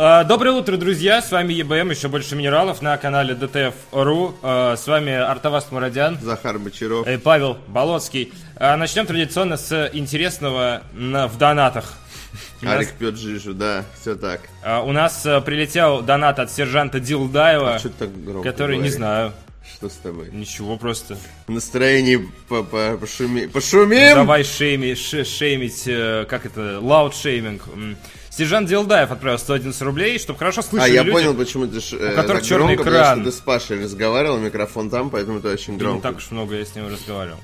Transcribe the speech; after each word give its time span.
А, 0.00 0.22
Доброе 0.22 0.52
утро, 0.52 0.76
друзья! 0.76 1.20
С 1.20 1.32
вами 1.32 1.52
ЕБМ, 1.54 1.90
еще 1.90 2.06
больше 2.06 2.36
минералов 2.36 2.82
на 2.82 2.96
канале 2.98 3.34
DTF.ru. 3.34 4.36
А, 4.42 4.76
С 4.76 4.86
вами 4.86 5.12
Артавас 5.12 5.72
Мурадян 5.72 6.18
Захар 6.20 6.58
Бочаров. 6.60 7.06
и 7.08 7.16
Павел 7.16 7.58
Болоцкий. 7.66 8.32
А, 8.56 8.76
Начнем 8.76 9.06
традиционно 9.06 9.56
с 9.56 9.90
интересного 9.92 10.82
в 10.94 11.36
донатах. 11.36 11.94
У 12.62 12.64
нас- 12.66 12.74
Арик 12.76 12.92
пьет 12.92 13.16
жижу, 13.18 13.54
да, 13.54 13.84
все 14.00 14.14
так. 14.14 14.42
У 14.84 14.92
нас 14.92 15.22
прилетел 15.44 16.02
донат 16.02 16.38
от 16.38 16.52
сержанта 16.52 17.00
Дилдаева, 17.00 17.74
А 17.74 17.78
что 17.80 17.88
так 17.88 18.10
который, 18.44 18.76
не 18.76 18.82
говоришь? 18.82 18.94
знаю, 18.94 19.32
Что 19.74 19.88
с 19.88 19.94
тобой? 19.94 20.28
ничего 20.32 20.76
просто. 20.76 21.16
В 21.48 21.50
настроении 21.52 22.16
по 22.48 22.56
-по 22.56 22.98
пошуми... 22.98 23.46
пошумим? 23.46 24.14
Давай 24.14 24.44
шейми, 24.44 24.94
ше- 24.94 25.24
шеймить, 25.24 25.84
э, 25.86 26.26
как 26.28 26.46
это, 26.46 26.78
loud 26.80 27.14
shaming. 27.16 27.62
М. 28.38 28.44
Сержант 28.46 28.68
Дилдаев 28.68 29.10
отправил 29.10 29.38
111 29.38 29.82
рублей, 29.82 30.18
чтобы 30.18 30.38
хорошо 30.38 30.60
А, 30.60 30.62
слышали 30.62 30.92
я 30.92 31.02
люди. 31.02 31.12
понял, 31.12 31.34
почему 31.34 31.66
ты 31.66 31.80
ж, 31.80 31.92
э, 31.94 32.14
которых 32.14 32.40
так 32.40 32.48
черный 32.48 32.74
громко, 32.76 32.82
экран. 32.90 33.02
потому 33.18 33.22
что 33.22 33.30
ты 33.30 33.36
с 33.36 33.40
Пашей 33.40 33.82
разговаривал, 33.84 34.38
микрофон 34.38 34.90
там, 34.90 35.10
поэтому 35.10 35.40
ты 35.40 35.48
очень 35.48 35.74
Не 35.74 35.78
громко. 35.80 36.08
так 36.08 36.16
уж 36.18 36.30
много 36.30 36.54
я 36.56 36.64
с 36.64 36.74
ним 36.74 36.88
разговаривал. 36.88 37.38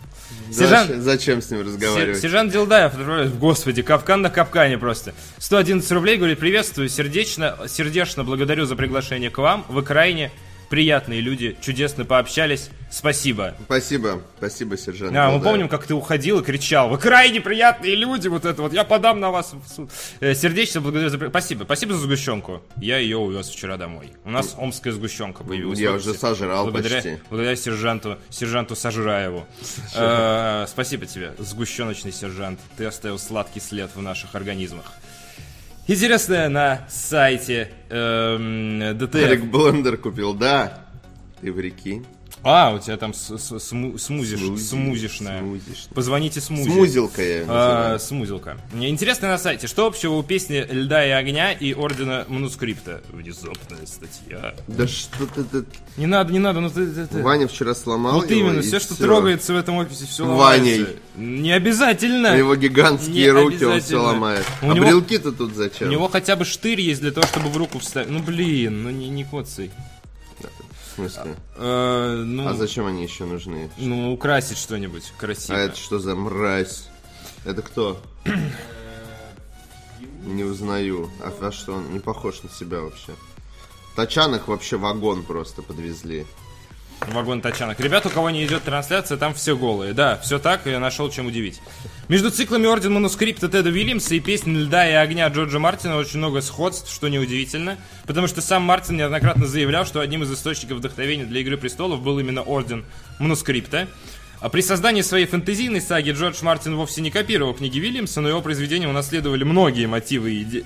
Сержант, 0.51 0.91
зачем 1.03 1.43
с 1.43 1.51
ним 1.51 1.61
разговаривать? 1.63 2.21
Сержант 2.21 2.53
Дилдаев, 2.53 2.93
отправляет, 2.95 3.39
господи, 3.39 3.83
капкан 3.83 4.23
на 4.23 4.31
капкане 4.31 4.79
просто. 4.79 5.15
111 5.39 5.91
рублей, 5.93 6.17
говорит, 6.17 6.39
приветствую, 6.39 6.89
сердечно, 6.89 7.57
сердечно 7.69 8.25
благодарю 8.25 8.65
за 8.65 8.77
приглашение 8.77 9.31
к 9.31 9.39
вам. 9.39 9.65
Вы 9.69 9.83
крайне 9.83 10.33
приятные 10.75 11.21
люди, 11.21 11.57
чудесно 11.61 12.05
пообщались. 12.05 12.69
Спасибо. 12.91 13.55
Спасибо, 13.67 14.23
спасибо, 14.39 14.77
сержант. 14.77 15.13
Да, 15.13 15.27
мы 15.27 15.35
Голдаев. 15.35 15.45
помним, 15.45 15.69
как 15.69 15.87
ты 15.87 15.95
уходил 15.95 16.41
и 16.41 16.45
кричал, 16.45 16.89
вы 16.89 16.99
крайне 16.99 17.41
приятные 17.41 17.95
люди, 17.95 18.27
вот 18.27 18.45
это 18.45 18.61
вот, 18.61 18.73
я 18.73 18.83
подам 18.83 19.21
на 19.21 19.31
вас 19.31 19.53
в 19.53 19.69
суд. 19.73 19.91
Э, 20.19 20.35
Сердечно 20.35 20.81
благодарю 20.81 21.11
за... 21.11 21.29
Спасибо, 21.29 21.63
спасибо 21.63 21.95
за 21.95 22.01
сгущенку. 22.01 22.61
Я 22.77 22.99
ее 22.99 23.19
увез 23.19 23.49
вчера 23.51 23.77
домой. 23.77 24.11
У 24.25 24.31
нас 24.31 24.57
омская 24.59 24.93
сгущенка 24.93 25.45
появилась. 25.45 25.79
Я 25.79 25.93
уже 25.93 26.13
сожрал 26.13 26.65
благодаря, 26.65 26.97
почти. 26.97 27.19
Благодаря 27.31 27.55
сержанту, 27.55 28.19
сержанту 28.31 28.75
Сожраеву. 28.75 29.47
Э, 29.95 30.67
Спасибо 30.69 31.07
тебе, 31.07 31.35
сгущеночный 31.39 32.11
сержант. 32.11 32.59
Ты 32.77 32.85
оставил 32.85 33.21
сладкий 33.21 33.61
след 33.61 33.91
в 33.95 34.03
наших 34.03 34.35
организмах. 34.35 34.87
Интересное 35.87 36.49
на 36.49 36.87
сайте 36.89 37.71
эм, 37.91 38.97
ДТФ. 38.97 39.45
Блендер 39.45 39.99
купил, 39.99 40.33
да. 40.33 40.87
Ты 41.43 41.53
в 41.53 41.61
реки. 41.61 42.03
А, 42.45 42.75
у 42.75 42.79
тебя 42.79 42.97
там 42.97 43.15
смузиш, 43.15 44.03
Смузи, 44.03 44.37
смузишная. 44.59 45.41
смузишь. 45.41 45.87
Позвоните 45.95 46.41
смузи. 46.41 46.71
Смузилка 46.71 47.23
я 47.23 47.45
А, 47.49 47.99
смузилка. 47.99 48.59
Мне 48.73 48.91
Интересно 48.91 49.29
на 49.29 49.39
сайте, 49.39 49.67
что 49.67 49.87
общего 49.87 50.15
у 50.15 50.23
песни 50.23 50.67
«Льда 50.71 51.07
и 51.07 51.11
огня» 51.11 51.53
и 51.53 51.73
Ордена 51.73 52.25
Манускрипта? 52.29 53.03
Внезапная 53.11 53.87
статья. 53.87 54.55
Да 54.69 54.87
что 54.87 55.27
ты... 55.27 55.45
ты- 55.45 55.65
Не 55.97 56.07
надо, 56.07 56.33
не 56.33 56.39
надо, 56.39 56.61
ну 56.61 56.69
ты... 56.71 56.87
ты- 56.87 57.07
ты. 57.07 57.23
Ваня 57.23 57.49
вчера 57.49 57.75
сломал 57.75 58.15
Вот 58.21 58.31
его, 58.31 58.51
именно, 58.51 58.63
все, 58.63 58.79
что 58.79 58.95
всё. 58.95 59.05
трогается 59.05 59.53
в 59.55 59.57
этом 59.57 59.77
офисе, 59.77 60.05
все 60.07 60.25
Ваней. 60.27 60.81
ломается. 60.81 60.97
Не 61.17 61.53
обязательно. 61.53 62.37
Его 62.37 62.57
гигантские 62.57 63.15
Не 63.15 63.31
руки, 63.31 63.65
он 63.65 63.81
все 63.81 63.97
ломает. 63.97 64.45
У 64.63 64.71
а 64.71 64.75
него- 64.75 64.85
брелки-то 64.87 65.33
тут 65.33 65.55
зачем? 65.55 65.89
У 65.89 65.91
него 65.91 66.09
хотя 66.09 66.37
бы 66.37 66.45
штырь 66.45 66.81
есть 66.81 67.01
для 67.01 67.11
того, 67.11 67.27
чтобы 67.27 67.49
в 67.49 67.57
руку 67.57 67.79
вставить. 67.79 68.11
Ну 68.11 68.21
блин, 68.21 68.83
ну 68.83 68.91
не, 68.91 69.09
не 69.09 69.25
коцай. 69.25 69.71
В 70.95 70.97
смысле? 70.97 71.35
Э, 71.57 72.23
ну, 72.25 72.47
А 72.47 72.55
зачем 72.55 72.87
они 72.87 73.03
еще 73.03 73.25
нужны? 73.25 73.69
ну, 73.79 74.13
украсить 74.13 74.59
что-нибудь 74.59 75.13
красиво. 75.19 75.59
А 75.59 75.61
это 75.61 75.77
что 75.77 75.99
за 75.99 76.15
мразь? 76.15 76.89
Это 77.45 77.63
кто? 77.63 78.01
Не 80.25 80.45
узнаю. 80.45 81.11
А 81.21 81.33
во 81.41 81.51
что 81.51 81.73
он 81.75 81.93
не 81.93 81.99
похож 81.99 82.43
на 82.45 82.49
себя 82.51 82.81
вообще? 82.81 83.13
Тачанок 83.97 84.47
вообще 84.47 84.77
вагон 84.77 85.25
просто 85.25 85.63
подвезли. 85.63 86.27
Вагон 87.09 87.41
тачанок. 87.41 87.79
Ребят, 87.81 88.07
у 88.07 88.11
кого 88.11 88.31
не 88.31 88.45
идет 88.45 88.63
трансляция, 88.63 89.19
там 89.19 89.35
все 89.35 89.57
голые. 89.57 89.93
Да, 89.93 90.17
все 90.19 90.39
так, 90.39 90.63
я 90.67 90.81
нашел 90.81 91.11
чем 91.11 91.27
удивить. 91.27 91.61
Между 92.09 92.31
циклами 92.31 92.67
Орден 92.67 92.95
Манускрипта 92.95 93.49
Теда 93.49 93.71
Уильямса 93.71 94.15
и 94.15 94.21
песни 94.21 94.57
«Льда 94.57 94.89
и 94.89 94.93
огня» 94.93 95.29
Джорджа 95.29 95.59
Мартина 95.59 95.97
очень 95.97 96.19
много 96.19 96.41
сходств, 96.41 96.93
что 96.93 97.09
неудивительно, 97.09 97.79
потому 98.07 98.27
что 98.27 98.41
сам 98.41 98.63
Мартин 98.63 98.97
неоднократно 98.97 99.47
заявлял, 99.47 99.85
что 99.87 100.01
одним 100.01 100.23
из 100.23 100.33
источников 100.33 100.79
вдохновения 100.79 101.25
для 101.25 101.41
«Игры 101.41 101.57
престолов» 101.57 102.03
был 102.03 102.19
именно 102.19 102.43
Орден 102.43 102.85
Манускрипта. 103.19 103.89
А 104.41 104.51
при 104.51 104.61
создании 104.61 105.01
своей 105.01 105.25
фэнтезийной 105.25 105.81
саги 105.81 106.11
Джордж 106.11 106.43
Мартин 106.43 106.77
вовсе 106.77 107.01
не 107.01 107.11
копировал 107.11 107.55
книги 107.55 107.81
Уильямса, 107.81 108.21
но 108.21 108.29
его 108.29 108.43
произведения 108.43 108.89
унаследовали 108.89 109.45
многие 109.45 109.87
мотивы 109.87 110.33
и 110.33 110.43
иде- 110.43 110.65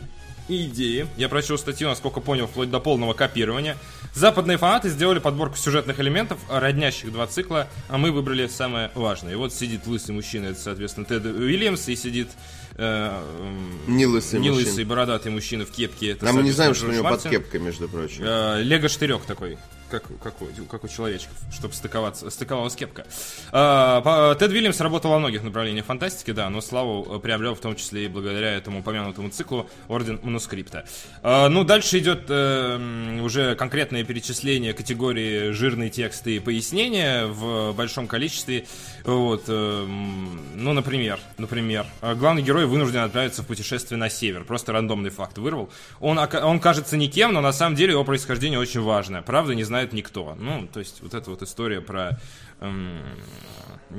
и 0.48 0.66
идеи. 0.66 1.06
Я 1.16 1.28
прочел 1.28 1.58
статью, 1.58 1.88
насколько 1.88 2.20
понял, 2.20 2.46
вплоть 2.46 2.70
до 2.70 2.80
полного 2.80 3.12
копирования. 3.14 3.76
Западные 4.14 4.56
фанаты 4.58 4.88
сделали 4.88 5.18
подборку 5.18 5.56
сюжетных 5.56 6.00
элементов, 6.00 6.38
роднящих 6.50 7.12
два 7.12 7.26
цикла, 7.26 7.68
а 7.88 7.98
мы 7.98 8.10
выбрали 8.10 8.46
самое 8.48 8.90
важное. 8.94 9.32
И 9.32 9.36
вот 9.36 9.52
сидит 9.52 9.86
лысый 9.86 10.14
мужчина, 10.14 10.46
это, 10.46 10.60
соответственно, 10.60 11.06
Тед 11.06 11.24
Уильямс, 11.26 11.88
и 11.88 11.96
сидит 11.96 12.28
э, 12.76 13.20
м, 13.40 13.96
Не 13.96 14.06
лысый 14.06 14.40
не 14.40 14.50
лысый 14.50 14.84
бородатый 14.84 15.28
мужчина 15.30 15.64
в 15.66 15.70
кепке. 15.70 16.10
Это, 16.12 16.28
А 16.28 16.32
мы 16.32 16.42
не 16.42 16.52
знаем, 16.52 16.74
что 16.74 16.86
у 16.86 16.90
него 16.92 17.08
под 17.08 17.22
кепкой, 17.22 17.60
между 17.60 17.88
прочим. 17.88 18.22
Э, 18.24 18.62
Лего 18.62 18.88
штырек 18.88 19.22
такой, 19.24 19.58
как, 19.90 20.04
как, 20.22 20.40
у, 20.42 20.46
как 20.64 20.84
у 20.84 20.88
человечков, 20.88 21.34
чтобы 21.52 21.74
стыковаться, 21.74 22.30
стыковалась 22.30 22.74
кепка. 22.74 23.04
По- 23.50 24.36
Тед 24.38 24.50
Вильямс 24.52 24.80
работал 24.80 25.10
во 25.10 25.18
многих 25.18 25.42
направлениях 25.42 25.86
фантастики, 25.86 26.32
да, 26.32 26.48
но 26.50 26.60
славу 26.60 27.16
э, 27.16 27.18
приобрел 27.18 27.54
в 27.54 27.60
том 27.60 27.76
числе 27.76 28.04
и 28.04 28.08
благодаря 28.08 28.52
этому 28.54 28.80
упомянутому 28.80 29.30
циклу 29.30 29.68
Орден 29.88 30.20
Манускрипта. 30.22 30.84
Э, 31.22 31.48
Ну, 31.48 31.64
дальше 31.64 31.98
идет 31.98 32.26
э, 32.28 33.20
уже 33.22 33.54
конкретное 33.56 34.04
перечисление 34.04 34.72
категории 34.74 35.50
жирные 35.50 35.90
тексты 35.90 36.36
и 36.36 36.40
пояснения 36.40 37.26
в 37.26 37.72
большом 37.72 38.06
количестве. 38.06 38.66
Вот, 39.04 39.44
э, 39.48 39.86
ну, 39.86 40.72
например, 40.72 41.18
например, 41.38 41.86
э, 42.02 42.14
главный 42.14 42.42
герой 42.42 42.66
вынужден 42.66 43.00
отправиться 43.00 43.42
в 43.42 43.46
путешествие 43.46 43.98
на 43.98 44.10
север. 44.10 44.44
Просто 44.44 44.72
рандомный 44.72 45.10
факт 45.10 45.38
вырвал. 45.38 45.70
Он, 46.00 46.18
он 46.18 46.60
кажется 46.60 46.96
никем, 46.96 47.32
но 47.32 47.40
на 47.40 47.52
самом 47.52 47.74
деле 47.76 47.92
его 47.92 48.04
происхождение 48.04 48.58
очень 48.58 48.80
важное. 48.80 49.22
Правда, 49.22 49.54
не 49.54 49.64
знает 49.78 49.92
никто. 49.92 50.34
Ну, 50.38 50.66
то 50.72 50.80
есть, 50.80 51.00
вот 51.02 51.14
эта 51.14 51.30
вот 51.30 51.42
история 51.42 51.80
про... 51.80 52.18
эм, 52.60 53.00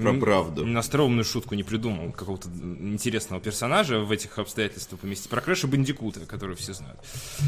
Про 0.01 0.13
правду. 0.13 0.67
Остроумную 0.77 1.23
шутку 1.23 1.55
не 1.55 1.63
придумал. 1.63 2.11
Какого-то 2.11 2.49
интересного 2.49 3.41
персонажа 3.41 3.99
в 3.99 4.11
этих 4.11 4.37
обстоятельствах 4.37 4.99
поместить. 5.01 5.29
Про 5.29 5.39
Крэша 5.41 5.67
Бандикута, 5.67 6.19
который 6.25 6.55
все 6.57 6.73
знают. 6.73 6.99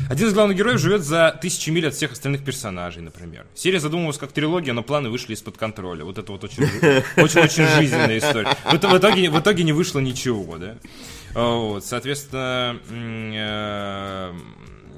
Один 0.09 0.27
из 0.27 0.33
главных 0.33 0.57
героев 0.57 0.79
живет 0.79 1.01
за 1.03 1.37
тысячи 1.41 1.69
миль 1.71 1.87
от 1.87 1.93
всех 1.93 2.13
остальных 2.13 2.43
персонажей, 2.45 3.01
например. 3.01 3.45
Серия 3.53 3.79
задумывалась 3.81 4.17
как 4.17 4.31
трилогия, 4.31 4.71
но 4.73 4.81
планы 4.81 5.09
вышли 5.09 5.33
из-под 5.33 5.57
контроля. 5.57 6.05
Вот 6.05 6.17
это 6.17 6.31
вот 6.31 6.43
очень, 6.45 6.63
очень, 7.17 7.41
очень 7.41 7.67
жизненная 7.67 8.17
история. 8.17 8.55
В, 8.65 8.73
ит- 8.73 8.85
в 8.85 8.97
итоге, 8.97 9.29
в 9.29 9.37
итоге 9.39 9.63
не 9.63 9.73
вышло 9.73 9.99
ничего, 9.99 10.57
да? 10.57 10.77
А, 11.35 11.55
Вот, 11.57 11.83
соответственно, 11.85 12.79
э, 12.89 14.33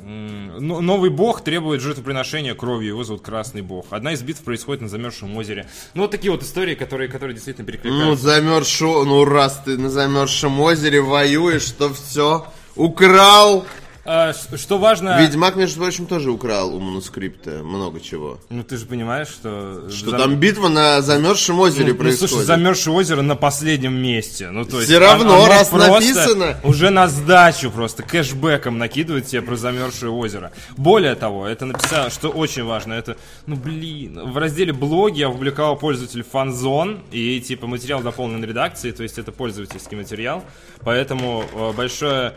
новый 0.06 1.10
бог 1.10 1.42
требует 1.42 1.82
жертвоприношения 1.82 2.56
кровью, 2.56 2.90
его 2.90 3.04
зовут 3.04 3.22
Красный 3.22 3.62
Бог. 3.62 3.88
Одна 3.92 4.14
из 4.14 4.22
битв 4.22 4.42
происходит 4.44 4.82
на 4.82 4.90
замерзшем 4.90 5.36
озере. 5.38 5.68
Ну, 5.94 6.02
вот 6.04 6.12
такие 6.12 6.32
вот 6.32 6.44
истории, 6.44 6.76
которые, 6.76 7.10
которые 7.10 7.34
действительно 7.36 7.66
Ну, 7.66 7.72
перекликаются. 7.72 8.24
замерзшу, 8.24 9.06
ну 9.06 9.24
раз 9.26 9.62
ты 9.66 9.78
на 9.78 9.90
замерзшем 9.90 10.60
озере 10.60 11.02
воюешь, 11.02 11.70
то 11.72 11.94
все. 11.94 12.46
Украл! 12.76 13.66
А, 14.06 14.34
что 14.34 14.78
важно... 14.80 15.18
Ведьмак, 15.22 15.56
между 15.56 15.80
прочим, 15.80 16.08
тоже 16.08 16.30
украл 16.30 16.76
у 16.76 16.80
манускрипта 16.82 17.64
много 17.64 18.02
чего. 18.02 18.38
Ну, 18.50 18.62
ты 18.64 18.76
же 18.76 18.86
понимаешь, 18.86 19.30
что... 19.30 19.90
Что 19.90 20.10
зам- 20.12 20.20
там 20.20 20.36
битва 20.36 20.68
на 20.68 21.02
замерзшем 21.02 21.58
озере 21.60 21.94
Ну, 21.94 22.00
происходит. 22.00 22.32
слушай, 22.32 22.46
замерзшее 22.46 22.94
озеро 22.94 23.22
на 23.22 23.38
последнем 23.38 23.94
месте. 23.94 24.50
Ну, 24.50 24.66
то 24.66 24.78
есть, 24.78 24.90
Всё 24.90 25.00
равно, 25.00 25.48
раз 25.48 25.72
написано. 25.72 26.58
Уже 26.64 26.90
на 26.90 27.08
сдачу 27.08 27.72
просто 27.72 28.04
кэшбэком 28.04 28.78
накидывает 28.78 29.28
тебе 29.28 29.42
про 29.42 29.56
замерзшее 29.56 30.12
озеро. 30.12 30.52
Более 30.76 31.16
того, 31.16 31.48
это 31.48 31.66
написал, 31.66 32.10
что 32.12 32.28
очень 32.30 32.66
важно, 32.66 32.94
это, 32.94 33.16
ну 33.46 33.56
блин, 33.56 34.20
в 34.32 34.38
разделе 34.38 34.74
блоги 34.74 35.20
я 35.20 35.28
опубликовал 35.30 35.78
пользователь 35.78 36.24
фанзон, 36.30 37.04
и 37.12 37.40
типа 37.40 37.68
материал 37.68 38.02
дополнен 38.02 38.44
редакцией, 38.44 38.94
то 38.94 39.04
есть 39.04 39.18
это 39.18 39.32
пользовательский 39.32 39.96
материал. 39.96 40.44
Поэтому 40.82 41.46
э, 41.54 41.72
большое 41.72 42.34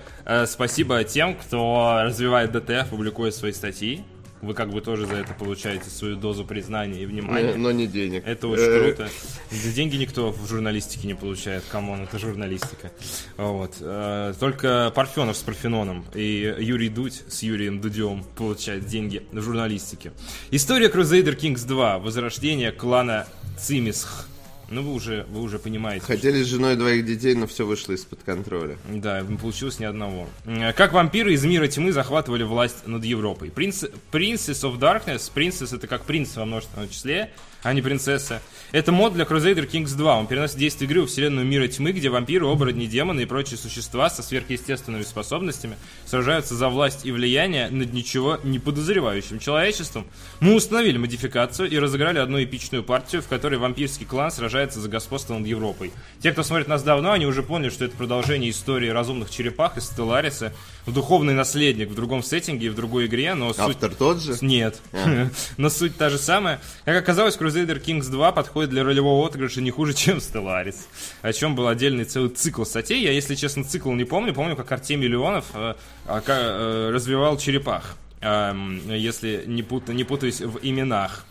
спасибо 0.46 1.04
тем, 1.04 1.36
кто 1.36 2.00
развивает 2.04 2.52
DTF, 2.52 2.88
публикует 2.90 3.34
свои 3.34 3.52
статьи. 3.52 4.04
Вы 4.42 4.52
как 4.52 4.70
бы 4.70 4.82
тоже 4.82 5.06
за 5.06 5.14
это 5.16 5.32
получаете 5.32 5.88
свою 5.88 6.14
дозу 6.14 6.44
признания 6.44 7.02
и 7.02 7.06
внимания. 7.06 7.52
Э, 7.52 7.56
Но 7.56 7.72
не 7.72 7.86
денег. 7.86 8.22
Это 8.26 8.48
очень 8.48 8.64
Э, 8.64 8.92
круто. 8.92 9.08
За 9.50 9.72
деньги 9.72 9.96
никто 9.96 10.30
в 10.30 10.46
журналистике 10.46 11.06
не 11.08 11.14
получает. 11.14 11.64
Come 11.70 11.89
on, 11.89 12.02
это 12.02 12.18
журналистика. 12.18 12.92
Вот. 13.38 13.76
Э, 13.80 14.34
Только 14.38 14.92
Парфенов 14.94 15.38
с 15.38 15.42
Парфеноном 15.42 16.04
и 16.14 16.54
Юрий 16.60 16.90
Дудь 16.90 17.24
с 17.28 17.42
Юрием 17.42 17.80
Дудем 17.80 18.24
получают 18.36 18.86
деньги 18.86 19.22
в 19.32 19.40
журналистике. 19.40 20.12
История 20.50 20.88
Crusader 20.88 21.34
Kings 21.36 21.66
2. 21.66 21.98
Возрождение 21.98 22.72
клана 22.72 23.26
Цимисх. 23.58 24.28
Ну, 24.68 24.82
вы 24.82 24.92
уже, 24.92 25.26
вы 25.30 25.42
уже 25.42 25.58
понимаете. 25.58 26.04
Хотели 26.04 26.42
с 26.42 26.46
женой 26.46 26.76
двоих 26.76 27.06
детей, 27.06 27.34
но 27.34 27.46
все 27.46 27.64
вышло 27.64 27.92
из-под 27.92 28.22
контроля. 28.24 28.76
Да, 28.88 29.20
не 29.20 29.36
получилось 29.36 29.78
ни 29.78 29.84
одного. 29.84 30.28
Как 30.76 30.92
вампиры 30.92 31.34
из 31.34 31.44
мира 31.44 31.68
тьмы 31.68 31.92
захватывали 31.92 32.42
власть 32.42 32.86
над 32.86 33.04
Европой. 33.04 33.50
Принц, 33.50 33.84
Princess 34.10 34.62
of 34.62 34.78
Darkness, 34.78 35.30
Princess 35.32 35.74
это 35.74 35.86
как 35.86 36.04
принц 36.04 36.36
во 36.36 36.44
множественном 36.44 36.88
числе, 36.88 37.32
а 37.62 37.72
не 37.72 37.82
принцесса. 37.82 38.42
Это 38.72 38.92
мод 38.92 39.14
для 39.14 39.24
Crusader 39.24 39.68
Kings 39.68 39.96
2. 39.96 40.18
Он 40.18 40.26
переносит 40.26 40.56
действие 40.56 40.88
игры 40.88 41.02
в 41.02 41.06
вселенную 41.06 41.46
мира 41.46 41.68
тьмы, 41.68 41.92
где 41.92 42.08
вампиры, 42.08 42.46
оборотни, 42.46 42.86
демоны 42.86 43.22
и 43.22 43.26
прочие 43.26 43.58
существа 43.58 44.10
со 44.10 44.22
сверхъестественными 44.22 45.02
способностями 45.02 45.76
сражаются 46.04 46.54
за 46.54 46.68
власть 46.68 47.06
и 47.06 47.12
влияние 47.12 47.68
над 47.70 47.92
ничего 47.92 48.38
не 48.42 48.58
подозревающим 48.58 49.38
человечеством. 49.38 50.06
Мы 50.40 50.54
установили 50.54 50.98
модификацию 50.98 51.70
и 51.70 51.78
разыграли 51.78 52.18
одну 52.18 52.42
эпичную 52.42 52.82
партию, 52.82 53.22
в 53.22 53.28
которой 53.28 53.58
вампирский 53.58 54.06
клан 54.06 54.30
сражается 54.30 54.80
за 54.80 54.88
господство 54.88 55.38
над 55.38 55.46
Европой. 55.46 55.92
Те, 56.20 56.32
кто 56.32 56.42
смотрит 56.42 56.68
нас 56.68 56.82
давно, 56.82 57.12
они 57.12 57.26
уже 57.26 57.42
поняли, 57.42 57.70
что 57.70 57.84
это 57.84 57.96
продолжение 57.96 58.50
истории 58.50 58.88
разумных 58.88 59.30
черепах 59.30 59.76
из 59.76 59.84
Стеллариса, 59.84 60.52
в 60.86 60.92
духовный 60.92 61.34
наследник 61.34 61.90
в 61.90 61.94
другом 61.94 62.22
сеттинге 62.22 62.66
и 62.66 62.68
в 62.70 62.74
другой 62.74 63.06
игре, 63.06 63.34
но 63.34 63.52
суть... 63.52 63.60
Автор 63.60 63.94
тот 63.94 64.20
же? 64.20 64.36
Нет. 64.40 64.80
Но 65.56 65.68
суть 65.68 65.96
та 65.96 66.10
же 66.10 66.18
самая. 66.18 66.60
Как 66.84 66.96
оказалось, 66.96 67.36
Crusader 67.46 67.80
Kings 67.82 68.10
2 68.10 68.32
подходит 68.32 68.70
для 68.70 68.82
ролевого 68.82 69.26
отыгрыша 69.26 69.60
не 69.60 69.70
хуже, 69.70 69.94
чем 69.94 70.18
Stellaris. 70.18 70.76
О 71.22 71.32
чем 71.32 71.54
был 71.54 71.68
отдельный 71.68 72.04
целый 72.04 72.30
цикл 72.30 72.64
статей. 72.64 73.02
Я, 73.02 73.12
если 73.12 73.34
честно, 73.34 73.62
цикл 73.64 73.92
не 73.92 74.04
помню. 74.04 74.34
Помню, 74.34 74.56
как 74.56 74.70
Артемий 74.72 75.06
Леонов 75.08 75.46
э, 75.54 75.74
а, 76.06 76.22
э, 76.26 76.90
развивал 76.92 77.38
черепах. 77.38 77.96
Эм, 78.20 78.80
если 78.90 79.44
не, 79.46 79.62
пут- 79.62 79.88
не 79.92 80.02
путаюсь 80.04 80.40
в 80.40 80.58
именах. 80.62 81.24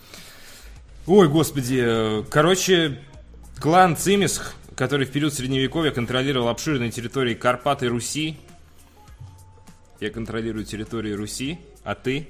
Ой, 1.05 1.27
господи. 1.27 1.81
э, 1.85 2.23
Короче, 2.29 2.99
клан 3.59 3.97
Цимисх, 3.97 4.53
который 4.75 5.05
в 5.05 5.11
период 5.11 5.33
Средневековья 5.33 5.91
контролировал 5.91 6.47
обширные 6.47 6.91
территории 6.91 7.33
Карпат 7.33 7.83
и 7.83 7.87
Руси. 7.87 8.37
Я 9.99 10.09
контролирую 10.11 10.63
территории 10.65 11.11
Руси, 11.11 11.59
а 11.83 11.95
ты 11.95 12.27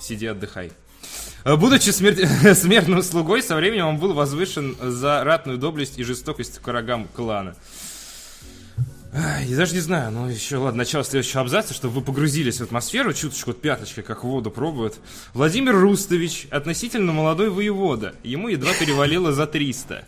сиди 0.00 0.26
отдыхай. 0.26 0.72
Э, 1.44 1.56
Будучи 1.56 1.90
смер- 1.90 2.54
смертным 2.54 3.02
слугой, 3.02 3.42
со 3.42 3.56
временем 3.56 3.86
он 3.86 3.98
был 3.98 4.12
возвышен 4.12 4.76
за 4.80 5.24
ратную 5.24 5.58
доблесть 5.58 5.98
и 5.98 6.04
жестокость 6.04 6.58
к 6.58 6.66
врагам 6.66 7.08
клана. 7.14 7.54
Я 9.44 9.56
даже 9.58 9.74
не 9.74 9.80
знаю, 9.80 10.10
ну 10.10 10.26
еще, 10.26 10.56
ладно, 10.56 10.78
начало 10.78 11.04
следующего 11.04 11.42
абзаца, 11.42 11.74
чтобы 11.74 11.96
вы 11.96 12.00
погрузились 12.00 12.60
в 12.60 12.62
атмосферу, 12.62 13.12
чуточку 13.12 13.50
от 13.50 13.60
пяточки, 13.60 14.00
как 14.00 14.24
воду 14.24 14.50
пробуют. 14.50 14.94
Владимир 15.34 15.78
Рустович, 15.78 16.46
относительно 16.50 17.12
молодой 17.12 17.50
воевода, 17.50 18.14
ему 18.22 18.48
едва 18.48 18.72
перевалило 18.72 19.30
за 19.34 19.46
300. 19.46 20.06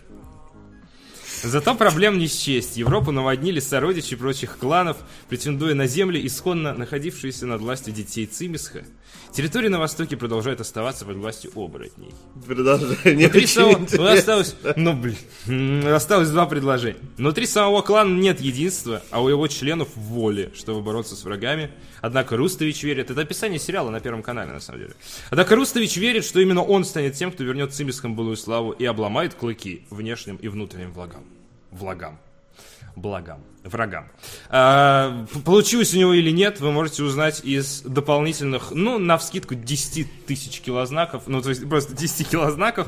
Зато 1.45 1.75
проблем 1.75 2.17
не 2.17 2.27
счесть. 2.27 2.75
Европу 2.75 3.11
наводнили 3.11 3.59
сородичи 3.59 4.15
прочих 4.15 4.57
кланов, 4.57 4.97
претендуя 5.29 5.75
на 5.75 5.85
земли, 5.85 6.25
исходно 6.25 6.73
находившиеся 6.73 7.45
над 7.45 7.61
властью 7.61 7.93
детей 7.93 8.25
Цимисха. 8.25 8.83
Территории 9.31 9.67
на 9.67 9.79
востоке 9.79 10.17
продолжают 10.17 10.59
оставаться 10.59 11.05
под 11.05 11.17
властью 11.17 11.51
оборотней. 11.55 12.13
Продолжение 12.47 13.27
Внутри 13.27 13.43
очень 13.43 13.47
самого... 13.47 13.85
Ну, 13.91 14.05
осталось... 14.07 14.55
Ну, 14.75 14.93
блин. 14.93 15.87
Осталось 15.87 16.29
два 16.29 16.47
предложения. 16.47 16.97
Внутри 17.17 17.45
самого 17.45 17.81
клана 17.81 18.17
нет 18.17 18.41
единства, 18.41 19.03
а 19.11 19.21
у 19.21 19.29
его 19.29 19.47
членов 19.47 19.89
воли, 19.95 20.51
чтобы 20.55 20.81
бороться 20.81 21.15
с 21.15 21.23
врагами. 21.25 21.69
Однако 22.01 22.37
Рустович 22.37 22.81
верит... 22.83 23.11
Это 23.11 23.21
описание 23.21 23.59
сериала 23.59 23.91
на 23.91 23.99
Первом 23.99 24.23
канале, 24.23 24.51
на 24.51 24.59
самом 24.59 24.79
деле. 24.79 24.93
Однако 25.29 25.55
Рустович 25.55 25.97
верит, 25.97 26.25
что 26.25 26.39
именно 26.39 26.63
он 26.63 26.85
станет 26.85 27.13
тем, 27.13 27.31
кто 27.31 27.43
вернет 27.43 27.73
Цимискам 27.73 28.15
былую 28.15 28.37
славу 28.37 28.71
и 28.71 28.85
обломает 28.85 29.35
клыки 29.35 29.85
внешним 29.91 30.37
и 30.37 30.47
внутренним 30.47 30.91
влагам. 30.91 31.23
Влагам. 31.75 32.17
Благам. 32.95 33.41
Врагам. 33.65 34.11
А, 34.49 35.25
получилось 35.43 35.91
у 35.95 35.97
него 35.97 36.13
или 36.13 36.29
нет, 36.29 36.59
вы 36.59 36.71
можете 36.71 37.01
узнать 37.01 37.41
из 37.43 37.81
дополнительных, 37.81 38.69
ну, 38.69 38.99
на 38.99 39.17
вскидку 39.17 39.55
10 39.55 40.25
тысяч 40.27 40.61
килознаков, 40.61 41.23
ну, 41.25 41.41
то 41.41 41.49
есть 41.49 41.67
просто 41.67 41.93
10 41.97 42.29
килознаков. 42.29 42.87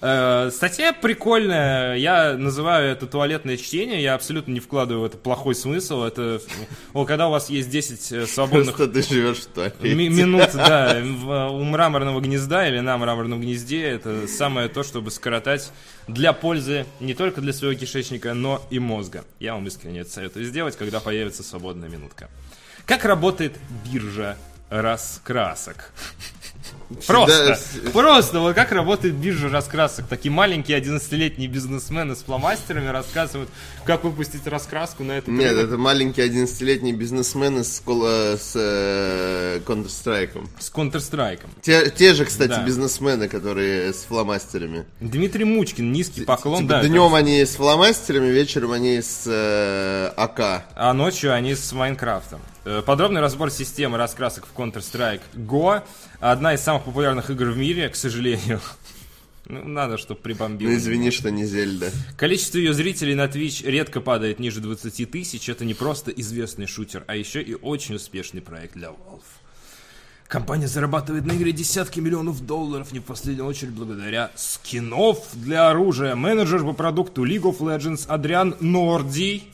Э, 0.00 0.50
статья 0.52 0.92
прикольная, 0.92 1.94
я 1.94 2.36
называю 2.36 2.90
это 2.90 3.06
туалетное 3.06 3.56
чтение, 3.56 4.02
я 4.02 4.14
абсолютно 4.14 4.50
не 4.50 4.58
вкладываю 4.58 5.02
в 5.02 5.04
это 5.04 5.16
плохой 5.16 5.54
смысл, 5.54 6.02
это, 6.02 6.40
о, 6.92 7.04
когда 7.04 7.28
у 7.28 7.30
вас 7.30 7.48
есть 7.48 7.70
10 7.70 8.12
э, 8.12 8.26
свободных 8.26 8.76
Просто 8.76 8.92
ты 8.92 9.02
живешь 9.02 9.38
в 9.38 9.84
минут, 9.84 10.50
да, 10.54 11.00
у 11.52 11.62
мраморного 11.62 12.20
гнезда 12.20 12.68
или 12.68 12.80
на 12.80 12.98
мраморном 12.98 13.40
гнезде 13.40 13.80
это 13.84 14.26
самое 14.26 14.68
то, 14.68 14.82
чтобы 14.82 15.12
скоротать 15.12 15.70
для 16.08 16.32
пользы 16.32 16.84
не 16.98 17.14
только 17.14 17.40
для 17.40 17.52
своего 17.52 17.78
кишечника, 17.78 18.34
но 18.34 18.62
и 18.70 18.80
мозга. 18.80 19.24
Я 19.38 19.54
вам 19.54 19.66
искренне 19.68 20.00
это 20.00 20.15
советую 20.16 20.46
сделать, 20.46 20.76
когда 20.76 20.98
появится 20.98 21.42
свободная 21.42 21.90
минутка. 21.90 22.30
Как 22.86 23.04
работает 23.04 23.52
биржа 23.84 24.38
раскрасок? 24.70 25.92
Просто, 27.06 27.54
с- 27.56 27.90
просто, 27.92 28.40
вот 28.40 28.54
как 28.54 28.70
работает 28.72 29.14
биржа 29.14 29.48
раскрасок. 29.48 30.06
Такие 30.06 30.30
маленькие 30.30 30.78
11-летние 30.80 31.48
бизнесмены 31.48 32.14
с 32.14 32.22
фломастерами 32.22 32.88
рассказывают, 32.88 33.50
как 33.84 34.04
выпустить 34.04 34.46
раскраску 34.46 35.02
на 35.02 35.12
этот 35.12 35.28
Нет, 35.28 35.50
рынок. 35.52 35.66
это 35.66 35.78
маленький 35.78 36.22
11-летний 36.22 36.92
бизнесмен 36.92 37.58
из 37.60 37.76
школы 37.76 38.36
с 38.38 38.52
э, 38.54 39.60
Counter-Strike. 39.66 40.48
с 40.60 40.70
Counter-Strike. 40.72 41.40
Те, 41.62 41.90
те 41.90 42.14
же, 42.14 42.24
кстати, 42.24 42.50
Да. 42.50 42.62
бизнесмены, 42.62 43.28
которые 43.28 43.92
с 43.92 44.04
фломастерами. 44.04 44.84
Дмитрий 45.00 45.44
Мучкин, 45.44 45.90
низкий 45.92 46.22
поклон, 46.24 46.58
Типа, 46.62 46.68
да. 46.70 46.78
это- 46.80 46.88
днем 46.88 47.14
они 47.14 47.44
с 47.44 47.56
фломастерами, 47.56 48.28
вечером 48.28 48.72
они 48.72 49.00
с 49.02 49.24
э, 49.26 50.12
АК. 50.16 50.64
А 50.76 50.92
ночью 50.92 51.32
они 51.34 51.54
с 51.54 51.72
Майнкрафтом. 51.72 52.40
Э, 52.66 52.82
Подробный 52.84 53.20
разбор 53.20 53.52
системы 53.52 53.96
раскрасок 53.96 54.44
в 54.44 54.58
Counter-Strike 54.58 55.20
Go. 55.36 55.84
Одна 56.18 56.54
из 56.54 56.60
самых 56.62 56.82
популярных 56.82 57.30
игр 57.30 57.50
в 57.50 57.56
мире, 57.56 57.88
к 57.88 57.96
сожалению. 57.96 58.60
Ну, 59.48 59.62
надо, 59.62 59.96
чтобы 59.96 60.18
прибомбило. 60.18 60.70
Ну 60.70 60.76
извини, 60.76 61.12
что 61.12 61.30
не 61.30 61.44
Зельда. 61.44 61.92
Количество 62.16 62.58
ее 62.58 62.72
зрителей 62.72 63.14
на 63.14 63.26
Twitch 63.26 63.64
редко 63.64 64.00
падает 64.00 64.40
ниже 64.40 64.60
20 64.60 65.08
тысяч. 65.08 65.48
Это 65.48 65.64
не 65.64 65.72
просто 65.72 66.10
известный 66.10 66.66
шутер, 66.66 67.04
а 67.06 67.14
еще 67.14 67.40
и 67.40 67.54
очень 67.54 67.94
успешный 67.94 68.40
проект 68.40 68.74
для 68.74 68.88
Valve. 68.88 69.22
Компания 70.26 70.66
зарабатывает 70.66 71.26
на 71.26 71.36
игре 71.36 71.52
десятки 71.52 72.00
миллионов 72.00 72.44
долларов, 72.44 72.90
не 72.90 72.98
в 72.98 73.04
последнюю 73.04 73.46
очередь 73.46 73.70
благодаря 73.70 74.32
скинов 74.34 75.24
для 75.34 75.70
оружия. 75.70 76.16
Менеджер 76.16 76.64
по 76.64 76.72
продукту 76.72 77.24
League 77.24 77.42
of 77.42 77.58
Legends 77.60 78.08
Адриан 78.08 78.56
Норди 78.58 79.44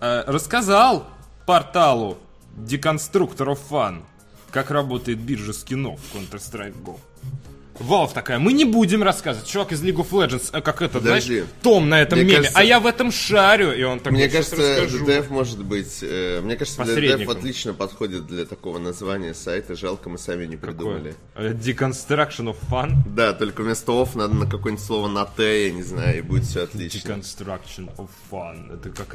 э, 0.00 0.24
рассказал 0.26 1.06
порталу 1.46 2.18
Of 2.66 3.58
Fun, 3.70 4.02
как 4.50 4.70
работает 4.70 5.18
биржа 5.18 5.52
скинов 5.52 6.00
в 6.00 6.16
Counter-Strike 6.16 6.74
Go. 6.84 6.98
Valve 7.80 8.12
такая, 8.12 8.40
мы 8.40 8.52
не 8.54 8.64
будем 8.64 9.04
рассказывать. 9.04 9.46
Чувак 9.48 9.70
из 9.70 9.80
League 9.84 9.98
of 10.04 10.10
Legends, 10.10 10.50
э, 10.52 10.60
как 10.60 10.82
это, 10.82 10.98
Подожди. 10.98 11.34
знаешь, 11.36 11.50
Том 11.62 11.88
на 11.88 12.00
этом 12.02 12.18
Мне 12.18 12.26
меме, 12.26 12.36
кажется- 12.38 12.58
а 12.58 12.64
я 12.64 12.80
в 12.80 12.86
этом 12.86 13.12
шарю. 13.12 13.72
И 13.72 13.84
он 13.84 14.00
такой, 14.00 14.12
Мне 14.18 14.28
«Щас 14.28 14.48
кажется, 14.48 14.82
расскажу». 14.82 15.06
DTF 15.06 15.28
может 15.30 15.62
быть... 15.64 15.98
э, 16.02 16.40
мне 16.42 16.56
кажется, 16.56 16.76
Посредником. 16.82 17.36
отлично 17.36 17.74
подходит 17.74 18.26
для 18.26 18.46
такого 18.46 18.80
названия 18.80 19.32
сайта. 19.32 19.76
Жалко, 19.76 20.08
мы 20.10 20.18
сами 20.18 20.46
не 20.46 20.56
придумали. 20.56 21.14
Какое? 21.34 21.52
Э, 21.52 21.54
Deconstruction 21.54 22.52
of 22.52 22.56
Fun. 22.68 22.94
Да, 23.14 23.32
только 23.32 23.62
вместо 23.62 23.92
off 23.92 24.18
надо 24.18 24.34
на 24.34 24.46
какое-нибудь 24.50 24.84
слово 24.84 25.06
на 25.06 25.24
Т, 25.24 25.66
я 25.68 25.72
не 25.72 25.84
знаю, 25.84 26.18
и 26.18 26.20
будет 26.22 26.46
все 26.46 26.64
отлично. 26.64 27.12
Deconstruction 27.12 27.94
of 27.96 28.08
Fun. 28.32 28.74
Это 28.74 28.90
как 28.90 29.14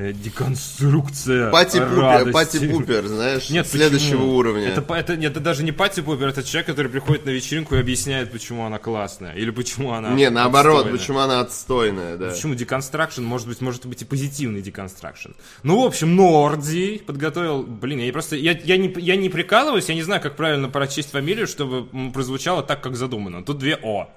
э, 0.00 0.12
деконструкция 0.12 1.50
Пати-пупер, 1.50 2.32
пати-пупер, 2.32 3.06
знаешь, 3.06 3.50
Нет, 3.50 3.66
следующего 3.66 4.18
почему? 4.18 4.36
уровня. 4.36 4.68
Это, 4.68 4.94
это, 4.94 5.16
нет, 5.16 5.32
это 5.32 5.40
даже 5.40 5.62
не 5.62 5.72
пати 5.72 6.00
пупер, 6.00 6.28
это 6.28 6.42
человек, 6.42 6.66
который 6.66 6.90
приходит 6.90 7.26
на 7.26 7.30
вечеринку 7.30 7.74
и 7.74 7.78
объясняет, 7.78 8.32
почему 8.32 8.64
она 8.64 8.78
классная. 8.78 9.34
Или 9.34 9.50
почему 9.50 9.92
она 9.92 10.10
Не, 10.10 10.30
наоборот, 10.30 10.78
отстойная. 10.86 10.98
почему 10.98 11.18
она 11.18 11.40
отстойная, 11.40 12.16
да. 12.16 12.30
Почему 12.30 12.54
деконстракшн, 12.54 13.22
может 13.22 13.46
быть, 13.48 13.60
может 13.60 13.86
быть 13.86 14.02
и 14.02 14.04
позитивный 14.04 14.62
деконстракшн. 14.62 15.30
Ну, 15.62 15.82
в 15.82 15.86
общем, 15.86 16.16
Норди 16.16 17.02
подготовил... 17.06 17.62
Блин, 17.62 18.00
я 18.00 18.12
просто... 18.12 18.36
Я, 18.36 18.52
я, 18.52 18.76
не, 18.76 18.92
я 18.98 19.16
не 19.16 19.28
прикалываюсь, 19.28 19.88
я 19.88 19.94
не 19.94 20.02
знаю, 20.02 20.20
как 20.20 20.36
правильно 20.36 20.68
прочесть 20.68 21.10
фамилию, 21.10 21.46
чтобы 21.46 22.10
прозвучало 22.12 22.62
так, 22.62 22.80
как 22.82 22.96
задумано. 22.96 23.42
Тут 23.42 23.58
две 23.58 23.78
О. 23.82 24.08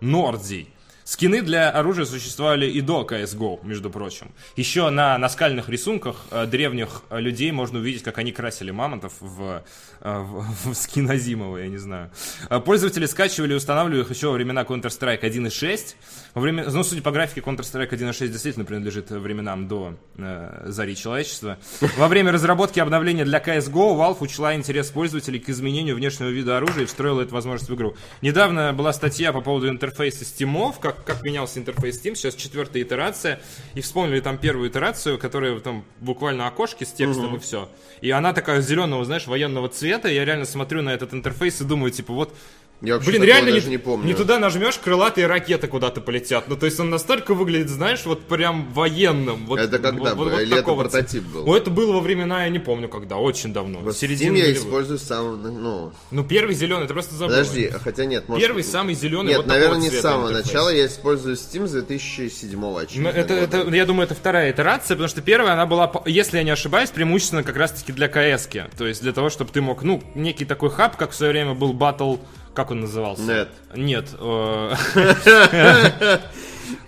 Норди. 0.00 0.68
Скины 1.08 1.40
для 1.40 1.70
оружия 1.70 2.04
существовали 2.04 2.66
и 2.66 2.82
до 2.82 3.00
CSGO, 3.00 3.60
между 3.62 3.88
прочим. 3.88 4.30
Еще 4.56 4.90
на 4.90 5.16
наскальных 5.16 5.70
рисунках 5.70 6.16
э, 6.30 6.44
древних 6.44 7.00
э, 7.08 7.18
людей 7.18 7.50
можно 7.50 7.78
увидеть, 7.78 8.02
как 8.02 8.18
они 8.18 8.30
красили 8.30 8.72
мамонтов 8.72 9.14
в, 9.18 9.62
э, 10.02 10.18
в, 10.18 10.44
в 10.70 10.74
скин 10.74 11.10
Азимова, 11.10 11.56
я 11.56 11.68
не 11.68 11.78
знаю. 11.78 12.10
Э, 12.50 12.60
Пользователи 12.60 13.06
скачивали 13.06 13.54
и 13.54 13.56
устанавливали 13.56 14.02
их 14.02 14.10
еще 14.10 14.26
во 14.26 14.34
времена 14.34 14.64
Counter-Strike 14.64 15.22
1.6. 15.22 15.94
Во 16.34 16.42
время, 16.42 16.68
ну, 16.68 16.84
судя 16.84 17.00
по 17.00 17.10
графике, 17.10 17.40
Counter-Strike 17.40 17.88
1.6 17.88 18.28
действительно 18.28 18.66
принадлежит 18.66 19.08
временам 19.08 19.66
до 19.66 19.94
э, 20.18 20.64
зари 20.66 20.94
человечества. 20.94 21.56
Во 21.96 22.08
время 22.08 22.32
разработки 22.32 22.80
обновления 22.80 23.24
для 23.24 23.38
CSGO 23.38 23.96
Valve 23.96 24.18
учла 24.20 24.54
интерес 24.54 24.90
пользователей 24.90 25.38
к 25.38 25.48
изменению 25.48 25.96
внешнего 25.96 26.28
вида 26.28 26.58
оружия 26.58 26.82
и 26.82 26.86
встроила 26.86 27.22
эту 27.22 27.32
возможность 27.32 27.70
в 27.70 27.74
игру. 27.74 27.96
Недавно 28.20 28.74
была 28.74 28.92
статья 28.92 29.32
по 29.32 29.40
поводу 29.40 29.70
интерфейса 29.70 30.26
стимов, 30.26 30.78
как 30.78 30.97
как, 31.04 31.16
как 31.16 31.22
менялся 31.22 31.58
интерфейс 31.58 32.00
Steam, 32.02 32.14
сейчас 32.14 32.34
четвертая 32.34 32.82
итерация, 32.82 33.40
и 33.74 33.80
вспомнили 33.80 34.20
там 34.20 34.38
первую 34.38 34.70
итерацию, 34.70 35.18
которая 35.18 35.58
там 35.60 35.84
буквально 36.00 36.46
окошки 36.46 36.84
с 36.84 36.92
текстом 36.92 37.36
и 37.36 37.38
все. 37.38 37.68
И 38.00 38.10
она 38.10 38.32
такая 38.32 38.60
зеленого, 38.60 39.04
знаешь, 39.04 39.26
военного 39.26 39.68
цвета, 39.68 40.08
я 40.08 40.24
реально 40.24 40.44
смотрю 40.44 40.82
на 40.82 40.90
этот 40.90 41.14
интерфейс 41.14 41.60
и 41.60 41.64
думаю, 41.64 41.90
типа, 41.90 42.12
вот 42.12 42.34
Я 42.80 42.94
вообще 42.94 43.10
Блин, 43.10 43.24
реально 43.24 43.50
даже 43.50 43.66
не, 43.66 43.72
не 43.72 43.78
помню. 43.78 44.06
не 44.06 44.14
туда 44.14 44.38
нажмешь, 44.38 44.78
крылатые 44.78 45.26
ракеты 45.26 45.66
куда-то 45.66 46.00
полетят. 46.00 46.46
Ну, 46.46 46.56
то 46.56 46.66
есть 46.66 46.78
он 46.78 46.90
настолько 46.90 47.34
выглядит, 47.34 47.70
знаешь, 47.70 48.04
вот 48.04 48.22
прям 48.28 48.72
военным. 48.72 49.46
Вот, 49.46 49.58
Это 49.58 49.80
когда 49.80 50.14
вот, 50.14 50.30
вот 50.30 50.40
Или 50.40 50.56
это 50.56 50.72
прототип 50.74 51.24
был? 51.24 51.48
О, 51.50 51.56
это 51.56 51.70
было 51.70 51.94
во 51.94 52.00
времена, 52.00 52.44
я 52.44 52.50
не 52.50 52.60
помню 52.60 52.88
когда, 52.88 53.16
очень 53.16 53.52
давно. 53.52 53.80
Вот 53.80 53.94
Steam 53.94 54.36
я 54.36 54.52
использую 54.52 55.00
с 55.00 55.02
самого, 55.02 55.34
ну, 55.36 55.92
Ну, 56.12 56.24
первый 56.24 56.54
зеленый, 56.54 56.86
ты 56.86 56.92
просто 56.92 57.16
забыл. 57.16 57.34
подожди, 57.34 57.68
хотя 57.82 58.04
нет, 58.04 58.28
может... 58.28 58.46
Первый 58.46 58.62
самый 58.62 58.94
зеленый, 58.94 59.30
Нет, 59.30 59.38
вот 59.38 59.46
наверное, 59.46 59.78
не 59.78 59.90
с 59.90 60.00
самого 60.00 60.28
интерфейс. 60.28 60.46
начала, 60.46 60.72
я 60.72 60.86
использую 60.86 61.34
Steam 61.34 61.66
с 61.66 61.72
2007 61.72 62.76
очевидно. 62.76 63.10
Ну, 63.12 63.18
это, 63.18 63.34
года. 63.34 63.56
это, 63.58 63.74
я 63.74 63.86
думаю, 63.86 64.04
это 64.04 64.14
вторая 64.14 64.52
итерация, 64.52 64.94
потому 64.94 65.08
что 65.08 65.20
первая, 65.20 65.54
она 65.54 65.66
была, 65.66 65.90
если 66.06 66.36
я 66.36 66.44
не 66.44 66.50
ошибаюсь, 66.50 66.90
преимущественно 66.90 67.42
как 67.42 67.56
раз-таки 67.56 67.90
для 67.92 68.06
КС. 68.06 68.46
-ки. 68.48 68.70
То 68.78 68.86
есть 68.86 69.02
для 69.02 69.12
того, 69.12 69.30
чтобы 69.30 69.50
ты 69.50 69.60
мог, 69.60 69.82
ну, 69.82 70.00
некий 70.14 70.44
такой 70.44 70.70
хаб, 70.70 70.96
как 70.96 71.10
в 71.10 71.14
свое 71.16 71.32
время 71.32 71.54
был 71.54 71.72
Battle... 71.72 72.20
Как 72.58 72.72
он 72.72 72.80
назывался? 72.80 73.22
Нет. 73.22 73.48
Нет. 73.72 74.08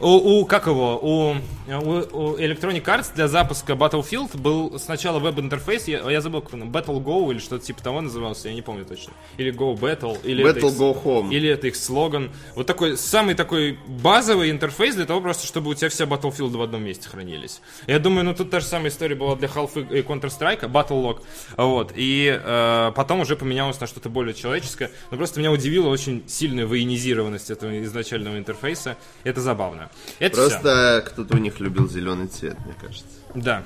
У, 0.00 0.40
у- 0.40 0.44
как 0.46 0.66
его, 0.66 0.98
у, 0.98 1.36
у, 1.68 1.72
у 1.72 2.36
Electronic 2.36 2.82
Arts 2.84 3.14
для 3.14 3.28
запуска 3.28 3.72
Battlefield 3.74 4.36
был 4.36 4.78
сначала 4.78 5.18
веб-интерфейс, 5.18 5.88
я, 5.88 6.08
я 6.10 6.20
забыл, 6.20 6.40
как 6.42 6.54
он, 6.54 6.64
Battle 6.70 7.02
Go 7.02 7.30
или 7.30 7.38
что-то 7.38 7.64
типа 7.64 7.82
того 7.82 8.00
назывался, 8.00 8.48
я 8.48 8.54
не 8.54 8.62
помню 8.62 8.84
точно. 8.84 9.12
Или 9.36 9.52
Go 9.52 9.74
Battle, 9.78 10.18
или 10.24 10.48
это 10.48 10.60
Battle 10.60 10.68
их- 10.70 10.78
Go 10.78 11.04
Home. 11.04 11.34
или 11.34 11.48
это 11.48 11.66
их 11.68 11.76
слоган. 11.76 12.30
Вот 12.56 12.66
такой 12.66 12.96
самый 12.96 13.34
такой 13.34 13.78
базовый 13.86 14.50
интерфейс 14.50 14.94
для 14.94 15.04
того 15.06 15.20
просто, 15.20 15.46
чтобы 15.46 15.70
у 15.70 15.74
тебя 15.74 15.88
все 15.90 16.04
Battlefield 16.06 16.56
в 16.56 16.62
одном 16.62 16.82
месте 16.84 17.08
хранились. 17.08 17.60
Я 17.86 17.98
думаю, 17.98 18.24
ну 18.24 18.34
тут 18.34 18.50
та 18.50 18.60
же 18.60 18.66
самая 18.66 18.88
история 18.90 19.14
была 19.14 19.36
для 19.36 19.48
Half 19.48 19.92
и 19.96 20.02
Counter-Strike, 20.02 20.70
Battle 20.70 21.02
Log. 21.02 21.22
Вот. 21.56 21.92
И 21.94 22.38
э, 22.42 22.92
потом 22.94 23.20
уже 23.20 23.36
поменялось 23.36 23.80
на 23.80 23.86
что-то 23.86 24.08
более 24.08 24.34
человеческое. 24.34 24.90
Но 25.10 25.16
просто 25.16 25.38
меня 25.40 25.52
удивила 25.52 25.88
очень 25.88 26.22
сильная 26.26 26.66
военизированность 26.66 27.50
этого 27.50 27.82
изначального 27.84 28.36
интерфейса. 28.38 28.96
Это 29.24 29.40
забавно. 29.40 29.69
Это 30.18 30.36
всё. 30.36 30.48
Просто 30.50 31.04
кто-то 31.06 31.34
у 31.36 31.38
них 31.38 31.60
любил 31.60 31.88
зеленый 31.88 32.26
цвет, 32.28 32.56
мне 32.64 32.74
кажется. 32.80 33.04
Да. 33.34 33.62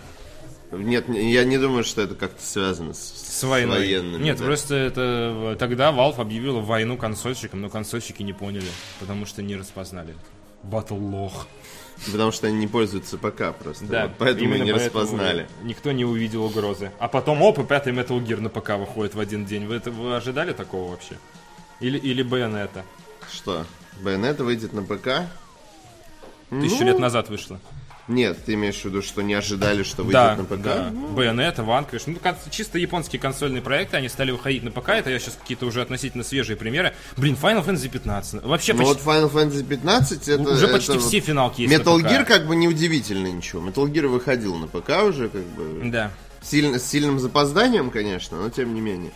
Нет, 0.73 1.08
не- 1.08 1.32
я 1.32 1.44
не 1.44 1.56
думаю, 1.58 1.84
что 1.84 2.02
это 2.02 2.14
как-то 2.16 2.42
связано 2.42 2.94
с, 2.94 2.99
С 2.99 3.42
войной. 3.44 3.78
военными. 3.78 4.23
Нет, 4.23 4.38
да. 4.38 4.44
просто 4.44 4.75
это 4.75 5.56
тогда 5.58 5.92
Valve 5.92 6.20
объявила 6.20 6.61
войну 6.61 6.96
консольщикам, 6.96 7.61
но 7.61 7.68
консольщики 7.70 8.23
не 8.23 8.32
поняли, 8.32 8.66
потому 8.99 9.25
что 9.26 9.42
не 9.42 9.54
распознали. 9.56 10.14
Battle 10.64 10.99
Log. 10.99 11.32
Потому 12.11 12.32
что 12.32 12.49
они 12.49 12.56
не 12.56 12.66
пользуются 12.66 13.18
ПК 13.18 13.54
просто. 13.56 13.84
Да, 13.84 14.02
Вот 14.06 14.12
поэтому 14.18 14.56
не 14.56 14.73
распознали. 14.73 15.46
Никто 15.62 15.92
не 15.92 16.04
увидел 16.04 16.44
угрозы. 16.44 16.90
А 16.99 17.06
потом, 17.06 17.40
оп, 17.42 17.58
и 17.61 17.64
пятый 17.64 17.92
Metal 17.92 18.18
Gear 18.25 18.40
на 18.40 18.49
ПК 18.49 18.70
выходит 18.70 19.14
в 19.14 19.20
один 19.20 19.44
день. 19.44 19.66
Вы 19.66 19.76
это 19.76 19.90
вы 19.92 20.16
ожидали 20.16 20.52
такого 20.52 20.90
вообще? 20.90 21.16
Или, 21.80 21.99
или 21.99 22.25
Bayonetta? 22.25 22.82
Что? 23.32 23.64
Байонет 24.00 24.40
выйдет 24.40 24.73
на 24.73 24.82
ПК? 24.82 25.28
Тысячу 26.62 26.80
Ну, 26.80 26.87
лет 26.87 26.99
назад 26.99 27.28
вышло. 27.28 27.61
Нет, 28.06 28.44
ты 28.44 28.52
имеешь 28.52 28.75
в 28.76 28.84
виду, 28.84 29.00
что 29.00 29.23
не 29.23 29.32
ожидали, 29.32 29.82
что 29.82 30.02
выйдет 30.02 30.12
Да, 30.12 30.37
на 30.37 30.44
ПК? 30.44 30.62
да. 30.62 30.90
Bayonetta, 30.90 31.64
Vanquish. 31.64 32.02
Ну, 32.06 32.18
чисто 32.50 32.78
японские 32.78 33.18
консольные 33.18 33.62
проекты, 33.62 33.96
они 33.96 34.11
стали 34.11 34.30
выходить 34.30 34.62
на 34.62 34.70
ПК. 34.70 34.90
Это 34.90 35.08
я 35.08 35.18
сейчас 35.18 35.38
какие-то 35.40 35.64
уже 35.64 35.80
относительно 35.80 36.23
свежие 36.23 36.56
примеры. 36.58 36.94
Блин, 37.16 37.34
Final 37.40 37.64
Fantasy 37.64 37.88
15. 37.88 38.42
Вообще 38.42 38.75
Ну 38.75 38.80
почти, 38.84 39.02
вот 39.02 39.14
Final 39.14 39.32
Fantasy 39.32 39.64
15 39.64 40.28
это... 40.28 40.42
уже 40.42 40.68
почти 40.68 40.92
это 40.92 41.00
все 41.00 41.18
вот- 41.20 41.26
финалки 41.26 41.61
есть 41.62 41.73
Metal. 41.73 41.96
Gear 42.02 42.26
как 42.26 42.46
бы 42.46 42.54
неудивительно 42.56 43.28
ничего. 43.28 43.66
Metal 43.66 43.90
Gear 43.90 44.06
выходил 44.08 44.54
на 44.56 44.66
ПК 44.66 45.02
уже, 45.02 45.30
как 45.30 45.42
бы... 45.42 45.88
Да. 45.90 46.11
Сильно, 46.42 46.78
с 46.78 46.84
сильным 46.87 47.18
запозданием, 47.18 47.90
конечно, 47.90 48.37
но 48.38 48.50
тем 48.50 48.75
не 48.75 48.82
менее. 48.82 49.12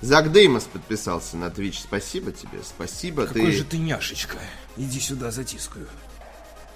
Зак 0.00 0.30
Деймос 0.30 0.64
подписался 0.72 1.36
на 1.36 1.46
Twitch. 1.46 1.78
Спасибо 1.82 2.30
тебе, 2.30 2.60
спасибо. 2.64 3.26
Какой 3.26 3.46
ты 3.46 3.50
же 3.52 3.64
ты 3.64 3.78
няшечка. 3.78 4.36
Иди 4.76 5.00
сюда, 5.00 5.32
затискаю. 5.32 5.88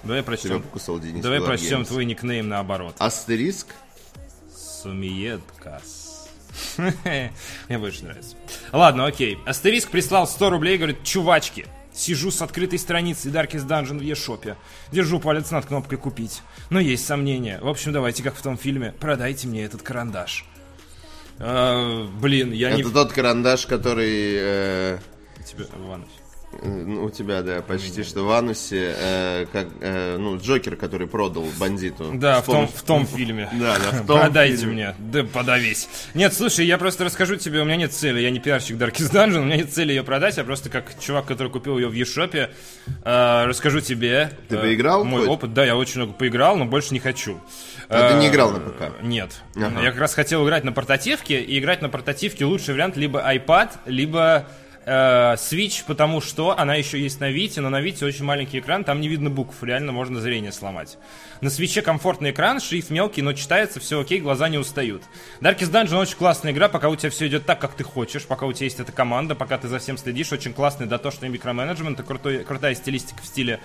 Давай 0.03 0.23
прочтем. 0.23 0.61
покусал 0.61 0.99
Денис 0.99 1.21
Давай 1.21 1.39
Кулак 1.39 1.57
прочтем 1.59 1.85
твой 1.85 2.05
никнейм 2.05 2.47
наоборот. 2.47 2.95
Астериск? 2.99 3.67
Сумиедкас. 4.55 6.29
Мне 6.77 7.77
больше 7.77 8.03
нравится. 8.05 8.35
Ладно, 8.71 9.05
окей. 9.05 9.37
Астериск 9.45 9.89
прислал 9.89 10.27
100 10.27 10.49
рублей 10.49 10.75
и 10.75 10.77
говорит, 10.77 11.03
чувачки, 11.03 11.65
сижу 11.93 12.31
с 12.31 12.41
открытой 12.41 12.79
страницей 12.79 13.31
Darkest 13.31 13.67
Dungeon 13.67 13.99
в 13.99 14.01
eShop. 14.01 14.55
Держу 14.91 15.19
палец 15.19 15.51
над 15.51 15.65
кнопкой 15.65 15.97
купить. 15.97 16.41
Но 16.69 16.79
есть 16.79 17.05
сомнения. 17.05 17.59
В 17.61 17.67
общем, 17.67 17.91
давайте, 17.91 18.23
как 18.23 18.35
в 18.35 18.41
том 18.41 18.57
фильме, 18.57 18.93
продайте 18.99 19.47
мне 19.47 19.63
этот 19.63 19.81
карандаш. 19.81 20.45
А, 21.39 22.07
блин, 22.19 22.51
я 22.51 22.71
не... 22.71 22.81
Это 22.81 22.91
тот 22.91 23.13
карандаш, 23.13 23.67
который... 23.67 24.35
э, 24.39 24.97
Тебе, 25.45 25.65
Иваныч. 25.65 26.07
Э, 26.51 26.83
у 26.83 27.09
тебя, 27.09 27.41
да, 27.41 27.61
почти 27.61 28.03
что 28.03 28.23
в 28.23 28.31
анусе, 28.31 28.95
э, 28.97 29.45
как, 29.51 29.67
э, 29.81 30.17
ну, 30.17 30.37
Джокер, 30.37 30.75
который 30.75 31.07
продал 31.07 31.45
бандиту. 31.59 32.11
Да, 32.13 32.41
в 32.41 32.45
том, 32.45 32.67
в 32.67 32.81
том 32.83 33.05
фильме. 33.05 33.49
Да, 33.59 33.77
да, 33.77 33.91
в 34.03 34.07
том 34.07 34.19
Продайте 34.19 34.65
мне. 34.65 34.95
Да 34.99 35.23
подавись. 35.23 35.87
Нет, 36.13 36.33
слушай, 36.33 36.65
я 36.65 36.77
просто 36.77 37.03
расскажу 37.03 37.35
тебе, 37.35 37.61
у 37.61 37.65
меня 37.65 37.75
нет 37.75 37.93
цели, 37.93 38.19
я 38.19 38.29
не 38.29 38.39
пиарщик 38.39 38.77
Darkest 38.77 39.11
Dungeon, 39.11 39.39
у 39.39 39.43
меня 39.45 39.57
нет 39.57 39.73
цели 39.73 39.91
ее 39.91 40.03
продать, 40.03 40.37
я 40.37 40.43
просто 40.43 40.69
как 40.69 40.99
чувак, 40.99 41.25
который 41.25 41.51
купил 41.51 41.77
ее 41.77 41.87
в 41.89 41.93
eShop, 41.93 42.49
э, 43.03 43.45
расскажу 43.45 43.81
тебе. 43.81 44.31
Ты 44.49 44.55
э, 44.55 44.59
поиграл 44.59 45.03
Мой 45.03 45.21
хоть? 45.21 45.29
опыт, 45.29 45.53
да, 45.53 45.65
я 45.65 45.75
очень 45.75 45.97
много 46.01 46.13
поиграл, 46.13 46.55
но 46.57 46.65
больше 46.65 46.93
не 46.93 46.99
хочу. 46.99 47.39
А 47.89 48.09
ты 48.09 48.15
Э, 48.15 48.19
не 48.19 48.27
играл 48.27 48.51
на 48.51 48.59
ПК? 48.59 49.01
Нет. 49.01 49.31
Ага. 49.55 49.81
Я 49.81 49.91
как 49.91 49.99
раз 50.01 50.13
хотел 50.13 50.45
играть 50.45 50.63
на 50.63 50.71
портативке, 50.73 51.39
и 51.41 51.57
играть 51.59 51.81
на 51.81 51.89
портативке 51.89 52.45
лучший 52.45 52.73
вариант 52.73 52.97
либо 52.97 53.19
iPad, 53.33 53.69
либо 53.85 54.45
э, 54.45 54.51
Switch, 54.87 55.83
потому 55.85 56.21
что 56.21 56.57
она 56.57 56.75
еще 56.75 56.99
есть 56.99 57.19
на 57.19 57.29
Вите, 57.29 57.59
но 57.59 57.69
на 57.69 57.81
Вите 57.81 58.05
очень 58.05 58.23
маленький 58.23 58.59
экран, 58.59 58.85
там 58.85 59.01
не 59.01 59.09
видно 59.09 59.29
букв, 59.29 59.61
реально 59.61 59.91
можно 59.91 60.21
зрение 60.21 60.53
сломать. 60.53 60.97
На 61.41 61.49
Свиче 61.49 61.81
комфортный 61.81 62.31
экран, 62.31 62.61
шрифт 62.61 62.89
мелкий, 62.89 63.21
но 63.21 63.33
читается, 63.33 63.81
все 63.81 63.99
окей, 63.99 64.21
глаза 64.21 64.47
не 64.47 64.57
устают. 64.57 65.03
Darkest 65.41 65.71
Dungeon 65.71 65.99
очень 65.99 66.15
классная 66.15 66.53
игра, 66.53 66.69
пока 66.69 66.87
у 66.87 66.95
тебя 66.95 67.09
все 67.09 67.27
идет 67.27 67.45
так, 67.45 67.59
как 67.59 67.73
ты 67.75 67.83
хочешь, 67.83 68.25
пока 68.25 68.45
у 68.45 68.53
тебя 68.53 68.65
есть 68.65 68.79
эта 68.79 68.93
команда, 68.93 69.35
пока 69.35 69.57
ты 69.57 69.67
за 69.67 69.79
всем 69.79 69.97
следишь, 69.97 70.31
очень 70.31 70.53
классный 70.53 70.87
дотошный 70.87 71.27
микроменеджмент 71.27 71.99
и 71.99 72.03
крутой, 72.03 72.45
крутая 72.45 72.73
стилистика 72.73 73.21
в 73.21 73.25
стиле 73.25 73.59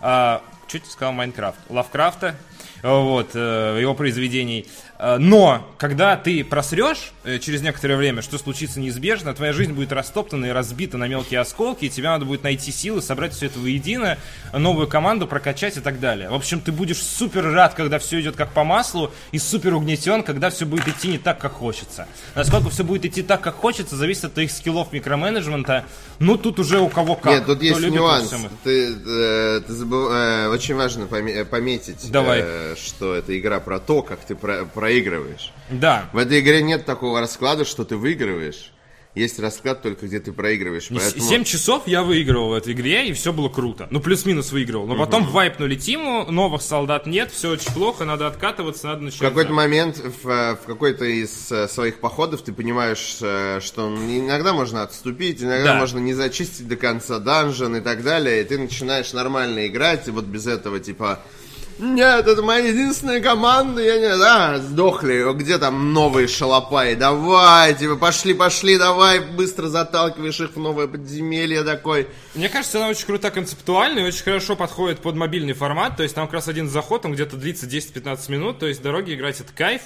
а, 0.00 0.42
чуть 0.68 0.86
сказал 0.86 1.12
Майнкрафт, 1.12 1.58
Лавкрафта, 1.68 2.36
вот, 2.82 3.30
э, 3.34 3.78
его 3.80 3.94
произведений. 3.94 4.66
Э, 4.98 5.18
Но, 5.18 5.66
когда 5.78 6.16
ты 6.16 6.42
просрешь 6.44 7.12
э, 7.24 7.38
через 7.38 7.62
некоторое 7.62 7.96
время, 7.96 8.22
что 8.22 8.38
случится 8.38 8.80
неизбежно, 8.80 9.34
твоя 9.34 9.52
жизнь 9.52 9.72
будет 9.72 9.92
растоптана 9.92 10.46
и 10.46 10.50
разбита 10.50 10.96
на 10.96 11.06
мелкие 11.08 11.40
осколки, 11.40 11.84
и 11.84 11.88
тебе 11.90 12.08
надо 12.08 12.24
будет 12.24 12.42
найти 12.42 12.72
силы, 12.72 13.02
собрать 13.02 13.34
все 13.34 13.46
это 13.46 13.58
воедино, 13.58 14.18
новую 14.52 14.86
команду 14.88 15.26
прокачать 15.26 15.76
и 15.76 15.80
так 15.80 16.00
далее. 16.00 16.30
В 16.30 16.34
общем, 16.34 16.60
ты 16.60 16.72
будешь 16.72 17.02
супер 17.02 17.50
рад, 17.52 17.74
когда 17.74 17.98
все 17.98 18.20
идет 18.20 18.36
как 18.36 18.52
по 18.52 18.64
маслу, 18.64 19.10
и 19.32 19.38
супер 19.38 19.74
угнетен, 19.74 20.22
когда 20.22 20.50
все 20.50 20.64
будет 20.66 20.88
идти 20.88 21.08
не 21.08 21.18
так, 21.18 21.38
как 21.38 21.52
хочется. 21.52 22.08
Насколько 22.34 22.70
все 22.70 22.84
будет 22.84 23.04
идти 23.04 23.22
так, 23.22 23.40
как 23.40 23.54
хочется, 23.56 23.96
зависит 23.96 24.24
от 24.24 24.34
твоих 24.34 24.50
скиллов 24.50 24.92
микроменеджмента. 24.92 25.84
Ну, 26.18 26.36
тут 26.38 26.58
уже 26.58 26.78
у 26.80 26.88
кого 26.88 27.14
как. 27.16 27.32
Нет, 27.32 27.46
тут 27.46 27.56
Кто 27.58 27.66
есть 27.66 27.80
любит, 27.80 27.96
нюанс. 27.96 28.34
Ты, 28.64 28.94
э, 29.06 29.60
ты 29.66 29.72
забыл- 29.72 30.10
э, 30.10 30.48
очень 30.48 30.74
важно 30.74 31.04
поме- 31.06 31.44
пометить, 31.44 32.10
Давай. 32.10 32.40
э, 32.42 32.74
что 32.82 33.14
это 33.14 33.38
игра 33.38 33.60
про 33.60 33.78
то, 33.78 34.02
как 34.02 34.20
ты 34.20 34.34
про- 34.34 34.64
проигрываешь. 34.86 35.52
Да. 35.68 36.08
В 36.12 36.18
этой 36.18 36.40
игре 36.40 36.62
нет 36.62 36.84
такого 36.84 37.20
расклада, 37.20 37.64
что 37.64 37.84
ты 37.84 37.96
выигрываешь. 37.96 38.72
Есть 39.16 39.38
расклад 39.38 39.82
только 39.82 40.06
где 40.06 40.20
ты 40.20 40.30
проигрываешь. 40.30 40.88
Поэтому... 40.90 41.24
7 41.26 41.44
часов 41.44 41.84
я 41.86 42.02
выигрывал 42.02 42.50
в 42.50 42.52
этой 42.52 42.74
игре, 42.74 43.08
и 43.08 43.14
все 43.14 43.32
было 43.32 43.48
круто. 43.48 43.88
Ну, 43.90 43.98
плюс-минус 43.98 44.52
выигрывал. 44.52 44.86
Но 44.86 44.94
потом 44.94 45.26
вайпнули 45.26 45.74
Тиму, 45.74 46.30
новых 46.30 46.60
солдат 46.60 47.06
нет, 47.06 47.32
все 47.32 47.50
очень 47.50 47.72
плохо, 47.72 48.04
надо 48.04 48.26
откатываться, 48.26 48.88
надо 48.88 49.04
начинать. 49.04 49.22
В 49.22 49.34
какой-то 49.34 49.52
момент 49.54 49.96
в, 49.96 50.28
э, 50.28 50.54
в 50.56 50.66
какой-то 50.66 51.06
из 51.06 51.50
э, 51.50 51.66
своих 51.66 51.98
походов 51.98 52.42
ты 52.42 52.52
понимаешь, 52.52 53.16
э, 53.22 53.60
что 53.62 53.88
иногда 53.88 54.52
можно 54.52 54.82
отступить, 54.82 55.42
иногда 55.42 55.72
Да. 55.72 55.78
можно 55.78 55.98
не 55.98 56.12
зачистить 56.12 56.68
до 56.68 56.76
конца 56.76 57.18
данжен 57.18 57.74
и 57.74 57.80
так 57.80 58.04
далее, 58.04 58.42
и 58.42 58.44
ты 58.44 58.58
начинаешь 58.58 59.14
нормально 59.14 59.66
играть, 59.66 60.06
и 60.08 60.10
вот 60.10 60.26
без 60.26 60.46
этого 60.46 60.78
типа 60.78 61.20
нет, 61.78 62.26
это 62.26 62.42
моя 62.42 62.68
единственная 62.68 63.20
команда, 63.20 63.82
я 63.82 63.98
не... 63.98 64.08
Да, 64.16 64.58
сдохли, 64.58 65.32
где 65.34 65.58
там 65.58 65.92
новые 65.92 66.26
шалопаи, 66.26 66.94
давай, 66.94 67.74
типа, 67.74 67.96
пошли, 67.96 68.32
пошли, 68.32 68.78
давай, 68.78 69.20
быстро 69.20 69.68
заталкиваешь 69.68 70.40
их 70.40 70.56
в 70.56 70.58
новое 70.58 70.86
подземелье 70.86 71.62
такой. 71.64 72.08
Мне 72.34 72.48
кажется, 72.48 72.78
она 72.78 72.88
очень 72.88 73.06
круто 73.06 73.30
концептуальна 73.30 73.98
и 73.98 74.04
очень 74.04 74.22
хорошо 74.22 74.56
подходит 74.56 75.00
под 75.00 75.16
мобильный 75.16 75.52
формат. 75.52 75.96
То 75.96 76.02
есть 76.02 76.14
там 76.14 76.26
как 76.26 76.34
раз 76.34 76.48
один 76.48 76.68
заход, 76.68 77.04
он 77.04 77.12
где-то 77.12 77.36
длится 77.36 77.66
10-15 77.66 78.30
минут. 78.32 78.58
То 78.58 78.66
есть 78.66 78.80
дороги 78.82 79.14
играть 79.14 79.40
это 79.40 79.52
кайф. 79.52 79.82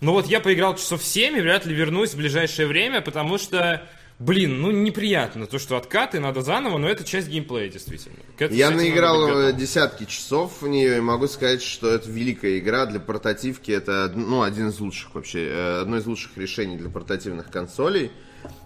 Но 0.00 0.12
вот 0.12 0.26
я 0.26 0.40
поиграл 0.40 0.76
часов 0.76 1.02
7 1.02 1.36
и 1.36 1.40
вряд 1.40 1.66
ли 1.66 1.74
вернусь 1.74 2.10
в 2.10 2.16
ближайшее 2.16 2.66
время, 2.66 3.00
потому 3.00 3.38
что 3.38 3.82
Блин, 4.18 4.62
ну 4.62 4.70
неприятно, 4.70 5.46
то, 5.46 5.58
что 5.58 5.76
откаты 5.76 6.20
надо 6.20 6.40
заново, 6.40 6.78
но 6.78 6.88
это 6.88 7.04
часть 7.04 7.28
геймплея, 7.28 7.68
действительно. 7.68 8.16
Я 8.38 8.70
наиграл 8.70 9.28
э, 9.28 9.52
десятки 9.52 10.04
часов 10.04 10.62
в 10.62 10.68
нее 10.68 10.96
и 10.96 11.00
могу 11.00 11.26
сказать, 11.26 11.60
что 11.60 11.90
это 11.90 12.10
великая 12.10 12.58
игра 12.58 12.86
для 12.86 12.98
портативки. 12.98 13.70
Это 13.70 14.10
ну, 14.14 14.40
один 14.40 14.70
из 14.70 14.80
лучших 14.80 15.14
вообще, 15.14 15.48
э, 15.48 15.80
одно 15.82 15.98
из 15.98 16.06
лучших 16.06 16.38
решений 16.38 16.78
для 16.78 16.88
портативных 16.88 17.50
консолей. 17.50 18.10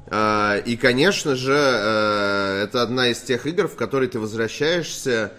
А, 0.07 0.57
И, 0.59 0.77
конечно 0.77 1.35
же, 1.35 1.57
э, 1.57 2.65
это 2.65 2.83
одна 2.83 3.09
из 3.09 3.19
тех 3.19 3.45
игр, 3.47 3.67
в 3.67 3.75
которые 3.75 4.09
ты 4.09 4.21
возвращаешься 4.21 5.33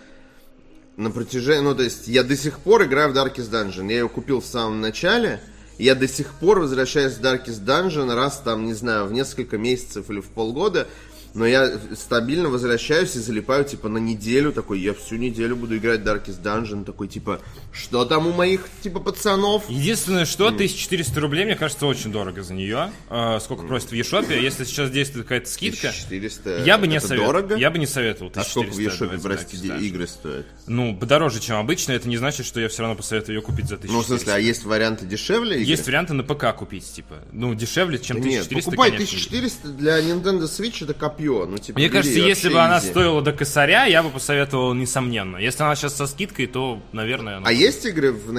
на 0.98 1.10
протяжении... 1.10 1.64
Ну, 1.64 1.74
то 1.74 1.84
есть, 1.84 2.10
я 2.10 2.24
до 2.24 2.36
сих 2.36 2.60
пор 2.60 2.84
играю 2.84 3.14
в 3.14 3.16
Darkest 3.16 3.50
Dungeon. 3.50 3.90
Я 3.90 4.00
ее 4.00 4.10
купил 4.10 4.42
в 4.42 4.46
самом 4.46 4.82
начале. 4.82 5.42
Я 5.82 5.96
до 5.96 6.08
сих 6.08 6.36
пор 6.36 6.60
возвращаюсь 6.60 7.14
в 7.14 7.22
Darkest 7.22 7.66
Dungeon 7.66 8.14
раз 8.14 8.40
там, 8.46 8.68
не 8.68 8.76
знаю, 8.76 9.08
в 9.08 9.14
несколько 9.14 9.58
месяцев 9.58 10.12
или 10.12 10.20
в 10.20 10.28
полгода. 10.28 10.88
Но 11.34 11.46
я 11.46 11.72
стабильно 11.96 12.50
возвращаюсь 12.50 13.16
и 13.16 13.20
залипаю, 13.20 13.64
типа, 13.64 13.88
на 13.88 14.00
неделю. 14.00 14.52
Такой, 14.52 14.80
я 14.80 14.94
всю 14.94 15.16
неделю 15.16 15.56
буду 15.56 15.78
играть 15.78 16.02
Darkest 16.02 16.42
Dungeon. 16.42 16.84
Такой, 16.84 17.08
типа, 17.08 17.40
что 17.72 18.04
там 18.06 18.28
у 18.28 18.34
моих, 18.34 18.62
типа, 18.82 19.00
пацанов? 19.00 19.70
Единственное, 19.70 20.26
что 20.26 20.48
1400 20.48 21.20
рублей, 21.22 21.46
мне 21.46 21.56
кажется, 21.56 21.86
очень 21.86 22.12
дорого 22.12 22.44
за 22.44 22.54
нее. 22.54 22.92
Э, 23.10 23.40
сколько 23.42 23.66
просят 23.66 23.92
в 23.92 23.94
Eshop, 23.94 24.38
если 24.42 24.66
сейчас 24.66 24.92
действует 24.92 25.26
какая-то 25.26 25.50
скидка. 25.50 25.90
1400. 25.90 26.64
Я 26.66 26.78
бы 26.78 26.88
не 26.88 27.00
советовал. 27.00 27.32
дорого? 27.34 27.56
Я 27.56 27.72
бы 27.72 27.80
не 27.80 27.88
советовал. 27.88 28.32
А 28.36 28.44
сколько 28.44 28.72
в 28.72 28.74
1400 28.74 29.06
Ешопе, 29.06 29.22
простите, 29.22 29.68
Darkest 29.68 29.82
игры 29.82 30.08
стоят? 30.08 30.46
Ну, 30.68 30.98
подороже, 30.98 31.40
чем 31.40 31.58
обычно, 31.58 31.94
это 31.94 32.10
не 32.10 32.18
значит, 32.18 32.46
что 32.46 32.60
я 32.60 32.68
все 32.68 32.82
равно 32.82 32.98
посоветую 32.98 33.38
ее 33.38 33.42
купить 33.42 33.68
за 33.68 33.76
1400. 33.76 33.94
Ну, 33.94 34.04
в 34.04 34.06
смысле, 34.06 34.34
а 34.34 34.38
есть 34.38 34.66
варианты 34.66 35.06
дешевле 35.06 35.62
игры? 35.62 35.70
Есть 35.70 35.88
варианты 35.88 36.14
на 36.14 36.24
ПК 36.24 36.54
купить, 36.58 36.92
типа. 36.92 37.20
Ну, 37.32 37.56
дешевле, 37.56 38.00
чем 38.00 38.22
Да 38.22 38.28
Нет, 38.28 38.46
1400, 38.48 38.66
покупать 38.66 38.92
конечно. 38.92 39.18
1400 39.18 39.68
для 39.70 40.02
Nintendo 40.02 40.44
Switch 40.44 40.84
это 40.84 40.94
копье. 40.94 41.21
Ну, 41.30 41.58
типа, 41.58 41.78
Мне 41.80 41.88
бери, 41.88 41.98
кажется, 41.98 42.20
если 42.20 42.50
бы 42.50 42.60
она 42.60 42.82
стоила 42.82 43.22
до 43.22 43.34
косаря, 43.34 43.86
я 43.86 44.04
бы 44.04 44.10
посоветовал, 44.10 44.74
несомненно. 44.74 45.38
Если 45.38 45.64
она 45.64 45.76
сейчас 45.76 45.96
со 45.96 46.08
скидкой, 46.08 46.48
то, 46.48 46.82
наверное, 46.92 47.38
она... 47.38 47.48
А 47.48 47.52
есть 47.52 47.86
игры 47.86 48.12
в, 48.12 48.28
в 48.28 48.32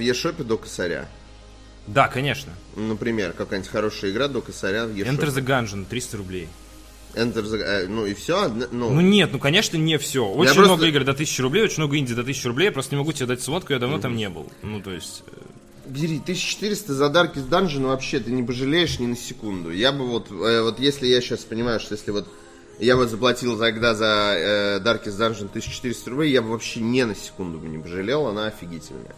eShop 0.00 0.44
до 0.44 0.56
косаря? 0.56 1.08
Да, 1.86 2.08
конечно. 2.08 2.52
Например, 2.76 3.32
какая-нибудь 3.32 3.70
хорошая 3.70 4.10
игра 4.10 4.28
до 4.28 4.40
косаря 4.40 4.86
в 4.86 4.90
eShop. 4.90 5.18
Enter 5.18 5.28
the 5.28 5.44
Gungeon, 5.44 5.86
300 5.88 6.16
рублей. 6.16 6.48
Enter 7.14 7.42
the- 7.42 7.62
э, 7.62 7.86
Ну 7.88 8.06
и 8.06 8.14
все? 8.14 8.48
Ну, 8.48 8.90
Ну 8.90 9.00
нет, 9.00 9.30
ну 9.32 9.38
конечно 9.38 9.76
не 9.76 9.96
все. 9.98 10.26
Очень 10.26 10.54
просто- 10.54 10.62
много 10.74 10.86
игр 10.86 11.04
до 11.04 11.12
1000 11.12 11.42
рублей, 11.42 11.64
очень 11.64 11.78
много 11.78 11.96
инди 11.98 12.14
до 12.14 12.22
1000 12.22 12.48
рублей. 12.48 12.66
Я 12.66 12.72
просто 12.72 12.94
не 12.94 12.98
могу 12.98 13.12
тебе 13.12 13.26
дать 13.26 13.40
сводку, 13.42 13.72
я 13.72 13.78
давно 13.78 13.98
там 13.98 14.16
не 14.16 14.28
был. 14.28 14.50
Ну 14.62 14.80
то 14.80 14.92
есть... 14.92 15.22
бери 15.88 16.18
1400 16.18 16.94
за 16.94 17.06
Darkest 17.06 17.48
Dungeon 17.48 17.86
вообще 17.86 18.20
ты 18.20 18.30
не 18.30 18.42
пожалеешь 18.42 18.98
ни 18.98 19.06
на 19.06 19.16
секунду. 19.16 19.70
Я 19.70 19.92
бы 19.92 20.06
вот, 20.06 20.30
э, 20.30 20.62
вот 20.62 20.78
если 20.78 21.06
я 21.06 21.20
сейчас 21.20 21.40
понимаю, 21.40 21.80
что 21.80 21.94
если 21.94 22.10
вот 22.10 22.28
я 22.78 22.96
вот 22.96 23.10
заплатил 23.10 23.58
тогда 23.58 23.94
за 23.94 24.34
э, 24.36 24.80
Darkest 24.80 25.18
Dungeon 25.18 25.48
1400 25.48 26.10
рублей, 26.10 26.32
я 26.32 26.42
бы 26.42 26.50
вообще 26.50 26.80
ни 26.80 27.02
на 27.02 27.14
секунду 27.14 27.58
бы 27.58 27.68
не 27.68 27.78
пожалел, 27.78 28.26
она 28.26 28.46
офигительная. 28.46 29.14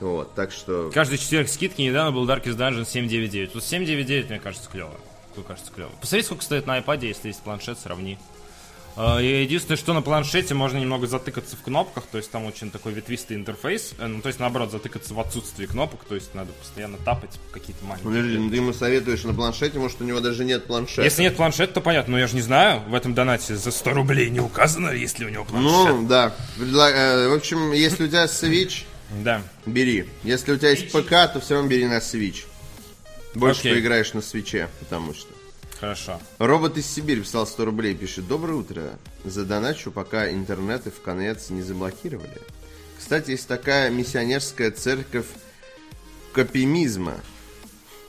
Вот, 0.00 0.34
так 0.34 0.50
что... 0.50 0.90
Каждый 0.94 1.18
четверг 1.18 1.48
скидки 1.48 1.82
недавно 1.82 2.12
был 2.12 2.26
Darkest 2.26 2.56
Dungeon 2.56 2.86
799. 2.86 3.54
Вот 3.54 3.64
799, 3.64 4.30
мне 4.30 4.38
кажется, 4.38 4.68
клево. 4.70 4.94
Мне 5.36 5.44
кажется, 5.46 5.70
клево. 5.72 5.90
Посмотри, 6.00 6.22
сколько 6.22 6.42
стоит 6.42 6.66
на 6.66 6.78
iPad, 6.78 7.04
если 7.04 7.28
есть 7.28 7.42
планшет, 7.42 7.78
сравни. 7.78 8.18
А, 8.96 9.18
Единственное, 9.18 9.76
что 9.76 9.92
на 9.94 10.02
планшете 10.02 10.54
можно 10.54 10.78
немного 10.78 11.06
затыкаться 11.06 11.56
в 11.56 11.62
кнопках, 11.62 12.04
то 12.10 12.18
есть 12.18 12.30
там 12.30 12.44
очень 12.44 12.70
такой 12.70 12.92
ветвистый 12.92 13.36
интерфейс, 13.36 13.92
э, 13.98 14.06
ну, 14.06 14.20
то 14.20 14.28
есть 14.28 14.40
наоборот, 14.40 14.70
затыкаться 14.72 15.14
в 15.14 15.20
отсутствии 15.20 15.66
кнопок, 15.66 16.04
то 16.04 16.14
есть 16.14 16.34
надо 16.34 16.52
постоянно 16.52 16.98
тапать 16.98 17.30
какие-то 17.52 17.84
маленькие. 17.84 18.10
Подожди, 18.10 18.36
ну 18.38 18.50
ты 18.50 18.56
ему 18.56 18.72
советуешь 18.72 19.22
на 19.24 19.32
планшете, 19.32 19.78
может 19.78 20.00
у 20.00 20.04
него 20.04 20.20
даже 20.20 20.44
нет 20.44 20.66
планшета. 20.66 21.02
Если 21.02 21.22
нет 21.22 21.36
планшета, 21.36 21.74
то 21.74 21.80
понятно, 21.80 22.12
но 22.12 22.18
я 22.18 22.26
же 22.26 22.34
не 22.34 22.42
знаю, 22.42 22.80
в 22.88 22.94
этом 22.94 23.14
донате 23.14 23.56
за 23.56 23.70
100 23.70 23.90
рублей 23.92 24.28
не 24.28 24.40
указано, 24.40 24.90
есть 24.90 25.18
ли 25.18 25.26
у 25.26 25.28
него 25.28 25.44
планшет. 25.44 25.70
Ну, 25.94 26.06
да. 26.06 26.34
Предла- 26.58 26.90
э, 26.92 27.28
В 27.28 27.34
общем, 27.34 27.72
если 27.72 28.04
у 28.04 28.08
тебя 28.08 28.24
Switch, 28.24 28.84
Да. 29.22 29.42
бери. 29.66 30.06
Если 30.24 30.52
у 30.52 30.56
тебя 30.58 30.70
есть 30.70 30.90
ПК, 30.92 31.10
то 31.32 31.40
все 31.40 31.54
равно 31.54 31.68
бери 31.68 31.86
на 31.86 31.98
Switch. 31.98 32.44
Больше 33.34 33.60
Окей. 33.60 33.74
поиграешь 33.74 34.12
на 34.12 34.20
свече, 34.22 34.68
потому 34.80 35.14
что. 35.14 35.29
Хорошо. 35.80 36.20
Робот 36.38 36.76
из 36.76 36.86
Сибири 36.86 37.22
писал 37.22 37.46
100 37.46 37.64
рублей, 37.64 37.94
пишет 37.94 38.28
Доброе 38.28 38.54
утро. 38.54 38.98
Задоначу, 39.24 39.90
пока 39.90 40.30
интернеты 40.30 40.90
в 40.90 41.00
конец 41.00 41.48
не 41.50 41.62
заблокировали. 41.62 42.40
Кстати, 42.98 43.30
есть 43.30 43.48
такая 43.48 43.88
миссионерская 43.90 44.70
церковь 44.72 45.26
копимизма. 46.32 47.14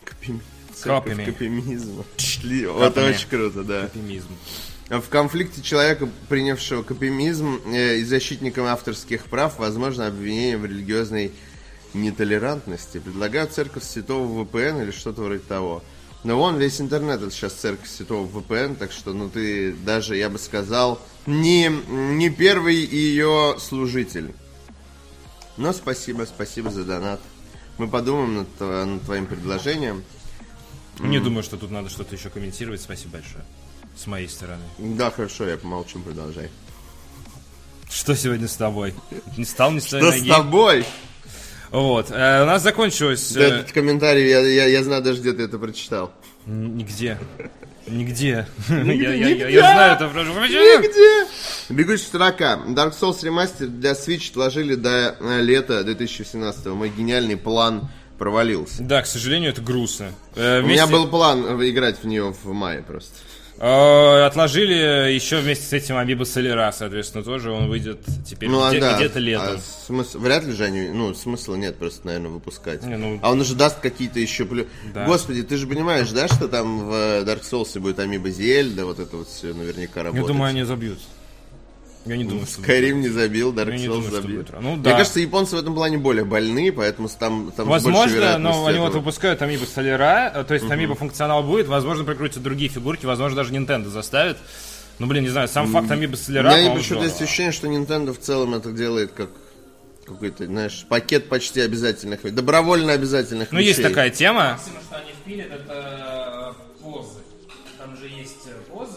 Копим- 0.04 0.42
Церковь 0.76 1.12
Копими. 1.16 1.26
копимизма. 1.26 2.04
Шли- 2.18 2.70
Вот 2.70 2.98
очень 2.98 3.30
круто, 3.30 3.64
да. 3.64 3.84
Оптимизм. 3.86 4.36
В 4.90 5.08
конфликте 5.08 5.62
человека, 5.62 6.10
принявшего 6.28 6.84
копимизм 6.84 7.62
э, 7.68 7.98
и 8.00 8.04
защитником 8.04 8.66
авторских 8.66 9.26
прав, 9.26 9.58
возможно 9.60 10.08
обвинение 10.08 10.58
в 10.58 10.66
религиозной 10.66 11.32
нетолерантности. 11.94 12.98
Предлагаю 13.00 13.48
церковь 13.48 13.84
святого 13.84 14.44
VPN 14.44 14.84
или 14.84 14.92
что-то 14.92 15.22
вроде 15.22 15.40
того. 15.40 15.82
Но 16.24 16.38
вон 16.38 16.58
весь 16.58 16.80
интернет 16.80 17.22
это 17.22 17.32
сейчас 17.32 17.54
церковь 17.54 17.90
святого 17.90 18.28
VPN, 18.28 18.76
так 18.76 18.92
что 18.92 19.12
ну 19.14 19.28
ты 19.30 19.74
даже, 19.74 20.16
я 20.16 20.30
бы 20.30 20.38
сказал, 20.38 21.02
не, 21.26 21.68
не 21.70 22.30
первый 22.30 22.76
ее 22.76 23.56
служитель. 23.60 24.34
Но 25.58 25.74
спасибо, 25.74 26.26
спасибо 26.26 26.70
за 26.70 26.84
донат. 26.84 27.20
Мы 27.78 27.88
подумаем 27.88 28.38
над, 28.38 28.60
над 28.60 29.02
твоим 29.04 29.26
предложением. 29.26 30.04
Не 31.00 31.20
думаю, 31.20 31.42
что 31.44 31.58
тут 31.58 31.72
надо 31.72 31.90
что-то 31.90 32.16
еще 32.16 32.30
комментировать. 32.30 32.82
Спасибо 32.82 33.14
большое. 33.14 33.44
С 33.96 34.06
моей 34.06 34.28
стороны. 34.30 34.64
Да, 34.78 35.10
хорошо, 35.10 35.48
я 35.48 35.58
помолчу, 35.58 36.00
продолжай. 36.00 36.50
Что 37.90 38.16
сегодня 38.16 38.48
с 38.48 38.56
тобой? 38.56 38.94
Не 39.38 39.46
стал 39.46 39.72
не 39.72 39.80
с 39.82 39.86
твоей 39.86 40.04
Что 40.04 40.12
с 40.14 40.20
ноги? 40.20 40.30
тобой? 40.30 40.86
Вот. 41.72 42.12
э, 42.12 42.44
у 42.44 42.46
нас 42.46 42.62
закончилось... 42.64 43.32
Да, 43.34 43.42
э, 43.42 43.48
этот 43.60 43.72
комментарий, 43.72 44.30
я, 44.30 44.40
я, 44.42 44.66
я 44.68 44.84
знаю 44.84 45.02
даже, 45.02 45.22
где 45.22 45.34
ты 45.34 45.44
это 45.44 45.58
прочитал. 45.58 46.12
н- 46.46 46.76
Нигде. 46.78 47.18
Нигде. 47.88 48.46
Я- 48.70 49.14
я- 49.14 49.48
я- 49.50 49.60
знаю 49.74 49.96
это. 49.96 50.08
прошу. 50.10 50.32
Нигде! 50.34 51.28
Бегущая 51.70 52.06
строка. 52.06 52.60
Dark 52.68 52.94
Souls 53.00 53.22
Remaster 53.24 53.66
для 53.68 53.94
Switch 53.94 54.30
отложили 54.32 54.76
до 54.76 55.16
э, 55.20 55.42
лета 55.42 55.84
2017 55.84 56.68
Мой 56.68 56.90
гениальный 56.90 57.38
план 57.38 57.90
провалился. 58.20 58.84
Да, 58.84 59.02
к 59.02 59.08
сожалению, 59.08 59.52
это 59.52 59.62
грустно. 59.62 60.12
Э, 60.36 60.60
У 60.60 60.68
меня 60.68 60.86
вместе- 60.86 60.92
был 60.94 61.08
план 61.08 61.44
играть 61.68 61.98
в 62.04 62.06
нее 62.06 62.32
в 62.44 62.54
мае 62.54 62.84
просто. 62.84 63.16
Э, 63.64 64.26
Отложили 64.26 65.12
еще 65.14 65.38
вместе 65.40 65.66
с 65.66 65.74
этим 65.74 65.96
Амиба 65.98 66.24
Солера, 66.24 66.72
соответственно, 66.76 67.24
тоже 67.24 67.52
он 67.52 67.68
выйдет 67.70 68.00
теперь 68.26 68.50
Ну, 68.50 68.64
а 68.64 68.72
где- 68.72 68.80
да. 68.80 68.96
где-то 68.96 69.20
А 69.20 69.22
летом. 69.22 69.60
смысл, 69.86 70.18
вряд 70.18 70.44
ли 70.46 70.54
же 70.54 70.64
они, 70.64 70.90
ну, 70.90 71.14
смысла 71.14 71.54
нет 71.56 71.78
просто, 71.78 72.08
наверное, 72.08 72.32
выпускать. 72.32 72.82
Не, 72.84 72.98
ну- 72.98 73.20
А 73.22 73.32
он 73.32 73.40
уже 73.40 73.54
даст 73.54 73.80
какие-то 73.80 74.20
еще 74.20 74.46
плюс... 74.46 74.66
Да. 74.96 75.06
Господи, 75.06 75.44
ты 75.44 75.58
же 75.58 75.68
понимаешь, 75.68 76.10
да, 76.10 76.28
что 76.28 76.48
там 76.48 76.88
в 76.90 76.92
э, 76.92 77.24
Dark 77.24 77.44
Souls 77.44 77.80
будет 77.80 78.00
Амиба 78.00 78.32
Зельда, 78.32 78.86
вот 78.86 78.98
это 79.00 79.16
вот 79.18 79.28
все 79.28 79.54
наверняка 79.54 80.00
Я 80.00 80.06
работает. 80.06 80.28
думаю, 80.28 80.50
они 80.50 80.64
забьют. 80.64 80.98
Я 82.06 82.18
не 82.18 82.24
думаю, 82.24 82.48
что... 82.48 82.62
Скайрим 82.62 83.02
не 83.02 83.10
забил, 83.10 83.54
Dark 83.54 83.76
Souls 83.76 83.86
думаю, 83.86 84.12
забил. 84.12 84.46
Ну, 84.60 84.74
Мне 84.76 84.84
да. 84.84 84.92
кажется, 84.98 85.20
японцы 85.20 85.56
в 85.56 85.60
этом 85.60 85.76
плане 85.76 85.98
более 85.98 86.26
больны, 86.26 86.72
поэтому 86.72 87.08
там, 87.10 87.52
там 87.56 87.68
Возможно, 87.68 88.38
но 88.40 88.66
они 88.66 88.80
вот 88.80 88.94
выпускают 88.94 89.42
Амибо 89.42 89.66
Солера, 89.66 90.32
э, 90.34 90.44
то 90.44 90.54
есть 90.54 90.70
Амибо 90.70 90.96
функционал 90.96 91.44
будет, 91.44 91.68
возможно, 91.68 92.04
прикрутят 92.04 92.42
другие 92.42 92.72
фигурки, 92.72 93.06
возможно, 93.06 93.38
даже 93.38 93.54
Nintendo 93.54 93.88
заставит. 93.90 94.38
Ну, 94.98 95.08
блин, 95.08 95.24
не 95.24 95.30
знаю, 95.30 95.48
сам 95.48 95.68
факт 95.68 95.92
Амибо 95.92 96.14
У 96.14 96.18
Солера, 96.18 96.50
меня 96.56 96.74
почему-то 96.74 97.06
есть 97.06 97.22
ощущение, 97.22 97.52
что 97.52 97.68
Nintendo 97.68 98.14
в 98.14 98.20
целом 98.20 98.56
это 98.56 98.72
делает 98.72 99.12
как 99.12 99.30
какой-то, 100.06 100.46
знаешь, 100.46 100.86
пакет 100.90 101.30
почти 101.30 101.62
обязательных, 101.62 102.22
добровольно 102.34 102.94
обязательных 102.94 103.52
Ну, 103.52 103.60
есть 103.60 103.80
вещей. 103.80 103.90
такая 103.90 104.10
тема. 104.10 104.52
Максимум, 104.54 104.80
что 104.82 104.96
они 104.98 105.12
впилят, 105.12 105.52
это 105.52 106.21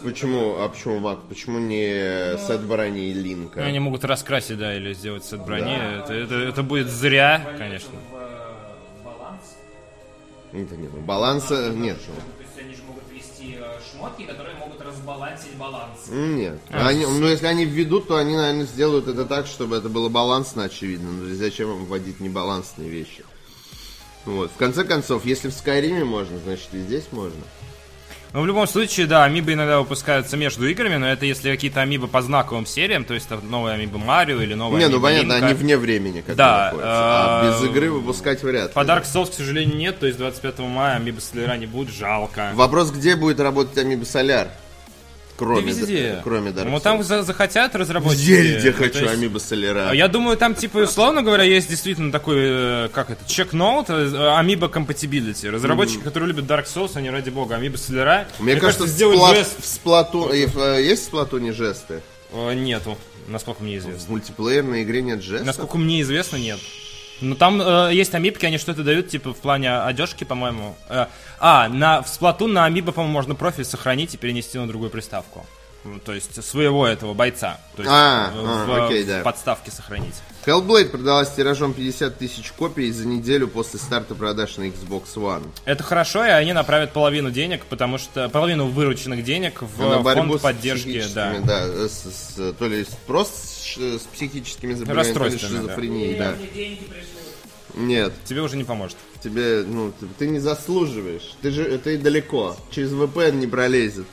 Почему, 0.05 0.57
а 0.59 0.69
почему 0.69 0.99
Мак, 0.99 1.19
почему 1.27 1.57
не 1.57 2.37
сет 2.37 2.61
брони 2.61 3.09
и 3.09 3.13
Линка? 3.13 3.61
Ну, 3.61 3.65
Они 3.65 3.79
могут 3.79 4.05
раскрасить, 4.05 4.59
да, 4.59 4.75
или 4.75 4.93
сделать 4.93 5.25
сет 5.25 5.43
брони. 5.43 5.75
Это, 5.75 6.13
это, 6.13 6.35
это 6.35 6.61
будет 6.61 6.89
зря, 6.89 7.55
конечно. 7.57 7.97
В 8.11 8.15
э, 8.15 9.03
баланс. 9.03 9.41
Это 10.53 10.77
нет, 10.77 10.91
ну, 10.93 11.01
баланса 11.01 11.73
нет. 11.73 11.97
ну. 12.07 12.13
То 12.13 12.43
есть 12.43 12.59
они 12.59 12.75
же 12.75 12.83
могут 12.83 13.03
ввести 13.11 13.57
э, 13.59 13.79
шмотки, 13.91 14.23
которые 14.25 14.55
могут 14.57 14.79
разбалансить 14.79 15.55
баланс. 15.55 16.07
Нет. 16.09 16.59
А. 16.69 16.87
Они, 16.87 17.03
ну, 17.07 17.27
если 17.27 17.47
они 17.47 17.65
введут, 17.65 18.07
то 18.07 18.17
они, 18.17 18.35
наверное, 18.35 18.65
сделают 18.65 19.07
это 19.07 19.25
так, 19.25 19.47
чтобы 19.47 19.75
это 19.75 19.89
было 19.89 20.09
балансно, 20.09 20.65
очевидно. 20.65 21.11
Ну, 21.11 21.33
зачем 21.33 21.71
им 21.71 21.85
вводить 21.85 22.19
небалансные 22.19 22.89
вещи? 22.89 23.25
Вот. 24.25 24.51
В 24.51 24.55
конце 24.57 24.83
концов, 24.83 25.25
если 25.25 25.49
в 25.49 25.53
Скайриме 25.53 26.03
можно, 26.03 26.37
значит 26.37 26.69
и 26.73 26.79
здесь 26.79 27.05
можно. 27.11 27.41
Но 28.33 28.41
в 28.41 28.45
любом 28.47 28.67
случае, 28.67 29.07
да, 29.07 29.23
амибы 29.23 29.53
иногда 29.53 29.79
выпускаются 29.79 30.37
между 30.37 30.67
играми, 30.67 30.97
но 30.97 31.07
это 31.07 31.25
если 31.25 31.51
какие-то 31.51 31.81
амибы 31.81 32.07
по 32.07 32.21
знаковым 32.21 32.65
сериям, 32.65 33.05
то 33.05 33.13
есть 33.13 33.27
это 33.27 33.45
новая 33.45 33.73
амиба 33.75 33.97
Марио 33.97 34.41
или 34.41 34.53
новая 34.53 34.79
Не, 34.79 34.89
ну 34.89 34.99
понятно, 34.99 35.33
Линка. 35.33 35.45
они 35.47 35.53
вне 35.53 35.77
времени 35.77 36.21
как 36.21 36.35
Да, 36.35 36.65
находятся. 36.65 36.91
А 36.91 37.43
э, 37.43 37.47
без 37.49 37.69
игры 37.69 37.91
выпускать 37.91 38.43
вряд 38.43 38.67
ли. 38.67 38.73
По 38.73 38.81
Dark 38.81 39.03
Souls, 39.03 39.31
к 39.31 39.33
сожалению, 39.33 39.77
нет, 39.77 39.99
то 39.99 40.05
есть 40.05 40.17
25 40.17 40.59
мая 40.59 40.97
амиба 40.97 41.19
Солера 41.21 41.55
не 41.57 41.65
будет, 41.65 41.93
жалко. 41.93 42.51
Вопрос, 42.53 42.91
где 42.91 43.15
будет 43.15 43.39
работать 43.39 43.77
Амиба 43.77 44.05
Соляр? 44.05 44.49
Да 45.37 45.45
Кроме, 45.45 45.61
везде. 45.63 45.85
Д- 46.13 46.21
кроме 46.23 46.51
Dark 46.51 46.63
Ну 46.63 46.77
Souls. 46.77 46.81
там 46.81 47.03
за- 47.03 47.23
захотят 47.23 47.75
разработчики. 47.75 48.21
Везде, 48.31 48.71
Ну, 48.71 48.77
хочу 48.77 48.99
есть- 48.99 49.13
Амиба 49.13 49.37
Соляра. 49.39 49.89
А 49.89 49.93
Я 49.93 50.07
думаю, 50.07 50.37
там, 50.37 50.55
типа, 50.55 50.77
условно 50.77 51.23
говоря, 51.23 51.43
есть 51.43 51.69
действительно 51.69 52.09
такой, 52.11 52.35
э, 52.39 52.89
как 52.93 53.09
это, 53.09 53.19
чек-ноут, 53.27 53.89
э, 53.89 53.93
Amiibo 53.93 54.71
Compatibility. 54.71 55.49
Разработчики, 55.49 56.01
которые 56.03 56.29
любят 56.29 56.45
Dark 56.45 56.65
Souls, 56.73 56.91
они, 56.95 57.09
ради 57.09 57.31
бога, 57.31 57.55
Amiibo 57.57 57.75
Солера. 57.77 58.27
Мне, 58.39 58.55
кажется, 58.55 58.85
в, 58.85 58.87
сделают 58.87 59.19
Сплат- 59.19 59.35
жест. 59.35 59.55
в 59.61 59.65
Сплату... 59.67 60.29
э, 60.31 60.81
Есть 60.81 61.03
в 61.03 61.05
Сплатуне 61.07 61.51
жесты? 61.51 62.01
Нету, 62.33 62.97
насколько 63.27 63.61
мне 63.63 63.77
известно. 63.77 64.05
В 64.05 64.09
мультиплеерной 64.09 64.83
игре 64.83 65.01
нет 65.01 65.21
жестов? 65.21 65.47
Насколько 65.47 65.77
мне 65.77 66.01
известно, 66.01 66.37
нет. 66.37 66.59
Ну 67.21 67.35
там 67.35 67.61
э, 67.61 67.91
есть 67.93 68.13
амибки, 68.13 68.45
они 68.45 68.57
что-то 68.57 68.83
дают, 68.83 69.09
типа, 69.09 69.33
в 69.33 69.37
плане 69.37 69.77
одежки, 69.77 70.23
по-моему. 70.23 70.75
Э, 70.89 71.07
а, 71.39 71.69
на, 71.69 72.01
в 72.01 72.07
Splatoon 72.07 72.47
на 72.47 72.65
амибо, 72.65 72.91
по-моему, 72.91 73.13
можно 73.13 73.35
профиль 73.35 73.65
сохранить 73.65 74.13
и 74.13 74.17
перенести 74.17 74.57
на 74.57 74.67
другую 74.67 74.89
приставку. 74.89 75.45
То 76.03 76.13
есть 76.13 76.43
своего 76.43 76.87
этого 76.87 77.13
бойца. 77.13 77.59
То 77.75 77.83
есть 77.83 77.93
А, 77.93 78.31
э, 78.33 78.37
а, 78.37 78.65
в, 78.65 78.85
окей, 78.85 79.03
в 79.03 79.07
да. 79.07 79.21
подставке 79.21 79.71
сохранить. 79.71 80.15
Hellblade 80.45 80.89
продалась 80.89 81.31
тиражом 81.31 81.73
50 81.73 82.17
тысяч 82.17 82.51
копий 82.51 82.91
за 82.91 83.07
неделю 83.07 83.47
после 83.47 83.79
старта 83.79 84.13
продаж 84.13 84.57
на 84.57 84.63
Xbox 84.63 85.15
One. 85.15 85.43
Это 85.65 85.81
хорошо, 85.81 86.23
и 86.23 86.29
они 86.29 86.53
направят 86.53 86.93
половину 86.93 87.31
денег, 87.31 87.65
потому 87.65 87.97
что 87.97 88.29
половину 88.29 88.67
вырученных 88.67 89.23
денег 89.23 89.61
в 89.61 89.79
на 89.79 90.03
фонд 90.03 90.39
с 90.39 90.41
поддержки, 90.43 91.03
да. 91.15 91.35
да, 91.43 91.87
с- 91.87 92.35
с- 92.35 92.53
то 92.53 92.67
ли 92.67 92.85
просто 93.07 93.35
с, 93.35 93.77
с 93.77 94.07
психическими 94.13 94.73
заболеваниями, 94.73 95.17
то 95.17 95.25
ли 95.25 95.31
да. 95.31 95.39
шизофренией, 95.39 96.17
да. 96.19 96.33
Пришли. 96.33 96.79
Нет, 97.75 98.13
Тебе 98.23 98.41
уже 98.41 98.55
не 98.55 98.63
поможет. 98.63 98.95
тебе, 99.21 99.63
ну, 99.67 99.91
ты, 99.99 100.05
ты 100.17 100.27
не 100.27 100.39
заслуживаешь. 100.39 101.35
Ты 101.41 101.51
же, 101.51 101.77
ты 101.79 101.97
далеко. 101.97 102.55
Через 102.71 102.91
VPN 102.91 103.33
не 103.33 103.47
пролезет. 103.47 104.05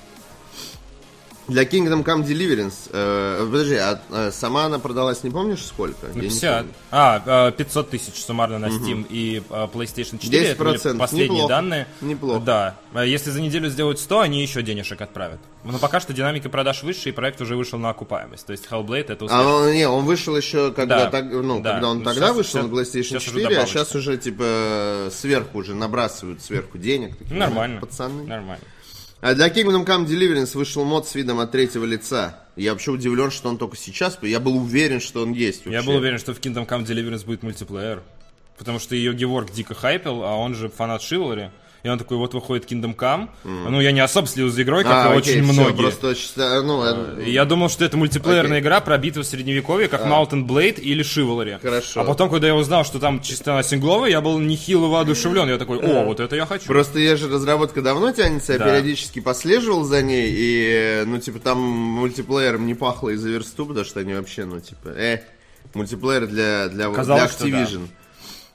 Для 1.48 1.64
Kingdom 1.64 2.05
Come 2.05 2.24
Deliverance, 2.24 2.88
э, 2.92 3.46
подожди, 3.50 3.74
а 3.74 4.00
э, 4.11 4.31
сама 4.33 4.66
она 4.66 4.78
продалась, 4.78 5.24
не 5.24 5.31
помнишь 5.31 5.64
сколько? 5.66 6.07
Не 6.14 6.22
50. 6.22 6.59
помню. 6.61 6.74
А, 6.92 7.48
э, 7.48 7.52
500 7.52 7.90
тысяч 7.90 8.22
суммарно 8.24 8.59
на 8.61 8.66
Steam 8.66 9.05
и 9.11 9.42
э, 9.50 9.68
PlayStation 9.72 10.18
4. 10.18 10.46
Это 10.50 10.64
были 10.64 10.76
10%. 10.78 10.98
последние 10.98 11.28
Неплохо. 11.31 11.48
данные. 11.48 11.87
Неплохо. 12.00 12.40
Да. 12.44 12.76
А 12.94 13.05
Если 13.05 13.31
за 13.31 13.40
неделю 13.40 13.68
сделают 13.70 13.98
100, 13.98 14.20
они 14.20 14.40
еще 14.40 14.62
денежек 14.62 15.00
отправят. 15.00 15.40
Но 15.64 15.78
пока 15.78 16.00
что 16.00 16.12
динамика 16.12 16.48
продаж 16.48 16.83
выше, 16.85 17.09
и 17.09 17.12
проект 17.12 17.40
уже 17.40 17.57
вышел 17.57 17.78
на 17.78 17.90
окупаемость. 17.90 18.46
То 18.46 18.52
есть 18.52 18.66
Hellblade 18.70 19.12
это 19.12 19.24
успех. 19.24 19.40
А 19.40 19.42
он, 19.44 19.72
не, 19.72 19.88
он 19.88 20.05
вышел 20.05 20.37
еще, 20.37 20.72
когда, 20.72 21.05
Да, 21.05 21.11
так, 21.11 21.24
ну, 21.31 21.61
да. 21.61 21.72
когда 21.72 21.88
он 21.88 21.98
Ну, 21.98 22.05
тогда 22.05 22.33
вышел 22.33 22.61
щас- 22.61 22.70
на 22.70 22.74
PlayStation 22.74 23.02
щас 23.02 23.26
уже 23.28 23.40
4, 23.42 23.59
а 23.61 23.66
сейчас 23.66 23.94
уже, 23.96 24.16
типа, 24.16 25.09
сверху 25.11 25.59
уже 25.59 25.74
набрасывают 25.74 26.40
сверху 26.42 26.78
денег. 26.78 27.16
Такие, 27.16 27.37
Нормально. 27.38 27.81
Пацаны. 27.81 28.24
Нормально. 28.24 28.64
А 29.23 29.35
для 29.35 29.51
Kingdom 29.51 29.87
Come 29.87 30.05
Deliverance 30.05 30.57
вышел 30.57 30.85
мод 30.85 31.07
с 31.07 31.15
видом 31.15 31.39
от 31.39 31.53
третьего 31.53 31.85
лица. 31.85 32.41
Я 32.57 32.73
вообще 32.73 32.91
удивлен, 32.91 33.31
что 33.31 33.49
он 33.49 33.57
только 33.57 33.77
сейчас. 33.77 34.19
Я 34.21 34.41
был 34.41 34.57
уверен, 34.57 35.01
что 35.01 35.23
он 35.23 35.33
есть 35.33 35.65
вообще. 35.65 35.79
Я 35.79 35.85
был 35.85 35.95
уверен, 35.95 36.19
что 36.19 36.35
в 36.35 36.41
Kingdom 36.41 36.67
Come 36.67 36.85
Deliverance 36.85 37.25
будет 37.25 37.45
мультиплеер. 37.45 38.03
Потому 38.59 38.81
что 38.81 38.97
ее 38.97 39.15
Геворг 39.15 39.53
дико 39.53 39.75
хайпил, 39.75 40.25
а 40.25 40.35
он 40.35 40.57
же 40.57 40.69
фанат 40.69 41.03
Шивалри. 41.03 41.53
И 41.83 41.88
он 41.88 41.99
такой, 41.99 42.16
вот 42.16 42.33
выходит 42.33 42.71
Kingdom 42.71 42.95
Come. 42.95 43.29
Ну, 43.45 43.81
я 43.81 43.90
не 43.90 43.99
особо 44.01 44.29
следил 44.29 44.51
за 44.51 44.62
игрой, 44.62 44.85
как 44.85 44.92
А, 44.92 45.14
и 45.14 45.18
окей, 45.18 45.40
очень 45.40 45.45
всё, 45.53 45.62
многие. 45.62 45.83
просто 45.83 46.14
ну, 46.62 46.85
э, 46.85 47.25
И 47.25 47.33
Я 47.33 47.45
думал, 47.45 47.68
что 47.68 47.85
это 47.85 47.97
мультиплеерная 47.97 48.59
Окей. 48.59 48.61
игра 48.61 48.81
про 48.81 48.97
битву 48.99 49.23
в 49.23 49.27
средневековье, 49.27 49.88
как 49.88 50.03
Mountain 50.07 50.47
Blade 50.47 50.79
или 50.81 51.05
Chivalry. 51.05 51.61
Хорошо. 51.61 52.01
А 52.03 52.05
потом, 52.05 52.31
когда 52.31 52.47
я 52.47 52.55
узнал, 52.55 52.85
что 52.85 53.01
там 53.01 53.21
чисто 53.21 53.61
сингловая, 53.64 54.11
я 54.11 54.21
был 54.21 54.38
нехило 54.38 54.87
воодушевлен. 54.87 55.49
Я 55.49 55.59
такой, 55.59 55.79
о, 55.79 56.05
вот 56.05 56.21
это 56.21 56.37
я 56.37 56.47
хочу. 56.47 56.66
Просто 56.66 57.01
я 57.01 57.16
же 57.16 57.29
разработка 57.29 57.83
давно 57.83 58.12
тянется, 58.12 58.53
я 58.53 58.59
Да. 58.61 58.66
периодически 58.66 59.21
послеживал 59.21 59.83
за 59.83 60.03
ней, 60.03 60.31
и, 60.31 60.68
э, 61.03 61.05
ну, 61.05 61.18
типа, 61.18 61.40
там 61.40 61.59
мультиплеером 61.61 62.64
не 62.64 62.75
пахло 62.75 63.09
из-за 63.11 63.29
версту, 63.31 63.66
потому 63.66 63.85
что 63.85 63.99
они 63.99 64.14
вообще, 64.14 64.45
ну, 64.45 64.61
типа, 64.61 64.88
э, 64.90 65.18
мультиплеер 65.75 66.27
для, 66.29 66.68
для, 66.68 66.87
для 66.88 66.90
Казалось, 66.95 67.33
что 67.33 67.47
Activision. 67.47 67.88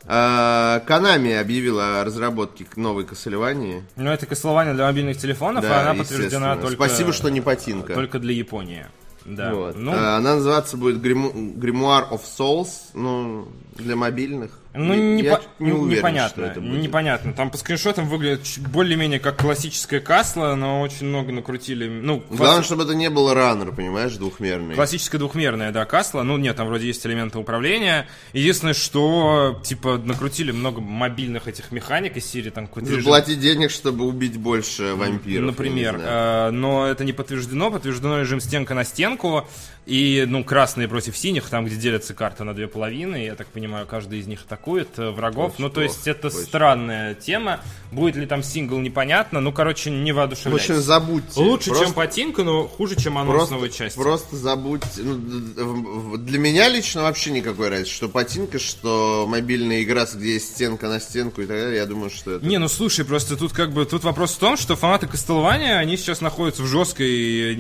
Konami 0.08 1.34
объявила 1.40 2.00
о 2.00 2.04
разработке 2.06 2.66
новой 2.78 3.04
Castlevania. 3.04 3.84
Ну, 3.98 4.10
это 4.10 4.26
Castlevania 4.26 4.74
для 4.74 4.86
мобильных 4.86 5.18
телефонов, 5.18 5.64
Да, 5.64 5.80
а 5.80 5.82
она 5.82 5.96
подтверждена 5.96 6.56
только... 6.56 6.76
Спасибо, 6.76 7.12
что 7.12 7.30
не 7.30 7.42
потинка. 7.42 7.94
Только 7.94 8.20
для 8.20 8.34
Японии. 8.34 8.86
Да. 9.26 9.54
Вот. 9.54 9.76
Ну, 9.76 9.92
А, 9.94 10.18
Она 10.18 10.36
называться 10.36 10.78
будет 10.78 11.04
Grimoire 11.04 12.10
of 12.10 12.22
Souls, 12.24 12.70
ну, 12.94 13.50
для 13.76 13.98
мобильных. 13.98 14.52
Ну, 14.78 14.94
не, 14.94 15.24
я 15.24 15.38
по- 15.38 15.64
не 15.64 15.72
уверен, 15.72 15.98
непонятно. 16.00 16.30
что 16.30 16.52
это 16.52 16.62
будет. 16.62 16.82
Непонятно. 16.82 17.34
Там 17.34 17.50
по 17.52 17.58
скриншотам 17.58 18.08
выглядит 18.08 18.46
более-менее 18.72 19.20
как 19.20 19.38
классическая 19.38 20.00
касла, 20.00 20.56
но 20.56 20.82
очень 20.82 21.08
много 21.08 21.32
накрутили. 21.32 21.88
Ну, 21.88 22.24
Главное, 22.30 22.56
класс- 22.58 22.66
чтобы 22.66 22.84
это 22.84 22.94
не 22.96 23.10
был 23.10 23.34
раннер, 23.34 23.72
понимаешь, 23.74 24.14
двухмерный. 24.14 24.76
Классическая 24.76 25.18
двухмерная, 25.18 25.72
да, 25.72 25.86
касла. 25.86 26.24
Ну, 26.24 26.38
нет, 26.38 26.56
там 26.56 26.68
вроде 26.68 26.88
есть 26.88 27.06
элементы 27.06 27.38
управления. 27.40 28.08
Единственное, 28.34 28.74
что, 28.74 29.62
типа, 29.64 29.98
накрутили 30.04 30.52
много 30.52 30.82
мобильных 30.82 31.48
этих 31.48 31.72
механик 31.72 32.18
из 32.18 32.26
серии, 32.26 32.50
там, 32.50 32.68
какой-то 32.68 32.90
режим- 32.92 33.40
денег, 33.40 33.72
чтобы 33.72 34.06
убить 34.06 34.38
больше 34.38 34.94
вампиров. 34.96 35.46
Например, 35.46 36.00
э, 36.02 36.50
но 36.52 36.86
это 36.88 37.04
не 37.04 37.14
подтверждено. 37.14 37.72
Подтверждено 37.72 38.20
режим 38.20 38.40
стенка 38.40 38.74
на 38.74 38.84
стенку. 38.84 39.48
И, 39.86 40.26
ну, 40.28 40.44
красные 40.44 40.90
против 40.90 41.16
синих, 41.18 41.46
там, 41.50 41.64
где 41.66 41.78
делятся 41.78 42.14
карты 42.14 42.44
на 42.44 42.54
две 42.54 42.68
половины. 42.68 43.24
Я 43.24 43.36
так 43.36 43.48
понимаю, 43.48 43.86
каждый 43.88 44.20
из 44.20 44.28
них 44.28 44.42
атакует 44.46 44.67
э, 44.98 45.10
врагов. 45.12 45.56
Ну, 45.58 45.70
то 45.70 45.82
есть, 45.82 46.08
это 46.08 46.30
странная 46.30 47.14
тема. 47.16 47.62
Будет 47.92 48.18
ли 48.18 48.26
там 48.26 48.44
сингл, 48.44 48.78
непонятно. 48.80 49.40
Ну, 49.40 49.54
короче, 49.54 49.90
не 49.90 50.12
В 50.12 50.16
воодушевляйся. 50.18 50.74
общем, 50.74 50.84
забудьте. 50.84 51.40
Лучше, 51.40 51.68
Просто- 51.70 51.86
чем 51.86 51.94
Потинка, 51.94 52.44
но 52.44 52.68
хуже, 52.68 52.96
чем 52.98 53.18
анонс 53.18 53.34
Просто, 53.38 53.54
новой 53.56 53.70
части. 53.70 53.98
просто 53.98 54.36
забудьте. 54.36 55.02
Ну, 55.04 55.14
в- 55.16 56.12
в- 56.12 56.18
для 56.18 56.38
меня 56.38 56.68
лично 56.68 57.04
вообще 57.04 57.32
никакой 57.32 57.70
разницы. 57.70 57.92
Что 57.94 58.10
патинка, 58.10 58.60
что 58.60 59.26
мобильная 59.28 59.84
игра, 59.84 60.06
где 60.14 60.34
есть 60.34 60.50
стенка 60.56 60.90
на 60.90 61.00
стенку 61.00 61.42
и 61.42 61.46
так 61.46 61.56
далее. 61.58 61.78
Я 61.78 61.86
думаю, 61.86 62.10
что 62.10 62.32
это... 62.34 62.46
Не, 62.46 62.58
ну 62.58 62.68
слушай, 62.68 63.06
просто 63.06 63.38
тут 63.38 63.54
как 63.54 63.72
бы 63.72 63.86
тут 63.86 64.04
вопрос 64.04 64.34
в 64.34 64.38
том, 64.40 64.58
что 64.58 64.76
фанаты 64.76 65.08
Кастелвания, 65.08 65.78
они 65.78 65.96
сейчас 65.96 66.20
находятся 66.20 66.64
в 66.64 66.68
жесткой 66.68 67.56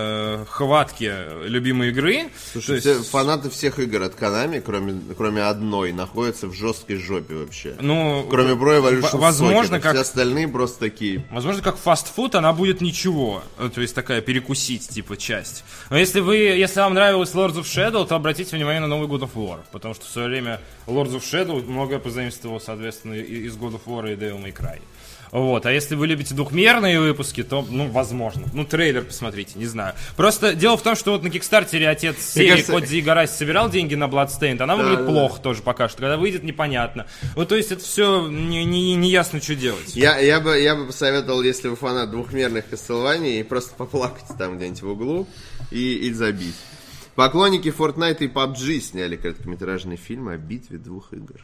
недохватке 0.00 1.14
любимой 1.46 1.88
игры. 1.88 2.28
Слушай, 2.52 2.66
То 2.66 2.74
есть- 2.74 2.86
все- 2.86 3.02
фанаты 3.10 3.50
всех 3.50 3.78
игр 3.78 4.02
от 4.02 4.14
Konami, 4.18 4.60
кроме, 4.60 5.00
кроме 5.16 5.42
одной, 5.42 5.69
находятся 5.92 6.46
в 6.48 6.52
жесткой 6.52 6.96
жопе 6.96 7.34
вообще. 7.34 7.76
ну, 7.80 8.26
Кроме 8.28 8.52
Pro 8.52 8.80
Evolution 8.80 9.18
возможно, 9.18 9.76
Soccer. 9.76 9.80
как 9.80 9.92
Все 9.92 10.02
остальные 10.02 10.48
просто 10.48 10.78
такие... 10.80 11.24
Возможно, 11.30 11.62
как 11.62 11.76
фастфуд 11.76 12.34
она 12.34 12.52
будет 12.52 12.80
ничего. 12.80 13.42
Ну, 13.58 13.70
То 13.70 13.80
есть 13.80 13.94
такая 13.94 14.20
перекусить, 14.20 14.88
типа, 14.88 15.16
часть. 15.16 15.64
Но 15.90 15.96
если 15.98 16.20
вы, 16.20 16.36
если 16.36 16.80
вам 16.80 16.94
нравилось 16.94 17.32
Lords 17.34 17.54
of 17.56 17.62
Shadow, 17.64 18.06
то 18.06 18.16
обратите 18.16 18.56
внимание 18.56 18.80
на 18.80 18.86
новый 18.86 19.08
God 19.08 19.22
of 19.22 19.34
War. 19.34 19.60
Потому 19.72 19.94
что 19.94 20.04
в 20.04 20.08
свое 20.08 20.28
время 20.28 20.60
Lords 20.86 21.12
of 21.14 21.22
Shadow 21.22 21.62
многое 21.64 21.98
позаимствовал, 21.98 22.60
соответственно, 22.60 23.14
из 23.14 23.56
God 23.56 23.74
of 23.74 23.82
War 23.86 24.12
и 24.12 24.16
Devil 24.16 24.42
May 24.42 24.52
Cry. 24.54 24.80
Вот, 25.32 25.64
а 25.66 25.72
если 25.72 25.94
вы 25.94 26.06
любите 26.06 26.34
двухмерные 26.34 27.00
выпуски, 27.00 27.42
то, 27.42 27.64
ну, 27.68 27.88
возможно. 27.88 28.42
Ну, 28.52 28.64
трейлер 28.64 29.04
посмотрите, 29.04 29.52
не 29.58 29.66
знаю. 29.66 29.94
Просто 30.16 30.54
дело 30.54 30.76
в 30.76 30.82
том, 30.82 30.96
что 30.96 31.12
вот 31.12 31.22
на 31.22 31.30
Кикстартере 31.30 31.88
отец 31.88 32.18
серии 32.18 32.50
кажется- 32.50 32.72
Кодзи 32.72 33.00
Игараси 33.00 33.32
собирал 33.36 33.70
деньги 33.70 33.94
на 33.94 34.04
Bloodstained, 34.04 34.60
она 34.60 34.76
выглядит 34.76 35.06
да, 35.06 35.10
плохо 35.12 35.40
тоже 35.40 35.62
пока 35.62 35.88
что. 35.88 35.98
Когда 35.98 36.16
выйдет, 36.16 36.42
непонятно. 36.42 37.06
Вот, 37.36 37.48
то 37.48 37.54
есть 37.56 37.70
это 37.70 37.82
все 37.82 38.26
не, 38.28 38.64
не, 38.64 38.94
не 38.96 39.10
ясно, 39.10 39.40
что 39.40 39.54
делать. 39.54 39.94
Я, 39.94 40.18
я, 40.18 40.40
бы, 40.40 40.58
я 40.58 40.74
бы 40.74 40.86
посоветовал, 40.86 41.42
если 41.42 41.68
вы 41.68 41.76
фанат 41.76 42.10
двухмерных 42.10 42.64
Castlevania, 42.70 43.44
просто 43.44 43.74
поплакать 43.74 44.24
там 44.38 44.56
где-нибудь 44.56 44.82
в 44.82 44.88
углу 44.88 45.28
и, 45.70 45.94
и 45.94 46.12
забить. 46.12 46.56
Поклонники 47.14 47.68
Fortnite 47.68 48.18
и 48.20 48.28
PUBG 48.28 48.80
сняли 48.80 49.16
короткометражный 49.16 49.96
фильм 49.96 50.28
о 50.28 50.36
битве 50.36 50.78
двух 50.78 51.12
игр. 51.12 51.40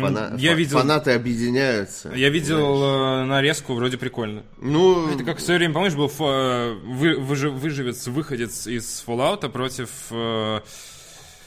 Фана- 0.00 0.34
я 0.38 0.54
видел- 0.54 0.78
Фанаты 0.78 1.12
объединяются. 1.12 2.10
Я 2.14 2.28
видел 2.30 2.82
э, 2.82 3.24
нарезку, 3.24 3.74
вроде 3.74 3.96
прикольно. 3.96 4.42
Ну, 4.60 5.08
Это 5.12 5.24
как 5.24 5.38
в 5.38 5.40
свое 5.42 5.58
время, 5.58 5.74
помнишь, 5.74 5.94
был 5.94 6.06
э, 6.08 6.74
вы- 6.84 7.16
выжи- 7.18 7.50
выживец, 7.50 8.06
выходец 8.06 8.66
из 8.66 9.02
Fallout 9.06 9.48
против 9.50 9.90
э, 10.10 10.60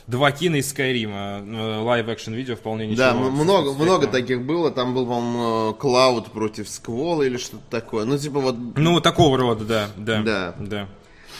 довакина 0.08 0.56
из 0.57 0.69
Скайрима. 0.69 1.43
Live-action 1.84 2.34
видео 2.33 2.55
вполне 2.55 2.88
ничего. 2.88 2.97
да, 3.05 3.13
много, 3.13 3.73
много 3.73 4.07
таких 4.07 4.41
было. 4.43 4.71
Там 4.71 4.93
был, 4.93 5.05
по-моему, 5.05 5.73
Клауд 5.73 6.31
против 6.31 6.69
Сквола 6.69 7.23
или 7.23 7.38
что-то 7.38 7.63
такое. 7.69 8.05
Ну, 8.05 8.17
типа 8.17 8.39
вот 8.39 8.55
Ну, 8.75 8.99
такого 9.01 9.38
рода, 9.38 9.65
да, 9.65 9.89
да. 9.97 10.21
Да. 10.21 10.55
да. 10.60 10.88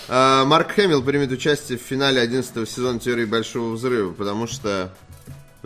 А, 0.10 0.46
Марк 0.46 0.72
Хэмилл 0.72 1.04
примет 1.04 1.32
участие 1.32 1.78
в 1.78 1.82
финале 1.82 2.22
11 2.22 2.67
сезона 2.70 2.98
Теории 3.00 3.26
Большого 3.26 3.74
Взрыва, 3.74 4.13
потому 4.13 4.48
что 4.48 4.93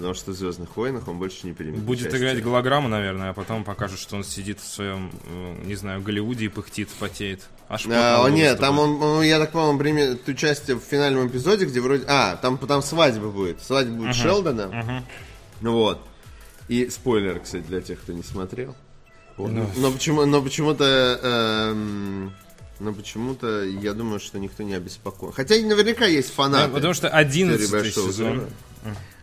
Потому 0.01 0.13
что 0.15 0.31
в 0.31 0.35
Звездных 0.35 0.75
войнах 0.75 1.07
он 1.07 1.19
больше 1.19 1.45
не 1.45 1.53
примет. 1.53 1.79
Будет 1.81 2.07
участие. 2.07 2.19
играть 2.21 2.43
голограмму, 2.43 2.87
наверное, 2.87 3.29
а 3.29 3.33
потом 3.33 3.63
покажет, 3.63 3.99
что 3.99 4.15
он 4.15 4.23
сидит 4.23 4.59
в 4.59 4.67
своем, 4.67 5.11
э, 5.25 5.55
не 5.65 5.75
знаю, 5.75 6.01
Голливуде 6.01 6.45
и 6.45 6.47
пыхтит, 6.47 6.89
потеет. 6.89 7.41
Аж 7.69 7.85
А, 7.87 8.21
лбу 8.21 8.35
нет, 8.35 8.59
там 8.59 8.79
он, 8.79 8.99
ну, 8.99 9.21
я 9.21 9.37
так 9.39 9.51
понял, 9.51 9.69
он 9.69 9.77
примет 9.77 10.27
участие 10.27 10.75
в 10.77 10.81
финальном 10.81 11.27
эпизоде, 11.27 11.65
где 11.65 11.79
вроде... 11.81 12.03
А, 12.07 12.35
там, 12.35 12.57
там 12.57 12.81
свадьба 12.81 13.29
будет. 13.29 13.61
Свадьба 13.61 13.93
будет 13.93 14.15
Шелдона. 14.15 15.03
Ну 15.61 15.73
вот. 15.73 15.99
И 16.67 16.89
спойлер, 16.89 17.39
кстати, 17.39 17.63
для 17.63 17.81
тех, 17.81 17.99
кто 18.01 18.13
не 18.13 18.23
смотрел. 18.23 18.75
Вот. 19.37 19.51
Ну. 19.51 19.69
Но 19.77 19.91
почему, 19.91 20.25
но 20.25 20.41
почему-то, 20.41 21.19
эм, 21.21 22.33
но 22.79 22.93
почему-то 22.93 23.63
я 23.63 23.93
думаю, 23.93 24.19
что 24.19 24.39
никто 24.39 24.63
не 24.63 24.73
обеспокоен. 24.73 25.33
Хотя 25.33 25.55
наверняка 25.55 26.05
есть 26.05 26.29
Да, 26.29 26.33
фанаты. 26.35 26.71
потому 26.73 26.93
что 26.93 27.07
теории 27.09 27.21
11 27.21 27.71
Большого 27.71 28.11
сезон. 28.11 28.47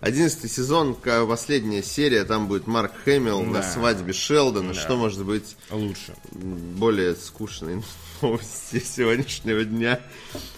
Одиннадцатый 0.01 0.49
сезон, 0.49 0.95
последняя 0.95 1.83
серия, 1.83 2.25
там 2.25 2.47
будет 2.47 2.67
Марк 2.69 2.93
Хэмилл 3.05 3.43
на 3.43 3.61
Да. 3.61 3.63
свадьбе 3.63 4.13
Шелдона. 4.13 4.73
Что 4.75 4.97
может 4.97 5.25
быть 5.25 5.57
Лучше. 5.71 6.15
более 6.33 7.17
скучной 7.17 7.83
новости 8.23 8.79
сегодняшнего 8.81 9.65
дня. 9.65 9.99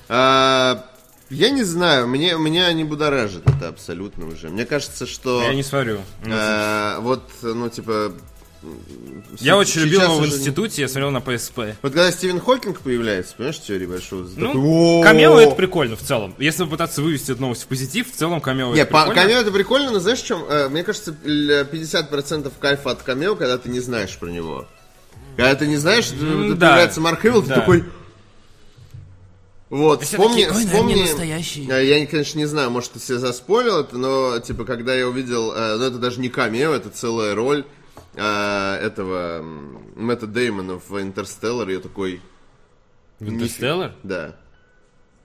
А, 0.08 0.86
я 1.30 1.50
не 1.50 1.62
знаю, 1.62 2.06
мне, 2.08 2.34
меня 2.36 2.70
не 2.74 2.84
будоражит 2.84 3.48
это 3.48 3.68
абсолютно 3.68 4.26
уже. 4.26 4.50
Мне 4.50 4.66
кажется, 4.66 5.06
что... 5.06 5.42
Я 5.42 5.54
не 5.54 5.62
смотрю. 5.62 6.00
э, 6.24 6.98
вот, 7.00 7.22
ну, 7.42 7.68
типа... 7.70 8.12
Я 9.38 9.56
очень 9.56 9.82
любил 9.82 10.02
его 10.02 10.14
в 10.16 10.18
уже 10.20 10.30
не- 10.30 10.36
институте, 10.36 10.82
я 10.82 10.88
смотрел 10.88 11.10
на 11.10 11.18
PSP. 11.18 11.74
Вот 11.82 11.92
когда 11.92 12.10
Стивен 12.12 12.40
Хокинг 12.40 12.80
появляется, 12.80 13.34
понимаешь, 13.36 13.56
в 13.58 13.62
теории 13.64 13.86
большого 13.86 14.22
взрыва, 14.22 14.52
Ну, 14.52 15.02
камео 15.02 15.40
это 15.40 15.54
прикольно 15.54 15.96
в 15.96 16.02
целом. 16.02 16.34
Если 16.38 16.64
попытаться 16.64 17.00
вывести 17.00 17.32
эту 17.32 17.40
новость 17.40 17.62
в 17.62 17.66
позитив, 17.68 18.12
в 18.12 18.16
целом 18.16 18.40
камео 18.40 18.74
это 18.74 18.84
прикольно. 18.86 19.14
камео 19.14 19.38
это 19.38 19.50
прикольно, 19.52 19.90
но 19.92 19.98
знаешь 19.98 20.20
в 20.20 20.26
чем? 20.26 20.44
Э, 20.48 20.68
Мне 20.68 20.84
кажется, 20.84 21.12
л- 21.24 21.64
50% 21.64 22.52
кайфа 22.60 22.90
от 22.90 23.02
камео, 23.02 23.34
когда 23.34 23.56
ты 23.56 23.68
не 23.70 23.80
знаешь 23.80 24.16
про 24.18 24.28
него. 24.28 24.66
Когда 25.36 25.54
ты 25.54 25.66
не 25.66 25.76
знаешь, 25.78 26.10
да. 26.10 26.16
появляется 26.68 27.00
Марк 27.00 27.20
Хэмилл, 27.20 27.42
ты 27.42 27.48
такой... 27.54 27.84
Вот, 29.70 30.02
все 30.02 30.16
вспомни, 30.16 30.42
такие, 30.44 30.48
«Ой, 30.48 30.64
наверное, 30.64 30.72
вспомни, 30.82 31.00
настоящий». 31.02 31.68
э, 31.70 31.86
я, 32.00 32.04
конечно, 32.06 32.38
не 32.38 32.46
знаю, 32.46 32.70
может, 32.72 32.90
ты 32.90 32.98
себе 32.98 33.18
заспорил 33.20 33.78
это, 33.78 33.96
но, 33.96 34.40
типа, 34.40 34.64
когда 34.64 34.96
я 34.96 35.06
увидел, 35.06 35.52
э, 35.52 35.76
ну, 35.76 35.84
это 35.84 35.98
даже 35.98 36.20
не 36.20 36.28
камео, 36.28 36.72
это 36.74 36.90
целая 36.90 37.36
роль 37.36 37.64
э, 38.14 38.74
этого 38.76 39.42
Мэтта 39.96 40.26
Деймона 40.26 40.78
в 40.78 41.00
Интерстеллар, 41.00 41.68
я 41.68 41.80
такой, 41.80 42.20
В 43.18 43.28
Интерстеллар? 43.28 43.94
да. 44.02 44.36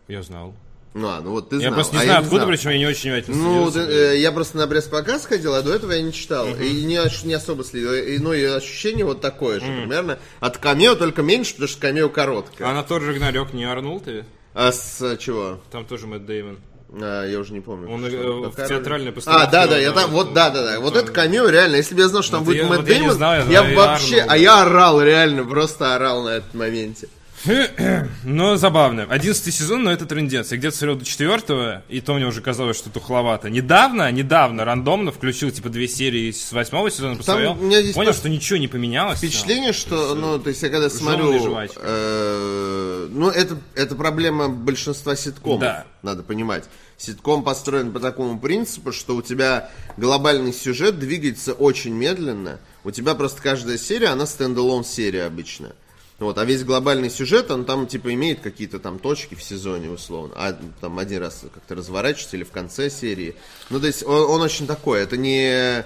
Я 0.08 0.22
знал. 0.22 0.54
Ну, 0.94 1.10
а, 1.10 1.20
ну 1.20 1.32
вот 1.32 1.50
ты 1.50 1.56
Я 1.58 1.62
знал, 1.64 1.74
просто 1.74 1.96
не 1.96 2.02
а 2.02 2.06
знаю, 2.06 2.20
не 2.20 2.24
откуда, 2.26 2.44
знал. 2.46 2.56
причем 2.56 2.70
я 2.70 2.78
не 2.78 2.86
очень 2.86 3.10
внимательно 3.10 3.38
Ну, 3.38 3.70
ты, 3.72 3.80
э, 3.80 4.18
я 4.20 4.32
просто 4.32 4.58
на 4.58 4.66
пресс-показ 4.66 5.26
ходил, 5.26 5.54
а 5.54 5.62
до 5.62 5.74
этого 5.74 5.92
я 5.92 6.02
не 6.02 6.14
читал. 6.14 6.48
И 6.48 6.86
не, 6.86 7.26
не 7.28 7.34
особо 7.34 7.66
следил. 7.66 7.94
И, 7.94 8.18
ну, 8.18 8.32
и 8.32 8.44
ощущение 8.44 9.04
вот 9.04 9.20
такое 9.20 9.60
же, 9.60 9.66
примерно. 9.66 10.20
От 10.40 10.58
камео 10.58 10.96
только 10.96 11.22
меньше, 11.22 11.52
потому 11.54 11.68
что 11.68 11.82
камео 11.82 12.08
короткое. 12.08 12.70
А 12.70 12.74
на 12.74 12.84
тот 12.84 13.02
же 13.02 13.10
Рагнарёк 13.10 13.52
не 13.52 13.66
орнул 13.66 14.00
ты? 14.00 14.24
А 14.54 14.72
с 14.72 15.02
э, 15.02 15.18
чего? 15.18 15.60
Там 15.70 15.86
тоже 15.86 16.08
Мэтт 16.08 16.26
Деймон. 16.26 16.60
А, 16.92 17.26
я 17.26 17.40
уже 17.40 17.54
не 17.54 17.60
помню. 17.62 17.90
Он, 17.92 18.06
что- 18.08 18.16
э, 18.16 18.32
в 18.48 18.50
какая 18.52 18.68
театральной 18.70 19.12
постановке 19.12 19.48
А, 19.48 19.52
да, 19.52 19.68
да, 19.68 19.78
я 19.78 19.92
там, 19.92 20.12
вот, 20.12 20.34
да, 20.34 20.50
да, 20.50 20.64
да. 20.64 20.80
Вот 20.80 20.96
это 20.96 21.12
камео, 21.12 21.50
реально. 21.50 21.76
Если 21.78 21.96
бы 21.96 22.02
я 22.02 22.08
знал, 22.08 22.22
что 22.22 22.34
там 22.34 22.44
будет 22.44 22.58
я- 22.58 22.64
Мэтт 22.66 22.82
вот 22.82 22.88
я 22.90 22.94
Деймон, 22.96 23.08
я 23.08 23.12
я 23.12 23.18
знаю, 23.18 23.46
бы 23.66 23.72
и 23.72 23.76
вообще, 23.76 24.16
Арнольда. 24.20 24.34
а 24.34 24.38
я 24.38 24.62
орал, 24.62 25.02
реально, 25.02 25.44
просто 25.46 25.96
орал 25.96 26.24
на 26.24 26.30
этом 26.30 26.60
моменте. 26.60 27.08
Ну, 28.24 28.56
забавно. 28.56 29.04
Одиннадцатый 29.04 29.54
сезон, 29.54 29.84
но 29.84 29.92
это 29.92 30.06
трендец. 30.06 30.52
Я 30.52 30.58
где-то 30.58 30.76
смотрел 30.76 30.98
до 30.98 31.06
четвертого, 31.06 31.84
и 31.90 32.02
то 32.02 32.14
мне 32.14 32.26
уже 32.26 32.42
казалось, 32.42 32.78
что 32.78 32.90
тухловато. 32.90 33.50
Недавно, 33.50 34.12
недавно, 34.12 34.66
рандомно 34.66 35.12
включил, 35.12 35.52
типа, 35.52 35.70
две 35.70 35.88
серии 35.88 36.32
с 36.32 36.52
восьмого 36.52 36.90
сезона, 36.90 37.16
посмотрел. 37.16 37.54
у 37.54 37.56
меня 37.56 37.82
здесь 37.82 37.94
Понял, 37.94 38.08
просто 38.08 38.22
что 38.22 38.30
ничего 38.30 38.58
не 38.58 38.68
поменялось. 38.68 39.20
Впечатление, 39.20 39.74
что, 39.74 40.16
ну, 40.16 40.40
то 40.40 40.50
есть 40.50 40.62
я 40.64 40.70
когда 40.70 40.90
смотрю, 40.90 41.34
э, 41.36 43.08
ну, 43.12 43.30
это, 43.30 43.58
это 43.76 43.96
проблема 43.96 44.50
большинства 44.50 45.16
ситкомов, 45.16 45.62
Да. 45.62 45.86
надо 46.02 46.24
понимать. 46.24 46.66
Ситком 46.98 47.44
построен 47.44 47.92
по 47.92 48.00
такому 48.00 48.40
принципу, 48.40 48.92
что 48.92 49.16
у 49.16 49.22
тебя 49.22 49.70
глобальный 49.98 50.54
сюжет 50.54 50.98
двигается 50.98 51.54
очень 51.54 51.94
медленно, 51.94 52.60
у 52.84 52.92
тебя 52.92 53.16
просто 53.16 53.42
каждая 53.42 53.78
серия, 53.78 54.08
она 54.08 54.26
стендалон 54.26 54.86
серия 54.86 55.26
обычно. 55.26 55.74
Вот, 56.18 56.38
а 56.38 56.46
весь 56.46 56.64
глобальный 56.64 57.10
сюжет, 57.10 57.52
он 57.52 57.66
там, 57.66 57.88
типа, 57.88 58.14
имеет 58.14 58.40
какие-то 58.40 58.80
там 58.80 59.00
точки 59.00 59.36
в 59.36 59.44
сезоне, 59.44 59.90
условно. 59.90 60.34
А 60.38 60.58
там 60.80 60.98
один 60.98 61.22
раз 61.22 61.44
как-то 61.54 61.76
разворачивается 61.76 62.38
или 62.38 62.44
в 62.44 62.52
конце 62.52 62.90
серии. 62.90 63.36
Ну, 63.70 63.82
то 63.82 63.88
есть, 63.88 64.04
он, 64.04 64.30
он 64.30 64.42
очень 64.42 64.68
такой, 64.68 65.02
это 65.02 65.18
не... 65.18 65.86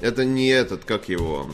Это 0.00 0.24
не 0.24 0.46
этот, 0.48 0.84
как 0.84 1.08
его 1.08 1.50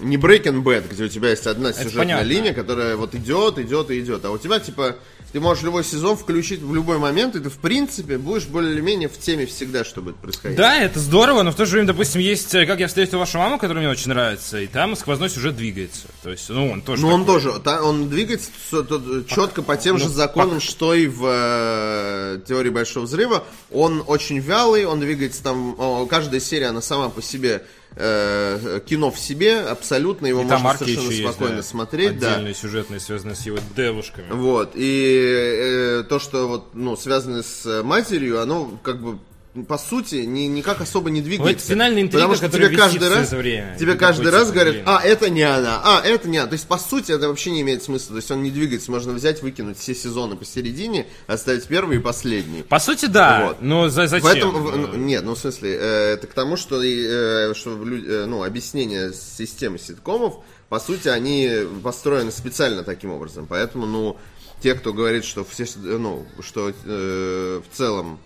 не 0.00 0.16
Breaking 0.16 0.62
Bad, 0.62 0.84
где 0.90 1.04
у 1.04 1.08
тебя 1.08 1.30
есть 1.30 1.46
одна 1.46 1.72
сюжетная 1.72 1.98
понятно. 1.98 2.26
линия, 2.28 2.54
которая 2.54 2.96
вот 2.96 3.14
идет, 3.16 3.58
идет 3.58 3.90
и 3.90 3.98
идет. 4.00 4.24
А 4.24 4.30
у 4.30 4.38
тебя, 4.38 4.60
типа, 4.60 4.94
ты 5.32 5.40
можешь 5.40 5.64
любой 5.64 5.82
сезон 5.82 6.16
включить 6.16 6.60
в 6.62 6.72
любой 6.72 6.98
момент, 6.98 7.34
и 7.34 7.40
ты, 7.40 7.50
в 7.50 7.58
принципе, 7.58 8.16
будешь 8.16 8.46
более-менее 8.46 9.08
в 9.08 9.18
теме 9.18 9.44
всегда, 9.44 9.84
что 9.84 10.00
будет 10.00 10.14
происходить. 10.16 10.56
Да, 10.56 10.76
это 10.80 11.00
здорово, 11.00 11.42
но 11.42 11.50
в 11.50 11.56
то 11.56 11.66
же 11.66 11.72
время, 11.72 11.88
допустим, 11.88 12.20
есть 12.20 12.54
э, 12.54 12.64
«Как 12.64 12.78
я 12.78 12.86
встретил 12.86 13.18
вашу 13.18 13.38
маму», 13.38 13.58
который 13.58 13.78
мне 13.78 13.90
очень 13.90 14.10
нравится, 14.10 14.60
и 14.60 14.68
там 14.68 14.94
сквозной 14.94 15.28
сюжет 15.30 15.56
двигается. 15.56 16.06
То 16.22 16.30
есть, 16.30 16.48
ну, 16.48 16.70
он 16.70 16.80
тоже 16.80 17.02
Ну, 17.02 17.08
он 17.08 17.24
такой. 17.26 17.42
тоже, 17.42 17.58
та- 17.60 17.82
он 17.82 18.08
двигается 18.08 18.50
с- 18.70 18.82
то- 18.84 19.24
четко 19.26 19.62
по 19.62 19.76
тем 19.76 19.98
же 19.98 20.04
ну, 20.04 20.10
законам, 20.12 20.60
что 20.60 20.94
и 20.94 21.08
в 21.08 21.24
э, 21.26 22.40
теории 22.46 22.70
Большого 22.70 23.04
Взрыва. 23.04 23.44
Он 23.72 24.02
очень 24.06 24.38
вялый, 24.38 24.84
он 24.86 25.00
двигается 25.00 25.42
там, 25.42 25.74
о, 25.78 26.06
каждая 26.06 26.40
серия, 26.40 26.66
она 26.66 26.80
сама 26.80 27.08
по 27.08 27.20
себе 27.20 27.64
э, 27.96 28.80
кино 28.86 29.10
в 29.10 29.18
себе, 29.18 29.60
абсолютно, 29.60 30.26
его 30.26 30.42
И 30.42 30.44
можно 30.44 30.74
совершенно 30.74 31.00
еще 31.06 31.16
есть, 31.16 31.30
спокойно 31.30 31.56
да, 31.56 31.62
смотреть. 31.62 32.18
да. 32.18 32.32
Отдельные 32.32 32.54
сюжетные, 32.54 33.00
связанные 33.00 33.36
с 33.36 33.46
его 33.46 33.58
девушками. 33.76 34.26
Вот, 34.30 34.72
и 34.74 36.00
э, 36.00 36.04
то, 36.08 36.18
что 36.18 36.48
вот, 36.48 36.74
ну, 36.74 36.96
связано 36.96 37.42
с 37.42 37.66
э, 37.66 37.82
матерью, 37.82 38.40
оно 38.40 38.78
как 38.82 39.00
бы 39.00 39.18
по 39.66 39.78
сути, 39.78 40.16
ни, 40.16 40.42
никак 40.42 40.80
особо 40.80 41.10
не 41.10 41.20
двигается. 41.20 41.64
Вот 41.64 41.72
финальная 41.72 42.02
интрига, 42.02 42.28
Потому 42.28 42.36
что 42.36 42.48
тебе 42.48 42.76
каждый 42.76 43.08
раз, 43.08 43.32
время. 43.32 43.76
тебе 43.78 43.94
каждый 43.94 44.30
раз 44.30 44.50
говорят, 44.52 44.76
а, 44.86 45.00
это 45.02 45.30
не 45.30 45.42
она, 45.42 45.80
а, 45.84 46.02
это 46.04 46.28
не 46.28 46.38
она. 46.38 46.46
То 46.48 46.52
есть, 46.54 46.66
по 46.68 46.78
сути, 46.78 47.12
это 47.12 47.28
вообще 47.28 47.50
не 47.50 47.62
имеет 47.62 47.82
смысла. 47.82 48.10
То 48.10 48.16
есть, 48.16 48.30
он 48.30 48.42
не 48.42 48.50
двигается. 48.50 48.90
Можно 48.90 49.12
взять, 49.14 49.42
выкинуть 49.42 49.78
все 49.78 49.94
сезоны 49.94 50.36
посередине, 50.36 51.06
оставить 51.26 51.66
первый 51.66 51.96
и 51.96 52.00
последний. 52.00 52.62
По 52.62 52.78
сути, 52.78 53.06
да, 53.06 53.46
Вот. 53.48 53.62
но 53.62 53.88
за, 53.88 54.06
зачем? 54.06 54.30
Поэтому, 54.30 54.58
в- 54.58 54.76
Ну, 54.76 54.86
ну, 54.88 54.94
нет, 54.96 55.24
ну 55.24 55.34
в 55.34 55.38
смысле, 55.38 55.76
э, 55.80 56.12
это 56.14 56.26
к 56.26 56.34
тому, 56.34 56.56
что, 56.56 56.82
э, 56.82 57.54
что 57.54 57.70
э, 57.72 58.26
ну, 58.26 58.44
объяснение 58.44 59.12
системы 59.12 59.78
ситкомов, 59.78 60.36
по 60.68 60.78
сути, 60.78 61.08
они 61.08 61.50
построены 61.82 62.30
специально 62.30 62.82
таким 62.84 63.10
образом. 63.10 63.46
Поэтому, 63.48 63.86
ну, 63.86 64.18
те, 64.62 64.74
кто 64.74 64.92
говорит, 64.92 65.24
что 65.24 65.44
все, 65.44 65.66
ну, 65.76 66.26
что 66.40 66.72
э, 66.84 67.60
в 67.70 67.76
целом 67.76 68.18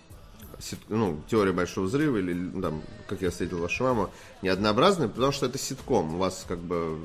ну, 0.88 1.20
теория 1.30 1.52
большого 1.52 1.84
взрыва 1.86 2.18
или 2.18 2.32
ну, 2.32 2.62
там, 2.62 2.82
как 3.08 3.22
я 3.22 3.30
встретил 3.30 3.58
вашу 3.58 3.84
маму, 3.84 4.10
не 4.42 4.48
однообразная, 4.48 5.08
потому 5.08 5.32
что 5.32 5.46
это 5.46 5.58
ситком. 5.58 6.14
У 6.14 6.18
вас 6.18 6.44
как 6.48 6.58
бы 6.58 6.98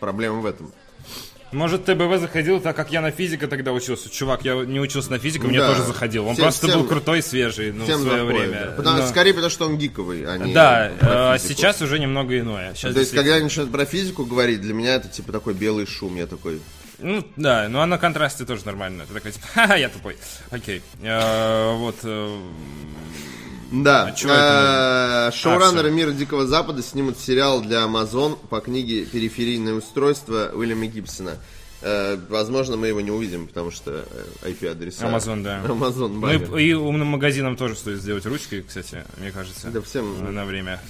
проблема 0.00 0.40
в 0.40 0.46
этом. 0.46 0.72
Может, 1.52 1.84
ТБВ 1.84 2.18
заходил 2.18 2.60
так, 2.60 2.74
как 2.74 2.90
я 2.92 3.02
на 3.02 3.10
физика 3.10 3.46
тогда 3.46 3.72
учился. 3.72 4.08
Чувак, 4.08 4.42
я 4.42 4.54
не 4.64 4.80
учился 4.80 5.10
на 5.10 5.18
физику, 5.18 5.48
мне 5.48 5.58
Да. 5.58 5.68
тоже 5.68 5.82
заходил. 5.84 6.26
Он 6.26 6.32
Всем- 6.32 6.44
просто 6.44 6.66
всем- 6.66 6.80
был 6.80 6.88
крутой 6.88 7.18
и 7.18 7.22
свежий 7.22 7.72
ну, 7.72 7.84
в 7.84 7.86
свое 7.86 7.98
заходит, 7.98 8.40
время. 8.40 8.64
да. 8.70 8.72
Потому- 8.72 8.98
Но- 9.02 9.06
Скорее 9.06 9.34
потому, 9.34 9.50
что 9.50 9.66
он 9.66 9.76
гиковый, 9.76 10.24
а 10.24 10.38
не 10.38 10.54
Да, 10.54 10.90
а 11.02 11.38
сейчас 11.38 11.82
уже 11.82 11.98
немного 11.98 12.38
иное. 12.38 12.74
Сейчас 12.74 12.94
То 12.94 13.00
есть, 13.00 13.14
когда 13.14 13.38
начинают 13.38 13.70
про 13.70 13.84
физику 13.84 14.24
говорить, 14.24 14.62
для 14.62 14.72
меня 14.72 14.94
это 14.94 15.08
типа 15.08 15.30
такой 15.30 15.52
белый 15.52 15.84
шум. 15.84 16.16
Я 16.16 16.26
такой, 16.26 16.58
Ну, 17.02 17.24
да, 17.36 17.68
ну 17.68 17.80
а 17.80 17.86
на 17.86 17.98
контрасте 17.98 18.44
тоже 18.44 18.64
нормально. 18.64 19.04
Ты 19.06 19.14
такой, 19.14 19.32
типа, 19.32 19.46
ха 19.54 19.76
я 19.76 19.88
тупой. 19.88 20.16
Окей. 20.50 20.82
Э, 21.02 21.74
Вот. 21.76 21.96
э, 22.04 22.38
Да, 23.72 24.14
А 24.26 25.28
э, 25.28 25.32
шоураннеры 25.32 25.88
А, 25.88 25.90
Мира 25.92 26.10
Дикого 26.12 26.46
Запада 26.46 26.82
снимут 26.82 27.18
сериал 27.18 27.62
для 27.62 27.82
Amazon 27.84 28.36
по 28.48 28.60
книге 28.60 29.04
«Периферийное 29.06 29.74
устройство» 29.74 30.50
Уильяма 30.54 30.86
Гибсона. 30.86 31.36
Возможно, 32.28 32.76
мы 32.76 32.86
его 32.86 33.00
не 33.00 33.10
увидим, 33.10 33.48
потому 33.48 33.72
что 33.72 34.04
IP-адреса. 34.44 35.04
Amazon, 35.04 35.42
да. 35.42 35.62
Amazon 35.66 36.08
Ну 36.14 36.20
баннер. 36.20 36.56
и, 36.56 36.68
и 36.68 36.72
умным 36.74 37.08
магазинам 37.08 37.56
тоже 37.56 37.74
стоит 37.74 37.98
сделать 38.00 38.24
ручкой, 38.24 38.62
кстати, 38.62 39.04
мне 39.18 39.32
кажется. 39.32 39.66
Да 39.68 39.80
всем- 39.80 40.32
На 40.32 40.44
время. 40.44 40.80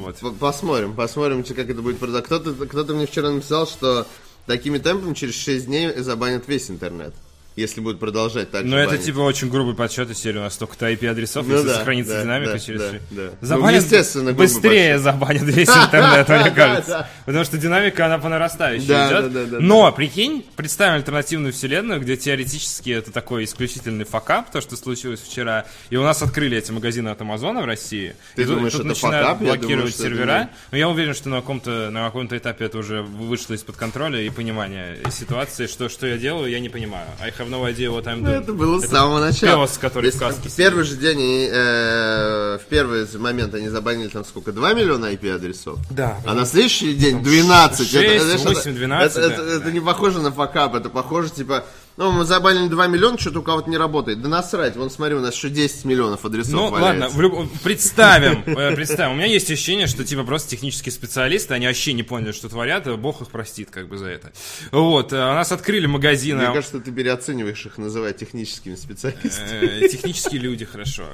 Вот. 0.00 0.16
Посмотрим, 0.40 0.94
посмотрим, 0.94 1.44
как 1.44 1.70
это 1.70 1.80
будет 1.80 1.98
продать. 2.00 2.24
Кто-то, 2.24 2.54
кто-то 2.66 2.92
мне 2.92 3.06
вчера 3.06 3.30
написал, 3.30 3.68
что 3.68 4.04
такими 4.46 4.78
темпами 4.78 5.14
через 5.14 5.34
6 5.34 5.66
дней 5.66 5.92
забанят 5.98 6.48
весь 6.48 6.70
интернет. 6.70 7.14
Если 7.56 7.80
будут 7.80 8.00
продолжать 8.00 8.50
так 8.50 8.64
Ну, 8.64 8.76
это 8.76 8.90
банить. 8.92 9.04
типа 9.04 9.18
очень 9.20 9.50
грубый 9.50 9.74
подсчет 9.74 10.10
из 10.10 10.18
серии. 10.18 10.38
У 10.38 10.42
нас 10.42 10.54
столько-то 10.54 10.90
IP-адресов, 10.90 11.46
Ну 11.46 11.54
если 11.54 11.68
да, 11.68 11.74
сохранится 11.74 12.14
да, 12.14 12.22
динамика 12.22 12.52
да, 12.52 12.58
через 12.58 12.80
да, 12.80 12.90
да. 13.10 13.30
Забанят 13.40 13.80
Ну, 13.80 13.86
естественно, 13.86 14.32
быстрее 14.32 14.98
забанят 14.98 15.42
весь 15.42 15.68
интернет, 15.68 16.28
мне 16.28 16.50
кажется. 16.50 17.08
Потому 17.26 17.44
что 17.44 17.58
динамика, 17.58 18.06
она 18.06 18.18
по 18.18 18.28
нарастающей 18.28 18.84
идет. 18.86 19.60
Но, 19.60 19.90
прикинь, 19.92 20.44
представим 20.56 20.94
альтернативную 20.94 21.52
вселенную, 21.52 22.00
где 22.00 22.16
теоретически 22.16 22.90
это 22.90 23.12
такой 23.12 23.44
исключительный 23.44 24.04
факап, 24.04 24.50
то, 24.50 24.60
что 24.60 24.76
случилось 24.76 25.20
вчера, 25.20 25.66
и 25.90 25.96
у 25.96 26.02
нас 26.02 26.22
открыли 26.22 26.56
эти 26.58 26.72
магазины 26.72 27.08
от 27.10 27.20
Амазона 27.20 27.62
в 27.62 27.64
России. 27.66 28.14
Ты 28.34 28.42
и 28.42 28.44
думаешь, 28.44 28.72
тут 28.72 28.80
это 28.82 28.88
начинают 28.90 29.26
факап? 29.26 29.40
Я 29.42 29.46
думаю, 29.46 29.58
блокировать 29.58 29.96
сервера. 29.96 30.50
Но 30.70 30.78
я 30.78 30.88
уверен, 30.88 31.14
что 31.14 31.28
на 31.28 31.36
каком-то 31.36 31.90
на 31.90 32.06
каком-то 32.06 32.36
этапе 32.36 32.64
это 32.64 32.78
уже 32.78 33.02
вышло 33.02 33.54
из-под 33.54 33.76
контроля 33.76 34.20
и 34.20 34.30
понимания 34.30 34.96
ситуации, 35.10 35.66
что, 35.66 35.88
что 35.88 36.06
я 36.06 36.16
делаю, 36.16 36.50
я 36.50 36.60
не 36.60 36.68
понимаю. 36.68 37.06
I 37.20 37.30
have 37.42 37.50
no 37.50 37.64
idea 37.64 37.90
what 37.90 38.04
I'm 38.06 38.20
Ну, 38.22 38.28
doing. 38.30 38.42
это 38.42 38.52
было 38.52 38.80
с 38.80 38.88
самого 38.88 39.20
начала. 39.20 39.66
пес, 39.66 39.76
который 39.78 40.06
Если 40.06 40.18
в 40.18 40.20
каске 40.20 40.48
В 40.48 40.54
первый 40.56 40.84
же 40.84 40.96
день, 40.96 41.18
они, 41.18 41.48
э, 41.50 42.58
в 42.58 42.68
первый 42.68 43.06
момент 43.18 43.54
они 43.54 43.68
забанили 43.68 44.08
там 44.08 44.24
сколько, 44.24 44.52
2 44.52 44.72
миллиона 44.74 45.06
IP-адресов? 45.12 45.78
Да. 45.90 46.18
А 46.24 46.34
на 46.34 46.46
следующий 46.46 46.94
день 46.94 47.22
12. 47.22 47.88
шесть, 47.90 47.94
это, 48.04 48.24
знаешь, 48.24 48.40
восемь, 48.40 48.70
это- 48.70 48.78
12, 48.78 49.18
Это, 49.18 49.28
да, 49.28 49.34
это- 49.34 49.44
да. 49.44 49.52
это 49.56 49.72
не 49.72 49.80
похоже 49.80 50.20
на 50.20 50.30
факап, 50.32 50.74
это 50.74 50.88
похоже, 50.88 51.30
типа, 51.30 51.64
ну, 51.96 52.10
мы 52.12 52.24
забанили 52.24 52.68
2 52.68 52.86
миллиона, 52.86 53.18
что-то 53.18 53.40
у 53.40 53.42
кого-то 53.42 53.68
не 53.70 53.76
работает. 53.76 54.22
Да 54.22 54.28
насрать, 54.28 54.76
вон 54.76 54.90
смотри, 54.90 55.14
у 55.16 55.20
нас 55.20 55.34
еще 55.34 55.50
10 55.50 55.84
миллионов 55.84 56.24
адресов 56.24 56.52
Ну 56.54 56.70
валяется. 56.70 57.02
ладно, 57.04 57.08
в 57.16 57.20
люб- 57.20 57.48
представим, 57.62 58.42
э, 58.46 58.74
представим. 58.74 59.12
У 59.12 59.16
меня 59.16 59.26
есть 59.26 59.50
ощущение, 59.50 59.86
что 59.86 60.04
типа 60.04 60.24
просто 60.24 60.50
технические 60.50 60.92
специалисты, 60.92 61.54
они 61.54 61.66
вообще 61.66 61.92
не 61.92 62.02
поняли, 62.02 62.32
что 62.32 62.48
творят, 62.48 62.86
и 62.86 62.96
бог 62.96 63.20
их 63.22 63.28
простит 63.28 63.70
как 63.70 63.88
бы 63.88 63.98
за 63.98 64.08
это. 64.08 64.32
Вот, 64.70 65.12
э, 65.12 65.16
у 65.16 65.34
нас 65.34 65.52
открыли 65.52 65.86
магазины. 65.86 66.44
Мне 66.44 66.54
кажется, 66.54 66.80
ты 66.80 66.90
переоцениваешь 66.92 67.64
их, 67.66 67.78
называя 67.78 68.12
техническими 68.12 68.74
специалистами. 68.74 69.84
Э, 69.84 69.88
Технические 69.88 70.40
люди, 70.40 70.64
хорошо. 70.64 71.04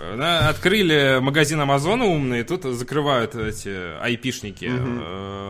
Открыли 0.49 1.19
магазин 1.21 1.61
Амазона 1.61 2.05
умный, 2.05 2.43
тут 2.45 2.65
закрывают 2.65 3.35
эти 3.35 4.01
айпишники 4.03 4.71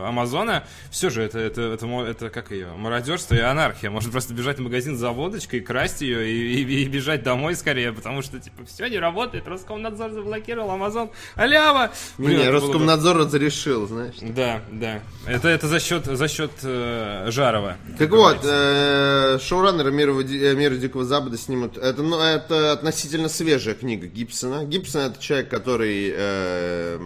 Амазона. 0.06 0.64
Все 0.90 1.10
же, 1.10 1.22
это, 1.22 1.38
это, 1.38 1.62
это, 1.62 1.86
это 1.86 2.30
как 2.30 2.50
ее, 2.50 2.68
мародерство 2.76 3.34
и 3.34 3.40
анархия. 3.40 3.90
Можно 3.90 4.10
просто 4.10 4.34
бежать 4.34 4.58
в 4.58 4.62
магазин 4.62 4.96
за 4.96 5.10
водочкой, 5.18 5.60
красть 5.60 6.00
ее 6.00 6.30
и, 6.30 6.62
и- 6.62 6.82
и 6.84 6.88
бежать 6.88 7.22
домой 7.24 7.54
скорее, 7.56 7.92
потому 7.92 8.22
что, 8.22 8.38
типа, 8.38 8.64
все 8.64 8.86
не 8.88 8.98
работает, 8.98 9.46
Роскомнадзор 9.48 10.12
заблокировал, 10.12 10.70
Амазон, 10.70 11.10
алява! 11.34 11.90
Не, 12.18 12.28
не, 12.28 12.34
это 12.34 12.52
было 12.52 12.60
бы- 12.60 12.66
Роскомнадзор 12.66 13.16
разрешил, 13.18 13.86
знаешь. 13.88 14.14
Да, 14.22 14.62
да. 14.70 15.02
Это, 15.26 15.48
это 15.48 15.66
за 15.66 15.80
счет, 15.80 16.04
за 16.06 16.28
счет 16.28 16.52
э, 16.62 17.26
Жарова. 17.30 17.76
Так 17.98 18.10
вот, 18.10 18.38
э, 18.44 19.38
шоураннеры 19.42 19.90
мира, 19.90 20.12
мира 20.12 20.76
Дикого 20.76 21.04
Запада 21.04 21.36
снимут. 21.36 21.76
Это, 21.76 22.02
ну, 22.02 22.18
это 22.20 22.72
относительно 22.72 23.28
свежая 23.28 23.74
книга 23.74 24.06
Гибсона. 24.06 24.64
Гибсон 24.64 25.02
это 25.02 25.20
человек, 25.20 25.48
который, 25.50 26.12
э, 26.16 26.98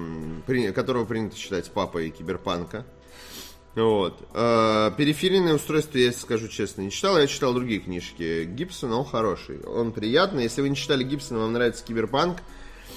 при- 0.46 0.70
которого 0.72 1.05
принято 1.07 1.37
считать 1.37 1.70
папой 1.70 2.11
киберпанка. 2.11 2.85
Вот. 3.74 4.28
Э, 4.35 4.90
периферийное 4.96 5.54
устройство, 5.54 5.96
я 5.96 6.12
скажу 6.12 6.48
честно, 6.48 6.82
не 6.82 6.90
читал. 6.90 7.18
Я 7.18 7.26
читал 7.26 7.54
другие 7.54 7.80
книжки 7.80 8.44
Гибсона, 8.44 8.96
он 8.96 9.04
хороший. 9.04 9.61
Он 9.61 9.92
приятный. 9.92 10.42
Если 10.42 10.61
вы 10.61 10.68
не 10.68 10.76
читали 10.76 11.04
Гибсона, 11.04 11.40
вам 11.40 11.52
нравится 11.52 11.85
киберпанк, 11.85 12.38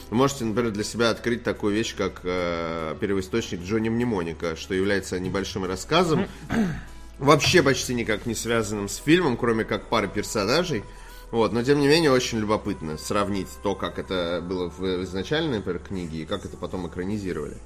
вы 0.10 0.18
можете, 0.18 0.46
например, 0.46 0.72
для 0.72 0.84
себя 0.84 1.10
открыть 1.10 1.44
такую 1.44 1.74
вещь, 1.74 1.96
как 1.96 2.22
э, 2.24 2.96
первоисточник 3.00 3.62
Джонни 3.62 3.90
Мнемоника, 3.90 4.56
что 4.56 4.74
является 4.74 5.20
небольшим 5.20 5.66
рассказом, 5.66 6.28
вообще 7.20 7.64
почти 7.64 7.94
никак 7.94 8.26
не 8.26 8.36
связанным 8.36 8.90
с 8.90 8.98
фильмом, 8.98 9.38
кроме 9.38 9.64
как 9.64 9.88
пары 9.88 10.08
персонажей. 10.08 10.84
Вот, 11.32 11.54
но 11.54 11.64
тем 11.64 11.80
не 11.80 11.88
менее 11.88 12.12
очень 12.12 12.40
любопытно 12.40 12.98
сравнить 12.98 13.48
то, 13.64 13.76
как 13.76 13.98
это 13.98 14.44
было 14.48 14.70
в 14.70 15.04
изначальной 15.04 15.58
например, 15.58 15.80
книге 15.80 16.20
и 16.20 16.26
как 16.26 16.46
это 16.46 16.56
потом 16.56 16.88
экранизировали. 16.88 17.58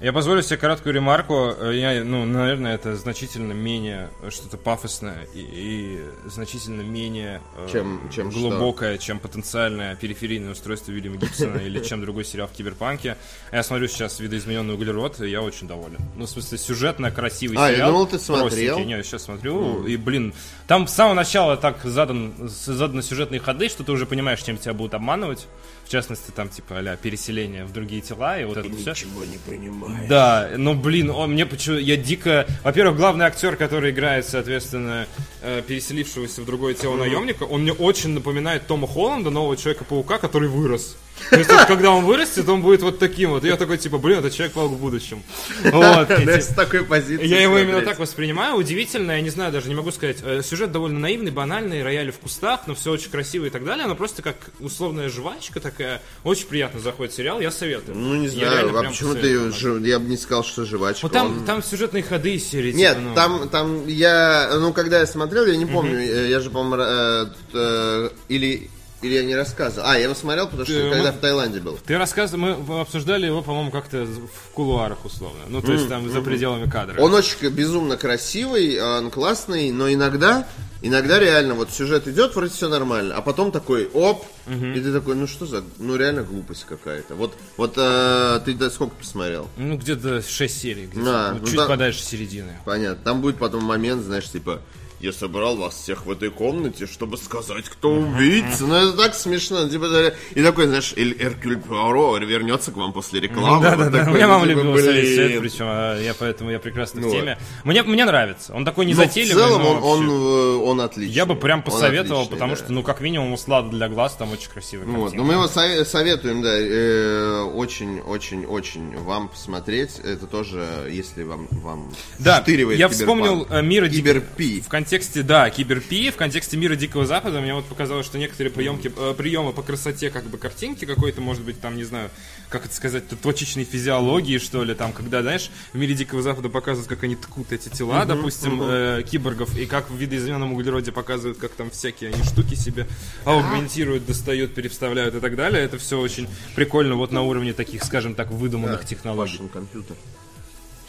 Я 0.00 0.14
позволю 0.14 0.40
себе 0.42 0.56
короткую 0.56 0.94
ремарку. 0.94 1.52
Э, 1.58 1.72
Я, 1.74 2.02
ну, 2.04 2.24
наверное, 2.24 2.74
это 2.74 2.96
значительно 2.96 3.52
менее 3.52 4.08
что-то 4.30 4.56
пафосное 4.56 5.26
и, 5.34 5.40
и 5.40 6.00
значительно 6.26 6.80
менее 6.80 7.42
э, 7.58 7.68
Чем- 7.70 8.08
чем 8.10 8.30
что? 8.30 8.40
глубокое, 8.40 8.96
чем 8.96 9.18
потенциальное 9.18 9.96
периферийное 9.96 10.52
устройство 10.52 10.90
Вильяма 10.92 11.16
Гибсона 11.16 11.58
или 11.58 11.80
чем 11.84 12.00
другой 12.00 12.24
сериал 12.24 12.48
в 12.48 12.52
Киберпанке. 12.52 13.18
А 13.50 13.56
Я 13.56 13.62
смотрю 13.62 13.88
сейчас 13.88 14.18
«Видоизмененный 14.20 14.72
углерод», 14.72 15.20
и 15.20 15.28
я 15.28 15.42
очень 15.42 15.68
доволен. 15.68 15.98
Ну, 16.16 16.24
в 16.24 16.30
смысле, 16.30 16.56
сюжетно 16.56 17.10
красивый 17.10 17.58
А, 17.58 17.68
я 17.68 17.74
сериал. 17.74 17.90
думал, 17.92 18.06
ты 18.06 18.18
смотрел. 18.18 18.48
Простенький. 18.48 18.84
Не, 18.86 18.92
я 18.92 19.02
сейчас 19.02 19.24
смотрю, 19.24 19.84
и, 19.84 19.96
блин, 19.98 20.32
там 20.66 20.88
с 20.88 20.94
самого 20.94 21.12
начала 21.12 21.58
так 21.58 21.84
задан, 21.84 22.32
заданы 22.48 23.02
сюжетные 23.02 23.38
ходы, 23.40 23.68
что 23.68 23.84
ты 23.84 23.92
уже 23.92 24.06
понимаешь, 24.06 24.40
чем 24.42 24.56
тебя 24.56 24.72
будут 24.72 24.94
обманывать. 24.94 25.46
В 25.84 25.92
частности, 25.92 26.30
там, 26.30 26.48
типа, 26.48 26.78
а 26.78 26.96
переселение 26.96 27.64
в 27.64 27.72
другие 27.72 28.00
тела, 28.00 28.38
и 28.40 28.44
вот 28.44 28.56
это 28.56 28.68
все. 28.76 28.94
не 29.26 29.38
понимаю. 29.38 29.89
Да, 30.08 30.50
но, 30.56 30.74
блин, 30.74 31.10
он 31.10 31.32
мне 31.32 31.46
почему 31.46 31.76
я 31.76 31.96
дико... 31.96 32.46
Во-первых, 32.64 32.96
главный 32.96 33.26
актер, 33.26 33.56
который 33.56 33.90
играет, 33.90 34.26
соответственно, 34.26 35.06
э, 35.42 35.62
переселившегося 35.66 36.42
в 36.42 36.46
другое 36.46 36.74
тело 36.74 36.96
наемника, 36.96 37.44
он 37.44 37.62
мне 37.62 37.72
очень 37.72 38.10
напоминает 38.10 38.66
Тома 38.66 38.86
Холланда, 38.86 39.30
нового 39.30 39.56
Человека-паука, 39.56 40.18
который 40.18 40.48
вырос. 40.48 40.96
То 41.28 41.36
есть, 41.36 41.50
вот, 41.50 41.66
когда 41.66 41.90
он 41.90 42.04
вырастет, 42.04 42.48
он 42.48 42.62
будет 42.62 42.82
вот 42.82 42.98
таким 42.98 43.30
вот. 43.30 43.44
И 43.44 43.48
я 43.48 43.56
такой, 43.56 43.78
типа, 43.78 43.98
блин, 43.98 44.18
это 44.20 44.30
Человек-паук 44.30 44.72
в 44.72 44.78
будущем. 44.78 45.22
Вот. 45.64 46.08
Да, 46.30 46.40
с 46.40 46.48
такой 46.48 46.84
позиции 46.84 47.26
я 47.26 47.42
его 47.42 47.58
именно 47.58 47.82
так 47.82 47.98
воспринимаю. 47.98 48.54
Удивительно, 48.56 49.12
я 49.12 49.20
не 49.20 49.30
знаю, 49.30 49.52
даже 49.52 49.68
не 49.68 49.74
могу 49.74 49.90
сказать. 49.90 50.18
э, 50.22 50.42
Сюжет 50.42 50.72
довольно 50.72 50.98
наивный, 50.98 51.30
банальный, 51.30 51.82
рояли 51.82 52.10
в 52.10 52.18
кустах, 52.18 52.60
но 52.66 52.74
все 52.74 52.90
очень 52.92 53.10
красиво 53.10 53.46
и 53.46 53.50
так 53.50 53.64
далее. 53.64 53.86
Но 53.86 53.94
просто 53.94 54.22
как 54.22 54.36
условная 54.60 55.08
жвачка 55.08 55.60
такая. 55.60 56.00
Очень 56.24 56.46
приятно 56.46 56.80
заходит 56.80 57.14
сериал, 57.14 57.40
я 57.40 57.50
советую. 57.50 57.96
Ну, 57.96 58.14
не 58.14 58.28
знаю, 58.28 58.76
а 58.78 58.82
почему 58.84 59.14
ты 59.14 59.88
Я 59.88 59.98
бы 59.98 60.08
не 60.08 60.16
сказал, 60.16 60.44
что 60.44 60.64
жвачка. 60.64 61.04
Вот 61.06 61.12
там, 61.12 61.26
Он- 61.38 61.44
там 61.44 61.62
сюжетные 61.62 62.02
ходы 62.02 62.34
из 62.34 62.48
серии. 62.48 62.72
Нет, 62.72 62.96
типа, 62.96 63.08
ну, 63.08 63.14
там, 63.14 63.48
там 63.48 63.86
я, 63.86 64.50
ну, 64.54 64.72
когда 64.72 65.00
я 65.00 65.06
смотрел, 65.06 65.46
я 65.46 65.56
не 65.56 65.66
помню, 65.66 65.98
э, 65.98 66.28
я 66.30 66.40
же, 66.40 66.50
по-моему, 66.50 67.30
э, 67.52 68.10
или, 68.28 68.70
или 69.02 69.14
я 69.14 69.24
не 69.24 69.34
рассказывал. 69.34 69.88
А, 69.88 69.96
я 69.96 70.04
его 70.04 70.14
смотрел, 70.14 70.46
потому 70.46 70.64
что 70.64 70.74
Ты- 70.74 70.90
когда 70.90 71.10
мы- 71.12 71.18
в 71.18 71.20
Таиланде 71.20 71.60
был. 71.60 71.78
Ты 71.86 71.96
рассказывал, 71.98 72.56
мы 72.66 72.80
обсуждали 72.80 73.26
его, 73.26 73.42
по-моему, 73.42 73.70
как-то 73.70 74.04
в 74.04 74.50
кулуарах 74.54 75.04
условно. 75.04 75.40
Ну, 75.48 75.62
то 75.62 75.72
есть 75.72 75.88
там 75.88 76.10
за 76.10 76.20
пределами 76.20 76.68
кадра. 76.68 77.00
Он 77.00 77.14
очень 77.14 77.48
безумно 77.48 77.96
красивый, 77.96 78.74
э, 78.74 78.82
он 78.98 79.10
классный, 79.10 79.70
но 79.72 79.90
иногда, 79.90 80.46
иногда 80.82 81.18
реально 81.18 81.54
вот 81.54 81.70
сюжет 81.70 82.08
идет, 82.08 82.34
вроде 82.34 82.52
все 82.52 82.68
нормально, 82.68 83.14
а 83.16 83.22
потом 83.22 83.52
такой 83.52 83.88
оп, 83.94 84.24
и 84.46 84.80
ты 84.80 84.92
такой, 84.92 85.14
ну 85.14 85.26
что 85.26 85.46
за, 85.46 85.62
ну 85.78 85.96
реально 85.96 86.22
глупость 86.22 86.66
какая-то. 86.68 87.14
Вот, 87.14 87.32
вот 87.56 87.74
э, 87.76 88.40
ты 88.44 88.52
да, 88.54 88.68
сколько 88.70 88.94
посмотрел? 88.96 89.48
Ну, 89.56 89.76
где-то 89.78 90.20
6 90.22 90.60
серий, 90.60 90.86
где-то, 90.86 91.04
Да, 91.06 91.30
ну, 91.34 91.38
ну 91.40 91.46
чуть 91.46 91.56
да. 91.56 91.66
подальше 91.66 92.02
середины. 92.02 92.58
Понятно. 92.64 93.02
Там 93.02 93.22
будет 93.22 93.36
потом 93.38 93.64
момент, 93.64 94.02
знаешь, 94.04 94.28
типа, 94.30 94.60
я 95.00 95.12
собрал 95.12 95.56
вас 95.56 95.74
всех 95.74 96.04
в 96.04 96.10
этой 96.10 96.30
комнате, 96.30 96.86
чтобы 96.86 97.16
сказать, 97.16 97.64
кто 97.64 97.90
убийца. 97.94 98.64
Ну, 98.66 98.74
это 98.74 98.92
так 98.96 99.14
смешно. 99.14 99.68
Типа, 99.68 100.12
и 100.34 100.42
такой, 100.42 100.66
знаешь, 100.66 100.92
Эль 100.96 101.16
Эркюль 101.18 101.56
Пуаро 101.56 102.16
вернется 102.18 102.70
к 102.70 102.76
вам 102.76 102.92
после 102.92 103.20
рекламы. 103.20 103.62
Да, 103.62 103.76
да, 103.76 103.84
Вот 103.84 103.92
да. 103.92 104.10
У 104.10 104.14
меня 104.14 104.26
ну, 104.26 104.32
мама 104.34 104.46
типа, 104.46 104.58
любила 104.58 104.76
свет, 104.78 105.40
причем 105.40 106.04
я 106.04 106.14
поэтому 106.18 106.50
я 106.50 106.58
прекрасно 106.58 107.00
в 107.00 107.04
Ну 107.04 107.10
теме. 107.10 107.38
Мне, 107.64 107.82
мне 107.82 108.04
нравится. 108.04 108.52
Он 108.54 108.64
такой 108.64 108.84
Но 108.86 108.92
в 108.92 108.94
незатейливый. 108.94 109.42
целом 109.42 109.62
но 109.62 109.70
он, 109.70 109.76
он, 109.82 110.06
вообще- 110.06 110.58
э, 110.60 110.68
он 110.70 110.80
отличный. 110.82 111.14
Я 111.14 111.26
бы 111.26 111.34
прям 111.34 111.62
посоветовал, 111.62 112.20
отличный, 112.22 112.36
потому 112.36 112.56
да. 112.56 112.62
что, 112.62 112.72
ну, 112.72 112.82
как 112.82 113.00
минимум, 113.00 113.32
услада 113.32 113.70
для 113.70 113.88
глаз 113.88 114.14
там 114.16 114.32
очень 114.32 114.50
красивый. 114.50 114.86
Вот, 114.86 115.14
ну 115.14 115.24
мы 115.24 115.34
его 115.34 115.44
сове- 115.44 115.84
советуем, 115.84 116.42
да, 116.42 116.50
э, 116.52 117.40
очень-очень-очень 117.54 118.98
вам 118.98 119.28
посмотреть. 119.28 119.98
Это 120.04 120.26
тоже, 120.26 120.66
если 120.90 121.22
вам, 121.22 121.48
вам 121.50 121.90
Да, 122.18 122.44
я 122.46 122.88
вспомнил 122.88 123.46
э, 123.48 123.62
мира 123.62 123.88
Дикого... 123.88 124.20
В 124.20 124.68
контексте, 124.68 124.89
да, 125.22 125.48
киберпи, 125.50 126.10
в 126.10 126.16
контексте 126.16 126.56
мира 126.56 126.74
Дикого 126.74 127.06
Запада 127.06 127.40
мне 127.40 127.54
вот 127.54 127.64
показалось, 127.66 128.06
что 128.06 128.18
некоторые 128.18 128.52
приемки, 128.52 128.92
э, 128.96 129.14
приемы 129.16 129.52
по 129.52 129.62
красоте 129.62 130.10
как 130.10 130.24
бы 130.24 130.36
картинки 130.36 130.84
какой-то, 130.84 131.20
может 131.20 131.44
быть, 131.44 131.60
там, 131.60 131.76
не 131.76 131.84
знаю, 131.84 132.10
как 132.48 132.66
это 132.66 132.74
сказать, 132.74 133.04
точечной 133.22 133.64
физиологии, 133.64 134.38
что 134.38 134.64
ли, 134.64 134.74
там, 134.74 134.92
когда, 134.92 135.22
знаешь, 135.22 135.50
в 135.72 135.78
мире 135.78 135.94
Дикого 135.94 136.22
Запада 136.22 136.48
показывают, 136.48 136.88
как 136.88 137.04
они 137.04 137.14
ткут 137.14 137.52
эти 137.52 137.68
тела, 137.68 138.04
допустим, 138.04 138.60
э, 138.62 139.02
киборгов, 139.08 139.56
и 139.56 139.66
как 139.66 139.90
в 139.90 139.96
видоизмененном 139.96 140.54
углероде 140.54 140.90
показывают, 140.90 141.38
как 141.38 141.52
там 141.52 141.70
всякие 141.70 142.10
они 142.10 142.24
штуки 142.24 142.56
себе 142.56 142.88
аугментируют, 143.24 144.06
достают, 144.06 144.54
переставляют 144.54 145.14
и 145.14 145.20
так 145.20 145.36
далее. 145.36 145.62
Это 145.62 145.78
все 145.78 146.00
очень 146.00 146.28
прикольно 146.56 146.96
вот 146.96 147.12
на 147.12 147.22
уровне 147.22 147.52
таких, 147.52 147.84
скажем 147.84 148.14
так, 148.14 148.30
выдуманных 148.30 148.84
технологий. 148.84 149.32
Пашин 149.32 149.48
компьютер. 149.48 149.96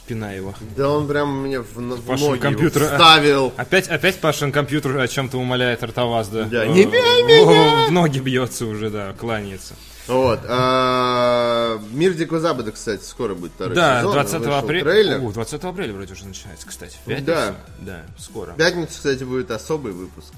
Пинай 0.08 0.38
его. 0.38 0.54
Да 0.76 0.90
он 0.90 1.08
прям 1.08 1.44
мне 1.44 1.60
в, 1.62 1.76
в 1.78 2.02
Пашин 2.06 2.28
ноги 2.32 2.40
компьютер, 2.40 2.84
а. 2.84 2.86
вставил. 2.88 3.54
Опять, 3.56 3.88
опять 3.88 4.20
Пашин 4.20 4.52
компьютер 4.52 4.98
о 4.98 5.08
чем-то 5.08 5.38
умоляет 5.38 5.84
Артаваз, 5.84 6.28
да? 6.30 6.44
Да, 6.46 6.66
не 6.66 6.86
бей 6.86 7.44
о, 7.44 7.88
В 7.88 7.92
ноги 7.92 8.20
бьется 8.20 8.66
уже, 8.66 8.90
да, 8.90 9.14
кланяется. 9.14 9.76
Вот. 10.08 10.40
а, 10.50 11.80
Мир 11.92 12.14
Дикого 12.14 12.40
Запада, 12.40 12.72
кстати, 12.72 13.04
скоро 13.04 13.36
будет 13.36 13.52
второй 13.54 13.76
Да, 13.76 14.00
сезон. 14.00 14.14
20 14.14 14.40
Вышел 14.40 14.54
апреля. 14.56 14.84
трейлер. 14.84 15.22
О, 15.24 15.32
20 15.32 15.64
апреля 15.64 15.94
вроде 15.94 16.14
уже 16.14 16.26
начинается, 16.26 16.68
кстати. 16.68 16.98
В 17.06 17.10
Да. 17.10 17.16
пятницу. 17.16 17.56
Да, 17.82 18.02
скоро. 18.18 18.52
В 18.52 18.58
пятницу, 18.58 18.90
кстати, 18.92 19.24
будет 19.24 19.52
особый 19.52 19.94
выпуск. 19.94 20.34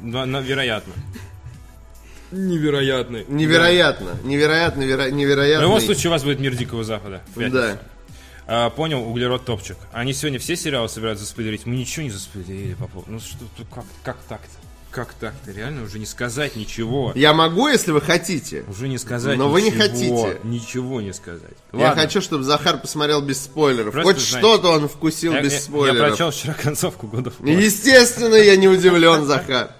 Но- 0.00 0.24
но 0.24 0.40
вероятно. 0.40 0.92
Невероятный. 2.30 3.24
Невероятно, 3.28 4.10
невероятно, 4.22 4.82
веро- 4.82 5.08
В 5.08 5.12
невероятно. 5.12 5.62
любом 5.64 5.80
случае 5.80 6.10
у 6.10 6.12
вас 6.12 6.22
будет 6.24 6.40
мир 6.40 6.54
Дикого 6.54 6.84
Запада. 6.84 7.22
Да. 7.36 7.78
А, 8.50 8.70
понял, 8.70 9.02
углерод 9.06 9.44
топчик. 9.44 9.76
Они 9.92 10.14
сегодня 10.14 10.38
все 10.38 10.56
сериалы 10.56 10.88
собираются 10.88 11.24
заспойлерить. 11.26 11.66
Мы 11.66 11.76
ничего 11.76 12.04
не 12.04 12.10
заспойлерили 12.10 12.74
по 12.74 12.86
поводу. 12.86 13.12
Ну 13.12 13.20
что, 13.20 13.44
как, 13.74 13.84
как 14.02 14.16
так-то? 14.28 14.48
Как 14.90 15.12
так-то? 15.12 15.52
Реально 15.52 15.82
уже 15.82 15.98
не 15.98 16.06
сказать 16.06 16.56
ничего. 16.56 17.12
Я 17.14 17.34
могу, 17.34 17.68
если 17.68 17.90
вы 17.90 18.00
хотите. 18.00 18.64
Уже 18.68 18.88
не 18.88 18.96
сказать 18.96 19.36
Но 19.36 19.50
вы 19.50 19.60
не 19.60 19.68
ничего. 19.70 19.82
хотите. 19.82 20.40
Ничего 20.44 21.00
не 21.02 21.12
сказать. 21.12 21.42
Я 21.74 21.88
Ладно. 21.88 22.02
хочу, 22.02 22.22
чтобы 22.22 22.42
Захар 22.42 22.78
посмотрел 22.78 23.20
без 23.20 23.38
спойлеров. 23.44 23.92
Просто 23.92 24.14
Хоть 24.14 24.22
знаете, 24.22 24.38
что-то 24.48 24.68
он 24.70 24.88
вкусил 24.88 25.34
Я, 25.34 25.42
без 25.42 25.52
я- 25.52 25.58
я 25.58 25.62
спойлеров. 25.64 26.08
прочел 26.08 26.30
вчера 26.30 26.54
концовку 26.54 27.06
года. 27.06 27.30
в 27.30 27.38
War. 27.42 27.50
Естественно, 27.62 28.34
я 28.36 28.56
не 28.56 28.66
удивлен, 28.66 29.26
Захар. 29.26 29.72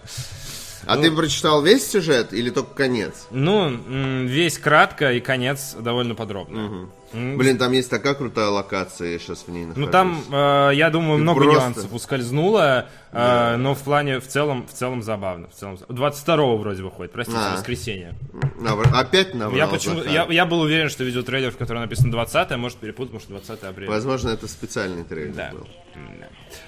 А 0.89 0.97
Ну. 0.97 1.03
ты 1.03 1.12
прочитал 1.12 1.61
весь 1.62 1.86
сюжет 1.91 2.32
или 2.32 2.49
только 2.49 2.72
конец? 2.74 3.26
Ну, 3.30 3.76
весь 4.24 4.57
кратко 4.59 5.12
и 5.12 5.20
конец 5.20 5.74
довольно 5.78 6.14
подробно. 6.14 6.89
М, 7.12 7.39
Блин, 7.39 7.57
там 7.59 7.72
есть 7.72 7.89
такая 7.91 8.14
крутая 8.14 8.49
локация, 8.49 9.12
я 9.12 9.18
сейчас 9.18 9.45
в 9.47 9.49
ней 9.49 9.64
нахожусь. 9.64 9.86
Ну 9.86 9.91
там, 9.91 10.22
э, 10.30 10.70
я 10.74 10.91
думаю, 10.91 11.18
много 11.18 11.43
просто- 11.43 11.61
нюансов 11.61 11.93
ускользнуло, 11.95 12.86
э, 13.12 13.57
но 13.57 13.74
в 13.74 13.78
плане, 13.80 14.18
в 14.20 14.26
целом, 14.26 14.66
в 14.66 14.72
целом 14.74 15.03
забавно. 15.03 15.49
В 15.49 15.55
целом, 15.55 15.78
22 15.89 16.57
вроде 16.59 16.82
выходит, 16.82 17.12
простите, 17.12 17.39
А. 17.41 17.55
воскресенье. 17.57 18.14
Навр- 18.61 18.91
Опять 18.93 19.34
наврал 19.34 19.57
Я, 19.57 19.66
почему, 19.68 20.03
я, 20.03 20.26
я 20.28 20.45
был 20.47 20.61
уверен, 20.61 20.91
что 20.91 21.03
видеотрейлер, 21.05 21.51
в 21.51 21.57
котором 21.57 21.80
написано 21.82 22.11
20 22.12 22.57
может 22.59 22.76
перепутать, 22.78 23.12
может 23.14 23.28
20 23.28 23.62
апреля. 23.70 23.91
Возможно, 23.91 24.28
это 24.30 24.47
специальный 24.49 25.05
трейлер 25.05 25.32
Да. 25.34 25.51
был. 25.53 25.66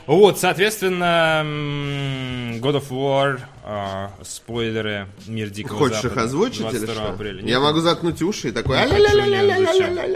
Вот, 0.07 0.39
соответственно, 0.41 1.43
God 2.61 2.81
of 2.83 2.89
War, 2.91 3.41
а, 3.73 4.11
спойлеры 4.25 5.07
«Мир 5.29 5.49
Дикого 5.49 5.79
Хочешь 5.79 6.03
Запада». 6.03 6.21
Их 6.21 6.27
озвучить 6.27 6.61
22 6.63 6.79
или 6.79 6.93
что? 6.93 7.11
апреля. 7.13 7.41
Нет, 7.41 7.51
я 7.51 7.61
могу 7.61 7.79
заткнуть 7.79 8.21
уши 8.21 8.49
и 8.49 8.51
такой... 8.51 8.77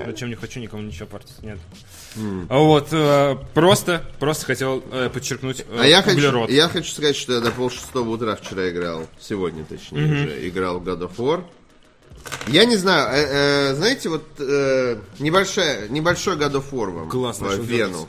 Зачем 0.06 0.28
не 0.28 0.34
хочу 0.34 0.58
никому 0.58 0.82
ничего 0.82 1.06
портить? 1.06 1.40
Нет. 1.40 1.58
Mm. 2.16 2.46
Вот, 2.48 2.88
э, 2.90 3.36
просто, 3.54 4.04
просто 4.18 4.46
хотел 4.46 4.82
э, 4.90 5.08
подчеркнуть 5.08 5.60
э, 5.60 5.80
а 5.80 5.86
я 5.86 6.00
углерод. 6.00 6.46
хочу, 6.46 6.52
я 6.52 6.68
хочу 6.68 6.90
сказать, 6.90 7.14
что 7.14 7.34
я 7.34 7.40
до 7.40 7.52
полшестого 7.52 8.08
утра 8.08 8.34
вчера 8.34 8.68
играл, 8.70 9.06
сегодня 9.20 9.64
точнее 9.64 10.00
mm-hmm. 10.00 10.24
уже, 10.24 10.48
играл 10.48 10.80
в 10.80 10.88
God 10.88 11.02
of 11.02 11.16
War. 11.16 11.44
Я 12.48 12.64
не 12.64 12.76
знаю, 12.76 13.08
э, 13.12 13.70
э, 13.70 13.74
знаете, 13.74 14.08
вот 14.08 14.24
э, 14.38 14.96
небольшая, 15.20 15.88
небольшой 15.88 16.36
God 16.36 16.54
of 16.54 16.70
War 16.72 16.90
вам 16.90 17.08
Классно, 17.08 17.48
в 17.48 17.60
Вену. 17.60 17.92
Делать. 17.92 18.08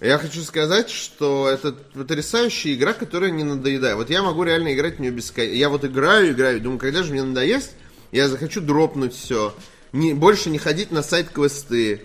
Я 0.00 0.18
хочу 0.18 0.42
сказать, 0.42 0.90
что 0.90 1.48
это 1.48 1.72
потрясающая 1.72 2.74
игра, 2.74 2.92
которая 2.92 3.30
не 3.30 3.42
надоедает. 3.42 3.96
Вот 3.96 4.10
я 4.10 4.22
могу 4.22 4.44
реально 4.44 4.72
играть 4.72 4.96
в 4.96 5.00
нее 5.00 5.10
бесконечно. 5.10 5.56
Я 5.56 5.68
вот 5.68 5.84
играю, 5.84 6.32
играю, 6.32 6.60
думаю, 6.60 6.78
когда 6.78 7.02
же 7.02 7.12
мне 7.12 7.22
надоест, 7.24 7.72
я 8.12 8.28
захочу 8.28 8.60
дропнуть 8.60 9.14
все. 9.14 9.54
Не, 9.92 10.14
больше 10.14 10.50
не 10.50 10.58
ходить 10.58 10.92
на 10.92 11.02
сайт 11.02 11.30
квесты 11.30 12.02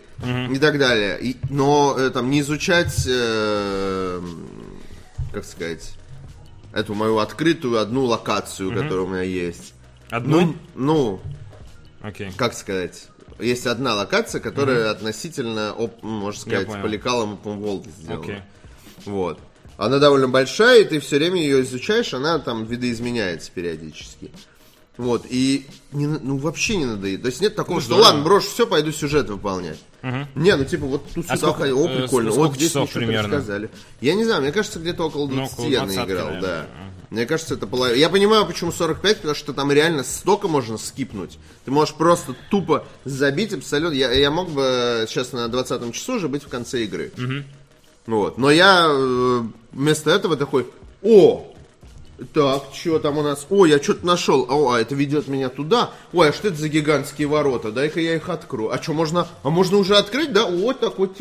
и 0.51 0.57
так 0.57 0.79
далее. 0.79 1.19
И- 1.21 1.37
но 1.49 1.95
э, 1.97 2.09
там 2.09 2.31
не 2.31 2.39
изучать, 2.39 3.05
э, 3.07 4.21
как 5.31 5.45
сказать, 5.45 5.93
эту 6.73 6.95
мою 6.95 7.19
открытую 7.19 7.77
одну 7.79 8.05
локацию, 8.05 8.69
которая 8.71 9.01
у 9.01 9.07
меня 9.07 9.21
есть. 9.21 9.73
Одну? 10.09 10.41
Ну, 10.41 10.55
ну, 10.75 11.21
Окей. 12.01 12.31
как 12.37 12.53
сказать, 12.55 13.07
есть 13.43 13.67
одна 13.67 13.95
локация, 13.95 14.41
которая 14.41 14.91
относительно, 14.91 15.73
оп- 15.73 16.01
ну, 16.01 16.09
можно 16.09 16.39
сказать, 16.41 16.67
по 16.67 16.85
лекалам 16.87 17.39
Open 17.43 17.59
World 17.61 17.87
сделана. 17.97 18.21
Окей. 18.21 18.41
Вот. 19.05 19.39
Она 19.77 19.99
довольно 19.99 20.29
большая, 20.29 20.81
и 20.81 20.85
ты 20.85 20.99
все 20.99 21.17
время 21.17 21.41
ее 21.41 21.61
изучаешь, 21.61 22.13
она 22.13 22.39
там 22.39 22.65
видоизменяется 22.65 23.51
периодически. 23.51 24.31
Вот, 24.97 25.25
и 25.27 25.65
не 25.91 26.05
ну, 26.05 26.37
вообще 26.37 26.77
не 26.77 26.85
надоест. 26.85 27.21
То 27.23 27.27
есть 27.27 27.41
нет 27.41 27.55
такого, 27.55 27.81
что 27.81 27.95
здорово. 27.95 28.05
ладно, 28.05 28.23
брошу 28.23 28.47
все, 28.49 28.67
пойду 28.67 28.91
сюжет 28.91 29.27
выполнять. 29.29 29.79
Не, 30.35 30.55
ну 30.57 30.65
типа 30.65 30.85
вот 30.85 31.05
тут 31.13 31.25
А 31.29 31.37
сюда 31.37 31.51
сколько, 31.51 31.63
о, 31.73 31.87
э, 31.87 32.01
прикольно, 32.01 32.31
сколько 32.31 32.47
вот 32.49 32.55
здесь 32.57 32.69
часов 32.69 32.91
примерно? 32.91 33.29
рассказали. 33.37 33.69
Я 34.01 34.13
не 34.15 34.25
знаю, 34.25 34.41
мне 34.41 34.51
кажется, 34.51 34.79
где-то 34.79 35.07
около 35.07 35.27
20, 35.29 35.57
Ну, 35.57 35.63
около 35.63 35.71
я 35.71 35.79
20, 35.85 35.95
наиграл, 35.97 36.25
наверное. 36.27 36.41
да. 36.41 36.65
Мне 37.09 37.25
кажется, 37.27 37.53
это 37.53 37.67
половина. 37.67 37.95
Я 37.99 38.09
понимаю, 38.09 38.45
почему 38.45 38.71
45, 38.71 39.17
потому 39.17 39.35
что 39.35 39.53
там 39.53 39.71
реально 39.71 40.03
столько 40.03 40.47
можно 40.47 40.77
скипнуть. 40.79 41.37
Ты 41.63 41.69
можешь 41.71 41.93
просто 41.93 42.35
тупо 42.49 42.85
забить 43.05 43.53
абсолютно. 43.53 43.95
Я, 43.95 44.11
я 44.11 44.31
мог 44.31 44.49
бы 44.49 45.05
сейчас 45.07 45.31
на 45.31 45.47
20 45.47 45.93
часу 45.93 46.13
уже 46.15 46.27
быть 46.27 46.43
в 46.43 46.47
конце 46.49 46.83
игры. 46.83 47.11
Вот. 48.07 48.37
Но 48.37 48.51
я 48.51 48.87
э, 48.89 49.43
вместо 49.71 50.09
этого 50.11 50.35
такой, 50.35 50.67
о, 51.03 51.52
так, 52.23 52.63
что 52.73 52.99
там 52.99 53.17
у 53.17 53.23
нас? 53.23 53.45
Ой, 53.49 53.69
я 53.69 53.81
что-то 53.81 54.05
нашел. 54.05 54.45
О, 54.49 54.71
а 54.71 54.79
это 54.79 54.95
ведет 54.95 55.27
меня 55.27 55.49
туда. 55.49 55.91
Ой, 56.11 56.29
а 56.29 56.33
что 56.33 56.47
это 56.47 56.57
за 56.57 56.69
гигантские 56.69 57.27
ворота? 57.27 57.71
Дай-ка 57.71 57.99
я 57.99 58.15
их 58.15 58.29
открою. 58.29 58.73
А 58.73 58.81
что, 58.81 58.93
можно... 58.93 59.27
А 59.43 59.49
можно 59.49 59.77
уже 59.77 59.95
открыть, 59.95 60.33
да? 60.33 60.45
Вот 60.45 60.79
так 60.79 60.99
вот. 60.99 61.17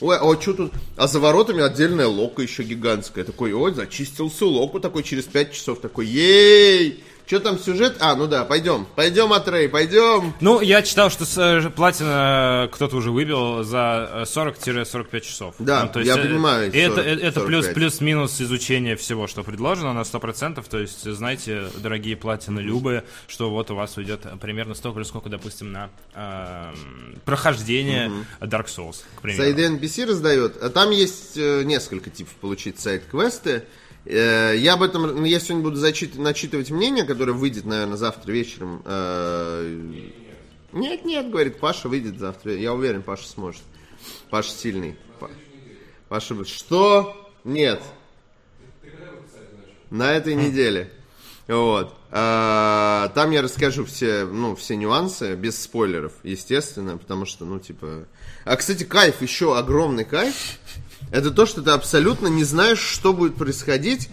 Ой, 0.00 0.16
а 0.16 0.40
что 0.40 0.54
тут? 0.54 0.72
А 0.96 1.06
за 1.06 1.20
воротами 1.20 1.62
отдельная 1.62 2.06
лока 2.06 2.42
еще 2.42 2.62
гигантская. 2.62 3.24
Такой, 3.24 3.52
ой, 3.52 3.74
зачистился 3.74 4.46
локу 4.46 4.80
такой 4.80 5.02
через 5.02 5.24
5 5.24 5.52
часов. 5.52 5.80
Такой, 5.80 6.06
ей! 6.06 7.04
Что 7.26 7.40
там 7.40 7.58
сюжет? 7.58 7.96
А, 7.98 8.14
ну 8.14 8.28
да, 8.28 8.44
пойдем. 8.44 8.86
Пойдем, 8.94 9.32
Атрей, 9.32 9.68
пойдем. 9.68 10.32
Ну, 10.40 10.60
я 10.60 10.80
читал, 10.82 11.10
что 11.10 11.24
с, 11.24 11.36
э, 11.36 11.70
платина 11.70 12.68
кто-то 12.72 12.94
уже 12.96 13.10
выбил 13.10 13.64
за 13.64 14.08
э, 14.12 14.22
40-45 14.22 15.20
часов. 15.22 15.54
Да, 15.58 15.84
Ну, 15.84 15.92
то 15.92 16.00
я 16.00 16.14
э, 16.16 16.22
понимаю, 16.22 16.72
Это, 16.72 16.94
40, 16.94 17.06
э, 17.06 17.10
это 17.20 17.40
плюс, 17.40 17.64
45. 17.64 17.74
плюс-минус 17.74 18.40
изучение 18.40 18.94
всего, 18.94 19.26
что 19.26 19.42
предложено 19.42 19.92
на 19.92 20.02
100%. 20.02 20.64
То 20.70 20.78
есть, 20.78 21.02
знаете, 21.02 21.64
дорогие 21.78 22.16
платины 22.16 22.60
любые, 22.60 23.02
что 23.26 23.50
вот 23.50 23.72
у 23.72 23.74
вас 23.74 23.96
уйдет 23.96 24.20
примерно 24.40 24.74
столько 24.74 25.00
же, 25.00 25.04
сколько, 25.04 25.28
допустим, 25.28 25.72
на 25.72 25.90
эм, 26.14 27.20
прохождение 27.24 28.12
Dark 28.40 28.66
Souls, 28.66 29.02
к 29.16 29.22
примеру. 29.22 29.42
Сайды 29.42 29.66
NPC 29.66 30.06
раздает. 30.06 30.62
А 30.62 30.70
там 30.70 30.92
есть 30.92 31.36
э, 31.36 31.64
несколько 31.64 32.08
типов 32.08 32.34
получить 32.34 32.78
сайт-квесты. 32.78 33.64
Э, 34.06 34.54
я 34.56 34.74
об 34.74 34.82
этом, 34.82 35.24
я 35.24 35.40
сегодня 35.40 35.64
буду 35.64 35.76
зачит- 35.76 36.16
начитывать 36.16 36.70
мнение, 36.70 37.04
которое 37.04 37.32
выйдет, 37.32 37.64
наверное, 37.64 37.96
завтра 37.96 38.30
вечером. 38.32 38.82
Э, 38.84 39.80
Нет, 40.72 41.04
нет, 41.04 41.30
говорит, 41.30 41.58
Паша 41.58 41.88
выйдет 41.88 42.18
завтра. 42.18 42.54
Я 42.54 42.72
уверен, 42.74 43.02
Паша 43.02 43.26
сможет. 43.26 43.62
Паша 44.30 44.50
сильный. 44.50 44.96
Па- 45.18 45.30
Паша, 46.08 46.44
что? 46.44 47.30
Нет. 47.44 47.82
На 49.90 50.12
этой 50.12 50.34
неделе. 50.34 50.90
Вот. 51.48 51.94
А, 52.18 53.10
там 53.14 53.30
я 53.32 53.42
расскажу 53.42 53.84
все, 53.84 54.24
ну, 54.24 54.56
все 54.56 54.74
нюансы, 54.74 55.34
без 55.34 55.62
спойлеров, 55.62 56.14
естественно, 56.22 56.96
потому 56.96 57.26
что, 57.26 57.44
ну, 57.44 57.58
типа... 57.58 58.06
А, 58.46 58.56
кстати, 58.56 58.84
кайф, 58.84 59.20
еще 59.20 59.58
огромный 59.58 60.06
кайф, 60.06 60.34
это 61.12 61.30
то, 61.30 61.44
что 61.44 61.60
ты 61.60 61.72
абсолютно 61.72 62.28
не 62.28 62.42
знаешь, 62.42 62.78
что 62.78 63.12
будет 63.12 63.34
происходить, 63.34 64.08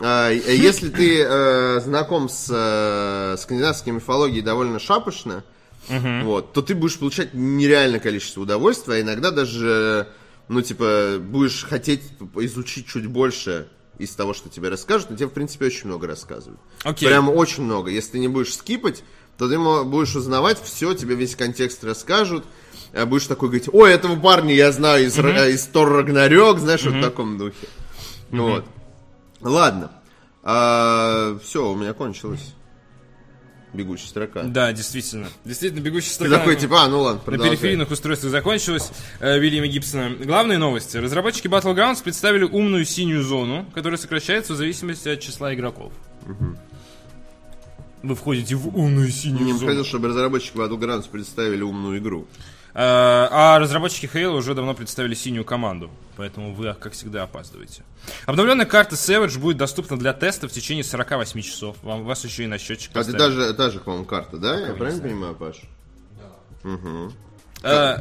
а, 0.00 0.30
если 0.30 0.88
ты 0.88 1.22
э, 1.22 1.80
знаком 1.84 2.28
с 2.28 2.48
э, 2.50 3.36
скандинавской 3.38 3.92
мифологией 3.92 4.42
довольно 4.42 4.80
шапошно, 4.80 5.44
вот, 5.88 6.52
то 6.52 6.62
ты 6.62 6.74
будешь 6.74 6.98
получать 6.98 7.32
нереальное 7.32 8.00
количество 8.00 8.40
удовольствия, 8.40 8.96
а 8.96 9.00
иногда 9.02 9.30
даже, 9.30 10.08
ну, 10.48 10.62
типа, 10.62 11.18
будешь 11.20 11.62
хотеть 11.62 12.02
изучить 12.34 12.88
чуть 12.88 13.06
больше 13.06 13.68
из 13.98 14.10
того, 14.14 14.34
что 14.34 14.48
тебе 14.48 14.68
расскажут, 14.68 15.10
но 15.10 15.16
тебе, 15.16 15.26
в 15.28 15.32
принципе, 15.32 15.66
очень 15.66 15.86
много 15.88 16.06
рассказывают. 16.06 16.60
Окей. 16.84 17.08
Прям 17.08 17.28
очень 17.28 17.62
много. 17.64 17.90
Если 17.90 18.12
ты 18.12 18.18
не 18.18 18.28
будешь 18.28 18.54
скипать, 18.54 19.02
то 19.38 19.48
ты 19.48 19.58
будешь 19.58 20.14
узнавать 20.16 20.60
все, 20.62 20.94
тебе 20.94 21.14
весь 21.14 21.36
контекст 21.36 21.84
расскажут, 21.84 22.44
а 22.92 23.04
будешь 23.06 23.26
такой 23.26 23.48
говорить, 23.48 23.68
ой, 23.72 23.92
этого 23.92 24.18
парня 24.18 24.54
я 24.54 24.72
знаю 24.72 25.04
из, 25.06 25.18
Ра- 25.18 25.50
из 25.50 25.66
Тор 25.66 25.90
Рагнарёк, 25.90 26.58
знаешь, 26.58 26.84
вот 26.84 26.94
в 26.94 27.02
таком 27.02 27.36
духе. 27.38 27.68
Вот. 28.30 28.64
Ладно. 29.40 29.90
все, 31.42 31.70
у 31.70 31.74
меня 31.74 31.92
кончилось. 31.92 32.54
Бегущая 33.76 34.08
строка. 34.08 34.42
Да, 34.42 34.72
действительно. 34.72 35.28
Действительно, 35.44 35.80
бегущий 35.80 36.08
Ты 36.08 36.14
строка. 36.14 36.38
такой, 36.38 36.56
типа, 36.56 36.82
а, 36.84 36.88
ну 36.88 37.00
ладно, 37.02 37.18
На 37.20 37.24
продолжай. 37.24 37.50
периферийных 37.56 37.90
устройствах 37.90 38.30
закончилась 38.32 38.90
э, 39.20 39.38
Вильяма 39.38 39.66
Гибсона. 39.68 40.10
Главные 40.16 40.58
новости. 40.58 40.96
Разработчики 40.96 41.46
Battlegrounds 41.46 42.02
представили 42.02 42.44
умную 42.44 42.84
синюю 42.84 43.22
зону, 43.22 43.66
которая 43.74 43.98
сокращается 43.98 44.54
в 44.54 44.56
зависимости 44.56 45.08
от 45.08 45.20
числа 45.20 45.54
игроков. 45.54 45.92
Вы 48.02 48.14
входите 48.14 48.54
в 48.54 48.68
умную 48.76 49.10
синюю 49.10 49.42
Мне 49.44 49.52
зону. 49.54 49.66
хотелось, 49.66 49.88
чтобы 49.88 50.08
разработчики 50.08 50.56
Battlegrounds 50.56 51.08
представили 51.10 51.62
умную 51.62 51.98
игру. 51.98 52.26
Э, 52.78 53.28
А 53.30 53.58
разработчики 53.58 54.04
Halo 54.04 54.36
уже 54.36 54.54
давно 54.54 54.74
представили 54.74 55.14
синюю 55.14 55.46
команду, 55.46 55.90
поэтому 56.18 56.52
вы, 56.52 56.74
как 56.78 56.92
всегда, 56.92 57.22
опаздываете. 57.22 57.84
Обновленная 58.26 58.66
карта 58.66 58.96
Savage 58.96 59.38
будет 59.38 59.56
доступна 59.56 59.98
для 59.98 60.12
теста 60.12 60.46
в 60.46 60.52
течение 60.52 60.84
48 60.84 61.40
часов. 61.40 61.78
Вам, 61.82 62.04
вас 62.04 62.22
еще 62.24 62.44
и 62.44 62.46
на 62.46 62.58
счетчик 62.58 62.90
А 62.90 63.02
ты 63.02 63.12
поставят. 63.12 63.18
даже, 63.18 63.54
та 63.54 63.70
же, 63.70 63.80
по-моему, 63.80 64.04
карта, 64.04 64.36
да? 64.36 64.60
Я 64.60 64.74
правильно 64.74 65.00
понимаю, 65.02 65.34
Паш? 65.34 65.62
Э, 67.62 67.96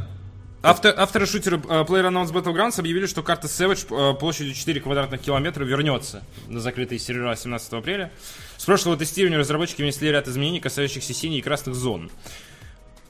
Автор, 0.61 0.93
авторы 0.97 1.25
шутера 1.27 1.57
uh, 1.57 1.85
PlayerUnknown's 1.87 2.33
Battlegrounds 2.33 2.79
объявили, 2.79 3.05
что 3.05 3.21
карта 3.21 3.45
Savage 3.47 3.87
uh, 3.87 4.15
площадью 4.17 4.55
4 4.55 4.81
квадратных 4.81 5.21
километра 5.21 5.63
вернется 5.63 6.23
на 6.47 6.59
закрытые 6.59 6.97
сервера 6.97 7.35
17 7.35 7.71
апреля. 7.73 8.11
С 8.57 8.65
прошлого 8.65 8.97
тестирования 8.97 9.37
разработчики 9.37 9.83
внесли 9.83 10.09
ряд 10.09 10.27
изменений, 10.27 10.59
касающихся 10.59 11.13
синих 11.13 11.39
и 11.39 11.41
красных 11.43 11.75
зон. 11.75 12.09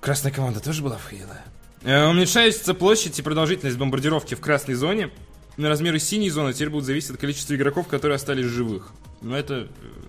Красная 0.01 0.33
команда 0.33 0.59
тоже 0.59 0.83
была 0.83 0.97
в 0.97 1.09
Хейла. 1.09 1.37
Uh, 1.85 2.09
уменьшается 2.09 2.73
площадь 2.73 3.19
и 3.19 3.21
продолжительность 3.21 3.77
бомбардировки 3.77 4.33
в 4.33 4.39
красной 4.39 4.73
зоне. 4.73 5.11
Размеры 5.55 5.99
синей 5.99 6.31
зоны 6.31 6.51
теперь 6.51 6.71
будут 6.71 6.85
зависеть 6.85 7.11
от 7.11 7.17
количества 7.17 7.53
игроков, 7.53 7.87
которые 7.87 8.15
остались 8.15 8.45
живых. 8.47 8.91
Но 9.21 9.37
это 9.37 9.67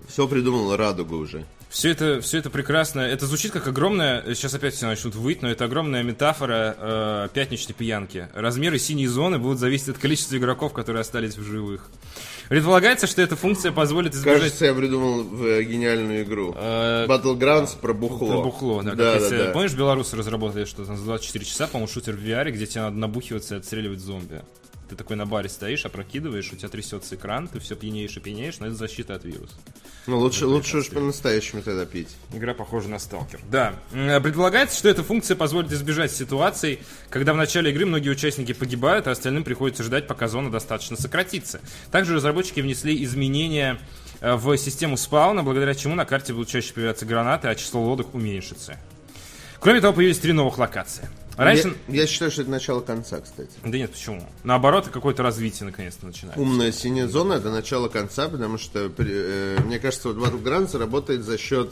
Все 0.09 0.27
придумала 0.27 0.75
Радуга 0.75 1.13
уже. 1.13 1.45
все 1.69 1.91
это, 1.91 2.19
все 2.21 2.39
это 2.39 2.49
прекрасно. 2.49 3.01
Это 3.01 3.27
звучит 3.27 3.51
как 3.51 3.67
огромная, 3.67 4.33
сейчас 4.33 4.55
опять 4.55 4.73
все 4.73 4.87
начнут 4.87 5.13
выть, 5.15 5.43
но 5.43 5.49
это 5.49 5.65
огромная 5.65 6.01
метафора 6.01 6.75
э, 6.77 7.27
пятничной 7.33 7.75
пьянки. 7.75 8.27
Размеры 8.33 8.79
синей 8.79 9.07
зоны 9.07 9.37
будут 9.37 9.59
зависеть 9.59 9.89
от 9.89 9.97
количества 9.99 10.35
игроков, 10.35 10.73
которые 10.73 11.01
остались 11.01 11.37
в 11.37 11.43
живых. 11.43 11.89
Предполагается, 12.49 13.07
что 13.07 13.21
эта 13.21 13.35
функция 13.35 13.71
позволит 13.71 14.13
избежать... 14.15 14.39
Кажется, 14.41 14.65
я 14.65 14.73
придумал 14.73 15.25
э, 15.45 15.63
гениальную 15.63 16.23
игру. 16.23 16.53
Э, 16.57 17.05
Battlegrounds 17.07 17.77
про 17.79 17.93
бухло. 17.93 18.27
Про 18.27 18.41
бухло, 18.41 18.81
да. 18.83 18.93
да, 18.95 19.15
если- 19.15 19.37
да. 19.37 19.51
Помнишь, 19.51 19.73
белорусы 19.73 20.15
разработали 20.15 20.65
что-то 20.65 20.95
за 20.95 21.03
24 21.03 21.45
часа, 21.45 21.67
по-моему, 21.67 21.87
шутер 21.91 22.15
в 22.15 22.19
VR, 22.23 22.49
где 22.51 22.65
тебе 22.65 22.81
надо 22.81 22.95
набухиваться 22.97 23.55
и 23.55 23.57
отстреливать 23.59 23.99
зомби. 23.99 24.41
Ты 24.89 24.95
такой 24.95 25.17
на 25.17 25.25
баре 25.25 25.49
стоишь, 25.49 25.85
опрокидываешь, 25.85 26.51
у 26.53 26.55
тебя 26.55 26.69
трясется 26.69 27.15
экран, 27.15 27.47
ты 27.49 27.59
все 27.59 27.75
пьянеешь 27.75 28.15
и 28.15 28.19
пьянеешь, 28.21 28.59
но 28.59 28.67
это 28.67 28.75
защита 28.75 29.15
от 29.15 29.25
вируса. 29.25 29.55
Ну, 30.05 30.17
лучше, 30.17 30.45
лучше 30.45 30.77
уж 30.77 30.89
по-настоящему 30.89 31.61
тогда 31.61 31.85
пить. 31.85 32.07
Игра 32.33 32.53
похожа 32.53 32.87
на 32.87 32.97
сталкер. 32.97 33.41
Да. 33.51 33.75
М, 33.91 34.23
Предполагается, 34.23 34.77
что 34.77 34.87
эта 34.87 35.03
функция 35.03 35.35
позволит 35.35 35.71
избежать 35.73 36.11
ситуаций, 36.13 36.79
когда 37.09 37.33
в 37.33 37.37
начале 37.37 37.71
игры 37.71 37.85
многие 37.85 38.09
участники 38.09 38.53
погибают, 38.53 39.07
а 39.07 39.11
остальным 39.11 39.43
приходится 39.43 39.83
ждать, 39.83 40.07
пока 40.07 40.29
зона 40.29 40.49
достаточно 40.49 40.95
сократится. 40.95 41.59
Также 41.91 42.15
разработчики 42.15 42.61
внесли 42.61 43.03
изменения 43.03 43.79
э, 44.21 44.35
в 44.35 44.55
систему 44.57 44.95
спауна, 44.95 45.43
благодаря 45.43 45.75
чему 45.75 45.95
на 45.95 46.05
карте 46.05 46.31
будут 46.31 46.47
чаще 46.47 46.73
появляться 46.73 47.05
гранаты, 47.05 47.49
а 47.49 47.55
число 47.55 47.81
лодок 47.83 48.15
уменьшится. 48.15 48.77
Кроме 49.59 49.81
того, 49.81 49.93
появились 49.93 50.19
три 50.19 50.31
новых 50.31 50.57
локации. 50.57 51.09
Раньше... 51.37 51.75
Я, 51.87 52.01
я 52.01 52.07
считаю, 52.07 52.31
что 52.31 52.41
это 52.41 52.51
начало 52.51 52.81
конца, 52.81 53.19
кстати. 53.21 53.51
Да 53.63 53.77
нет, 53.77 53.91
почему? 53.91 54.27
Наоборот, 54.43 54.87
какое-то 54.87 55.23
развитие 55.23 55.67
наконец-то 55.67 56.05
начинается. 56.07 56.41
Умная 56.41 56.71
синяя 56.71 57.07
зона 57.07 57.33
это 57.33 57.51
начало 57.51 57.89
конца, 57.89 58.27
потому 58.27 58.57
что 58.57 58.91
э, 58.97 59.57
мне 59.63 59.79
кажется, 59.79 60.09
вот 60.09 60.17
Battlegrounds 60.17 60.77
работает 60.77 61.23
за 61.23 61.37
счет. 61.37 61.71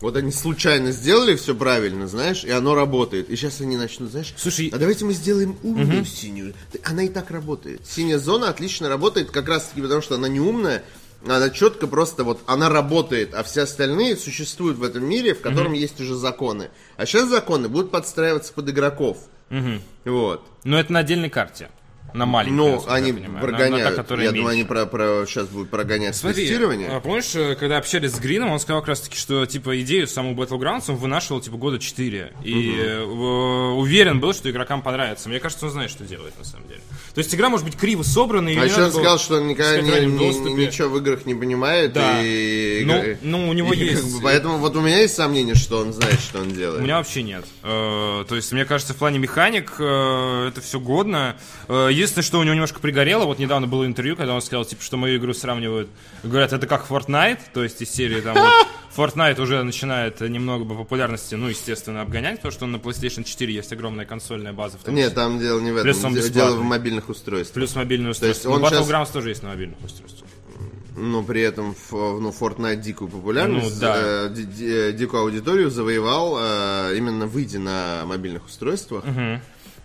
Вот 0.00 0.16
они 0.16 0.30
случайно 0.30 0.92
сделали 0.92 1.34
все 1.34 1.54
правильно, 1.54 2.06
знаешь, 2.06 2.44
и 2.44 2.50
оно 2.50 2.74
работает. 2.74 3.30
И 3.30 3.36
сейчас 3.36 3.60
они 3.60 3.76
начнут, 3.76 4.10
знаешь, 4.10 4.32
Слушай, 4.36 4.70
а 4.72 4.78
давайте 4.78 5.04
мы 5.04 5.12
сделаем 5.12 5.58
умную 5.62 6.04
синюю. 6.04 6.54
Да 6.72 6.78
Она 6.84 7.02
и 7.02 7.08
так 7.08 7.30
работает. 7.30 7.80
Синяя 7.84 8.18
зона 8.18 8.48
отлично 8.48 8.88
работает, 8.88 9.30
как 9.30 9.48
раз 9.48 9.66
таки 9.66 9.82
потому, 9.82 10.00
что 10.00 10.14
она 10.14 10.28
не 10.28 10.40
умная, 10.40 10.84
она 11.26 11.50
четко 11.50 11.86
просто 11.86 12.24
вот, 12.24 12.40
она 12.46 12.68
работает, 12.68 13.34
а 13.34 13.42
все 13.42 13.62
остальные 13.62 14.16
существуют 14.16 14.78
в 14.78 14.82
этом 14.84 15.04
мире, 15.04 15.34
в 15.34 15.40
котором 15.40 15.72
есть 15.72 16.00
уже 16.00 16.14
законы. 16.14 16.70
А 16.96 17.06
сейчас 17.06 17.28
законы 17.28 17.68
будут 17.68 17.90
подстраиваться 17.90 18.52
под 18.52 18.68
игроков. 18.68 19.18
Вот. 20.04 20.46
Но 20.64 20.78
это 20.78 20.92
на 20.92 21.00
отдельной 21.00 21.30
карте. 21.30 21.70
На 22.14 22.24
маленькой. 22.26 22.54
Ну, 22.56 22.70
насколько 22.72 22.90
я 22.92 22.96
они 23.02 23.12
понимаю. 23.12 23.34
На- 23.34 23.40
на 23.40 23.90
та, 23.96 24.02
прогоняют. 24.02 24.08
Я 24.08 24.30
думаю, 24.32 24.46
они 24.48 24.56
меньше. 24.62 24.68
про, 24.68 24.86
про- 24.86 25.26
сейчас 25.26 25.46
будут 25.48 25.68
прогонять 25.70 26.16
Смотри, 26.16 26.44
тестирование. 26.44 26.88
а 26.88 27.00
помнишь, 27.00 27.34
э, 27.34 27.54
когда 27.54 27.76
общались 27.76 28.12
с 28.12 28.18
Грином, 28.18 28.50
он 28.50 28.60
сказал 28.60 28.80
как 28.80 28.88
раз 28.88 29.00
таки, 29.02 29.16
что 29.16 29.44
типа 29.44 29.78
идею 29.82 30.06
саму 30.08 30.34
Battlegrounds 30.34 30.84
он 30.88 30.96
вынашивал 30.96 31.40
типа 31.40 31.56
года 31.58 31.78
4. 31.78 32.32
И 32.42 33.02
в- 33.04 33.78
уверен 33.78 34.20
был, 34.20 34.32
что 34.32 34.50
игрокам 34.50 34.80
понравится. 34.82 35.28
Мне 35.28 35.38
кажется, 35.38 35.66
он 35.66 35.72
знает, 35.72 35.90
что 35.90 36.04
делает 36.04 36.36
на 36.38 36.44
самом 36.44 36.66
деле. 36.68 36.80
То 37.14 37.18
есть 37.18 37.34
игра 37.34 37.48
может 37.50 37.66
быть 37.66 37.76
криво 37.76 38.02
собрана. 38.02 38.48
и 38.48 38.56
А 38.56 38.64
еще 38.64 38.84
он 38.84 38.90
сказал, 38.90 39.18
что 39.18 39.36
он 39.36 39.48
никогда 39.48 40.00
не- 40.00 40.06
не- 40.06 40.54
ничего 40.66 40.88
в 40.88 40.98
играх 40.98 41.26
не 41.26 41.34
понимает. 41.34 41.92
Да. 41.92 42.20
И... 42.22 42.84
Ну, 42.86 43.02
и- 43.04 43.16
ну, 43.22 43.48
у 43.48 43.52
него 43.52 43.72
и 43.74 43.78
как 43.78 43.86
есть- 43.86 44.16
бы 44.16 44.22
Поэтому 44.22 44.58
вот 44.58 44.74
у 44.76 44.80
меня 44.80 45.00
есть 45.00 45.14
сомнение, 45.14 45.54
что 45.54 45.78
он 45.80 45.92
знает, 45.92 46.18
что 46.20 46.38
он 46.40 46.48
делает. 46.52 46.80
У 46.80 46.84
меня 46.84 46.96
вообще 46.96 47.22
нет. 47.22 47.44
То 47.62 48.26
есть, 48.30 48.50
мне 48.52 48.64
кажется, 48.64 48.94
в 48.94 48.96
плане 48.96 49.18
механик 49.18 49.74
это 49.78 50.60
все 50.62 50.80
годно. 50.80 51.36
Э, 51.98 52.00
единственное, 52.00 52.24
что 52.24 52.38
у 52.38 52.42
него 52.42 52.54
немножко 52.54 52.80
пригорело, 52.80 53.24
вот 53.24 53.38
недавно 53.38 53.66
было 53.66 53.84
интервью, 53.86 54.16
когда 54.16 54.34
он 54.34 54.40
сказал, 54.42 54.64
типа, 54.64 54.82
что 54.82 54.96
мою 54.96 55.18
игру 55.18 55.34
сравнивают, 55.34 55.88
говорят, 56.22 56.52
это 56.52 56.66
как 56.66 56.86
Fortnite, 56.88 57.40
то 57.52 57.62
есть 57.62 57.82
из 57.82 57.90
серии 57.90 58.20
там 58.20 58.36
вот, 58.36 58.52
Fortnite 58.96 59.40
уже 59.40 59.62
начинает 59.62 60.20
немного 60.20 60.64
по 60.64 60.74
популярности, 60.74 61.34
ну, 61.34 61.48
естественно, 61.48 62.02
обгонять, 62.02 62.36
потому 62.36 62.52
что 62.52 62.66
на 62.66 62.76
PlayStation 62.76 63.24
4 63.24 63.52
есть 63.52 63.72
огромная 63.72 64.06
консольная 64.06 64.52
база. 64.52 64.78
В 64.78 64.88
Нет, 64.92 65.14
там 65.14 65.38
дело 65.38 65.60
не 65.60 65.72
в 65.72 65.82
Плюс 65.82 65.98
этом. 65.98 66.08
он 66.10 66.14
де- 66.14 66.20
бесплатный. 66.20 66.42
Дело 66.52 66.56
в 66.56 66.64
мобильных 66.64 67.08
устройствах. 67.08 67.54
Плюс 67.54 67.74
мобильное 67.74 68.08
есть 68.08 68.20
устройство. 68.22 68.50
он 68.50 68.60
Ну, 68.60 68.66
Battlegrounds 68.68 69.12
тоже 69.12 69.28
есть 69.30 69.42
на 69.42 69.48
мобильных 69.50 69.78
устройствах. 69.84 70.28
Но 71.00 71.22
при 71.22 71.42
этом 71.42 71.76
ну, 71.92 72.30
Fortnite 72.30 72.80
дикую 72.80 73.08
популярность, 73.08 73.74
Ну, 73.76 73.80
да. 73.80 73.94
э, 73.98 74.30
ди- 74.34 74.42
ди- 74.42 74.92
дикую 74.94 75.22
аудиторию 75.22 75.70
завоевал 75.70 76.36
э, 76.40 76.94
именно 76.96 77.26
выйдя 77.28 77.60
на 77.60 78.02
мобильных 78.04 78.46
устройствах. 78.46 79.04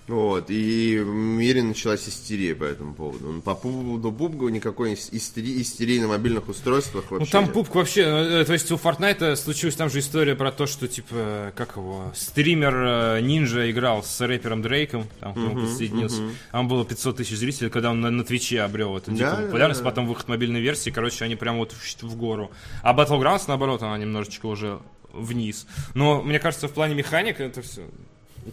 Вот, 0.06 0.50
и 0.50 1.00
в 1.00 1.08
мире 1.08 1.64
началась 1.64 2.10
истерия 2.10 2.54
по 2.56 2.66
этому 2.66 2.94
поводу. 2.94 3.32
Ну, 3.32 3.42
По 3.42 3.56
поводу 3.56 4.12
PUBG 4.12 4.52
никакой 4.52 4.94
ис- 4.96 5.08
истерии, 5.14 5.62
истерии 5.62 5.98
на 6.00 6.10
мобильных 6.10 6.50
устройствах 6.50 7.10
вообще 7.10 7.26
Ну 7.26 7.32
там 7.32 7.54
пупк 7.54 7.74
вообще, 7.76 8.02
э, 8.02 8.44
то 8.46 8.52
есть 8.52 8.70
у 8.72 8.76
Fortnite 8.76 9.38
случилась 9.38 9.76
там 9.76 9.90
же 9.90 10.00
история 10.00 10.36
про 10.36 10.52
то, 10.52 10.66
что 10.66 10.90
типа, 10.90 11.54
как 11.56 11.78
его, 11.78 12.12
стример 12.16 12.76
э, 12.76 13.22
Ninja 13.22 13.72
играл 13.72 14.04
с 14.04 14.20
рэпером 14.20 14.62
Дрейком, 14.62 15.08
там 15.22 15.34
к 15.34 15.38
нему 15.38 15.62
присоединился. 15.62 16.22
Там 16.52 16.68
было 16.68 16.84
500 16.84 17.18
тысяч 17.18 17.38
зрителей, 17.38 17.70
когда 17.70 17.92
он 17.92 18.02
на, 18.02 18.10
на 18.12 18.26
Твиче 18.26 18.60
обрел 18.62 18.98
эту 18.98 19.12
дикую 19.12 19.32
Да, 19.32 19.38
да, 19.38 19.46
популярность, 19.46 19.82
да. 19.84 19.90
потом 19.90 20.06
выход 20.08 20.28
мобильной 20.28 20.60
версии, 20.60 20.90
короче, 20.90 21.24
они 21.24 21.38
прям 21.38 21.58
вот 21.58 21.72
в, 21.72 22.04
в 22.04 22.16
гору. 22.18 22.52
А 22.82 22.94
Battlegrounds, 22.94 23.44
наоборот, 23.48 23.82
она 23.84 23.98
немножечко 23.98 24.48
уже 24.48 24.80
вниз. 25.14 25.66
Но 25.94 26.22
мне 26.22 26.40
кажется, 26.40 26.68
в 26.68 26.74
плане 26.74 26.94
механик 26.94 27.40
это 27.40 27.62
все 27.62 27.84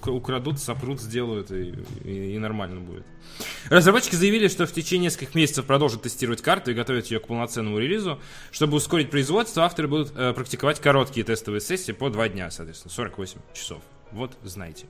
украдут, 0.07 0.59
сопрут, 0.59 1.01
сделают 1.01 1.51
и, 1.51 1.75
и- 2.05 2.35
и 2.35 2.39
нормально 2.39 2.81
будет. 2.81 3.05
Разработчики 3.69 4.15
заявили, 4.17 4.49
что 4.49 4.67
в 4.67 4.73
течение 4.73 5.07
нескольких 5.07 5.35
месяцев 5.35 5.65
продолжат 5.65 6.03
тестировать 6.03 6.43
карту 6.43 6.71
и 6.71 6.75
готовить 6.75 7.11
ее 7.11 7.21
к 7.21 7.27
полноценному 7.27 7.79
релизу. 7.79 8.21
Чтобы 8.51 8.77
ускорить 8.77 9.11
производство, 9.11 9.65
авторы 9.65 9.89
будут 9.89 10.13
э, 10.17 10.33
практиковать 10.33 10.81
короткие 10.81 11.25
тестовые 11.25 11.61
сессии 11.61 11.93
по 11.93 12.11
2 12.11 12.29
дня, 12.31 12.51
соответственно, 12.51 12.93
48 12.93 13.39
часов. 13.55 13.83
Вот, 14.13 14.33
знаете 14.43 14.87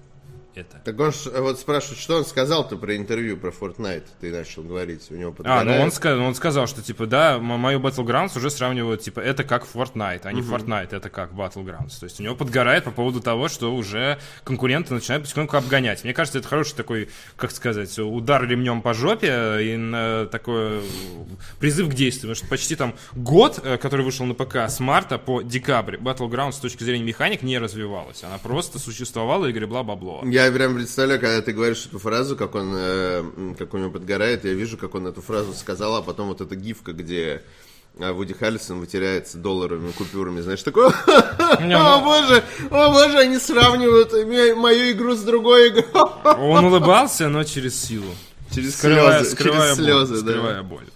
это. 0.55 0.81
Так 0.85 0.99
он 1.01 1.11
э, 1.11 1.41
вот 1.41 1.59
спрашивает, 1.59 1.99
что 1.99 2.17
он 2.17 2.25
сказал-то 2.25 2.77
про 2.77 2.97
интервью 2.97 3.37
про 3.37 3.51
Fortnite, 3.51 4.05
ты 4.21 4.31
начал 4.33 4.63
говорить, 4.63 5.07
у 5.11 5.15
него 5.15 5.31
А, 5.31 5.35
подгорает. 5.35 5.67
ну 5.69 5.83
он, 5.85 5.89
ска- 5.89 6.19
он 6.27 6.35
сказал, 6.35 6.67
что 6.67 6.83
типа, 6.83 7.07
да, 7.07 7.39
мою 7.39 7.79
Battlegrounds 7.81 8.37
уже 8.37 8.51
сравнивают, 8.51 9.03
типа, 9.03 9.21
это 9.21 9.45
как 9.45 9.67
Fortnite, 9.73 10.23
а 10.25 10.33
не 10.33 10.43
Fortnite, 10.43 10.95
это 10.95 11.11
как 11.11 11.33
Battlegrounds. 11.33 11.99
То 12.01 12.05
есть 12.05 12.21
у 12.21 12.23
него 12.23 12.35
подгорает 12.35 12.85
по 12.85 12.91
поводу 12.91 13.21
того, 13.21 13.49
что 13.49 13.75
уже 13.75 14.19
конкуренты 14.45 14.95
начинают 14.95 15.25
потихоньку 15.25 15.57
обгонять. 15.57 16.05
Мне 16.05 16.13
кажется, 16.15 16.39
это 16.39 16.49
хороший 16.49 16.75
такой, 16.75 17.09
как 17.37 17.51
сказать, 17.51 17.99
удар 17.99 18.47
ремнем 18.47 18.83
по 18.83 18.95
жопе 18.95 19.59
и 19.63 19.77
на 19.77 20.27
такой 20.27 20.83
призыв 21.59 21.89
к 21.89 21.95
действию. 21.95 22.31
Потому 22.31 22.35
что 22.35 22.47
почти 22.49 22.77
там 22.77 22.95
год, 23.15 23.61
э, 23.63 23.77
который 23.79 24.05
вышел 24.05 24.27
на 24.27 24.35
ПК 24.35 24.57
с 24.69 24.81
марта 24.81 25.19
по 25.19 25.43
декабрь, 25.43 25.97
Battlegrounds 25.97 26.53
с 26.53 26.59
точки 26.59 26.83
зрения 26.85 27.05
механик 27.05 27.43
не 27.43 27.59
развивалась. 27.59 28.23
Она 28.25 28.39
просто 28.39 28.79
существовала 28.79 29.47
и 29.47 29.53
гребла 29.53 29.83
бабло. 29.83 30.23
Я 30.25 30.40
прям 30.51 30.75
представляю, 30.75 31.21
когда 31.21 31.43
ты 31.43 31.53
говоришь 31.53 31.87
эту 31.87 31.99
фразу, 31.99 32.37
как 32.37 32.55
он, 32.55 32.73
э, 32.75 33.55
как 33.59 33.75
у 33.75 33.79
него 33.79 33.91
подгорает, 33.91 34.45
я 34.45 34.53
вижу, 34.53 34.77
как 34.77 34.95
он 34.95 35.07
эту 35.07 35.23
фразу 35.23 35.53
сказал, 35.55 35.97
а 35.97 36.03
потом 36.03 36.29
вот 36.29 36.41
эта 36.41 36.55
гифка, 36.55 36.93
где 36.93 37.43
а, 37.99 38.13
Вуди 38.13 38.33
Харрисон 38.33 38.81
вытирается 38.81 39.39
долларовыми 39.39 39.91
купюрами, 39.93 40.41
знаешь, 40.41 40.63
такой, 40.63 40.89
о 41.09 42.01
боже, 42.01 42.45
о 42.71 42.91
боже, 42.91 43.19
они 43.19 43.39
сравнивают 43.39 44.13
мою 44.57 44.93
игру 44.93 45.15
с 45.15 45.21
другой 45.23 45.69
игрой. 45.69 45.85
Он 46.25 46.65
улыбался, 46.65 47.29
но 47.29 47.45
через 47.45 47.81
силу. 47.81 48.15
Через 48.55 48.81
слезы, 48.81 49.37
через 49.37 49.75
слезы, 49.75 50.23
да. 50.23 50.33
скрывая 50.33 50.63
боль. 50.63 50.87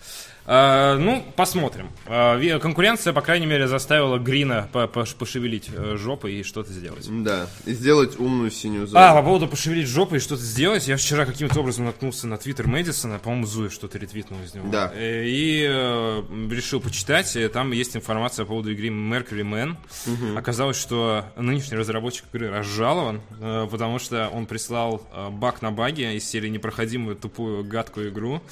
А, 0.47 0.99
ну, 0.99 1.25
посмотрим. 1.37 1.89
Ви- 2.07 2.59
конкуренция, 2.59 3.15
по 3.15 3.23
крайней 3.23 3.47
мере, 3.47 3.67
заставила 3.67 4.19
Грина 4.19 4.69
по- 4.73 4.85
пош- 4.87 5.17
пошевелить 5.17 5.71
э, 5.75 5.97
жопой 5.97 6.35
и 6.35 6.43
что-то 6.43 6.71
сделать. 6.71 7.07
Да, 7.25 7.47
и 7.65 7.73
сделать 7.73 8.19
умную 8.21 8.51
синюю 8.51 8.87
зону. 8.87 9.03
А, 9.03 9.15
по 9.15 9.23
поводу 9.23 9.49
пошевелить 9.49 9.89
жопой 9.89 10.19
и 10.19 10.21
что-то 10.21 10.43
сделать, 10.43 10.87
я 10.87 10.99
вчера 10.99 11.25
каким-то 11.25 11.61
образом 11.61 11.87
наткнулся 11.87 12.27
на 12.27 12.37
твиттер 12.37 12.67
Мэдисона, 12.67 13.19
по-моему, 13.19 13.47
Зуев 13.47 13.73
что-то 13.73 13.97
ретвитнул 13.99 14.39
из 14.43 14.55
него. 14.55 14.69
Да. 14.71 14.93
Э, 14.95 15.25
И 15.27 15.67
э, 15.67 16.23
решил 16.51 16.81
почитать, 16.81 17.35
там 17.55 17.73
есть 17.73 17.97
информация 17.97 18.45
по 18.45 18.51
поводу 18.51 18.71
игры 18.71 18.89
Mercury 18.89 19.43
Man. 19.43 20.37
Оказалось, 20.37 20.77
что 20.79 21.25
нынешний 21.37 21.79
разработчик 21.79 22.27
игры 22.35 22.51
разжалован, 22.51 23.23
э, 23.41 23.67
потому 23.71 23.99
что 23.99 24.29
он 24.29 24.45
прислал 24.45 25.01
э, 25.15 25.31
баг 25.31 25.63
на 25.63 25.73
баге 25.73 26.15
из 26.17 26.29
серии 26.29 26.51
непроходимую, 26.51 27.17
тупую, 27.17 27.65
гадкую 27.65 28.11
игру. 28.11 28.43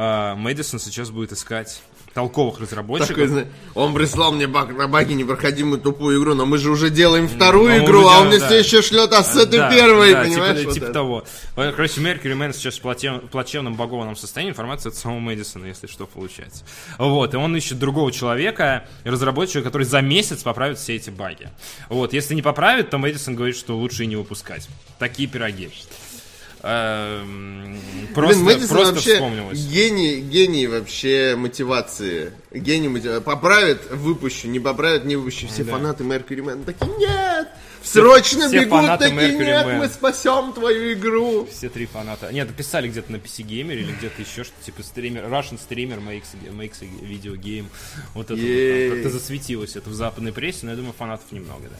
А 0.00 0.36
Мэдисон 0.36 0.78
сейчас 0.78 1.10
будет 1.10 1.32
искать 1.32 1.82
толковых 2.14 2.60
разработчиков. 2.60 3.16
Такой, 3.16 3.46
он 3.74 3.94
прислал 3.94 4.30
мне 4.30 4.46
баг 4.46 4.72
на 4.76 4.86
баге 4.86 5.16
непроходимую 5.16 5.80
тупую 5.80 6.20
игру, 6.20 6.34
но 6.34 6.46
мы 6.46 6.58
же 6.58 6.70
уже 6.70 6.88
делаем 6.88 7.26
вторую 7.26 7.78
Ну, 7.80 7.84
игру, 7.84 7.98
уже 8.00 8.08
а 8.08 8.10
он 8.10 8.14
делаем, 8.14 8.28
мне 8.28 8.38
да. 8.38 8.46
все 8.46 8.58
еще 8.60 8.80
шлет 8.82 9.12
ассеты 9.12 9.56
Да, 9.56 9.70
первой, 9.70 10.12
да, 10.12 10.22
понимаешь? 10.22 10.58
Типа, 10.58 10.66
вот 10.68 10.74
типа 10.74 10.84
это. 10.84 10.92
того. 10.92 11.24
Э, 11.56 11.72
Короче, 11.72 12.00
Меркьюри 12.00 12.34
Мэн 12.34 12.54
сейчас 12.54 12.76
в 12.78 12.80
плате- 12.80 13.18
плачевном 13.30 13.74
багованном 13.74 14.14
состоянии. 14.14 14.52
Информация 14.52 14.90
от 14.90 14.96
самого 14.96 15.18
Мэдисона, 15.18 15.66
если 15.66 15.88
что, 15.88 16.06
получается. 16.06 16.64
Вот, 16.98 17.34
и 17.34 17.36
он 17.36 17.56
ищет 17.56 17.80
другого 17.80 18.12
человека, 18.12 18.86
разработчика, 19.02 19.62
который 19.62 19.82
за 19.82 20.00
месяц 20.00 20.44
поправит 20.44 20.78
все 20.78 20.94
эти 20.94 21.10
баги. 21.10 21.48
Вот, 21.88 22.12
если 22.12 22.34
не 22.36 22.42
поправит, 22.42 22.90
то 22.90 22.98
Мэдисон 22.98 23.34
говорит, 23.34 23.56
что 23.56 23.76
лучше 23.76 24.04
и 24.04 24.06
не 24.06 24.14
выпускать. 24.14 24.68
Такие 25.00 25.28
пироги. 25.28 25.70
Просто, 26.60 28.42
Блин, 28.42 28.44
Мэдисон 28.46 28.68
просто 28.68 28.94
вообще 28.94 29.12
вспомнилось. 29.14 29.58
гений, 29.66 30.20
гений 30.20 30.66
вообще 30.66 31.36
мотивации. 31.36 32.32
Гений 32.52 32.88
мотивации. 32.88 33.22
Поправит, 33.22 33.90
выпущу, 33.90 34.48
не 34.48 34.58
поправит, 34.58 35.04
не 35.04 35.16
выпущу. 35.16 35.46
Все 35.46 35.62
Да. 35.64 35.72
фанаты 35.72 36.04
Меркьюри 36.04 36.40
Мэн 36.40 36.64
такие, 36.64 36.90
нет! 36.98 37.48
Срочно 37.82 38.48
все 38.48 38.64
бегут, 38.64 38.98
такие, 38.98 39.12
Mercury 39.12 39.44
нет, 39.44 39.66
Man». 39.66 39.78
мы 39.78 39.88
спасем 39.88 40.52
твою 40.52 40.92
игру. 40.94 41.46
Все 41.46 41.68
три 41.68 41.86
фаната. 41.86 42.32
Нет, 42.32 42.52
писали 42.54 42.88
где-то 42.88 43.12
на 43.12 43.16
PC 43.16 43.46
Gamer 43.46 43.74
или 43.74 43.92
где-то 43.92 44.20
еще 44.20 44.42
что-то, 44.42 44.64
типа 44.64 44.82
стример, 44.82 45.24
Russian 45.26 45.58
streamer 45.58 46.02
makes, 46.04 46.26
makes 46.52 46.80
video 46.80 47.36
game. 47.36 47.66
Вот 48.14 48.30
это 48.30 48.34
вот 48.34 48.94
как-то 48.94 49.10
засветилось 49.10 49.76
это 49.76 49.88
в 49.90 49.94
западной 49.94 50.32
прессе, 50.32 50.60
но 50.64 50.70
я 50.72 50.76
думаю, 50.76 50.92
фанатов 50.98 51.30
немного, 51.30 51.68
да. 51.70 51.76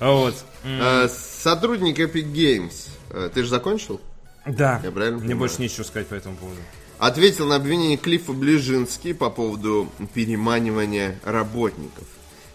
А 0.00 0.12
Вот. 0.12 0.34
А, 0.64 1.08
сотрудник 1.08 1.98
Epic 1.98 2.30
Games. 2.32 2.88
Э, 3.10 3.30
Ты 3.32 3.42
же 3.42 3.48
закончил? 3.48 4.00
Да. 4.46 4.80
я 4.82 4.90
правильно 4.90 5.18
Мне 5.18 5.28
понимаю? 5.28 5.38
больше 5.38 5.60
нечего 5.60 5.84
сказать 5.84 6.08
по 6.08 6.14
этому 6.14 6.36
поводу. 6.36 6.60
Ответил 6.98 7.46
на 7.46 7.56
обвинение 7.56 7.96
Клиффа 7.96 8.32
Ближинский 8.32 9.14
по 9.14 9.30
поводу 9.30 9.88
переманивания 10.14 11.18
работников. 11.24 12.04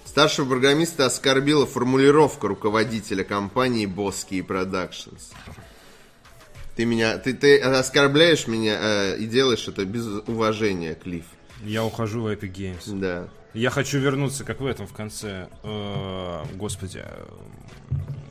Старшего 0.05 0.47
программиста 0.49 1.05
оскорбила 1.05 1.65
формулировка 1.65 2.47
руководителя 2.47 3.23
компании 3.23 3.85
Boski 3.87 4.45
Productions. 4.45 5.33
Ты 6.75 6.85
меня, 6.85 7.17
ты, 7.17 7.33
ты 7.33 7.59
оскорбляешь 7.59 8.47
меня 8.47 8.77
э, 8.79 9.17
и 9.17 9.25
делаешь 9.27 9.67
это 9.67 9.85
без 9.85 10.05
уважения, 10.27 10.93
Клифф. 10.95 11.25
Я 11.63 11.83
ухожу 11.85 12.21
в 12.21 12.27
Epic 12.27 12.51
Games. 12.53 12.99
Да. 12.99 13.27
Я 13.53 13.69
хочу 13.69 13.97
вернуться, 13.99 14.43
как 14.43 14.59
в 14.59 14.65
этом 14.65 14.85
в 14.85 14.93
конце. 14.93 15.47
э, 15.63 16.43
господи. 16.55 17.03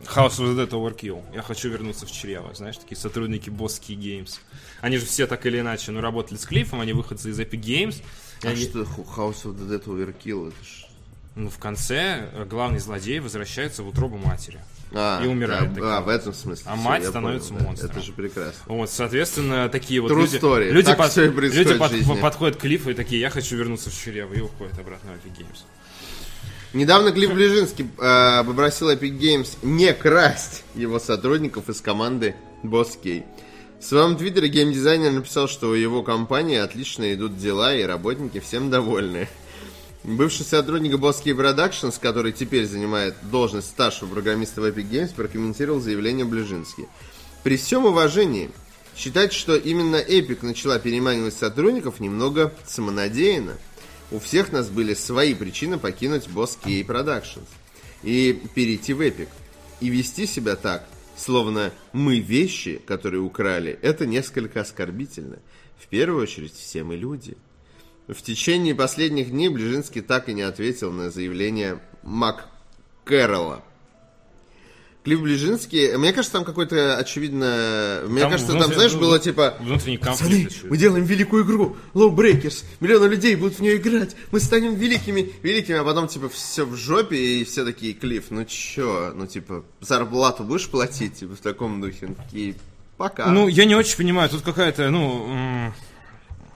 House 0.07 0.38
of 0.38 0.55
the 0.55 0.66
Dead 0.66 0.70
Overkill. 0.70 1.22
Я 1.34 1.42
хочу 1.42 1.68
вернуться 1.68 2.07
в 2.07 2.12
чрево. 2.12 2.52
Знаешь, 2.55 2.76
такие 2.76 2.96
сотрудники 2.96 3.48
Boski 3.50 3.96
Games. 3.96 4.38
Они 4.80 4.98
же 4.98 5.07
все 5.07 5.26
так 5.26 5.44
или 5.46 5.61
иначе, 5.61 5.92
ну, 5.92 6.00
работали 6.00 6.36
с 6.38 6.44
Клиффом, 6.46 6.80
они 6.80 6.92
выходцы 6.92 7.30
из 7.30 7.38
Epic 7.40 7.61
Games. 7.61 8.02
А 8.42 8.48
они- 8.48 8.62
что 8.62 8.80
House 8.82 9.44
of 9.44 9.57
the 9.59 9.68
Dead 9.68 9.84
Overkill? 9.84 10.48
Это 10.48 10.64
ж... 10.64 10.86
Ну, 11.36 11.50
в 11.50 11.59
конце 11.59 12.28
э, 12.32 12.44
главный 12.44 12.78
злодей 12.78 13.18
возвращается 13.18 13.82
в 13.82 13.88
утробу 13.88 14.16
матери. 14.18 14.61
А, 14.92 15.20
И 15.24 15.26
умирает 15.26 15.74
да, 15.74 15.98
а, 15.98 16.00
в 16.00 16.09
этом 16.09 16.32
смысле. 16.32 16.64
А 16.68 16.74
Всё, 16.76 16.82
мать 16.84 17.05
становится 17.05 17.52
понял, 17.52 17.66
монстром. 17.66 17.90
Это 17.90 18.00
же 18.00 18.12
прекрасно. 18.12 18.61
Вот, 18.66 18.88
соответственно, 18.90 19.68
такие 19.68 20.00
вот 20.00 20.12
True 20.12 20.20
люди, 20.20 20.36
story. 20.36 20.70
люди, 20.70 20.86
Так 20.86 20.98
под- 20.98 21.16
люди 21.16 22.05
под- 22.07 22.20
подходят 22.20 22.57
к 22.57 22.61
Клиффу 22.61 22.90
и 22.90 22.94
такие, 22.94 23.20
я 23.20 23.30
хочу 23.30 23.57
вернуться 23.57 23.90
в 23.90 23.94
чрево, 24.00 24.32
и 24.34 24.40
уходят 24.42 24.78
обратно 24.78 25.11
в 25.12 25.26
Epic 25.26 25.40
Games. 25.40 25.64
Недавно 26.74 27.12
Клифф 27.12 27.32
Ближинский 27.32 27.88
э, 27.98 28.44
попросил 28.44 28.90
Epic 28.90 29.16
Games 29.16 29.58
не 29.62 29.94
красть 29.94 30.64
его 30.74 30.98
сотрудников 30.98 31.68
из 31.68 31.80
команды 31.80 32.34
Boss 32.64 32.98
Key. 33.00 33.24
В 33.78 33.84
своем 33.84 34.16
твиттере 34.16 34.48
геймдизайнер 34.48 35.12
написал, 35.12 35.46
что 35.46 35.68
у 35.68 35.74
его 35.74 36.02
компании 36.02 36.56
отлично 36.56 37.14
идут 37.14 37.38
дела 37.38 37.76
и 37.76 37.84
работники 37.84 38.40
всем 38.40 38.70
довольны. 38.70 39.28
Бывший 40.02 40.44
сотрудник 40.44 40.94
Boss 40.94 41.22
Key 41.24 41.36
Productions, 41.36 41.94
который 42.00 42.32
теперь 42.32 42.66
занимает 42.66 43.14
должность 43.22 43.68
старшего 43.68 44.08
программиста 44.08 44.60
в 44.60 44.64
Epic 44.64 44.90
Games, 44.90 45.14
прокомментировал 45.14 45.78
заявление 45.78 46.24
Ближински. 46.24 46.88
При 47.44 47.56
всем 47.56 47.84
уважении, 47.84 48.50
считать, 48.96 49.32
что 49.32 49.54
именно 49.54 50.02
Epic 50.02 50.38
начала 50.42 50.80
переманивать 50.80 51.34
сотрудников, 51.34 52.00
немного 52.00 52.52
самонадеянно. 52.66 53.52
У 54.14 54.20
всех 54.20 54.52
нас 54.52 54.70
были 54.70 54.94
свои 54.94 55.34
причины 55.34 55.76
покинуть 55.76 56.28
Boss 56.28 56.56
Key 56.62 56.86
Productions 56.86 57.48
и 58.04 58.40
перейти 58.54 58.92
в 58.92 59.00
Epic. 59.00 59.26
И 59.80 59.88
вести 59.88 60.26
себя 60.26 60.54
так, 60.54 60.88
словно 61.16 61.72
мы 61.92 62.20
вещи, 62.20 62.80
которые 62.86 63.22
украли, 63.22 63.76
это 63.82 64.06
несколько 64.06 64.60
оскорбительно. 64.60 65.40
В 65.76 65.88
первую 65.88 66.22
очередь, 66.22 66.54
все 66.54 66.84
мы 66.84 66.94
люди. 66.94 67.36
В 68.06 68.22
течение 68.22 68.76
последних 68.76 69.30
дней 69.30 69.48
Ближинский 69.48 70.00
так 70.00 70.28
и 70.28 70.32
не 70.32 70.42
ответил 70.42 70.92
на 70.92 71.10
заявление 71.10 71.80
Мак 72.04 72.48
Кэрролла. 73.04 73.64
Клифф 75.05 75.20
Ближинский, 75.20 75.98
мне 75.98 76.12
кажется, 76.14 76.32
там 76.32 76.44
какой-то, 76.44 76.96
очевидно... 76.96 78.00
Мне 78.09 78.22
Там 78.22 78.30
кажется, 78.30 78.59
там, 78.59 78.72
знаешь, 78.72 78.94
было 78.94 79.18
типа... 79.18 79.55
Внутренний 79.61 79.98
Пацаны, 79.98 80.16
конфликт 80.16 80.52
еще. 80.52 80.66
мы 80.66 80.78
делаем 80.78 81.05
великую 81.05 81.44
игру, 81.44 81.76
Low 81.92 82.14
Breakers, 82.14 82.64
миллионы 82.80 83.09
людей 83.09 83.36
будут 83.36 83.59
в 83.59 83.61
нее 83.61 83.76
играть, 83.76 84.16
мы 84.32 84.40
станем 84.40 84.74
великими, 84.74 85.30
великими, 85.42 85.76
а 85.76 85.84
потом, 85.84 86.09
типа, 86.09 86.30
все 86.30 86.64
в 86.64 86.74
жопе, 86.74 87.16
и 87.16 87.44
все 87.44 87.66
такие, 87.66 87.92
Клифф, 87.92 88.30
ну 88.30 88.46
чё, 88.46 89.12
ну, 89.14 89.26
типа, 89.26 89.64
зарплату 89.82 90.42
будешь 90.42 90.68
платить, 90.70 91.16
типа, 91.16 91.36
в 91.36 91.40
таком 91.40 91.82
духе, 91.82 92.07
Ну, 92.09 92.14
такие, 92.14 92.55
пока. 92.96 93.26
Ну, 93.26 93.46
я 93.46 93.66
не 93.66 93.74
очень 93.74 93.98
понимаю, 93.98 94.30
тут 94.30 94.40
какая-то, 94.40 94.88
ну... 94.88 95.70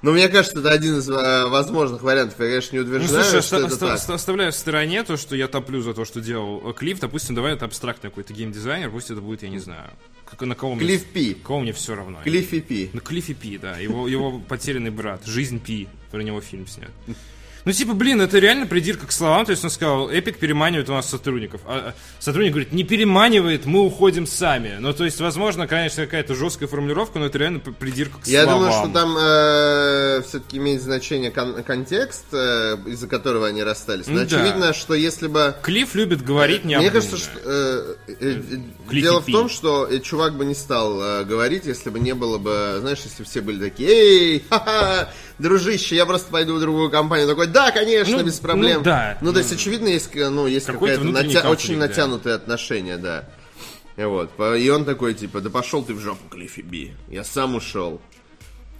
Но 0.02 0.12
мне 0.12 0.28
кажется, 0.28 0.60
это 0.60 0.70
один 0.70 0.98
из 0.98 1.08
э, 1.10 1.46
возможных 1.46 2.02
вариантов, 2.02 2.38
я, 2.38 2.46
конечно, 2.46 2.76
не 2.76 2.82
Ну, 2.82 2.86
утверждаю, 2.88 3.24
слушай, 3.24 3.42
что 3.42 3.56
оста- 3.56 3.56
это 3.56 3.66
оста- 3.74 3.86
так. 3.86 3.94
оста- 3.96 4.14
оставляю 4.14 4.52
в 4.52 4.54
стороне 4.54 5.02
то, 5.02 5.16
что 5.16 5.34
я 5.34 5.48
топлю 5.48 5.80
за 5.82 5.92
то, 5.94 6.04
что 6.04 6.20
делал 6.20 6.70
э, 6.70 6.72
Клифф. 6.72 7.00
Допустим, 7.00 7.34
давай 7.34 7.54
это 7.54 7.64
абстрактный 7.64 8.10
какой-то 8.10 8.32
геймдизайнер, 8.32 8.90
пусть 8.90 9.10
это 9.10 9.20
будет, 9.20 9.42
я 9.42 9.48
не 9.48 9.58
знаю, 9.58 9.90
как- 10.24 10.40
на 10.42 10.54
кого 10.54 10.74
мне... 10.76 10.84
Клифф 10.86 11.04
Пи. 11.06 11.34
Кого 11.34 11.60
мне 11.60 11.72
все 11.72 11.94
равно. 11.96 12.18
Клиффи 12.22 12.60
Пи. 12.60 12.90
Ну, 12.92 13.00
Клиффи 13.00 13.34
Пи, 13.34 13.58
да. 13.58 13.76
Его, 13.78 14.06
его 14.06 14.38
потерянный 14.38 14.90
брат. 14.90 15.26
Жизнь 15.26 15.58
Пи. 15.60 15.88
Про 16.12 16.20
него 16.22 16.40
фильм 16.40 16.66
снят. 16.68 16.90
Ну, 17.64 17.72
типа, 17.72 17.94
блин, 17.94 18.20
это 18.20 18.38
реально 18.38 18.66
придирка 18.66 19.06
к 19.06 19.12
словам. 19.12 19.44
То 19.44 19.52
есть 19.52 19.64
он 19.64 19.70
сказал, 19.70 20.10
Эпик 20.10 20.38
переманивает 20.38 20.88
у 20.88 20.92
нас 20.92 21.08
сотрудников. 21.08 21.60
А 21.66 21.78
а 21.78 21.94
сотрудник 22.18 22.52
говорит, 22.52 22.72
не 22.72 22.84
переманивает, 22.84 23.64
мы 23.66 23.80
уходим 23.80 24.26
сами. 24.26 24.76
Ну, 24.80 24.92
то 24.92 25.04
есть, 25.04 25.20
возможно, 25.20 25.66
конечно, 25.66 26.04
какая-то 26.04 26.34
жесткая 26.34 26.68
формулировка, 26.68 27.18
но 27.18 27.26
это 27.26 27.38
реально 27.38 27.60
придирка 27.60 28.18
к 28.20 28.26
Я 28.26 28.44
словам. 28.44 28.60
думаю, 28.60 28.72
что 28.82 28.92
там 28.92 29.16
все-таки 30.22 30.58
имеет 30.58 30.82
значение 30.82 31.30
кон- 31.30 31.62
контекст, 31.62 32.24
э, 32.32 32.76
из-за 32.86 33.06
которого 33.06 33.46
они 33.46 33.62
расстались. 33.62 34.06
Но 34.06 34.16
да. 34.16 34.22
очевидно, 34.22 34.72
что 34.72 34.94
если 34.94 35.26
бы... 35.28 35.54
Клифф 35.62 35.94
любит 35.94 36.22
говорить 36.24 36.64
Мне 36.64 36.74
необдуманно. 36.76 37.00
кажется, 37.00 37.16
что 37.16 37.38
э, 37.44 37.94
э, 38.08 38.12
э, 38.20 38.42
Клиффи 38.88 39.02
дело 39.02 39.20
в 39.20 39.26
том, 39.26 39.48
что 39.48 39.86
э, 39.86 39.98
чувак 40.00 40.36
бы 40.36 40.44
не 40.44 40.54
стал 40.54 41.00
э, 41.02 41.24
говорить, 41.24 41.66
если 41.66 41.90
бы 41.90 42.00
не 42.00 42.14
было 42.14 42.38
бы, 42.38 42.78
знаешь, 42.80 43.00
если 43.04 43.22
бы 43.22 43.28
все 43.28 43.40
были 43.40 43.58
такие, 43.68 43.88
эй, 43.88 44.44
ха-ха, 44.48 45.10
дружище, 45.38 45.96
я 45.96 46.06
просто 46.06 46.30
пойду 46.30 46.56
в 46.56 46.60
другую 46.60 46.90
компанию. 46.90 47.26
Такой, 47.28 47.46
да, 47.46 47.70
конечно, 47.70 48.18
Ну, 48.18 48.24
без 48.24 48.38
проблем. 48.40 48.78
ну 48.78 48.84
да. 48.84 49.18
Ну, 49.20 49.32
то 49.32 49.38
есть, 49.38 49.52
очевидно, 49.52 49.88
есть, 49.88 50.14
ну, 50.14 50.46
есть 50.46 50.68
внутренний 50.68 51.12
натя- 51.12 51.48
очень 51.48 51.78
да. 51.78 51.86
натянутые 51.86 52.34
отношения, 52.34 52.96
да. 52.96 53.28
И 53.96 54.04
Вот. 54.04 54.30
И 54.56 54.68
он 54.70 54.84
такой, 54.84 55.14
типа, 55.14 55.40
да 55.40 55.50
пошел 55.50 55.82
ты 55.82 55.94
в 55.94 56.00
жопу, 56.00 56.28
Клиффи 56.28 56.60
Би. 56.62 56.92
Я 57.08 57.24
сам 57.24 57.54
ушел. 57.56 58.00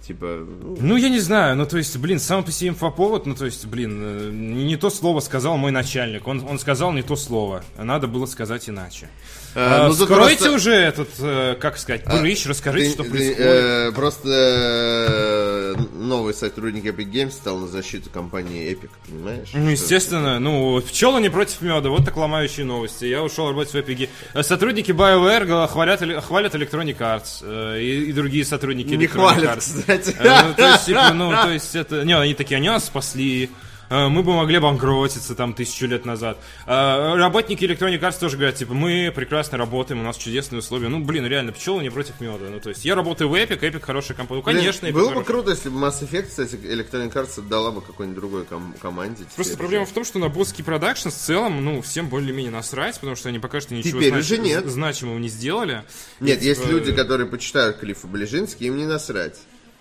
Типа, 0.07 0.45
ну, 0.63 0.77
Ну, 0.79 0.95
я 0.97 1.09
не 1.09 1.19
знаю, 1.19 1.55
ну, 1.55 1.65
то 1.67 1.77
есть, 1.77 1.95
блин, 1.97 2.19
сам 2.19 2.43
по 2.43 2.51
себе 2.51 2.69
инфоповод, 2.69 3.25
ну, 3.27 3.35
то 3.35 3.45
есть, 3.45 3.65
блин, 3.67 4.01
э, 4.01 4.29
не 4.31 4.75
то 4.75 4.89
слово 4.89 5.19
сказал 5.19 5.55
мой 5.57 5.71
начальник, 5.71 6.25
он, 6.27 6.43
он 6.49 6.57
сказал 6.57 6.91
не 6.93 7.03
то 7.03 7.15
слово, 7.15 7.63
надо 7.77 8.07
было 8.07 8.25
сказать 8.25 8.67
иначе. 8.69 9.07
Э, 9.55 9.59
А, 9.59 9.87
ну, 9.87 9.93
вскройте 9.93 10.37
просто- 10.45 10.51
уже 10.51 10.71
этот, 10.73 11.09
э, 11.19 11.55
как 11.59 11.77
сказать, 11.77 12.03
прыщ, 12.05 12.45
расскажите, 12.45 12.87
Ты- 12.87 12.93
что 12.93 13.03
ты, 13.03 13.09
происходит. 13.09 13.39
э, 13.39 13.91
просто 13.93 14.29
э, 14.29 15.75
новый 15.95 16.33
сотрудник 16.33 16.85
Epic 16.85 17.11
Games 17.11 17.31
стал 17.31 17.57
на 17.57 17.67
защиту 17.67 18.09
компании 18.09 18.71
Epic, 18.71 18.89
понимаешь? 19.07 19.49
Ну, 19.53 19.69
естественно, 19.69 20.39
ну, 20.39 20.81
пчелы 20.81 21.21
не 21.21 21.29
против 21.29 21.61
меда, 21.61 21.89
вот 21.89 22.05
так 22.05 22.15
ломающие 22.17 22.65
новости. 22.65 23.05
Я 23.05 23.23
ушел 23.23 23.47
работать 23.49 23.73
в 23.73 23.77
Epic. 23.77 24.09
Сотрудники 24.43 24.91
BioWare 24.91 25.67
хвалят, 25.67 26.01
хвалят 26.23 26.55
Electronic 26.55 26.97
Arts 26.97 27.39
э, 27.43 27.81
и, 27.81 28.05
и 28.09 28.13
другие 28.13 28.45
сотрудники 28.45 28.89
Не 28.93 29.05
Electronic 29.05 29.07
хвалят, 29.09 29.57
Arts. 29.57 29.79
кстати. 29.79 30.15
Э, 30.19 30.43
ну, 30.47 30.53
то 30.55 30.67
есть, 30.71 30.85
типа, 30.85 31.11
ну, 31.13 31.31
то 31.31 31.49
есть 31.51 31.75
это... 31.75 32.03
Не, 32.03 32.13
они 32.17 32.33
такие, 32.33 32.57
они 32.57 32.69
нас 32.69 32.85
спасли. 32.85 33.49
Э, 33.89 34.07
Мы 34.07 34.23
бы 34.23 34.33
могли 34.33 34.59
банкротиться 34.59 35.35
там 35.35 35.53
тысячу 35.53 35.85
лет 35.87 36.05
назад. 36.05 36.37
Э, 36.65 37.15
Работники 37.15 37.63
Electronic 37.65 37.99
Arts 37.99 38.19
тоже 38.19 38.37
говорят, 38.37 38.55
типа, 38.55 38.73
мы 38.73 39.11
прекрасно 39.15 39.57
работаем, 39.57 40.01
у 40.01 40.03
нас 40.03 40.17
чудесные 40.17 40.59
условия. 40.59 40.87
Ну, 40.89 40.99
блин, 41.03 41.25
реально, 41.25 41.51
пчелы 41.51 41.81
не 41.83 41.89
против 41.89 42.19
меда. 42.21 42.45
Ну, 42.49 42.59
то 42.59 42.69
есть, 42.69 42.85
я 42.85 42.95
работаю 42.95 43.29
в 43.29 43.33
Epic, 43.35 43.59
Epic 43.59 43.79
хорошая 43.81 44.15
компания. 44.17 44.41
Ну, 44.41 44.45
конечно, 44.45 44.87
Epic 44.87 44.93
было 44.93 45.01
бы 45.05 45.23
хорошая. 45.23 45.25
круто, 45.25 45.51
если 45.51 45.69
бы 45.69 45.79
Mass 45.79 46.01
Effect, 46.01 46.27
кстати, 46.27 46.55
Electronic 46.55 47.13
Arts 47.13 47.39
отдала 47.39 47.71
бы 47.71 47.81
какой-нибудь 47.81 48.19
другой 48.19 48.45
ком- 48.45 48.73
команде. 48.81 49.23
Просто 49.35 49.57
проблема 49.57 49.85
в 49.85 49.91
том, 49.91 50.05
что 50.05 50.19
на 50.19 50.29
Boss 50.29 50.47
Key 50.47 50.61
Productions 50.61 51.09
в 51.09 51.13
целом, 51.13 51.63
ну, 51.63 51.81
всем 51.81 52.07
более-менее 52.09 52.51
насрать, 52.51 52.95
потому 52.95 53.15
что 53.15 53.29
они 53.29 53.39
пока 53.39 53.59
что 53.61 53.73
ничего 53.73 53.99
Теперь 53.99 54.13
знач- 54.13 54.19
уже 54.19 54.37
нет. 54.37 54.65
значимого 54.67 55.17
не 55.17 55.29
сделали. 55.29 55.83
Нет, 56.19 56.41
И, 56.41 56.45
есть 56.45 56.61
типа, 56.61 56.71
люди, 56.71 56.91
которые 56.93 57.27
почитают 57.27 57.77
Клиффа 57.77 58.07
Блезински, 58.07 58.63
им 58.63 58.77
не 58.77 58.85
насрать. 58.85 59.37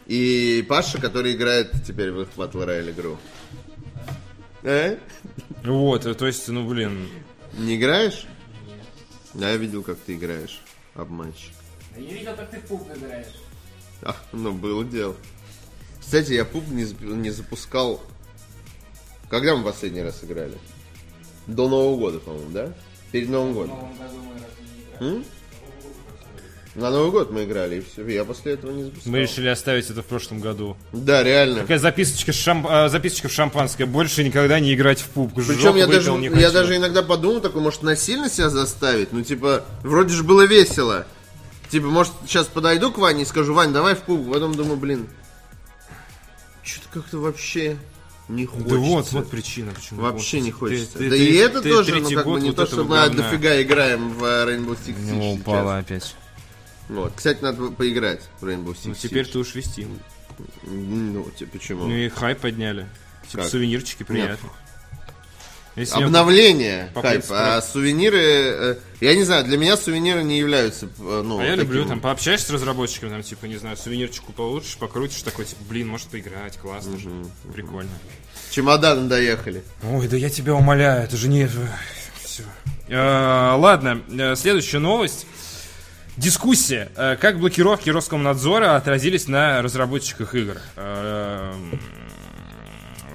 И 0.06 0.64
Паша, 0.68 0.98
который 1.00 1.34
играет 1.34 1.70
теперь 1.86 2.10
в 2.12 2.22
их 2.22 2.28
Battle 2.36 2.66
Royale 2.66 2.90
игру. 2.92 3.18
Э? 4.62 4.98
Вот, 5.64 6.02
то 6.18 6.26
есть, 6.26 6.48
ну, 6.48 6.66
блин, 6.68 7.08
Не 7.56 7.76
играешь? 7.76 8.26
Да, 9.34 9.50
я 9.50 9.56
видел, 9.56 9.82
как 9.82 9.98
ты 9.98 10.14
играешь. 10.14 10.60
Обманщик. 10.94 11.52
Я 11.96 12.02
не 12.02 12.14
видел, 12.14 12.34
как 12.36 12.50
ты 12.50 12.58
в 12.58 12.62
PUBG 12.66 12.88
играешь. 12.96 13.34
А, 14.02 14.16
ну, 14.32 14.52
было 14.52 14.84
дело. 14.84 15.14
Кстати, 16.00 16.32
я 16.32 16.44
пуп 16.44 16.66
не, 16.68 16.84
не 17.04 17.30
запускал... 17.30 18.00
Когда 19.28 19.54
мы 19.54 19.62
последний 19.64 20.00
раз 20.02 20.24
играли? 20.24 20.56
До 21.46 21.68
Нового 21.68 21.96
года, 21.98 22.18
по-моему, 22.18 22.50
да? 22.50 22.72
Перед 23.12 23.28
Новым 23.28 23.52
В 23.52 23.54
годом. 23.54 23.76
новом 23.76 23.96
году 23.98 24.16
мы 24.22 24.32
разве 24.34 24.64
не 24.74 24.82
играли? 24.82 25.16
М? 25.18 25.24
На 26.78 26.90
Новый 26.92 27.10
год 27.10 27.32
мы 27.32 27.42
играли, 27.42 27.78
и 27.78 27.80
все. 27.80 28.06
Я 28.06 28.24
после 28.24 28.52
этого 28.52 28.70
не 28.70 28.84
запускал. 28.84 29.12
мы 29.12 29.18
решили 29.18 29.48
оставить 29.48 29.90
это 29.90 30.02
в 30.02 30.06
прошлом 30.06 30.38
году. 30.40 30.76
Да, 30.92 31.24
реально. 31.24 31.62
Такая 31.62 31.78
записочка, 31.80 32.32
шамп... 32.32 32.66
а, 32.68 32.88
записочка 32.88 33.28
в 33.28 33.32
шампанское. 33.32 33.84
Больше 33.84 34.22
никогда 34.22 34.60
не 34.60 34.72
играть 34.74 35.00
в 35.00 35.08
пуп. 35.08 35.34
Причем 35.34 35.74
я 35.74 35.88
даже, 35.88 36.12
не 36.12 36.28
я 36.40 36.52
даже 36.52 36.76
иногда 36.76 37.02
подумал, 37.02 37.40
такой, 37.40 37.62
может, 37.62 37.82
насильно 37.82 38.30
себя 38.30 38.48
заставить? 38.48 39.12
Ну, 39.12 39.22
типа, 39.22 39.64
вроде 39.82 40.14
же 40.14 40.22
было 40.22 40.42
весело. 40.46 41.04
Типа, 41.68 41.88
может, 41.88 42.12
сейчас 42.26 42.46
подойду 42.46 42.92
к 42.92 42.98
Ване 42.98 43.22
и 43.22 43.26
скажу, 43.26 43.54
Вань, 43.54 43.72
давай 43.72 43.96
в 43.96 44.02
пуп. 44.02 44.32
Потом 44.32 44.54
думаю, 44.54 44.76
блин, 44.76 45.08
что-то 46.62 47.00
как-то 47.00 47.18
вообще 47.18 47.76
не 48.28 48.46
хочется. 48.46 48.68
Да 48.70 48.76
вот, 48.76 49.12
вот 49.12 49.30
причина, 49.30 49.72
почему. 49.74 50.02
Вообще 50.02 50.40
не 50.40 50.52
хочется. 50.52 50.92
Ты- 50.92 50.98
ты- 50.98 51.10
да 51.10 51.16
ты- 51.16 51.26
и 51.26 51.34
это 51.36 51.60
ты 51.60 51.70
тоже, 51.70 51.96
ну, 52.00 52.10
как 52.10 52.26
бы 52.26 52.40
не 52.40 52.52
то, 52.52 52.66
что 52.66 52.84
мы 52.84 53.08
дофига 53.10 53.60
играем 53.60 54.10
в 54.12 54.22
э, 54.22 54.44
Rainbow 54.46 54.78
Six 54.86 54.94
Siege 54.96 55.40
упала 55.40 55.80
сейчас. 55.80 55.84
опять. 55.84 56.14
Вот. 56.88 57.12
Кстати, 57.16 57.42
надо 57.42 57.70
поиграть 57.70 58.22
в 58.40 58.44
Rainbow 58.46 58.72
Six 58.74 58.78
Ну, 58.86 58.94
теперь 58.94 59.26
Siege. 59.26 59.32
ты 59.32 59.38
уж 59.38 59.54
вести. 59.54 59.86
Ну, 60.64 61.30
типа, 61.36 61.52
почему? 61.58 61.84
Ну 61.86 61.94
и 61.94 62.08
хайп 62.08 62.38
подняли. 62.40 62.86
Типа 63.28 63.42
Как? 63.42 63.50
сувенирчики 63.52 64.02
приятно. 64.04 64.48
Если 65.76 66.02
Обновление, 66.02 66.90
По 66.92 67.02
хайп. 67.02 67.12
принципу, 67.20 67.34
А 67.36 67.62
сувениры, 67.62 68.18
э, 68.20 68.76
я 69.00 69.14
не 69.14 69.22
знаю, 69.22 69.44
для 69.44 69.56
меня 69.56 69.76
сувениры 69.76 70.24
не 70.24 70.38
являются, 70.38 70.86
э, 70.86 71.22
ну, 71.24 71.38
А 71.38 71.44
я 71.44 71.54
люблю, 71.54 71.82
таким- 71.82 71.88
там, 71.90 72.00
пообщаешься 72.00 72.48
с 72.48 72.50
разработчиками, 72.50 73.10
там, 73.10 73.22
типа, 73.22 73.44
не 73.44 73.58
знаю, 73.58 73.76
сувенирчику 73.76 74.32
получишь, 74.32 74.76
покрутишь, 74.76 75.22
такой, 75.22 75.44
типа, 75.44 75.62
блин, 75.68 75.86
может 75.86 76.08
поиграть, 76.08 76.56
классно 76.56 76.98
же, 76.98 77.08
прикольно. 77.54 77.90
Чемоданы 78.50 79.08
доехали. 79.08 79.62
Ой, 79.84 80.08
да 80.08 80.16
я 80.16 80.30
тебя 80.30 80.54
умоляю, 80.56 81.04
это 81.04 81.16
же 81.16 81.28
не... 81.28 81.48
Все. 82.24 82.42
ладно, 82.90 84.02
э, 84.10 84.34
следующая 84.34 84.78
новость. 84.80 85.26
Дискуссия. 86.18 86.90
Э, 86.96 87.16
Как 87.16 87.38
блокировки 87.38 87.90
Роскомнадзора 87.90 88.74
отразились 88.76 89.28
на 89.28 89.62
разработчиках 89.62 90.34
игр? 90.34 90.56
Э, 90.76 91.52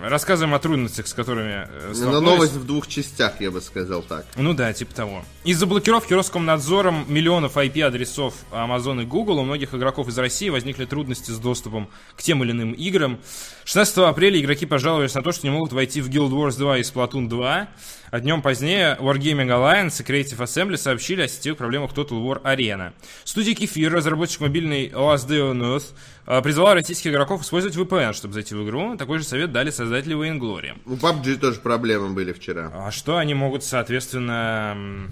Рассказываем 0.01 0.53
о 0.53 0.59
трудностях, 0.59 1.07
с 1.07 1.13
которыми 1.13 1.65
э, 1.67 1.87
На 1.89 1.93
столкнулись. 1.95 2.29
новость 2.29 2.53
в 2.53 2.65
двух 2.65 2.87
частях, 2.87 3.39
я 3.41 3.51
бы 3.51 3.59
сказал 3.61 4.03
так. 4.03 4.25
Ну 4.37 4.53
да, 4.53 4.71
типа 4.73 4.93
того. 4.93 5.23
Из-за 5.45 5.65
блокировки 5.65 6.13
Роскомнадзором 6.13 7.05
миллионов 7.07 7.55
IP-адресов 7.57 8.33
Amazon 8.51 9.01
и 9.03 9.05
Google 9.05 9.39
у 9.39 9.43
многих 9.43 9.73
игроков 9.73 10.07
из 10.07 10.17
России 10.17 10.49
возникли 10.49 10.85
трудности 10.85 11.31
с 11.31 11.39
доступом 11.39 11.89
к 12.17 12.21
тем 12.21 12.41
или 12.43 12.51
иным 12.51 12.71
играм. 12.71 13.19
16 13.65 13.97
апреля 13.99 14.39
игроки 14.41 14.65
пожаловались 14.65 15.13
на 15.13 15.21
то, 15.21 15.31
что 15.33 15.45
не 15.47 15.51
могут 15.51 15.71
войти 15.73 15.99
в 16.01 16.09
Guild 16.09 16.31
Wars 16.31 16.57
2 16.57 16.77
и 16.79 16.81
Splatoon 16.81 17.27
2. 17.29 17.67
А 18.13 18.19
днем 18.19 18.43
позднее 18.43 18.95
Wargaming 18.99 19.47
Alliance 19.47 19.99
и 19.99 20.05
Creative 20.05 20.37
Assembly 20.37 20.77
сообщили 20.77 21.23
о 21.23 21.27
сетевых 21.27 21.57
проблемах 21.57 21.93
Total 21.93 22.23
War 22.23 22.43
Arena. 22.43 22.93
Студия 23.23 23.55
Кефир, 23.55 23.91
разработчик 23.91 24.41
мобильной 24.41 24.89
Last 24.89 25.27
Day 25.27 25.39
on 25.39 25.59
Earth, 25.61 25.95
э, 26.27 26.39
призвала 26.43 26.75
российских 26.75 27.09
игроков 27.09 27.41
использовать 27.41 27.75
VPN, 27.75 28.13
чтобы 28.13 28.35
зайти 28.35 28.53
в 28.53 28.63
игру. 28.65 28.95
Такой 28.97 29.17
же 29.17 29.23
совет 29.23 29.51
дали 29.51 29.71
создатели 29.71 30.15
Vainglory. 30.15 30.79
У 30.85 30.93
PUBG 30.93 31.37
тоже 31.37 31.59
проблемы 31.59 32.11
были 32.11 32.33
вчера. 32.33 32.71
А 32.75 32.91
что 32.91 33.17
они 33.17 33.33
могут, 33.33 33.63
соответственно, 33.63 35.09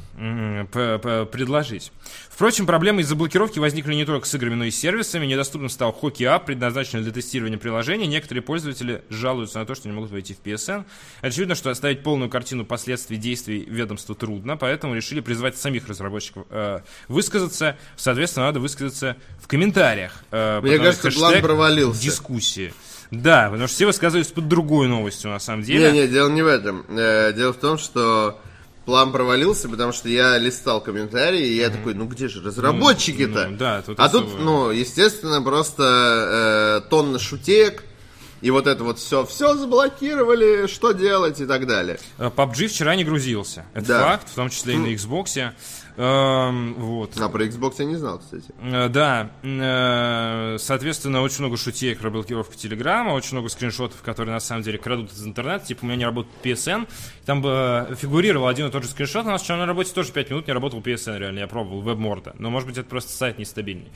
предложить? 0.72 1.92
Впрочем, 2.42 2.66
проблемы 2.66 3.02
из-за 3.02 3.16
блокировки 3.16 3.60
возникли 3.60 3.94
не 3.94 4.04
только 4.04 4.28
с 4.28 4.34
играми, 4.34 4.56
но 4.56 4.64
и 4.64 4.72
с 4.72 4.76
сервисами. 4.80 5.28
Недоступным 5.28 5.70
стал 5.70 5.96
Hockey 6.02 6.22
App, 6.26 6.46
предназначенный 6.46 7.04
для 7.04 7.12
тестирования 7.12 7.60
приложений. 7.60 8.08
Некоторые 8.08 8.42
пользователи 8.42 9.04
жалуются 9.12 9.60
на 9.60 9.68
то, 9.68 9.76
что 9.76 9.88
не 9.88 9.94
могут 9.94 10.10
войти 10.10 10.34
в 10.34 10.40
PSN. 10.44 10.86
Очевидно, 11.22 11.54
что 11.54 11.70
оставить 11.70 12.02
полную 12.02 12.32
картину 12.32 12.66
последствий 12.66 13.18
действий 13.18 13.64
ведомству 13.70 14.16
трудно, 14.16 14.58
поэтому 14.58 14.96
решили 14.96 15.20
призвать 15.20 15.56
самих 15.56 15.88
разработчиков 15.88 16.48
э, 16.50 16.80
высказаться. 17.08 17.78
Соответственно, 17.96 18.48
надо 18.48 18.60
высказаться 18.60 19.18
в 19.40 19.48
комментариях. 19.48 20.24
э, 20.32 20.62
Мне 20.62 20.80
кажется, 20.80 21.12
план 21.12 21.42
провалился. 21.44 22.02
Дискуссии. 22.02 22.74
Да, 23.12 23.50
потому 23.52 23.68
что 23.68 23.76
все 23.76 23.86
высказывались 23.86 24.30
под 24.30 24.48
другой 24.48 24.88
новостью, 24.88 25.30
на 25.30 25.38
самом 25.38 25.62
деле. 25.62 25.92
Не, 25.92 26.00
не, 26.02 26.08
дело 26.08 26.30
не 26.30 26.42
в 26.42 26.48
этом. 26.48 26.88
Э, 26.90 27.34
Дело 27.34 27.54
в 27.54 27.58
том, 27.58 27.78
что 27.78 28.42
план 28.92 29.14
провалился, 29.14 29.70
потому 29.70 29.94
что 29.94 30.10
я 30.10 30.38
листал 30.38 30.82
комментарии, 30.82 31.48
и 31.48 31.56
я 31.56 31.70
такой, 31.70 31.94
ну 31.94 32.08
где 32.08 32.28
же 32.28 32.42
разработчики-то? 32.44 33.48
Ну, 33.48 33.56
да, 33.58 33.82
тут 33.82 33.98
а 33.98 34.10
тут, 34.10 34.26
особо- 34.26 34.44
ну, 34.44 34.70
естественно, 34.72 35.42
просто 35.42 36.82
э, 36.84 36.90
тонна 36.90 37.18
шутеек, 37.18 37.86
и 38.42 38.52
вот 38.52 38.68
это 38.68 38.84
вот 38.84 39.00
все, 39.00 39.26
все 39.26 39.56
заблокировали, 39.56 40.68
что 40.68 40.92
делать 40.92 41.40
и 41.40 41.46
так 41.46 41.68
далее. 41.68 42.00
Э, 42.18 42.30
PUBG 42.36 42.68
вчера 42.68 42.98
не 42.98 43.06
грузился. 43.06 43.66
Это 43.74 43.88
Да. 43.88 44.04
факт, 44.04 44.28
в 44.30 44.36
том 44.36 44.50
числе 44.50 44.74
и 44.74 44.78
на 44.78 44.88
Xbox. 44.88 45.54
Эм, 45.98 46.74
вот. 46.76 47.18
А 47.20 47.30
про 47.30 47.46
Xbox 47.46 47.76
я 47.80 47.86
не 47.86 47.96
знал, 47.96 48.20
кстати. 48.20 48.46
Э, 48.62 48.90
Да, 48.90 49.32
э, 49.44 50.58
соответственно, 50.60 51.22
очень 51.22 51.40
много 51.40 51.58
шутеек 51.58 52.00
про 52.00 52.10
блокировку 52.10 52.56
Телеграма, 52.56 53.12
очень 53.12 53.34
много 53.34 53.50
скриншотов, 53.50 54.02
которые 54.02 54.34
на 54.34 54.40
самом 54.40 54.64
деле 54.64 54.78
крадут 54.78 55.12
из 55.12 55.26
интернета. 55.26 55.66
Типа, 55.66 55.80
у 55.84 55.86
меня 55.88 55.96
не 55.98 56.06
работает 56.06 56.34
PSN. 56.44 56.88
Там 57.26 57.42
бы 57.42 57.88
э, 57.90 57.96
фигурировал 57.96 58.48
один 58.48 58.68
и 58.68 58.72
тот 58.72 58.84
же 58.84 58.90
скриншот. 58.90 59.26
У 59.26 59.30
нас 59.30 59.42
вчера 59.42 59.58
на 59.58 59.66
работе 59.66 59.92
тоже 59.94 60.12
5 60.12 60.30
минут 60.30 60.48
не 60.48 60.54
работал 60.54 60.80
PSN, 60.80 61.18
реально. 61.20 61.40
Я 61.40 61.48
пробовал, 61.48 61.82
веб-морда. 61.82 62.36
Но, 62.40 62.50
может 62.50 62.68
быть, 62.68 62.78
это 62.78 62.90
просто 62.90 63.12
сайт 63.12 63.38
нестабильный. 63.40 63.92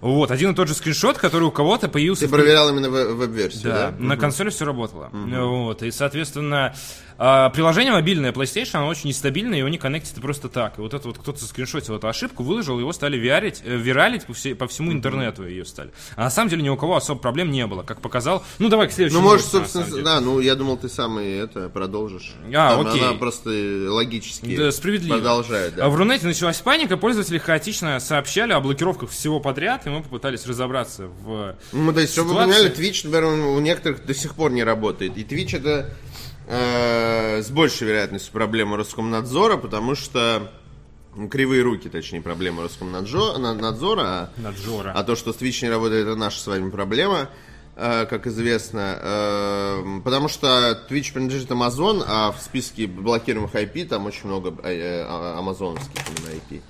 Вот, 0.00 0.30
один 0.30 0.50
и 0.52 0.54
тот 0.54 0.68
же 0.68 0.74
скриншот, 0.74 1.18
который 1.18 1.44
у 1.44 1.50
кого-то 1.50 1.88
появился... 1.88 2.22
Ты 2.22 2.28
в- 2.28 2.30
проверял 2.30 2.68
именно 2.70 2.86
веб- 2.88 3.14
веб-версию, 3.14 3.72
да, 3.72 3.90
да? 3.90 3.96
на 3.98 4.16
консоли 4.16 4.50
все 4.50 4.64
работало. 4.64 5.10
Вот, 5.12 5.82
и, 5.82 5.90
соответственно, 5.90 6.74
а, 7.18 7.50
приложение 7.50 7.92
мобильное 7.92 8.32
PlayStation, 8.32 8.76
оно 8.78 8.88
очень 8.88 9.08
нестабильное, 9.08 9.58
его 9.58 9.68
не 9.68 9.78
коннектит 9.78 10.20
просто 10.20 10.48
так. 10.48 10.78
И 10.78 10.80
вот 10.80 10.94
это 10.94 11.06
вот 11.08 11.18
кто-то 11.18 11.44
скриншотил 11.44 11.96
эту 11.96 12.08
ошибку, 12.08 12.42
выложил, 12.42 12.78
его 12.78 12.92
стали 12.92 13.16
виарить, 13.16 13.62
э, 13.64 13.76
виралить 13.76 14.24
по, 14.24 14.32
всей- 14.34 14.54
по 14.54 14.66
всему 14.66 14.92
интернету 14.92 15.46
ее 15.46 15.64
стали. 15.64 15.90
А 16.16 16.24
на 16.24 16.30
самом 16.30 16.50
деле 16.50 16.62
ни 16.62 16.68
у 16.68 16.76
кого 16.76 16.96
особо 16.96 17.20
проблем 17.20 17.50
не 17.50 17.66
было, 17.66 17.82
как 17.82 18.00
показал. 18.00 18.44
Ну, 18.58 18.68
давай 18.68 18.88
к 18.88 18.92
следующему. 18.92 19.22
Ну, 19.22 19.28
может, 19.28 19.46
собственно, 19.46 20.02
да, 20.02 20.20
ну, 20.20 20.40
я 20.40 20.54
думал, 20.54 20.76
ты 20.76 20.88
сам 20.88 21.18
и 21.20 21.24
это 21.28 21.68
продолжишь. 21.68 22.32
А, 22.54 22.76
Там 22.76 22.86
окей. 22.86 23.00
Она 23.02 23.14
просто 23.14 23.50
логически 23.88 24.56
Да, 24.56 24.72
справедливо. 24.72 25.14
продолжает, 25.16 25.74
да. 25.76 25.86
А 25.86 25.88
В 25.88 25.96
Рунете 25.96 26.26
началась 26.26 26.58
паника, 26.58 26.96
пользователи 26.96 27.38
хаотично 27.38 28.00
сообщали 28.00 28.52
о 28.52 28.60
блокировках 28.60 29.10
всего 29.10 29.40
подряд, 29.40 29.86
и 29.86 29.90
мы 29.90 30.02
попытались 30.02 30.46
разобраться 30.46 31.06
в... 31.06 31.56
Ну, 31.72 31.92
то 31.92 32.00
есть, 32.00 32.12
чтобы 32.12 32.30
вы 32.30 32.36
понимали, 32.36 32.70
Twitch, 32.74 33.06
он 33.22 33.40
у 33.40 33.60
некоторых 33.60 34.04
до 34.04 34.14
сих 34.14 34.34
пор 34.34 34.50
не 34.50 34.64
работает. 34.64 35.16
И 35.16 35.22
Twitch 35.22 35.56
это 35.56 35.90
э, 36.52 37.42
с 37.42 37.50
большей 37.50 37.86
вероятностью 37.88 38.32
проблема 38.32 38.76
Роскомнадзора, 38.76 39.56
потому 39.56 39.94
что 39.94 40.50
ну, 41.16 41.28
кривые 41.28 41.62
руки, 41.62 41.88
точнее, 41.88 42.20
проблема 42.22 42.62
Роскомнадзора, 42.62 43.38
на- 43.38 43.54
надзора, 43.54 44.02
а, 44.02 44.30
а 44.94 45.02
то, 45.04 45.16
что 45.16 45.30
Twitch 45.30 45.62
не 45.62 45.70
работает, 45.70 46.06
это 46.06 46.16
наша 46.16 46.40
с 46.40 46.46
вами 46.46 46.70
проблема, 46.70 47.28
э, 47.76 48.06
как 48.06 48.26
известно. 48.26 48.98
Э, 49.00 50.00
потому 50.04 50.28
что 50.28 50.78
Twitch 50.88 51.12
принадлежит 51.12 51.50
Amazon, 51.50 52.04
а 52.06 52.32
в 52.32 52.40
списке 52.42 52.86
блокируемых 52.86 53.54
IP 53.54 53.86
там 53.86 54.06
очень 54.06 54.26
много 54.26 54.54
э, 54.62 54.72
э, 54.72 55.04
а- 55.08 55.38
амазоновских 55.38 56.00
именно 56.08 56.34
IP. 56.34 56.60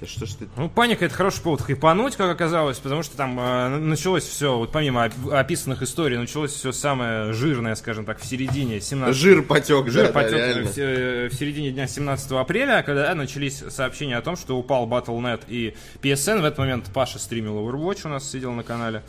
Да 0.00 0.06
Что 0.06 0.24
ж 0.26 0.30
ты 0.30 0.48
Ну, 0.56 0.68
паника 0.70 1.04
это 1.04 1.14
хороший 1.14 1.42
повод 1.42 1.60
хайпануть, 1.60 2.16
как 2.16 2.30
оказалось, 2.30 2.78
потому 2.78 3.02
что 3.02 3.16
там 3.16 3.38
э, 3.38 3.68
началось 3.78 4.24
все, 4.24 4.56
вот 4.56 4.72
помимо 4.72 5.04
оп- 5.06 5.32
описанных 5.32 5.82
историй, 5.82 6.16
началось 6.16 6.52
все 6.52 6.72
самое 6.72 7.32
жирное, 7.34 7.74
скажем 7.74 8.04
так, 8.06 8.18
в 8.18 8.24
середине 8.24 8.80
17 8.80 9.14
Жир 9.14 9.42
потек, 9.42 9.88
Жир 9.90 10.06
да, 10.06 10.08
да, 10.08 10.12
потек 10.14 10.38
реально. 10.38 10.70
в, 10.70 10.78
э, 10.78 11.28
в 11.28 11.34
середине 11.34 11.70
дня 11.70 11.86
17 11.86 12.32
апреля, 12.32 12.82
когда 12.82 13.14
начались 13.14 13.62
сообщения 13.68 14.16
о 14.16 14.22
том, 14.22 14.36
что 14.36 14.56
упал 14.58 14.88
Battle.net 14.88 15.42
и 15.48 15.74
PSN. 16.02 16.40
В 16.40 16.44
этот 16.44 16.58
момент 16.58 16.90
Паша 16.94 17.18
стримил 17.18 17.58
Overwatch 17.58 18.06
у 18.06 18.08
нас, 18.08 18.28
сидел 18.30 18.52
на 18.52 18.62
канале, 18.62 19.02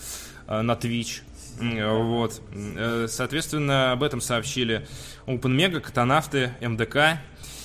э, 0.47 0.61
на 0.61 0.73
Twitch. 0.73 1.21
Э, 1.61 1.87
Вот. 2.01 2.41
Э, 2.53 3.07
Соответственно, 3.09 3.93
об 3.93 4.03
этом 4.03 4.19
сообщили 4.19 4.85
OpenMega, 5.25 5.79
Катанавты, 5.79 6.51
МДК. 6.59 7.19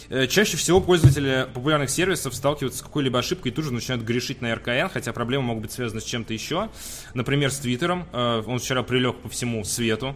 Э, 0.08 0.26
Чаще 0.26 0.56
всего 0.56 0.80
пользователи 0.80 1.48
популярных 1.52 1.90
сервисов 1.90 2.34
сталкиваются 2.34 2.80
с 2.80 2.82
какой-либо 2.82 3.18
ошибкой 3.18 3.52
и 3.52 3.54
тут 3.54 3.64
же 3.64 3.72
начинают 3.72 4.04
грешить 4.04 4.40
на 4.40 4.54
РКН, 4.54 4.88
хотя 4.92 5.12
проблемы 5.12 5.44
могут 5.44 5.62
быть 5.62 5.72
связаны 5.72 6.00
с 6.00 6.04
чем-то 6.04 6.32
еще. 6.32 6.68
Например, 7.14 7.50
с 7.50 7.58
Твиттером. 7.58 8.06
Э, 8.12 8.42
Он 8.46 8.58
вчера 8.58 8.82
прилег 8.82 9.16
по 9.16 9.28
всему 9.28 9.64
свету 9.64 10.14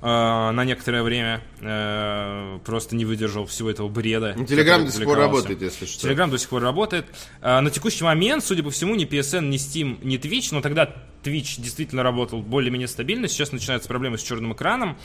э, 0.00 0.06
на 0.06 0.64
некоторое 0.64 1.02
время. 1.02 1.42
Просто 2.64 2.96
не 2.96 3.04
выдержал 3.04 3.46
всего 3.46 3.70
этого 3.70 3.88
бреда. 3.88 4.34
Ну, 4.36 4.46
Телеграм 4.46 4.84
до 4.84 4.92
сих 4.92 5.04
пор 5.04 5.18
работает, 5.18 5.62
если 5.62 5.86
что. 5.86 6.02
Телеграм 6.02 6.30
до 6.30 6.38
сих 6.38 6.48
пор 6.48 6.62
работает. 6.62 7.06
На 7.40 7.68
текущий 7.70 8.04
момент, 8.04 8.44
судя 8.44 8.62
по 8.62 8.70
всему, 8.70 8.94
ни 8.94 9.06
PSN, 9.06 9.48
ни 9.48 9.56
Steam, 9.56 9.98
ни 10.04 10.18
Twitch, 10.18 10.48
но 10.52 10.60
тогда 10.60 10.94
Twitch 11.22 11.60
действительно 11.60 12.02
работал 12.02 12.40
более-менее 12.42 12.88
стабильно. 12.88 13.28
Сейчас 13.28 13.52
начинаются 13.52 13.88
проблемы 13.88 14.18
с 14.18 14.22
черным 14.22 14.52
экраном. 14.52 14.96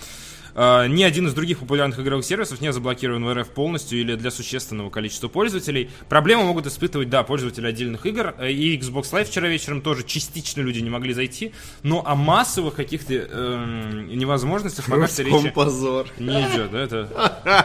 А, 0.56 0.88
Ни 0.88 1.04
один 1.04 1.28
из 1.28 1.34
других 1.34 1.60
популярных 1.60 2.00
игровых 2.00 2.26
сервисов 2.26 2.62
не 2.62 2.72
заблокирован 2.72 3.24
в 3.26 3.34
РФ 3.34 3.50
полностью 3.50 4.00
или 4.00 4.16
для 4.16 4.32
существенного 4.32 4.90
количества 4.90 5.28
пользователей. 5.28 5.90
Проблемы 6.10 6.44
могут 6.44 6.68
испытывать, 6.68 7.10
да, 7.10 7.24
пользователи 7.24 7.68
отдельных 7.68 8.06
игр. 8.06 8.36
Э, 8.38 8.52
И 8.52 8.78
Xbox 8.78 9.12
Live 9.12 9.26
вчера 9.26 9.48
вечером 9.48 9.82
тоже 9.82 10.04
частично 10.04 10.62
люди 10.62 10.80
не 10.80 10.90
могли 10.90 11.14
зайти. 11.14 11.54
Но 11.82 12.04
о 12.06 12.16
массовых 12.16 12.76
каких-то 12.76 13.14
эм, 13.14 14.08
невозможностях 14.08 14.86
пока 14.86 15.08
что 15.08 15.24
речи 15.24 15.50
позор. 15.50 16.08
не 16.20 16.34
идет, 16.34 16.72
да, 16.72 16.80
это, 16.80 17.10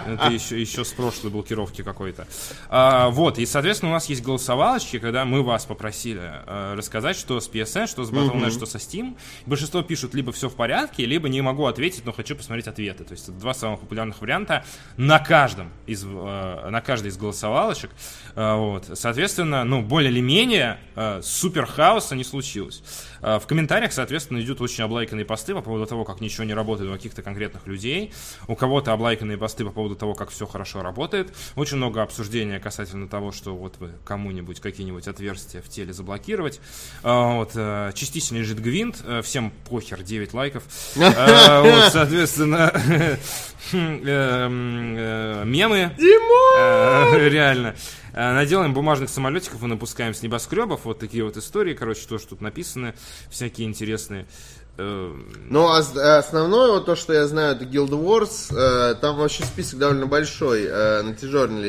это 0.06 0.32
еще, 0.32 0.60
еще 0.60 0.84
с 0.84 0.92
прошлой 0.92 1.30
блокировки 1.30 1.82
какой-то. 1.82 2.26
А, 2.68 3.08
вот, 3.10 3.38
и, 3.38 3.46
соответственно, 3.46 3.90
у 3.90 3.94
нас 3.94 4.08
есть 4.08 4.22
голосовалочки, 4.22 4.98
когда 4.98 5.24
мы 5.24 5.42
вас 5.42 5.66
попросили 5.66 6.20
э, 6.46 6.74
рассказать, 6.74 7.16
что 7.16 7.40
с 7.40 7.48
PSN, 7.48 7.86
что 7.86 8.04
с 8.04 8.10
Battle.net, 8.10 8.50
что 8.50 8.66
со 8.66 8.78
Steam. 8.78 9.16
Большинство 9.46 9.82
пишут 9.82 10.14
либо 10.14 10.32
все 10.32 10.48
в 10.48 10.54
порядке, 10.54 11.04
либо 11.06 11.28
не 11.28 11.40
могу 11.42 11.66
ответить, 11.66 12.04
но 12.04 12.12
хочу 12.12 12.36
посмотреть 12.36 12.68
ответы. 12.78 13.04
То 13.04 13.12
есть 13.12 13.28
это 13.28 13.38
два 13.38 13.54
самых 13.54 13.80
популярных 13.80 14.20
варианта 14.20 14.64
на 14.96 15.18
каждом 15.18 15.70
из, 15.86 16.04
э, 16.04 16.68
на 16.70 16.80
каждой 16.80 17.08
из 17.08 17.16
голосовалочек. 17.16 17.90
Э, 18.34 18.54
вот. 18.56 18.90
Соответственно, 18.94 19.64
ну, 19.64 19.82
более 19.82 20.10
или 20.10 20.20
менее 20.20 20.78
э, 20.94 21.20
супер 21.22 21.66
хаоса 21.66 22.14
не 22.14 22.24
случилось. 22.24 22.82
Э, 23.22 23.38
В 23.38 23.46
комментариях, 23.46 23.92
соответственно, 23.92 24.40
идут 24.40 24.60
очень 24.60 24.84
облайканные 24.84 25.24
посты 25.24 25.54
по 25.54 25.60
поводу 25.62 25.86
того, 25.86 26.04
как 26.04 26.20
ничего 26.20 26.44
не 26.44 26.54
работает 26.54 26.90
у 26.90 26.92
каких-то 26.92 27.22
конкретных 27.22 27.66
людей. 27.66 28.12
У 28.46 28.54
кого-то 28.54 28.92
облайканные 28.92 29.38
посты 29.38 29.64
по 29.64 29.70
поводу 29.70 29.96
того, 29.96 30.14
как 30.14 30.30
все 30.30 30.46
хорошо 30.46 30.82
работает. 30.82 31.32
Очень 31.56 31.76
много 31.78 32.02
обсуждения 32.02 32.58
касательно 32.60 33.08
того, 33.08 33.32
что 33.32 33.54
вот 33.56 33.76
вы 33.78 33.90
кому-нибудь 34.04 34.60
какие-нибудь 34.60 35.08
отверстия 35.08 35.62
в 35.62 35.68
теле 35.68 35.92
заблокировать. 35.92 36.60
Э, 37.02 37.34
Вот, 37.38 37.52
э, 37.54 37.92
частично 37.94 38.36
лежит 38.36 38.60
гвинт, 38.60 39.02
э, 39.04 39.22
всем 39.22 39.52
похер, 39.68 40.02
9 40.02 40.34
лайков. 40.34 40.62
Э, 40.96 41.62
Вот, 41.78 41.92
соответственно, 41.92 42.72
э, 42.84 43.16
э, 43.72 45.44
мемы. 45.44 45.92
Реально. 47.28 47.74
Э, 48.18 48.32
Наделаем 48.34 48.74
бумажных 48.74 49.10
самолетиков 49.10 49.62
и 49.62 49.66
напускаем 49.66 50.12
с 50.12 50.22
небоскребов. 50.22 50.80
Вот 50.86 50.98
такие 50.98 51.22
вот 51.22 51.36
истории, 51.36 51.72
короче, 51.74 52.04
тоже 52.08 52.26
тут 52.26 52.40
написаны. 52.40 52.94
Всякие 53.30 53.68
интересные. 53.68 54.26
Э, 54.76 55.14
Ну, 55.48 55.68
а 55.68 55.78
а 55.96 56.18
основное, 56.18 56.72
вот 56.72 56.86
то, 56.86 56.96
что 56.96 57.12
я 57.12 57.28
знаю, 57.28 57.54
это 57.54 57.64
Guild 57.64 57.90
Wars. 57.90 58.52
э, 58.52 58.96
там 58.96 59.18
вообще 59.18 59.44
список 59.44 59.78
довольно 59.78 60.06
большой. 60.06 60.64
на 60.66 61.14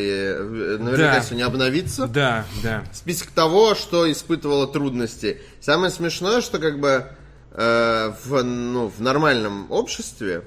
э, 0.09 0.77
наверняка 0.79 1.13
Да. 1.17 1.21
сегодня 1.21 1.45
обновится. 1.45 2.07
Да, 2.07 2.45
да. 2.63 2.83
Список 2.93 3.27
того, 3.29 3.75
что 3.75 4.11
испытывало 4.11 4.65
трудности. 4.67 5.41
Самое 5.61 5.91
смешное, 5.91 6.41
что 6.41 6.57
как 6.57 6.79
бы 6.79 7.05
в, 7.51 8.41
ну, 8.43 8.87
в 8.87 9.01
нормальном 9.01 9.71
обществе 9.71 10.43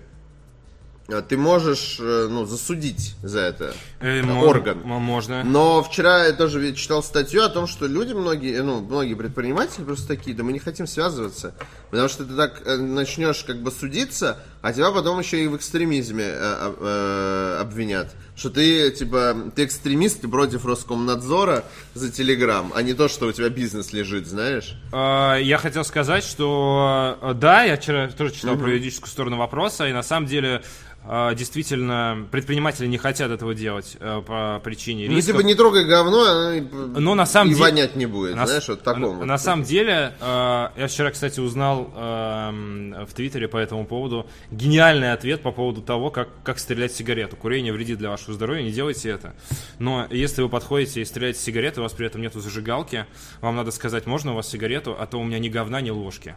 ты 1.20 1.36
можешь 1.36 1.98
э, 2.00 2.28
ну, 2.30 2.46
засудить 2.46 3.14
за 3.22 3.40
это 3.40 3.74
Э, 4.00 4.20
э, 4.22 4.32
орган. 4.40 4.80
мо- 4.84 4.98
Можно. 5.00 5.44
Но 5.44 5.82
вчера 5.82 6.24
я 6.26 6.32
тоже 6.32 6.72
читал 6.74 7.02
статью 7.02 7.42
о 7.44 7.48
том, 7.50 7.66
что 7.66 7.86
люди, 7.86 8.12
многие, 8.14 8.62
ну, 8.62 8.80
многие 8.80 9.14
предприниматели 9.14 9.84
просто 9.84 10.08
такие, 10.08 10.34
да 10.34 10.42
мы 10.42 10.52
не 10.52 10.58
хотим 10.60 10.86
связываться, 10.86 11.54
потому 11.90 12.08
что 12.08 12.24
ты 12.24 12.34
так 12.34 12.62
э, 12.64 12.76
начнешь 12.76 13.42
как 13.44 13.58
бы 13.60 13.70
судиться, 13.70 14.38
а 14.62 14.72
тебя 14.72 14.90
потом 14.92 15.18
еще 15.18 15.42
и 15.44 15.48
в 15.48 15.56
экстремизме 15.56 16.24
э, 16.24 16.74
э, 16.80 17.58
обвинят. 17.60 18.14
Что 18.34 18.48
ты, 18.48 18.90
типа, 18.92 19.36
ты 19.54 19.64
экстремист, 19.64 20.22
ты 20.22 20.28
против 20.28 20.64
Роскомнадзора 20.64 21.64
за 21.94 22.10
Телеграм, 22.10 22.72
а 22.74 22.80
не 22.82 22.94
то, 22.94 23.08
что 23.08 23.26
у 23.26 23.32
тебя 23.32 23.50
бизнес 23.50 23.92
лежит, 23.92 24.26
знаешь? 24.26 24.74
Э, 24.92 25.36
Я 25.42 25.58
хотел 25.58 25.84
сказать, 25.84 26.24
что 26.24 27.18
э, 27.20 27.34
да, 27.34 27.64
я 27.64 27.76
вчера 27.76 28.08
тоже 28.08 28.32
читал 28.32 28.56
про 28.56 28.70
юридическую 28.70 29.10
сторону 29.10 29.36
вопроса, 29.36 29.86
и 29.86 29.92
на 29.92 30.02
самом 30.02 30.26
деле 30.26 30.62
э, 31.01 31.01
действительно 31.34 32.28
предприниматели 32.30 32.86
не 32.86 32.96
хотят 32.98 33.30
этого 33.30 33.54
делать 33.54 33.96
э, 33.98 34.22
по 34.24 34.60
причине 34.62 35.08
Ну, 35.08 35.16
рисков. 35.16 35.36
типа, 35.36 35.46
не 35.46 35.54
трогай 35.54 35.84
говно, 35.84 36.22
оно 36.22 37.00
Но 37.00 37.14
на 37.16 37.26
самом 37.26 37.50
и 37.50 37.54
деле- 37.54 37.64
вонять 37.64 37.96
не 37.96 38.06
будет, 38.06 38.36
На, 38.36 38.46
знаешь, 38.46 38.68
вот 38.68 38.82
таком 38.82 39.00
на, 39.02 39.08
вот. 39.08 39.24
на 39.26 39.38
самом 39.38 39.64
деле, 39.64 40.14
э, 40.20 40.68
я 40.76 40.86
вчера, 40.86 41.10
кстати, 41.10 41.40
узнал 41.40 41.92
эм, 41.96 42.94
в 43.06 43.12
Твиттере 43.14 43.48
по 43.48 43.56
этому 43.56 43.84
поводу 43.84 44.26
гениальный 44.52 45.12
ответ 45.12 45.42
по 45.42 45.50
поводу 45.50 45.82
того, 45.82 46.10
как, 46.10 46.28
как 46.44 46.58
стрелять 46.60 46.92
в 46.92 46.96
сигарету. 46.96 47.34
Курение 47.36 47.72
вредит 47.72 47.98
для 47.98 48.10
вашего 48.10 48.32
здоровья, 48.34 48.62
не 48.62 48.70
делайте 48.70 49.08
это. 49.10 49.34
Но 49.80 50.06
если 50.10 50.42
вы 50.42 50.48
подходите 50.48 51.00
и 51.02 51.04
стреляете 51.04 51.40
в 51.40 51.42
сигарету, 51.42 51.80
у 51.80 51.82
вас 51.82 51.92
при 51.92 52.06
этом 52.06 52.20
нету 52.22 52.40
зажигалки, 52.40 53.06
вам 53.40 53.56
надо 53.56 53.72
сказать, 53.72 54.06
можно 54.06 54.32
у 54.32 54.36
вас 54.36 54.48
сигарету, 54.48 54.96
а 54.98 55.06
то 55.06 55.18
у 55.18 55.24
меня 55.24 55.38
ни 55.40 55.48
говна, 55.48 55.80
ни 55.80 55.90
ложки. 55.90 56.36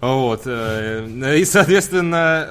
Вот. 0.00 0.42
э, 0.44 1.38
И, 1.38 1.44
соответственно, 1.46 2.46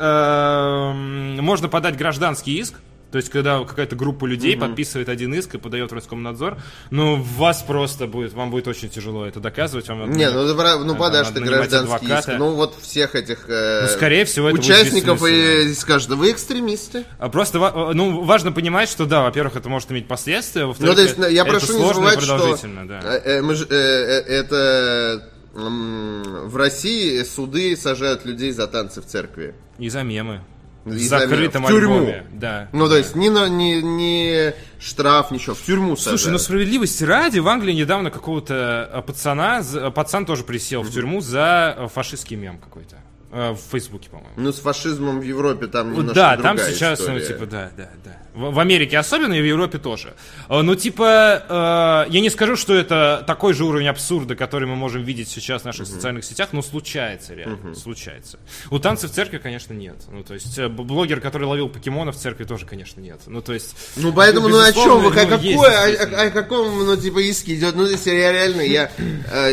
эм, 0.93 1.42
можно 1.43 1.67
подать 1.69 1.97
гражданский 1.97 2.57
иск, 2.59 2.75
то 3.13 3.17
есть, 3.17 3.29
когда 3.29 3.63
какая-то 3.63 3.95
группа 3.95 4.25
людей 4.25 4.57
подписывает 4.57 5.07
один 5.07 5.35
иск 5.35 5.53
и 5.53 5.57
подает 5.59 5.91
в 5.91 5.93
Роскомнадзор, 5.93 6.57
ну, 6.89 7.21
вас 7.21 7.61
просто 7.61 8.07
будет, 8.07 8.33
вам 8.33 8.49
будет 8.49 8.67
очень 8.67 8.89
тяжело 8.89 9.23
это 9.23 9.39
доказывать. 9.39 9.87
Вам 9.87 10.11
Не, 10.13 10.31
ну, 10.31 10.55
прав- 10.55 10.79
ну 10.79 10.93
это 10.93 10.95
подашь 10.95 11.27
ты 11.27 11.39
гражданский 11.41 12.07
иск. 12.07 12.11
адвоката. 12.11 12.37
Ну 12.39 12.55
вот 12.55 12.73
всех 12.81 13.13
этих 13.13 13.45
э, 13.47 13.81
Ну, 13.83 13.87
скорее 13.89 14.25
всего, 14.25 14.49
это 14.49 14.57
участников 14.57 15.23
и 15.27 15.71
скажут, 15.75 16.09
вы 16.13 16.31
экстремисты. 16.31 17.05
А 17.19 17.29
Просто, 17.29 17.59
ва- 17.59 17.91
ну, 17.93 18.23
важно 18.23 18.51
понимать, 18.51 18.89
что 18.89 19.05
да, 19.05 19.21
во-первых, 19.21 19.57
это 19.57 19.69
может 19.69 19.91
иметь 19.91 20.07
последствия, 20.07 20.65
во-вторых, 20.65 20.89
Ну, 20.89 20.95
то 20.95 21.01
есть, 21.03 21.19
это, 21.19 21.27
я 21.29 21.43
это 21.43 21.51
прошу 21.51 21.73
не 21.73 21.79
сложно 21.79 22.07
и 22.07 22.19
забывать, 22.19 22.57
что 22.57 22.67
да. 22.87 22.99
э, 23.03 23.21
э, 23.25 23.41
мы 23.43 23.53
э, 23.53 23.65
э, 23.69 24.21
это 24.27 25.29
в 25.53 26.57
России 26.57 27.21
суды 27.21 27.77
сажают 27.77 28.25
людей 28.25 28.51
за 28.53 28.65
танцы 28.65 29.03
в 29.03 29.05
церкви. 29.05 29.53
И 29.77 29.87
за 29.89 30.01
мемы. 30.01 30.41
В 30.85 30.97
за 30.97 31.19
закрытом. 31.19 31.63
В 31.65 31.67
тюрьму. 31.69 31.95
альбоме, 31.95 32.25
да. 32.33 32.67
Ну, 32.73 32.87
то 32.89 32.97
есть, 32.97 33.15
ни, 33.15 33.29
на- 33.29 33.47
ни, 33.47 33.75
ни 33.81 34.53
штраф, 34.79 35.31
ничего, 35.31 35.55
в 35.55 35.61
тюрьму 35.61 35.95
Слушай, 35.95 36.11
ну 36.13 36.17
сажают. 36.17 36.41
справедливости 36.41 37.03
ради, 37.05 37.39
в 37.39 37.47
Англии 37.47 37.73
недавно 37.73 38.11
какого-то 38.11 38.89
э, 38.93 39.01
пацана, 39.01 39.61
за- 39.61 39.91
пацан 39.91 40.25
тоже 40.25 40.43
присел 40.43 40.81
в 40.81 40.91
тюрьму 40.91 41.21
за 41.21 41.75
э, 41.77 41.87
фашистский 41.87 42.35
мем 42.35 42.57
какой-то. 42.57 42.97
Э, 43.35 43.51
В 43.53 43.71
Фейсбуке, 43.71 44.09
по-моему. 44.09 44.31
Ну, 44.35 44.51
с 44.53 44.59
фашизмом 44.59 45.19
в 45.19 45.23
Европе 45.23 45.65
там 45.67 45.91
немножко 45.91 46.13
да, 46.13 46.37
там 46.37 46.57
сейчас, 46.59 46.99
история. 46.99 47.19
ну, 47.19 47.25
типа, 47.25 47.45
да, 47.47 47.71
да, 47.75 47.89
да. 48.05 48.17
В, 48.35 48.51
в 48.53 48.59
Америке 48.59 48.97
особенно 48.97 49.33
и 49.33 49.41
в 49.41 49.45
Европе 49.45 49.79
тоже. 49.79 50.13
Э, 50.49 50.61
Ну, 50.61 50.75
типа, 50.75 52.05
э, 52.07 52.11
я 52.11 52.21
не 52.21 52.29
скажу, 52.29 52.55
что 52.55 52.75
это 52.75 53.23
такой 53.25 53.53
же 53.53 53.65
уровень 53.65 53.87
абсурда, 53.87 54.35
который 54.35 54.67
мы 54.67 54.75
можем 54.75 55.03
видеть 55.03 55.29
сейчас 55.29 55.63
в 55.63 55.65
наших 55.65 55.87
социальных 55.87 56.25
сетях, 56.25 56.49
но 56.51 56.61
случается 56.61 57.33
реально, 57.33 57.73
случается. 57.75 58.37
У 58.69 58.77
танцев 58.77 59.09
в 59.11 59.15
церкви, 59.15 59.39
конечно, 59.39 59.73
нет. 59.73 59.95
Ну, 60.11 60.23
то 60.23 60.35
есть, 60.35 60.57
э, 60.59 60.67
блогер, 60.67 61.19
который 61.19 61.45
ловил 61.47 61.69
покемонов 61.69 62.15
в 62.15 62.19
церкви, 62.19 62.43
тоже, 62.43 62.67
конечно, 62.67 63.01
нет. 63.01 63.19
Ну, 63.25 63.41
то 63.41 63.53
есть... 63.53 63.75
Ну, 63.95 64.13
поэтому, 64.13 64.47
ну, 64.47 64.59
о 64.61 64.71
чем 64.71 64.99
вы, 65.01 65.07
о, 65.09 65.25
ну, 65.25 65.37
есть, 65.39 65.59
какое, 65.59 65.95
о- 65.95 66.21
о, 66.23 66.27
о 66.27 66.29
каком, 66.29 66.85
ну, 66.85 66.95
типа, 66.97 67.17
иске 67.19 67.55
идет, 67.55 67.75
ну, 67.75 67.87
я 67.87 68.31
реально, 68.31 68.61
я, 68.61 68.91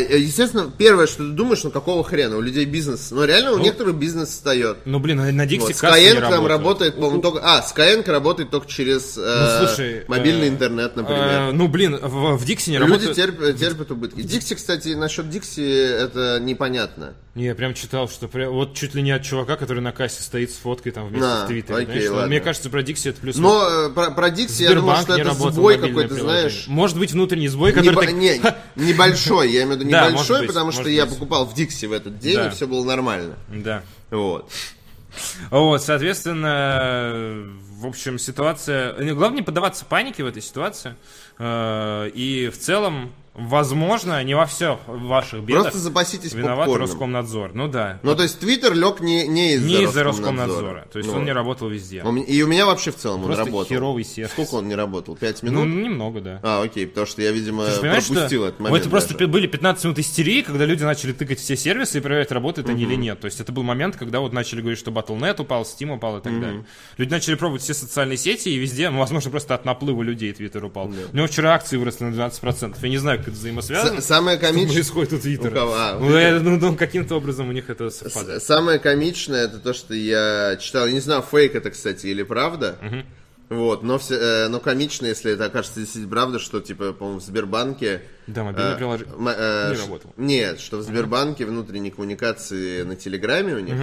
естественно, 0.09 0.71
первое, 0.75 1.07
что 1.07 1.17
ты 1.27 1.31
думаешь, 1.31 1.63
ну, 1.63 1.71
какого 1.71 2.03
хрена, 2.03 2.37
у 2.37 2.41
людей 2.41 2.65
бизнес, 2.65 3.09
ну, 3.11 3.23
реально, 3.25 3.53
у 3.53 3.57
некоторых 3.71 3.95
бизнес 3.95 4.29
встает. 4.29 4.77
Ну, 4.85 4.99
блин, 4.99 5.17
на, 5.17 5.45
Dixie 5.45 5.59
Вот, 5.59 5.71
Skyeng 5.71 6.19
там 6.19 6.45
работает, 6.45 6.95
по-моему, 6.95 7.21
только... 7.21 7.39
А, 7.43 7.61
Skyeng 7.61 8.09
работает 8.09 8.49
только 8.49 8.67
через 8.67 9.17
э, 9.17 9.59
Ну, 9.61 9.67
слушай, 9.67 10.03
мобильный 10.07 10.47
э, 10.47 10.49
интернет, 10.49 10.95
например. 10.95 11.27
Э, 11.27 11.51
ну, 11.51 11.67
блин, 11.67 11.97
в, 12.01 12.37
в 12.37 12.43
Dixie 12.45 12.71
не 12.71 12.77
Люди 12.77 12.91
работает... 12.91 13.15
терпят, 13.15 13.57
терпят 13.57 13.91
убытки. 13.91 14.21
Дикси, 14.21 14.55
кстати, 14.55 14.89
насчет 14.89 15.29
Дикси 15.29 15.61
это 15.61 16.39
непонятно. 16.39 17.13
Не, 17.33 17.45
я 17.45 17.55
прям 17.55 17.73
читал, 17.73 18.09
что 18.09 18.27
прям, 18.27 18.51
вот 18.51 18.73
чуть 18.75 18.93
ли 18.93 19.01
не 19.01 19.11
от 19.11 19.23
чувака, 19.23 19.55
который 19.55 19.79
на 19.79 19.93
кассе 19.93 20.21
стоит 20.21 20.51
с 20.51 20.57
фоткой 20.57 20.91
там 20.91 21.07
вместе 21.07 21.25
На, 21.25 21.45
в 21.45 21.47
Твиттере. 21.47 21.75
окей, 21.77 21.85
знаешь, 21.93 22.09
ладно. 22.09 22.27
Мне 22.27 22.39
кажется, 22.41 22.69
про 22.69 22.81
Dixie 22.81 23.09
это 23.11 23.21
плюс 23.21 23.37
Но 23.37 23.69
э, 23.69 23.89
про, 23.91 24.11
про 24.11 24.29
Дикси 24.29 24.63
я 24.63 24.73
думал, 24.73 24.97
Сбербанк 24.97 25.03
что 25.03 25.15
это 25.17 25.51
сбой 25.53 25.77
какой-то, 25.77 26.13
знаешь. 26.15 26.65
Может 26.67 26.99
быть, 26.99 27.13
внутренний 27.13 27.47
сбой, 27.47 27.71
Небо- 27.71 27.77
который 27.93 28.07
так- 28.07 28.15
не, 28.15 28.41
небольшой, 28.75 29.49
я 29.49 29.63
имею 29.63 29.77
в 29.77 29.79
виду 29.79 29.89
небольшой, 29.89 30.39
быть, 30.39 30.47
потому 30.49 30.73
что 30.73 30.89
я 30.89 31.05
покупал 31.05 31.45
в 31.45 31.53
Дикси 31.53 31.85
в 31.85 31.93
этот 31.93 32.19
день, 32.19 32.35
Да. 32.35 32.47
и 32.47 32.49
все 32.49 32.67
было 32.67 32.83
нормально. 32.83 33.35
Да. 33.47 33.81
Вот. 34.09 34.51
Вот, 35.51 35.81
соответственно, 35.81 37.45
в 37.79 37.85
общем, 37.87 38.19
ситуация... 38.19 38.93
Главное 39.13 39.39
не 39.39 39.43
поддаваться 39.45 39.85
панике 39.85 40.23
в 40.23 40.27
этой 40.27 40.41
ситуации. 40.41 40.95
Э, 41.39 42.09
И 42.13 42.49
в 42.49 42.57
целом 42.57 43.13
возможно, 43.47 44.23
не 44.23 44.33
во 44.35 44.45
всех 44.45 44.79
ваших 44.87 45.41
бедах 45.43 45.63
Просто 45.63 45.79
запаситесь 45.79 46.33
виноват 46.33 46.65
попкорном. 46.67 46.87
Роскомнадзор. 46.89 47.51
Ну 47.53 47.67
да. 47.67 47.99
Ну, 48.03 48.15
то 48.15 48.23
есть 48.23 48.39
Твиттер 48.39 48.73
лег 48.73 48.99
не, 49.01 49.27
не 49.27 49.53
из-за 49.55 49.67
не 49.67 49.83
из-за 49.83 50.03
Роскомнадзора. 50.03 50.47
Роскомнадзора. 50.47 50.87
То 50.91 50.97
есть 50.99 51.09
Ну, 51.11 51.17
он 51.17 51.25
не 51.25 51.31
работал 51.31 51.69
везде. 51.69 52.03
И 52.27 52.43
у 52.43 52.47
меня 52.47 52.65
вообще 52.65 52.91
в 52.91 52.95
целом 52.95 53.23
Просто 53.23 53.43
он 53.43 53.47
работал. 53.47 53.67
херовый 53.75 54.03
сервис. 54.03 54.31
Сколько 54.31 54.55
он 54.55 54.67
не 54.67 54.75
работал? 54.75 55.15
Пять 55.15 55.41
Ну, 55.43 55.51
минут? 55.65 55.83
немного, 55.85 56.21
да. 56.21 56.39
А, 56.43 56.61
окей, 56.63 56.87
потому 56.87 57.07
что 57.07 57.21
я, 57.21 57.31
видимо, 57.31 57.65
Ты 57.65 57.79
пропустил 57.79 58.27
что 58.27 58.47
этот 58.47 58.59
момент. 58.59 58.81
это 58.81 58.89
просто 58.89 59.13
даже. 59.13 59.27
были 59.27 59.47
15 59.47 59.83
минут 59.85 59.99
истерии, 59.99 60.41
когда 60.41 60.65
люди 60.65 60.83
начали 60.83 61.11
тыкать 61.13 61.39
все 61.39 61.55
сервисы 61.55 61.97
и 61.97 62.01
проверять, 62.01 62.31
работают 62.31 62.69
они 62.69 62.83
или 62.83 62.95
нет. 62.95 63.19
То 63.19 63.25
есть 63.25 63.39
это 63.39 63.51
был 63.51 63.63
момент, 63.63 63.95
когда 63.95 64.19
вот 64.19 64.33
начали 64.33 64.61
говорить, 64.61 64.79
что 64.79 64.91
Battle.net 64.91 65.41
упал, 65.41 65.63
Steam 65.63 65.95
упал 65.95 66.17
и 66.17 66.21
так 66.21 66.39
далее. 66.39 66.65
Люди 66.97 67.11
начали 67.11 67.35
пробовать 67.35 67.61
все 67.61 67.73
социальные 67.73 68.17
сети, 68.17 68.49
и 68.49 68.57
везде, 68.57 68.89
ну, 68.89 68.99
возможно, 68.99 69.31
просто 69.31 69.55
от 69.55 69.65
наплыва 69.65 70.01
людей 70.03 70.31
Твиттер 70.33 70.65
упал. 70.65 70.87
У 71.13 71.15
него 71.17 71.27
вчера 71.27 71.53
акции 71.53 71.77
выросли 71.77 72.05
на 72.05 72.13
12%. 72.13 72.75
Я 72.81 72.89
не 72.89 72.97
знаю, 72.97 73.23
как 73.23 73.30
это 73.31 73.39
взаимосвязано. 73.39 74.01
С- 74.01 74.05
Самое 74.05 74.37
комичное... 74.37 74.73
происходит 74.75 75.13
у 75.13 75.19
Твиттера. 75.19 75.49
У 75.51 75.53
кого? 75.53 75.73
А, 75.75 75.97
Ну, 75.99 76.17
я- 76.17 76.39
ну, 76.39 76.57
ну, 76.57 76.75
каким-то 76.75 77.15
образом 77.15 77.49
у 77.49 77.51
них 77.51 77.69
это 77.69 77.89
совпадает. 77.89 78.43
Самое 78.43 78.79
комичное 78.79 79.45
это 79.45 79.59
то, 79.59 79.73
что 79.73 79.93
я 79.93 80.57
читал. 80.59 80.85
Я 80.87 80.93
не 80.93 80.99
знаю, 80.99 81.21
фейк 81.23 81.55
это, 81.55 81.71
кстати, 81.71 82.07
или 82.07 82.23
правда. 82.23 82.77
Вот, 83.49 83.83
но, 83.83 83.99
все, 83.99 84.15
э, 84.15 84.47
но 84.47 84.61
комично, 84.61 85.07
если 85.07 85.33
это 85.33 85.43
окажется 85.43 85.81
действительно 85.81 86.09
правда, 86.09 86.39
что, 86.39 86.61
типа, 86.61 86.93
по-моему, 86.93 87.19
в 87.19 87.23
Сбербанке... 87.23 88.01
Да, 88.25 88.45
мобильное 88.45 88.75
э, 88.75 88.77
приложение 88.77 89.13
э, 89.13 89.73
не 89.75 89.81
работало. 89.81 90.13
Нет, 90.15 90.59
что 90.61 90.77
в 90.77 90.83
Сбербанке 90.83 91.45
внутренние 91.45 91.91
коммуникации 91.91 92.83
на 92.83 92.95
Телеграме 92.95 93.55
у 93.55 93.59
них, 93.59 93.75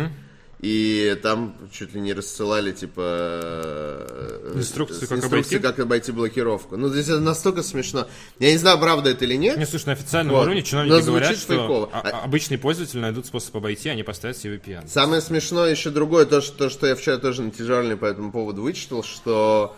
и 0.60 1.16
там 1.22 1.54
чуть 1.72 1.94
ли 1.94 2.00
не 2.00 2.12
рассылали, 2.12 2.72
типа... 2.72 3.00
э, 3.04 4.52
Инструкции, 4.56 5.06
как 5.06 5.18
инструкции, 5.18 5.56
обойти? 5.56 5.58
как 5.60 5.78
обойти 5.78 6.12
блокировку. 6.12 6.76
Ну, 6.76 6.88
здесь 6.88 7.08
это 7.08 7.20
настолько 7.20 7.62
смешно. 7.62 8.06
Я 8.38 8.50
не 8.52 8.58
знаю, 8.58 8.78
правда 8.78 9.10
это 9.10 9.24
или 9.24 9.34
нет. 9.36 9.56
Не, 9.56 9.66
слушай, 9.66 9.86
на 9.86 9.92
официальном 9.92 10.34
Вот. 10.34 10.42
уровне 10.42 10.60
Но 10.60 10.66
чиновники 10.66 10.92
звучит 10.94 11.08
говорят, 11.08 11.36
что 11.36 11.52
фейково. 11.52 11.90
а- 11.92 12.00
А- 12.00 12.24
обычные 12.24 12.58
пользователи 12.58 12.98
найдут 13.00 13.26
способ 13.26 13.56
обойти, 13.56 13.88
они 13.88 14.02
поставят 14.02 14.36
себе 14.36 14.56
VPN. 14.56 14.88
Самое 14.88 15.20
смешное 15.20 15.70
еще 15.70 15.90
другое, 15.90 16.24
то 16.26 16.40
что, 16.40 16.56
то, 16.56 16.70
что 16.70 16.86
я 16.86 16.96
вчера 16.96 17.18
тоже 17.18 17.42
на 17.42 17.50
тяжелый 17.50 17.96
по 17.96 18.06
этому 18.06 18.32
поводу 18.32 18.62
вычитал, 18.62 19.02
что 19.04 19.76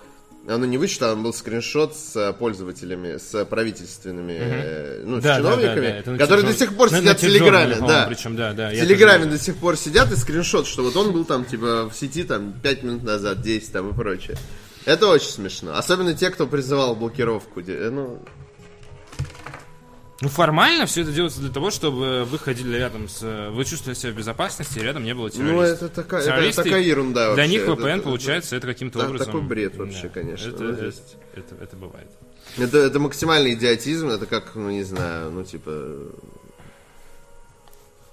оно 0.48 0.64
не 0.66 0.78
вычитал, 0.78 1.12
он 1.12 1.22
был 1.22 1.32
скриншот 1.34 1.94
с 1.96 2.16
э, 2.16 2.32
пользователями, 2.32 3.18
с 3.18 3.44
правительственными, 3.44 4.36
э, 4.40 5.02
ну, 5.04 5.20
с 5.20 5.22
Да, 5.22 5.36
да, 5.36 5.42
да, 5.42 5.50
чиновниками, 5.50 5.86
да, 5.86 5.96
это 5.98 6.10
на 6.12 6.18
которые 6.18 6.42
тяжелом- 6.44 6.52
до 6.52 6.58
сих 6.58 6.76
пор 6.76 6.90
на- 6.92 6.98
сидят 6.98 7.12
на 7.12 7.18
в 7.18 7.20
Телеграме, 7.20 7.76
да. 7.80 8.06
Причем, 8.08 8.36
да, 8.36 8.52
да. 8.52 8.68
В 8.70 8.72
Телеграме 8.74 9.24
тоже- 9.24 9.36
до 9.38 9.42
сих 9.44 9.56
пор 9.56 9.76
сидят 9.76 10.10
и 10.12 10.16
скриншот, 10.16 10.66
что 10.66 10.82
вот 10.82 10.96
он 10.96 11.12
был 11.12 11.24
там, 11.24 11.44
типа, 11.44 11.88
в 11.90 11.94
сети 11.94 12.24
там 12.24 12.52
5 12.62 12.82
минут 12.82 13.02
назад, 13.02 13.42
10 13.42 13.72
там 13.72 13.90
и 13.90 13.94
прочее. 13.94 14.36
Это 14.86 15.08
очень 15.08 15.28
смешно. 15.30 15.76
Особенно 15.76 16.14
те, 16.14 16.30
кто 16.30 16.46
призывал 16.46 16.96
блокировку. 16.96 17.60
э, 17.60 17.90
Ну, 17.90 18.20
Ну, 20.22 20.28
формально 20.28 20.84
все 20.84 21.00
это 21.00 21.12
делается 21.12 21.40
для 21.40 21.50
того, 21.50 21.70
чтобы 21.70 22.24
вы 22.24 22.38
ходили 22.38 22.76
рядом 22.76 23.08
с... 23.08 23.22
Вы 23.52 23.64
чувствовали 23.64 23.96
себя 23.96 24.12
в 24.12 24.16
безопасности, 24.16 24.78
и 24.78 24.82
рядом 24.82 25.02
не 25.04 25.14
было 25.14 25.30
террористов. 25.30 25.80
ну 25.80 25.86
это, 25.86 25.88
такая, 25.88 26.20
это 26.20 26.30
Террористы, 26.32 26.62
такая 26.64 26.82
ерунда 26.82 27.20
Для 27.34 27.44
вообще. 27.44 27.48
них 27.48 27.62
Это- 27.62 27.72
VPN, 27.72 27.88
это- 27.94 28.02
получается, 28.02 28.56
это 28.56 28.66
каким-то 28.66 28.98
да, 28.98 29.06
образом... 29.06 29.26
такой 29.26 29.40
бред 29.42 29.76
вообще, 29.76 30.08
конечно. 30.10 30.48
Это, 30.50 30.62
Ну, 30.62 30.70
это, 30.72 30.92
это- 31.36 31.54
это 31.62 31.76
бывает. 31.76 32.08
Это, 32.58 32.78
это 32.78 32.98
максимальный 32.98 33.54
идиотизм, 33.54 34.08
это 34.10 34.26
как, 34.26 34.54
ну 34.56 34.68
не 34.70 34.82
знаю, 34.82 35.30
ну 35.30 35.42
типа... 35.42 35.96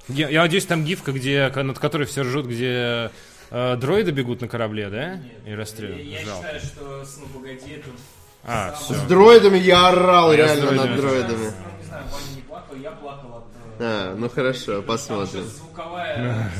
Я, 0.07 0.29
я 0.29 0.41
надеюсь, 0.43 0.65
там 0.65 0.85
гифка, 0.85 1.11
где, 1.11 1.49
над 1.53 1.77
которой 1.79 2.05
все 2.07 2.21
ржут, 2.21 2.45
где 2.45 3.11
э, 3.49 3.75
дроиды 3.75 4.11
бегут 4.11 4.39
на 4.39 4.47
корабле, 4.47 4.89
да? 4.89 5.19
И 5.45 5.53
расстреливают. 5.53 6.07
Я 6.07 6.23
Жалко. 6.25 6.47
считаю, 6.47 6.61
что 6.61 7.03
с 7.05 7.17
«Ну, 7.17 7.25
погоди» 7.27 7.71
это... 7.73 7.89
А, 8.45 8.73
все. 8.79 8.93
С 8.93 9.01
дроидами 9.01 9.57
я 9.57 9.89
орал 9.89 10.31
Я 10.31 10.47
с 10.47 10.55
реально 10.55 10.61
дроидами. 10.71 10.87
над 10.91 11.01
дроидами. 11.01 11.51
Ну, 12.03 12.09
знаю, 12.09 12.23
Ваня 12.23 12.35
не 12.35 12.41
плакал, 12.41 12.75
я 12.75 12.91
плакал 12.91 13.37
от... 13.37 13.43
э, 13.79 13.83
А, 13.83 14.15
ну 14.17 14.29
хорошо, 14.29 14.81
посмотрим. 14.81 15.43
звуковая, 15.45 16.51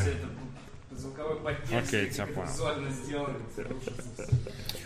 звуковой 0.92 1.36
подтекст, 1.38 1.88
Окей, 1.94 2.10
тебя 2.10 2.26
понял. 2.28 2.48
визуально 2.52 2.88
ужас. 2.88 4.30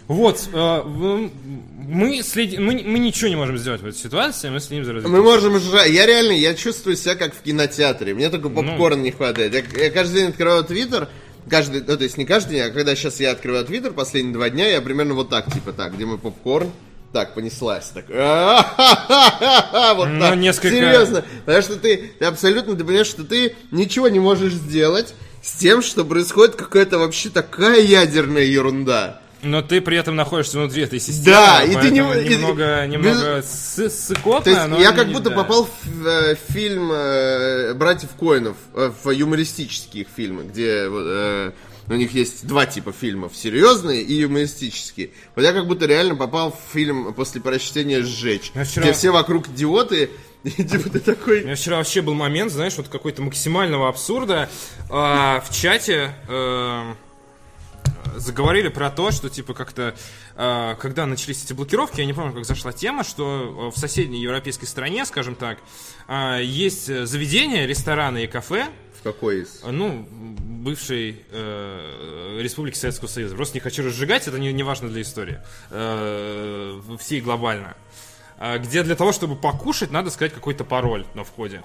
Вот, 0.08 0.50
э, 0.52 0.82
мы, 0.84 2.20
следи- 2.22 2.60
мы, 2.60 2.84
мы 2.86 3.00
ничего 3.00 3.30
не 3.30 3.36
можем 3.38 3.58
сделать 3.58 3.82
в 3.82 3.86
этой 3.86 3.98
ситуации, 3.98 4.50
мы 4.50 4.60
следим 4.60 4.84
за 4.84 4.94
развитием. 4.94 5.16
Мы 5.18 5.24
можем 5.24 5.58
жрать. 5.60 5.90
Я 5.92 6.06
реально, 6.06 6.34
я 6.34 6.54
чувствую 6.54 6.98
себя 6.98 7.16
как 7.16 7.34
в 7.34 7.42
кинотеатре. 7.42 8.14
Мне 8.14 8.30
только 8.30 8.50
попкорн 8.50 9.02
не 9.04 9.12
хватает. 9.12 9.54
Я, 9.54 9.84
я 9.84 9.90
каждый 9.90 10.16
день 10.22 10.30
открываю 10.30 10.64
твиттер, 10.66 11.08
каждый, 11.50 11.82
ну 11.82 11.96
то 11.98 12.04
есть 12.04 12.18
не 12.18 12.26
каждый 12.26 12.52
день, 12.58 12.62
а 12.62 12.70
когда 12.72 12.94
сейчас 12.96 13.20
я 13.22 13.32
открываю 13.32 13.64
твиттер, 13.66 13.94
последние 13.94 14.34
два 14.34 14.50
дня, 14.50 14.68
я 14.68 14.82
примерно 14.82 15.14
вот 15.14 15.30
так, 15.30 15.52
типа 15.54 15.72
так, 15.72 15.94
где 15.96 16.06
мой 16.06 16.18
попкорн. 16.18 16.72
Так, 17.14 17.34
понеслась. 17.34 17.92
Так. 17.94 18.06
Вот 19.96 20.08
Ну, 20.08 20.20
так. 20.22 20.36
несколько- 20.38 20.76
Серьезно. 20.76 21.24
Потому 21.46 21.62
что 21.62 21.76
ты, 21.78 22.12
ты 22.20 22.26
абсолютно, 22.26 22.76
ты 22.76 22.84
понимаешь, 22.84 23.08
что 23.08 23.24
ты 23.24 23.56
ничего 23.72 24.08
не 24.08 24.20
можешь 24.20 24.54
сделать 24.54 25.14
с 25.44 25.54
тем, 25.54 25.82
что 25.82 26.06
происходит 26.06 26.56
какая-то 26.56 27.00
вообще 27.00 27.30
такая 27.30 27.82
ядерная 27.82 28.44
ерунда. 28.44 29.20
Но 29.44 29.64
ты 29.64 29.82
при 29.82 29.98
этом 29.98 30.16
находишься 30.16 30.60
внутри 30.60 30.84
этой 30.84 31.00
системы, 31.00 31.36
Да, 31.36 31.64
и 31.64 31.76
ты 31.76 31.90
не- 31.90 32.02
поэтому 32.04 32.14
и- 32.14 32.30
немного, 32.30 32.86
без- 32.86 32.94
немного 32.94 33.38
сы- 33.40 33.90
сыкотно, 33.90 34.44
То 34.44 34.50
есть 34.52 34.68
но 34.68 34.80
я 34.80 34.92
не- 34.92 34.96
как 34.98 35.08
будто 35.08 35.30
да. 35.32 35.36
попал 35.36 35.64
в 35.84 36.08
э, 36.08 36.36
фильм 36.50 36.92
э, 36.94 37.74
братьев 37.74 38.10
Коинов, 38.20 38.56
э, 38.76 38.92
в 39.04 39.10
юмористические 39.10 40.06
фильмы, 40.16 40.44
где 40.44 40.86
э, 40.88 41.52
у 41.92 41.98
них 41.98 42.14
есть 42.14 42.46
два 42.48 42.66
типа 42.66 42.92
фильмов, 42.92 43.34
серьезные 43.36 44.02
и 44.02 44.14
юмористические. 44.16 45.12
Вот 45.36 45.44
я 45.44 45.54
как 45.54 45.68
будто 45.68 45.86
реально 45.86 46.16
попал 46.16 46.52
в 46.52 46.74
фильм 46.74 47.14
после 47.14 47.42
прочтения 47.42 48.02
«Сжечь», 48.02 48.52
Я 48.56 48.64
вчера- 48.64 48.84
где 48.84 48.94
все 48.94 49.12
вокруг 49.12 49.48
идиоты, 49.50 50.10
и 50.44 50.50
типа 50.52 50.90
ты 50.90 50.98
У 51.00 51.02
такой... 51.02 51.44
меня 51.44 51.56
вчера 51.56 51.78
вообще 51.78 52.02
был 52.02 52.14
момент, 52.14 52.52
знаешь, 52.52 52.76
вот 52.78 52.88
какой-то 52.88 53.22
максимального 53.22 53.88
абсурда. 53.90 54.50
А, 54.90 55.40
в 55.42 55.54
чате 55.54 56.16
э, 56.28 56.94
заговорили 58.16 58.70
про 58.70 58.90
то, 58.90 59.12
что 59.12 59.30
типа 59.30 59.54
как-то, 59.54 59.96
э, 60.36 60.76
когда 60.80 61.06
начались 61.06 61.44
эти 61.44 61.54
блокировки, 61.54 62.00
я 62.00 62.06
не 62.06 62.14
помню, 62.14 62.34
как 62.34 62.46
зашла 62.46 62.72
тема, 62.72 63.04
что 63.04 63.70
э, 63.72 63.76
в 63.76 63.80
соседней 63.80 64.22
европейской 64.22 64.66
стране, 64.66 65.06
скажем 65.06 65.36
так, 65.36 65.60
э, 66.08 66.40
есть 66.44 66.86
заведения, 67.06 67.66
рестораны 67.66 68.24
и 68.24 68.28
кафе, 68.28 68.68
Какой 69.04 69.42
из? 69.42 69.62
ну, 69.72 70.08
бывшей 70.10 71.24
э, 71.32 72.40
Республики 72.42 72.76
Советского 72.76 73.08
Союза. 73.08 73.36
Просто 73.36 73.56
не 73.56 73.62
хочу 73.62 73.84
разжигать, 73.84 74.28
это 74.28 74.38
не, 74.40 74.54
не 74.54 74.64
важно 74.64 74.90
для 74.90 75.02
истории. 75.02 75.40
Э, 75.72 76.80
всей 77.00 77.22
глобально. 77.22 77.76
А, 78.38 78.58
Где 78.58 78.84
для 78.84 78.96
того, 78.96 79.12
чтобы 79.12 79.36
покушать, 79.36 79.92
надо 79.92 80.10
сказать 80.10 80.34
какой-то 80.34 80.64
пароль 80.64 81.06
на 81.16 81.24
входе. 81.24 81.62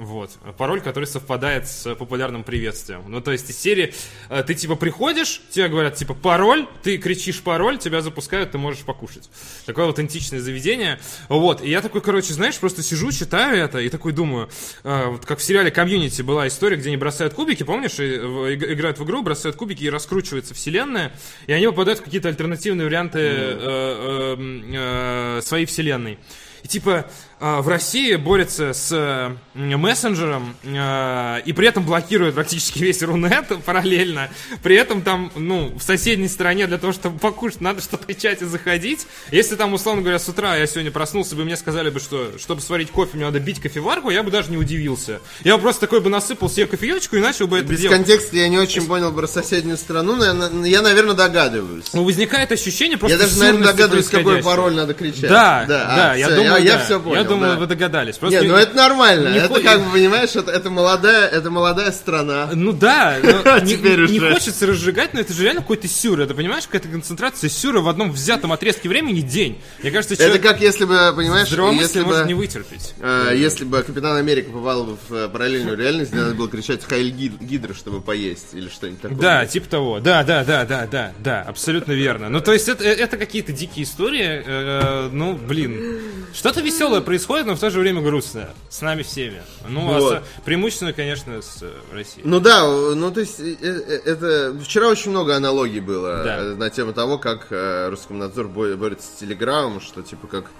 Вот. 0.00 0.30
Пароль, 0.56 0.80
который 0.80 1.04
совпадает 1.04 1.68
с 1.68 1.94
популярным 1.94 2.42
приветствием. 2.42 3.04
Ну, 3.06 3.20
то 3.20 3.32
есть 3.32 3.50
из 3.50 3.58
серии 3.58 3.92
э, 4.30 4.42
ты 4.42 4.54
типа 4.54 4.74
приходишь, 4.74 5.42
тебе 5.50 5.68
говорят 5.68 5.94
типа 5.94 6.14
пароль, 6.14 6.66
ты 6.82 6.96
кричишь 6.96 7.42
пароль, 7.42 7.76
тебя 7.76 8.00
запускают, 8.00 8.52
ты 8.52 8.56
можешь 8.56 8.82
покушать. 8.82 9.28
Такое 9.66 9.84
аутентичное 9.84 10.40
заведение. 10.40 10.98
Вот. 11.28 11.62
И 11.62 11.68
я 11.68 11.82
такой, 11.82 12.00
короче, 12.00 12.32
знаешь, 12.32 12.58
просто 12.58 12.82
сижу, 12.82 13.12
читаю 13.12 13.58
это 13.58 13.78
и 13.78 13.90
такой 13.90 14.12
думаю, 14.12 14.48
э, 14.84 15.08
вот 15.08 15.26
как 15.26 15.38
в 15.38 15.42
сериале 15.42 15.70
Комьюнити 15.70 16.22
была 16.22 16.48
история, 16.48 16.78
где 16.78 16.88
они 16.88 16.96
бросают 16.96 17.34
кубики, 17.34 17.62
помнишь, 17.62 18.00
играют 18.00 18.98
в 18.98 19.04
игру, 19.04 19.22
бросают 19.22 19.56
кубики 19.56 19.84
и 19.84 19.90
раскручивается 19.90 20.54
вселенная, 20.54 21.12
и 21.46 21.52
они 21.52 21.66
попадают 21.66 22.00
в 22.00 22.04
какие-то 22.04 22.28
альтернативные 22.28 22.86
варианты 22.86 23.18
э, 23.20 25.40
своей 25.44 25.66
вселенной. 25.66 26.18
И 26.62 26.68
типа 26.68 27.06
в 27.40 27.68
России 27.68 28.16
борется 28.16 28.74
с 28.74 28.92
э, 28.92 29.34
мессенджером 29.54 30.54
э, 30.62 31.40
и 31.46 31.52
при 31.54 31.68
этом 31.68 31.86
блокирует 31.86 32.34
практически 32.34 32.78
весь 32.80 33.02
Рунет 33.02 33.46
параллельно. 33.64 34.28
При 34.62 34.76
этом 34.76 35.00
там, 35.00 35.32
ну, 35.34 35.72
в 35.74 35.82
соседней 35.82 36.28
стране 36.28 36.66
для 36.66 36.76
того, 36.76 36.92
чтобы 36.92 37.18
покушать, 37.18 37.62
надо 37.62 37.80
что-то 37.80 38.04
кричать 38.06 38.42
и 38.42 38.44
заходить. 38.44 39.06
Если 39.30 39.56
там, 39.56 39.72
условно 39.72 40.02
говоря, 40.02 40.18
с 40.18 40.28
утра 40.28 40.54
я 40.56 40.66
сегодня 40.66 40.90
проснулся 40.90 41.34
бы, 41.34 41.44
мне 41.44 41.56
сказали 41.56 41.88
бы, 41.88 41.98
что 41.98 42.38
чтобы 42.38 42.60
сварить 42.60 42.90
кофе, 42.90 43.12
мне 43.14 43.24
надо 43.24 43.40
бить 43.40 43.58
кофеварку, 43.58 44.10
я 44.10 44.22
бы 44.22 44.30
даже 44.30 44.50
не 44.50 44.58
удивился. 44.58 45.20
Я 45.42 45.56
бы 45.56 45.62
просто 45.62 45.80
такой 45.80 46.00
бы 46.00 46.10
насыпал 46.10 46.50
себе 46.50 46.66
кофеечку 46.66 47.16
и 47.16 47.20
начал 47.20 47.46
бы 47.46 47.58
это 47.58 47.68
Без 47.68 47.80
делать. 47.80 47.96
контекста 47.96 48.36
я 48.36 48.48
не 48.48 48.58
очень 48.58 48.86
понял 48.86 49.12
про 49.14 49.26
соседнюю 49.26 49.78
страну, 49.78 50.14
но 50.14 50.24
я, 50.66 50.76
я, 50.76 50.82
наверное, 50.82 51.14
догадываюсь. 51.14 51.86
Ну, 51.94 52.04
возникает 52.04 52.52
ощущение 52.52 52.98
просто 52.98 53.16
Я 53.16 53.22
даже, 53.24 53.38
наверное, 53.38 53.68
догадываюсь, 53.68 54.08
какой 54.08 54.42
пароль 54.42 54.74
надо 54.74 54.92
кричать. 54.92 55.30
Да, 55.30 55.64
да, 55.66 56.12
а, 56.12 56.16
я 56.16 56.26
всё, 56.26 56.36
думаю, 56.36 56.62
я, 56.62 56.76
да. 56.76 56.84
все 56.84 57.00
понял. 57.00 57.16
Я 57.16 57.29
думаю, 57.30 57.52
да. 57.54 57.58
вы 57.60 57.66
догадались. 57.66 58.16
Просто 58.18 58.40
Не, 58.42 58.48
ну 58.48 58.54
это 58.56 58.76
нормально. 58.76 59.28
не 59.28 59.38
это 59.38 59.48
хо- 59.48 59.60
как 59.60 59.82
бы, 59.84 59.92
понимаешь, 59.92 60.36
это, 60.36 60.50
это 60.50 60.70
молодая, 60.70 61.26
это 61.28 61.50
молодая 61.50 61.90
страна. 61.92 62.50
Ну 62.54 62.72
да, 62.72 63.18
не, 63.62 63.76
Теперь 63.76 64.00
не 64.10 64.18
уже. 64.18 64.34
хочется 64.34 64.66
разжигать, 64.66 65.14
но 65.14 65.20
это 65.20 65.32
же 65.32 65.42
реально 65.42 65.60
какой-то 65.62 65.88
сюр. 65.88 66.20
Это 66.20 66.34
понимаешь, 66.34 66.64
какая-то 66.66 66.88
концентрация 66.88 67.48
сюра 67.50 67.80
в 67.80 67.88
одном 67.88 68.12
взятом 68.12 68.52
отрезке 68.52 68.88
времени 68.88 69.20
день. 69.20 69.60
Мне 69.82 69.90
кажется, 69.90 70.14
Это 70.22 70.38
как 70.38 70.60
если 70.60 70.84
бы, 70.84 71.12
понимаешь, 71.16 71.48
если 71.48 72.02
бы, 72.02 72.24
не 72.26 72.34
вытерпеть. 72.34 72.94
э, 73.00 73.32
если 73.36 73.64
бы 73.64 73.82
Капитан 73.82 74.16
Америка 74.16 74.50
попал 74.50 74.84
бы 74.84 74.96
в 75.08 75.14
э, 75.14 75.28
параллельную 75.28 75.76
реальность, 75.76 76.12
надо 76.12 76.34
было 76.34 76.48
кричать 76.48 76.84
Хайль 76.84 77.10
Гид- 77.10 77.40
Гидра, 77.40 77.74
чтобы 77.74 78.00
поесть, 78.00 78.48
или 78.52 78.68
что-нибудь 78.68 79.00
такое. 79.00 79.18
Да, 79.18 79.46
типа 79.46 79.68
того. 79.68 80.00
Да, 80.00 80.22
да, 80.24 80.44
да, 80.44 80.64
да, 80.64 80.86
да, 80.90 81.12
да, 81.18 81.42
абсолютно 81.42 81.92
верно. 81.92 82.28
Ну, 82.28 82.40
то 82.40 82.52
есть 82.52 82.68
это, 82.68 82.84
это 82.84 83.16
какие-то 83.16 83.52
дикие 83.52 83.84
истории. 83.84 84.42
э, 84.44 85.08
ну, 85.12 85.34
блин, 85.36 86.00
Что-то 86.34 86.60
веселое 86.60 87.00
происходит, 87.00 87.19
но 87.28 87.54
в 87.56 87.60
то 87.60 87.70
же 87.70 87.78
время 87.80 88.00
грустное. 88.02 88.50
С 88.68 88.80
нами 88.82 89.02
всеми. 89.02 89.42
Ну, 89.68 89.80
Вот. 89.86 90.12
осо- 90.14 90.22
преимущественно, 90.44 90.92
конечно, 90.92 91.40
с 91.42 91.58
э, 91.62 91.70
Россией. 91.92 92.22
Ну 92.26 92.40
да, 92.40 92.64
ну 92.66 93.10
то 93.10 93.20
есть 93.20 93.40
э, 93.40 93.54
э, 93.60 94.00
это 94.04 94.56
вчера 94.62 94.88
очень 94.88 95.10
много 95.10 95.36
аналогий 95.36 95.80
было 95.80 96.22
Да. 96.24 96.42
на 96.56 96.70
тему 96.70 96.92
того, 96.92 97.18
как 97.18 97.48
Роскомнадзор 97.50 98.48
бо- 98.48 98.76
борется 98.76 99.06
с 99.06 99.18
Телеграмом, 99.20 99.80
что 99.80 100.02
типа 100.02 100.26
как 100.26 100.50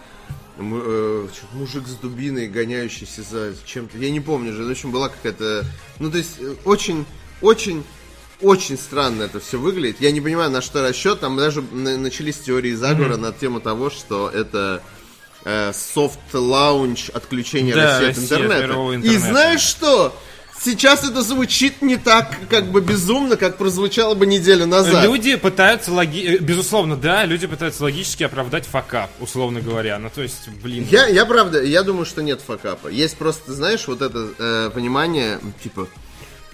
мужик 0.59 1.87
с 1.87 1.95
дубиной, 1.95 2.49
гоняющийся 2.49 3.23
за 3.23 3.53
чем-то. 3.65 3.97
Я 3.99 4.11
не 4.11 4.21
помню 4.21 4.53
же, 4.53 4.65
в 4.65 4.71
общем, 4.71 4.91
была 4.93 5.09
какая-то. 5.09 5.65
Ну, 5.99 6.11
то 6.11 6.19
есть, 6.19 6.37
очень, 6.65 7.07
очень. 7.41 7.85
Очень 8.43 8.79
странно 8.79 9.25
это 9.25 9.39
все 9.39 9.59
выглядит. 9.59 10.01
Я 10.01 10.13
не 10.13 10.21
понимаю, 10.23 10.51
на 10.51 10.63
что 10.63 10.81
расчет. 10.87 11.21
Там 11.21 11.37
даже 11.37 11.61
на- 11.61 11.99
начались 11.99 12.39
теории 12.39 12.73
заговора 12.73 13.19
на 13.19 13.33
тему 13.33 13.61
того, 13.61 13.91
что 13.91 14.31
это 14.31 14.83
soft 15.74 16.29
launch 16.29 17.11
отключения 17.11 17.74
Да, 17.74 17.98
России 18.01 18.11
от 18.11 18.18
интернета. 18.18 18.62
мирового 18.62 18.92
И 18.92 18.96
интернета. 18.96 19.26
знаешь 19.26 19.61
что? 19.62 20.16
Сейчас 20.62 21.05
это 21.09 21.22
звучит 21.22 21.80
не 21.80 21.96
так, 21.96 22.36
как 22.51 22.66
бы 22.66 22.82
безумно, 22.82 23.36
как 23.38 23.57
прозвучало 23.57 24.14
бы 24.14 24.26
неделю 24.26 24.66
назад. 24.66 25.03
Люди 25.05 25.36
пытаются 25.36 25.90
логи... 25.90 26.34
э, 26.34 26.36
Безусловно, 26.38 26.96
да, 26.96 27.24
люди 27.24 27.46
пытаются 27.46 27.82
логически 27.82 28.24
оправдать 28.24 28.66
факап, 28.66 29.11
условно 29.20 29.62
говоря. 29.62 29.98
Ну, 29.98 30.11
то 30.14 30.20
есть, 30.20 30.48
блин. 30.62 30.86
Я, 30.90 31.07
я 31.07 31.24
правда, 31.24 31.62
я 31.62 31.82
думаю, 31.82 32.05
что 32.05 32.22
нет 32.22 32.42
факапа. 32.46 32.88
Есть 32.88 33.16
просто, 33.16 33.55
знаешь, 33.55 33.88
вот 33.88 34.03
это 34.03 34.28
э, 34.38 34.70
понимание, 34.74 35.40
типа, 35.62 35.88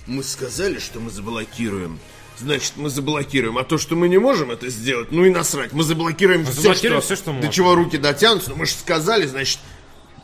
мы 0.07 0.22
сказали, 0.22 0.78
что 0.78 1.01
мы 1.01 1.11
заблокируем. 1.11 1.99
Значит, 2.39 2.72
мы 2.76 2.91
заблокируем. 2.91 3.57
А 3.59 3.64
то, 3.64 3.78
что 3.78 3.97
мы 3.97 4.09
не 4.09 4.18
можем 4.18 4.51
это 4.51 4.68
сделать, 4.68 5.11
ну 5.11 5.24
и 5.24 5.30
насрать. 5.30 5.72
Мы 5.72 5.82
заблокируем 5.82 6.45
все, 6.45 6.53
заблокируем 6.61 7.01
что, 7.01 7.07
всё, 7.14 7.16
что 7.16 7.26
до 7.30 7.32
можем. 7.37 7.51
чего 7.51 7.74
руки 7.74 7.97
дотянутся. 7.97 8.51
Ну 8.51 8.57
мы 8.57 8.66
же 8.66 8.72
сказали, 8.72 9.26
значит, 9.26 9.59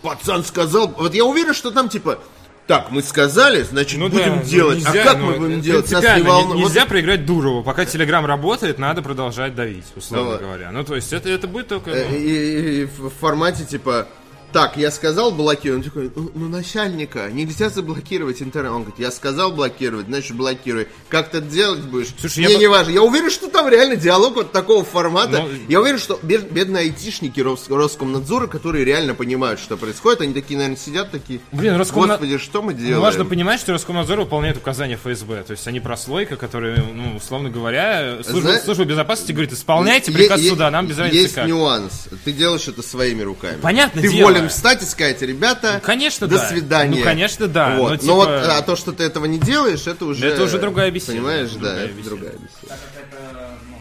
пацан 0.02 0.44
сказал. 0.44 0.88
Вот 0.88 1.14
я 1.14 1.24
уверен, 1.24 1.54
что 1.54 1.70
там, 1.70 1.88
типа, 1.88 2.18
так, 2.66 2.90
мы 2.90 3.02
сказали, 3.02 3.62
значит, 3.62 3.98
Ну 3.98 4.08
будем 4.08 4.24
да, 4.24 4.36
ну 4.36 4.42
делать. 4.44 4.76
нельзя, 4.78 5.02
а 5.02 5.04
как 5.04 5.18
ну, 5.18 5.26
мы 5.26 5.32
будем 5.38 5.60
делать? 5.62 5.90
Нас 5.90 6.02
не 6.02 6.08
принципиально, 6.08 6.28
волнует. 6.28 6.56
не- 6.56 6.62
Вот 6.62 6.68
Нельзя 6.68 6.86
проиграть 6.86 7.26
Дурову. 7.26 7.62
Пока 7.64 7.84
Телеграм 7.84 8.24
работает, 8.26 8.78
надо 8.78 9.02
продолжать 9.02 9.54
давить, 9.54 9.84
условно 9.96 10.32
Давай. 10.32 10.40
говоря. 10.44 10.70
Ну, 10.70 10.84
то 10.84 10.94
есть, 10.94 11.12
это, 11.12 11.28
это 11.28 11.48
будет 11.48 11.68
только... 11.68 11.90
Э, 11.90 12.06
ну, 12.10 12.16
И, 12.16 12.20
и- 12.20 12.80
и 12.82 12.84
в 12.84 13.10
формате 13.20 13.64
типа 13.64 14.06
так, 14.52 14.76
я 14.76 14.90
сказал 14.90 15.32
блокировать. 15.32 15.84
Он 15.86 15.90
такой, 15.90 16.12
ну, 16.14 16.30
ну, 16.34 16.48
начальника, 16.48 17.28
нельзя 17.30 17.68
заблокировать 17.70 18.42
интернет. 18.42 18.72
Он 18.72 18.82
говорит, 18.82 18.98
я 19.00 19.10
сказал 19.10 19.52
блокировать, 19.52 20.06
значит 20.06 20.36
блокируй. 20.36 20.88
Как 21.08 21.30
ты 21.30 21.38
это 21.38 21.46
делать 21.48 21.80
будешь? 21.80 22.08
Слушай, 22.20 22.44
Мне 22.44 22.52
я 22.54 22.58
не 22.58 22.66
важно. 22.66 22.90
Я 22.92 23.02
уверен, 23.02 23.30
что 23.30 23.48
там 23.48 23.68
реально 23.68 23.96
диалог 23.96 24.34
вот 24.36 24.52
такого 24.52 24.84
формата. 24.84 25.42
Ну, 25.42 25.48
я 25.68 25.80
уверен, 25.80 25.98
что 25.98 26.18
бед- 26.22 26.50
бедные 26.52 26.82
айтишники 26.82 27.40
Рос- 27.40 27.68
Роскомнадзора, 27.68 28.46
которые 28.46 28.84
реально 28.84 29.14
понимают, 29.14 29.60
что 29.60 29.76
происходит, 29.76 30.20
они 30.20 30.34
такие, 30.34 30.56
наверное, 30.58 30.78
сидят 30.78 31.10
такие, 31.10 31.40
Блин, 31.52 31.74
Роскомна- 31.74 32.08
господи, 32.18 32.38
что 32.38 32.62
мы 32.62 32.74
делаем? 32.74 32.96
Ну, 32.96 33.02
важно 33.02 33.24
понимать, 33.24 33.60
что 33.60 33.72
Роскомнадзор 33.72 34.20
выполняет 34.20 34.56
указания 34.56 34.96
ФСБ. 35.02 35.42
То 35.44 35.52
есть 35.52 35.66
они 35.66 35.80
прослойка, 35.80 36.36
которая, 36.36 36.82
ну, 36.82 37.16
условно 37.16 37.50
говоря, 37.50 38.18
служба, 38.24 38.50
Зна- 38.52 38.60
служба 38.60 38.84
безопасности 38.84 39.32
говорит, 39.32 39.52
исполняйте 39.52 40.12
приказ 40.12 40.40
е- 40.40 40.50
суда, 40.50 40.70
нам 40.70 40.86
без 40.86 40.98
разницы 40.98 41.22
Есть 41.22 41.34
как. 41.34 41.46
нюанс. 41.46 42.08
Ты 42.24 42.32
делаешь 42.32 42.68
это 42.68 42.82
своими 42.82 43.22
руками. 43.22 43.58
Понятное 43.60 44.02
Ты 44.02 44.10
дело. 44.10 44.28
волен 44.28 44.41
встать 44.48 44.82
и 44.82 44.84
сказать, 44.86 45.22
ребята, 45.22 45.74
Ну, 45.74 45.80
конечно, 45.80 46.26
до 46.26 46.36
да. 46.38 46.46
свидания. 46.48 46.98
Ну, 46.98 47.04
конечно, 47.04 47.48
да. 47.48 47.76
Вот. 47.76 47.88
Но, 47.88 47.88
Но 47.90 47.96
типа- 47.96 48.14
вот, 48.14 48.28
а 48.28 48.62
то, 48.62 48.76
что 48.76 48.92
ты 48.92 49.04
этого 49.04 49.24
не 49.26 49.38
делаешь, 49.38 49.86
это 49.86 50.04
уже... 50.04 50.26
Это 50.26 50.42
уже 50.42 50.58
другая 50.58 50.90
беседа. 50.90 51.12
Понимаешь, 51.12 51.50
Другая 51.50 51.74
да, 51.74 51.82
это 51.82 51.92
беседа. 51.92 52.08
другая 52.10 52.32
беседа. 52.32 52.48
Так 52.68 52.78
как 52.94 53.02
это, 53.20 53.48
ну, 53.70 53.76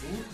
суд, 0.00 0.26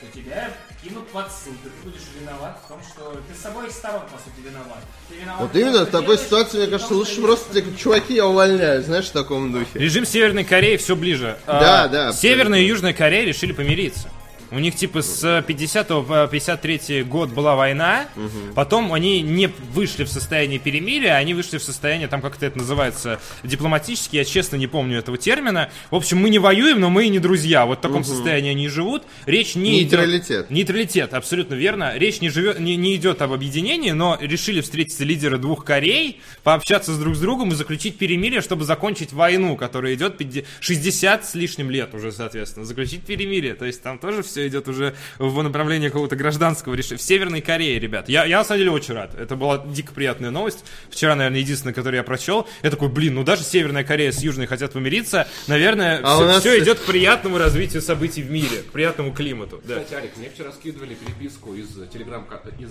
то 0.00 0.18
тебя 0.18 0.50
кинут 0.82 1.08
под 1.08 1.26
суд, 1.26 1.54
и 1.64 1.68
ты 1.68 1.84
будешь 1.84 2.02
виноват 2.20 2.58
в 2.64 2.68
том, 2.68 2.80
что 2.82 3.20
ты 3.28 3.34
с 3.38 3.42
собой 3.42 3.70
сторон, 3.70 4.02
по 4.02 4.18
сути, 4.18 4.46
виноват. 4.48 4.78
Ты 5.08 5.16
виноват 5.16 5.40
Вот 5.40 5.56
именно 5.56 5.84
в 5.84 5.90
такой 5.90 6.18
ситуации, 6.18 6.58
мне 6.58 6.66
кажется, 6.68 6.94
лучше 6.94 7.20
просто, 7.20 7.52
типа, 7.54 7.76
чуваки, 7.78 8.14
я 8.14 8.26
увольняю, 8.26 8.82
знаешь, 8.82 9.06
в 9.06 9.12
таком 9.12 9.52
духе. 9.52 9.66
Режим 9.74 10.06
Северной 10.06 10.44
Кореи 10.44 10.76
все 10.76 10.94
ближе. 10.96 11.36
Да, 11.46 11.84
А, 11.84 11.88
да, 11.88 12.12
Северная 12.12 12.60
и 12.60 12.66
Южная 12.66 12.92
Корея 12.92 13.24
решили 13.26 13.52
помириться. 13.52 14.08
У 14.50 14.58
них 14.58 14.74
типа 14.76 15.02
с 15.02 15.44
50 15.46 15.88
по 15.88 16.28
53 16.30 17.02
год 17.02 17.30
была 17.30 17.54
война, 17.54 18.08
потом 18.54 18.92
они 18.92 19.22
не 19.22 19.50
вышли 19.72 20.04
в 20.04 20.08
состояние 20.08 20.58
перемирия, 20.58 21.14
они 21.16 21.34
вышли 21.34 21.58
в 21.58 21.62
состояние, 21.62 22.08
там 22.08 22.22
как-то 22.22 22.46
это 22.46 22.58
называется 22.58 23.20
дипломатически, 23.42 24.16
я 24.16 24.24
честно 24.24 24.56
не 24.56 24.66
помню 24.66 24.98
этого 24.98 25.18
термина. 25.18 25.70
В 25.90 25.96
общем, 25.96 26.18
мы 26.18 26.30
не 26.30 26.38
воюем, 26.38 26.80
но 26.80 26.90
мы 26.90 27.06
и 27.06 27.08
не 27.08 27.18
друзья. 27.18 27.66
Вот 27.66 27.78
в 27.78 27.80
таком 27.80 28.04
состоянии 28.04 28.50
они 28.50 28.68
живут. 28.68 29.02
Речь 29.26 29.54
не 29.54 29.82
Нейтралитет. 29.82 30.46
идет... 30.46 30.50
Нейтралитет, 30.50 31.14
абсолютно 31.14 31.54
верно. 31.54 31.96
Речь 31.96 32.20
не, 32.20 32.30
живет, 32.30 32.58
не, 32.60 32.76
не 32.76 32.96
идет 32.96 33.22
об 33.22 33.32
объединении, 33.32 33.90
но 33.90 34.16
решили 34.20 34.60
встретиться 34.60 35.04
лидеры 35.04 35.38
двух 35.38 35.64
Корей, 35.64 36.20
пообщаться 36.42 36.92
с 36.92 36.98
друг 36.98 37.16
с 37.16 37.20
другом 37.20 37.52
и 37.52 37.54
заключить 37.54 37.98
перемирие, 37.98 38.40
чтобы 38.40 38.64
закончить 38.64 39.12
войну, 39.12 39.56
которая 39.56 39.94
идет 39.94 40.16
50 40.16 40.44
60 40.60 41.26
с 41.26 41.34
лишним 41.34 41.70
лет 41.70 41.94
уже, 41.94 42.12
соответственно. 42.12 42.64
Заключить 42.64 43.02
перемирие. 43.02 43.54
То 43.54 43.64
есть 43.64 43.82
там 43.82 43.98
тоже 43.98 44.22
все 44.22 44.37
идет 44.46 44.68
уже 44.68 44.94
в 45.18 45.42
направлении 45.42 45.88
какого-то 45.88 46.14
гражданского 46.16 46.74
решения. 46.74 46.98
В 46.98 47.02
Северной 47.02 47.40
Корее, 47.40 47.78
ребят. 47.78 48.08
Я, 48.08 48.24
я 48.24 48.38
на 48.38 48.44
самом 48.44 48.58
деле 48.60 48.70
очень 48.70 48.94
рад. 48.94 49.14
Это 49.18 49.34
была 49.36 49.58
дико 49.66 49.92
приятная 49.92 50.30
новость. 50.30 50.64
Вчера, 50.90 51.14
наверное, 51.16 51.40
единственная, 51.40 51.74
которую 51.74 51.98
я 51.98 52.04
прочел. 52.04 52.46
Я 52.62 52.70
такой, 52.70 52.88
блин, 52.88 53.14
ну 53.14 53.24
даже 53.24 53.42
Северная 53.42 53.84
Корея 53.84 54.12
с 54.12 54.22
Южной 54.22 54.46
хотят 54.46 54.72
помириться. 54.72 55.26
Наверное, 55.46 56.00
А 56.02 56.16
все, 56.16 56.26
нас- 56.26 56.46
идет 56.46 56.78
к 56.78 56.84
приятному 56.84 57.38
развитию 57.38 57.82
событий 57.82 58.22
в 58.22 58.30
мире, 58.30 58.58
к 58.68 58.72
приятному 58.72 59.12
климату. 59.12 59.60
Да. 59.64 59.80
Кстати, 59.80 59.94
Алик, 59.94 60.16
мне 60.16 60.30
вчера 60.30 60.52
скидывали 60.52 60.94
переписку 60.94 61.54
из 61.54 61.68
телеграм 61.92 62.26
из 62.58 62.70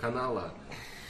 канала 0.00 0.54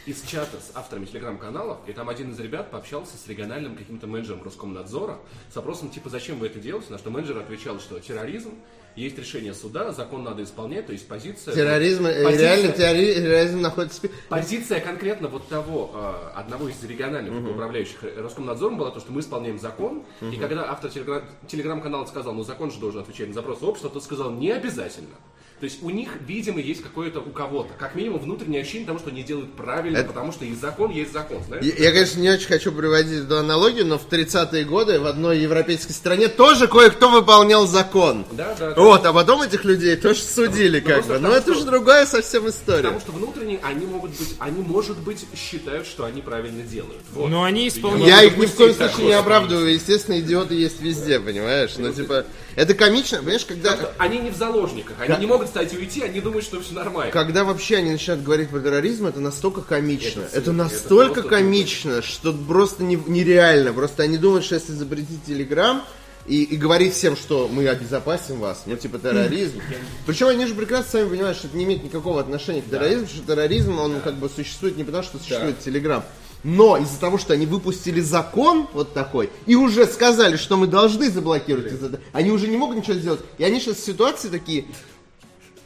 из 0.07 0.22
чата 0.22 0.57
с 0.59 0.72
авторами 0.76 1.05
телеграм-каналов, 1.05 1.78
и 1.86 1.92
там 1.92 2.09
один 2.09 2.32
из 2.32 2.40
ребят 2.40 2.70
пообщался 2.70 3.16
с 3.16 3.26
региональным 3.28 3.76
каким-то 3.76 4.07
менеджером 4.07 4.42
Роскомнадзора 4.42 5.18
с 5.53 5.57
вопросом 5.57 5.90
типа 5.90 6.11
«Зачем 6.11 6.38
вы 6.38 6.46
это 6.46 6.59
делаете?», 6.59 6.90
на 6.90 6.98
что 6.98 7.11
менеджер 7.11 7.38
отвечал, 7.38 7.78
что 7.78 7.98
терроризм, 8.00 8.50
есть 8.96 9.16
решение 9.18 9.55
суда, 9.55 9.92
закон 9.92 10.22
надо 10.24 10.42
исполнять, 10.42 10.86
то 10.86 10.92
есть 10.92 11.09
позиция... 11.09 11.55
Терроризм, 11.55 12.07
э, 12.07 12.24
позиция- 12.24 12.57
реально 12.57 12.72
террори- 12.74 13.14
терроризм 13.14 13.61
находится... 13.62 14.03
Позиция 14.28 14.80
конкретно 14.80 15.28
вот 15.28 15.48
того, 15.48 15.90
э, 15.94 16.30
одного 16.34 16.68
из 16.68 16.82
региональных 16.84 17.32
управляющих 17.50 18.03
Роскомнадзором 18.03 18.76
была 18.76 18.90
то, 18.90 19.00
что 19.00 19.12
мы 19.12 19.20
исполняем 19.20 19.59
закон, 19.59 20.03
и 20.20 20.36
когда 20.36 20.70
автор 20.70 20.90
телегра- 20.90 21.24
телеграм-канала 21.46 22.05
сказал, 22.07 22.34
ну 22.34 22.42
закон 22.44 22.70
же 22.70 22.80
должен 22.80 23.00
отвечать 23.00 23.28
на 23.28 23.34
запросы 23.34 23.64
общества, 23.64 23.88
тот 23.88 24.03
сказал, 24.05 24.30
не 24.30 24.50
обязательно. 24.50 25.14
То 25.62 25.66
есть 25.66 25.80
у 25.80 25.90
них, 25.90 26.08
видимо, 26.26 26.58
есть 26.58 26.82
какое-то 26.82 27.20
у 27.20 27.30
кого-то, 27.30 27.72
как 27.78 27.94
минимум, 27.94 28.18
внутреннее 28.18 28.62
ощущение 28.62 28.84
того, 28.84 28.98
что 28.98 29.10
они 29.10 29.22
делают 29.22 29.54
правильно, 29.54 29.98
Это- 29.98 30.08
потому 30.08 30.32
что 30.32 30.44
и 30.44 30.52
закон 30.56 30.90
есть 30.90 31.12
закон, 31.12 31.40
знаешь? 31.46 31.64
Я, 31.64 31.84
я, 31.84 31.92
конечно, 31.92 32.18
не 32.18 32.30
очень 32.30 32.48
хочу 32.48 32.72
приводить 32.72 33.26
эту 33.26 33.38
аналогию, 33.38 33.86
но 33.86 33.96
в 33.96 34.08
30-е 34.08 34.64
годы 34.64 34.98
в 34.98 35.06
одной 35.06 35.38
европейской 35.38 35.92
стране 35.92 36.26
тоже 36.26 36.66
кое-кто 36.66 37.10
выполнял 37.10 37.68
закон. 37.68 38.26
Да, 38.32 38.56
да, 38.58 38.74
да. 38.74 38.82
Вот, 38.82 39.06
а 39.06 39.12
потом 39.12 39.42
этих 39.42 39.64
людей 39.64 39.94
тоже 39.94 40.18
судили, 40.22 40.80
как 40.80 40.94
просто 40.94 41.12
бы. 41.12 41.18
Но 41.20 41.28
потому 41.28 41.34
это 41.36 41.52
что- 41.52 41.60
же 41.60 41.66
другая 41.70 42.06
совсем 42.06 42.48
история. 42.48 42.82
Потому 42.82 43.00
что 43.00 43.12
внутренне 43.12 43.60
они 43.62 43.86
могут 43.86 44.10
быть, 44.18 44.34
они, 44.40 44.62
может 44.62 44.98
быть, 44.98 45.24
считают, 45.36 45.86
что 45.86 46.04
они 46.06 46.22
правильно 46.22 46.64
делают. 46.64 47.02
Вот. 47.12 47.30
Но 47.30 47.44
они 47.44 47.68
исполняют. 47.68 48.08
Я 48.08 48.24
их 48.24 48.36
ни 48.36 48.46
в 48.46 48.54
коем 48.56 48.74
случае 48.74 49.06
не 49.06 49.12
оправдываю. 49.12 49.72
Естественно, 49.72 50.18
идиоты 50.18 50.56
есть 50.56 50.80
везде, 50.82 51.20
понимаешь? 51.20 51.74
Ну, 51.78 51.92
типа, 51.92 52.26
это 52.57 52.74
комично, 52.74 53.18
понимаешь, 53.18 53.44
когда... 53.44 53.92
Они 53.98 54.18
не 54.18 54.30
в 54.30 54.36
заложниках, 54.36 54.96
они 55.00 55.16
не 55.18 55.26
могут 55.26 55.48
встать 55.48 55.72
и 55.72 55.76
уйти, 55.76 56.03
они 56.03 56.20
думают, 56.20 56.44
что 56.44 56.61
все 56.61 56.74
нормально. 56.74 57.12
Когда 57.12 57.44
вообще 57.44 57.76
они 57.76 57.90
начинают 57.90 58.22
говорить 58.22 58.50
про 58.50 58.61
терроризм, 58.61 59.07
это 59.07 59.20
настолько 59.20 59.62
комично. 59.62 60.22
Это 60.32 60.38
Это, 60.38 60.53
настолько 60.53 61.20
это 61.20 61.28
комично, 61.28 62.03
что 62.03 62.32
просто 62.32 62.82
не- 62.82 63.03
нереально. 63.07 63.72
Просто 63.72 64.03
они 64.03 64.18
думают, 64.18 64.44
что 64.44 64.55
если 64.57 64.72
запретить 64.72 65.24
Телеграм 65.24 65.82
и, 66.26 66.42
и 66.42 66.57
говорить 66.57 66.94
всем, 66.94 67.16
что 67.16 67.48
мы 67.48 67.66
обезопасим 67.68 68.38
вас, 68.38 68.62
ну 68.66 68.76
типа 68.76 68.98
терроризм. 68.98 69.61
Причем 70.07 70.28
они 70.28 70.46
же 70.46 70.55
прекрасно 70.55 70.90
сами 70.90 71.09
понимают, 71.09 71.36
что 71.38 71.48
это 71.48 71.57
не 71.57 71.64
имеет 71.64 71.82
никакого 71.82 72.20
отношения 72.20 72.62
к 72.62 72.70
терроризму, 72.70 73.07
что 73.09 73.26
терроризм, 73.26 73.78
он 73.78 74.00
как 74.00 74.14
бы 74.14 74.28
существует 74.28 74.76
не 74.76 74.84
потому, 74.84 75.03
что 75.03 75.18
существует 75.18 75.59
Телеграм. 75.61 76.05
Но 76.45 76.76
из-за 76.76 76.99
того, 76.99 77.18
что 77.18 77.34
они 77.34 77.47
выпустили 77.47 78.01
закон 78.01 78.66
вот 78.72 78.93
такой, 78.95 79.30
и 79.47 79.55
уже 79.55 79.86
сказали, 79.86 80.36
что 80.36 80.57
мы 80.57 80.66
должны 80.66 81.09
заблокировать, 81.11 81.72
из-за- 81.72 82.01
они 82.12 82.30
уже 82.32 82.49
не 82.49 82.57
могут 82.57 82.76
ничего 82.78 82.95
сделать. 82.95 83.20
И 83.38 83.45
они 83.45 83.61
сейчас 83.61 83.76
в 83.76 83.84
ситуации 83.84 84.28
такие, 84.28 84.64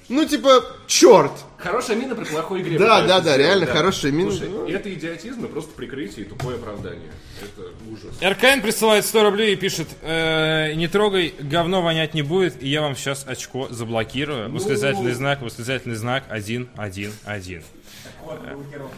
ну 0.08 0.24
типа, 0.26 0.64
черт, 0.86 1.32
Хорошая 1.58 1.96
мина 1.96 2.14
при 2.14 2.24
плохой 2.24 2.60
игре. 2.60 2.78
Да, 2.78 3.00
да, 3.06 3.20
да, 3.20 3.36
реально 3.36 3.66
хорошая 3.66 4.12
мина. 4.12 4.30
Слушай, 4.30 4.50
Ну. 4.50 4.68
это 4.68 4.92
идиотизм 4.92 5.46
и 5.46 5.48
просто 5.48 5.72
прикрытие 5.72 6.26
и 6.26 6.28
тупое 6.28 6.56
оправдание. 6.58 7.10
Это 7.42 7.70
ужас. 7.90 8.14
РКН 8.22 8.60
присылает 8.60 9.04
100 9.06 9.22
рублей 9.24 9.54
и 9.54 9.56
пишет, 9.56 9.88
«Э, 10.02 10.74
не 10.74 10.86
трогай, 10.86 11.34
говно 11.40 11.80
вонять 11.82 12.12
не 12.14 12.22
будет, 12.22 12.62
и 12.62 12.68
я 12.68 12.82
вам 12.82 12.94
сейчас 12.94 13.24
очко 13.26 13.68
заблокирую. 13.70 14.52
Восклицательный 14.52 15.12
знак, 15.12 15.40
восклицательный 15.42 15.96
знак, 15.96 16.24
один, 16.28 16.68
один, 16.76 17.10
один. 17.24 17.62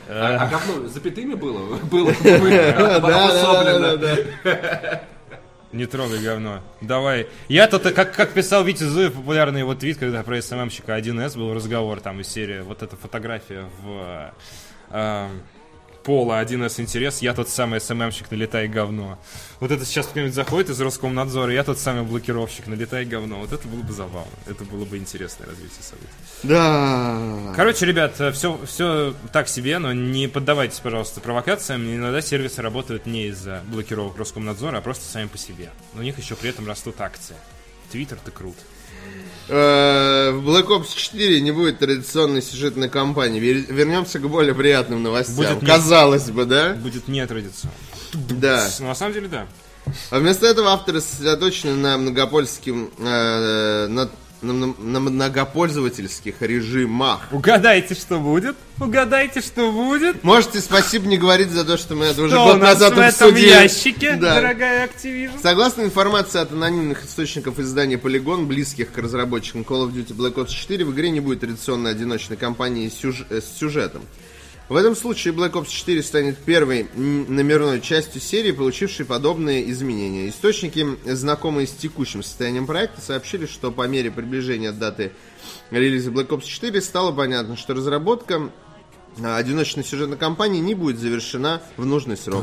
А, 0.09 0.39
а 0.41 0.47
говно 0.47 0.89
запятыми 0.89 1.35
было? 1.35 1.76
Было 1.91 2.12
Да, 2.22 3.79
да, 3.79 3.97
да. 3.97 5.03
Не 5.72 5.87
трогай 5.87 6.18
говно. 6.18 6.61
Давай. 6.81 7.29
Я 7.49 7.68
тут, 7.68 7.83
как, 7.83 8.14
как 8.14 8.31
писал 8.31 8.64
Витя 8.64 8.85
Зуев, 8.85 9.12
популярный 9.12 9.61
его 9.61 9.74
твит, 9.74 9.99
когда 9.99 10.22
про 10.22 10.41
СММщика 10.41 10.99
1С 10.99 11.37
был 11.37 11.53
разговор 11.53 12.01
там 12.01 12.20
из 12.20 12.29
серии, 12.29 12.61
вот 12.61 12.83
эта 12.83 12.97
фотография 12.97 13.66
в 13.83 14.33
а, 14.91 15.31
Пола, 16.09 16.42
1С 16.42 16.80
интерес, 16.80 17.20
я 17.20 17.34
тот 17.34 17.50
самый 17.50 17.82
СММщик, 17.82 18.30
налетай 18.30 18.66
говно. 18.66 19.18
Вот 19.61 19.70
это 19.70 19.84
сейчас 19.84 20.06
кто-нибудь 20.06 20.32
заходит 20.32 20.70
из 20.70 20.80
Роскомнадзора, 20.80 21.52
я 21.52 21.62
тот 21.64 21.78
самый 21.78 22.04
блокировщик, 22.04 22.66
налетай 22.66 23.04
говно. 23.04 23.40
Вот 23.40 23.52
это 23.52 23.68
было 23.68 23.82
бы 23.82 23.92
забавно. 23.92 24.32
Это 24.46 24.64
было 24.64 24.86
бы 24.86 24.96
интересное 24.96 25.46
развитие 25.46 25.83
событий. 25.83 26.08
Да. 26.45 27.53
Короче, 27.54 27.84
ребят, 27.84 28.14
все, 28.33 28.58
все 28.64 29.14
так 29.34 29.49
себе, 29.49 29.78
но 29.78 29.92
не 29.92 30.28
поддавайтесь, 30.28 30.80
пожалуйста, 30.80 31.20
провокациям. 31.20 31.83
Иногда 31.83 32.22
сервисы 32.22 32.62
работают 32.62 33.04
не 33.04 33.26
из-за 33.26 33.62
блокировок 33.66 34.16
Роскомнадзора, 34.16 34.78
а 34.78 34.80
просто 34.80 35.04
сами 35.04 35.26
по 35.26 35.37
себе. 35.37 35.68
Но 35.92 36.00
у 36.00 36.04
них 36.04 36.16
еще 36.16 36.37
при 36.37 36.49
этом 36.49 36.66
растут 36.66 37.03
акции. 37.03 37.37
Твиттер 37.92 38.16
ты 38.24 38.30
крут. 38.30 38.57
Э, 38.57 38.78
В 39.49 40.42
Black 40.45 40.66
Ops 40.68 40.88
4 40.95 41.41
не 41.41 41.53
будет 41.53 41.79
традиционной 41.79 42.42
сюжетной 42.42 42.88
кампании. 42.88 43.41
Вер- 43.41 43.72
Вернемся 43.72 44.18
к 44.18 44.29
более 44.29 44.54
приятным 44.54 45.03
новостям. 45.03 45.37
Будет 45.37 45.62
не- 45.62 45.66
Казалось 45.68 46.30
бы, 46.30 46.45
да? 46.45 46.75
Будет 46.75 47.08
нетрадиционно. 47.08 47.75
Да. 48.12 48.68
Но 48.80 48.87
на 48.88 48.95
самом 48.95 49.14
деле, 49.14 49.29
да. 49.29 49.46
А 50.11 50.18
вместо 50.18 50.46
этого 50.46 50.68
авторы 50.70 51.00
сосредоточены 51.00 51.75
на 51.75 51.96
многопольским, 51.96 52.91
э, 52.99 53.87
на, 53.88 54.11
на- 54.42 54.74
на 54.78 55.00
многопользовательских 55.00 56.40
режимах. 56.40 57.28
Угадайте, 57.32 57.94
что 57.94 58.18
будет? 58.20 58.56
Угадайте, 58.80 59.40
что 59.40 59.72
будет? 59.72 60.22
Можете 60.22 60.60
спасибо 60.60 61.06
не 61.08 61.18
говорить 61.18 61.50
за 61.50 61.64
то, 61.64 61.76
что 61.76 61.94
мы 61.96 62.06
это 62.06 62.22
уже 62.22 62.34
Что 62.34 62.44
год 62.44 62.60
назад 62.60 62.94
в 62.94 62.98
этом 62.98 63.28
обсудили. 63.28 63.48
ящике, 63.48 64.14
Да. 64.14 64.36
дорогая 64.36 64.86
Activision? 64.88 65.32
Согласно 65.42 65.82
информации 65.82 66.40
от 66.40 66.52
анонимных 66.52 67.04
источников 67.04 67.58
издания 67.58 67.96
Polygon, 67.96 68.46
близких 68.46 68.92
к 68.92 68.98
разработчикам 68.98 69.62
Call 69.62 69.88
of 69.88 69.92
Duty 69.92 70.14
Black 70.14 70.34
Ops 70.34 70.48
4, 70.50 70.84
в 70.84 70.92
игре 70.92 71.10
не 71.10 71.20
будет 71.20 71.40
традиционной 71.40 71.90
одиночной 71.90 72.36
кампании 72.36 72.88
с 72.88 72.94
сюж- 72.94 73.26
э, 73.30 73.40
с 73.40 73.58
сюжетом. 73.58 74.02
В 74.68 74.76
этом 74.76 74.95
случае 74.95 75.32
Black 75.32 75.53
Ops 75.53 75.68
4 75.70 76.03
станет 76.03 76.36
первой 76.38 76.88
номерной 76.95 77.80
частью 77.80 78.20
серии, 78.20 78.53
получившей 78.53 79.07
подобные 79.07 79.70
изменения. 79.70 80.28
Источники, 80.28 80.86
знакомые 81.07 81.66
с 81.66 81.70
текущим 81.70 82.22
состоянием 82.22 82.66
проекта, 82.66 83.00
сообщили, 83.00 83.46
что 83.46 83.72
по 83.72 83.86
мере 83.88 84.11
приближения 84.11 84.72
даты 84.72 85.12
релиза 85.70 86.11
Black 86.11 86.28
Ops 86.28 86.45
4 86.45 86.82
стало 86.82 87.12
понятно, 87.12 87.57
что 87.57 87.72
разработка 87.72 88.50
а, 89.22 89.36
одиночной 89.38 89.84
сюжетной 89.84 90.18
кампании 90.18 90.61
не 90.61 90.74
будет 90.74 90.99
завершена 90.99 91.62
в 91.78 91.86
нужный 91.86 92.18
срок. 92.18 92.42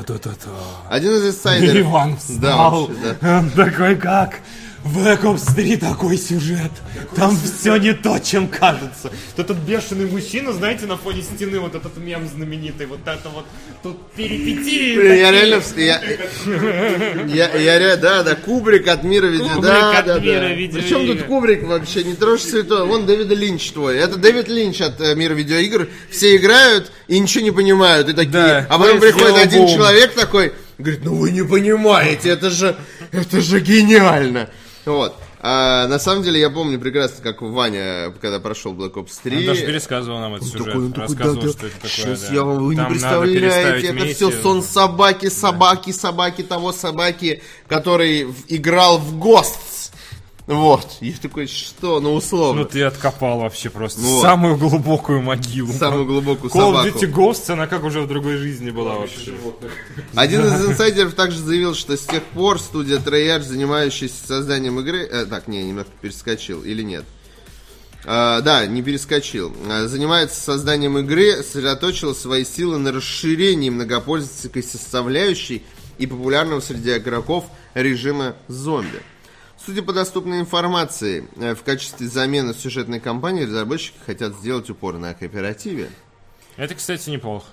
Один 0.89 1.11
из 1.11 1.27
инсайдеров... 1.27 1.76
Иван 1.88 2.11
Да, 2.14 2.18
встал. 2.18 2.88
вообще, 2.88 3.18
да. 3.22 3.39
Он 3.39 3.49
такой, 3.52 3.95
как? 3.97 4.39
В 4.86 4.99
Black 4.99 5.24
Ops 5.24 5.56
3 5.56 5.78
такой 5.78 6.16
сюжет. 6.16 6.72
Там 7.16 7.36
все 7.36 7.76
не 7.78 7.94
то, 7.94 8.20
чем 8.20 8.48
кажется. 8.48 9.12
Вот 9.36 9.44
Этот 9.44 9.57
бешеный 9.57 10.06
мужчина, 10.06 10.53
знаете, 10.53 10.86
на 10.86 10.95
фоне 10.95 11.24
стены, 11.24 11.60
вот 11.60 11.74
этот 11.74 11.98
мем 11.98 12.28
знаменитый, 12.28 12.86
вот 12.86 12.99
это 13.03 13.30
вот, 13.30 13.45
тут 13.82 14.12
перипетии. 14.12 14.95
Блин, 14.95 15.14
Я 15.16 15.32
такие. 15.32 15.41
реально... 15.41 17.34
Я, 17.34 17.56
я, 17.56 17.80
я 17.80 17.98
да, 17.98 18.22
да, 18.22 18.36
Кубрик 18.36 18.88
от 18.88 19.03
мира 19.03 19.26
видео. 19.26 19.56
Кубрик 19.56 19.64
да, 19.64 19.98
от 19.98 20.06
да, 20.06 20.20
мира 20.20 20.40
да. 20.41 20.53
видеоигр. 20.53 20.84
Причем 20.84 21.07
тут 21.07 21.24
Кубрик 21.24 21.64
вообще, 21.64 22.03
не 22.03 22.14
трожь 22.14 22.41
святой. 22.41 22.86
Вон 22.86 23.07
Дэвида 23.07 23.34
Линч 23.34 23.72
твой. 23.72 23.98
Это 23.98 24.18
Дэвид 24.18 24.49
Линч 24.49 24.82
от 24.82 25.02
э, 25.02 25.16
мира 25.16 25.34
видеоигр. 25.34 25.90
Все 26.12 26.36
играют 26.36 26.91
и 27.07 27.18
ничего 27.18 27.44
не 27.44 27.52
понимают. 27.52 28.07
И 28.10 28.14
такие. 28.14 28.32
Да, 28.32 28.68
а 28.70 28.78
потом 28.78 28.99
приходит 28.99 29.36
один 29.36 29.62
бум? 29.66 29.76
человек 29.76 30.14
такой, 30.14 30.53
говорит, 30.78 31.02
ну 31.03 31.16
вы 31.16 31.32
не 31.32 31.44
понимаете, 31.44 32.30
это 32.30 32.52
же, 32.52 32.76
это 33.12 33.41
же 33.41 33.60
гениально. 33.60 34.48
Вот. 34.86 35.16
А, 35.40 35.88
на 35.88 35.99
самом 35.99 36.24
деле 36.24 36.40
я 36.40 36.49
помню 36.49 36.80
прекрасно, 36.80 37.24
как 37.24 37.41
Ваня, 37.41 38.14
когда 38.22 38.40
прошел 38.40 38.74
Black 38.74 38.94
Ops 38.94 39.20
3. 39.24 39.38
Он 39.38 39.45
даже 39.45 39.66
пересказывал 39.66 40.20
нам 40.20 40.36
этот 40.36 40.48
сюжет. 40.48 40.66
такой, 40.66 40.86
он 40.86 40.91
такой, 40.91 41.07
рассказывал, 41.07 41.41
да, 41.41 41.48
да, 41.48 41.53
что 41.53 41.68
это 41.68 41.76
такое. 41.76 41.90
Сейчас 41.91 42.22
да. 42.22 42.34
я 42.34 42.44
вам, 42.44 42.64
вы 42.66 42.76
не 42.76 42.82
Там 42.82 42.91
переставить 42.91 43.40
представляете, 43.40 43.88
это 43.88 44.06
все 44.14 44.32
сон 44.32 44.64
собаки, 44.64 45.30
собаки, 45.30 45.91
собаки 45.91 46.44
того 46.44 46.72
собаки, 46.72 47.41
который 47.68 48.28
играл 48.48 48.98
в 48.98 49.18
Ghosts. 49.18 49.91
Вот. 50.47 50.97
И 51.01 51.11
такой, 51.13 51.47
что? 51.47 51.99
Ну, 51.99 52.13
условно. 52.13 52.61
Ну 52.61 52.67
ты 52.67 52.84
откопал 52.84 53.39
вообще 53.39 53.72
просто 53.72 53.99
Вот. 54.01 54.22
самую 54.22 54.57
глубокую 54.57 55.22
могилу. 55.23 55.73
Самую 55.73 56.05
глубокую 56.05 56.51
Call 56.51 56.72
of 56.72 56.84
собаку. 56.84 56.88
Duty 56.99 57.11
Ghosts, 57.11 57.51
она 57.51 57.65
как 57.65 57.84
уже 57.84 58.01
в 58.01 58.07
другой 58.07 58.38
жизни 58.38 58.69
была 58.69 58.95
вообще. 58.95 59.34
Один 60.13 60.45
из 60.45 60.65
инсайдеров 60.69 61.15
также 61.15 61.39
заявил, 61.39 61.73
что 61.73 61.97
с 61.97 62.01
тех 62.05 62.22
пор 62.23 62.59
студия 62.59 62.99
Treyarch, 62.99 63.41
занимающаяся 63.41 64.15
созданием 64.26 64.80
игры... 64.80 64.99
э, 65.03 65.26
так, 65.26 65.47
не, 65.47 65.63
немножко 65.63 65.91
перескочил, 65.99 66.63
или 66.63 66.84
нет? 66.84 67.05
А, 68.05 68.41
да, 68.41 68.67
не 68.67 68.84
перескочил. 68.84 69.51
А, 69.67 69.88
занимается 69.88 70.39
созданием 70.39 70.95
игры, 70.99 71.38
сосредоточила 71.38 72.13
свои 72.13 72.45
силы 72.45 72.77
на 72.77 72.91
расширении 72.91 73.72
многопользовательской 73.72 74.61
составляющей 74.61 75.63
и 75.97 76.05
популярного 76.05 76.59
среди 76.59 76.95
игроков 76.97 77.45
режима 77.73 78.35
зомби. 78.47 79.01
Судя 79.66 79.82
по 79.82 79.94
доступной 79.94 80.40
информации, 80.42 81.28
э, 81.38 81.56
в 81.56 81.64
качестве 81.64 82.08
замены 82.08 82.54
сюжетной 82.54 83.00
кампании 83.00 83.46
разработчики 83.46 83.96
хотят 84.06 84.36
сделать 84.36 84.70
упор 84.70 84.98
на 84.98 85.14
кооперативе. 85.14 85.90
Это, 86.56 86.76
кстати, 86.76 87.10
неплохо. 87.10 87.48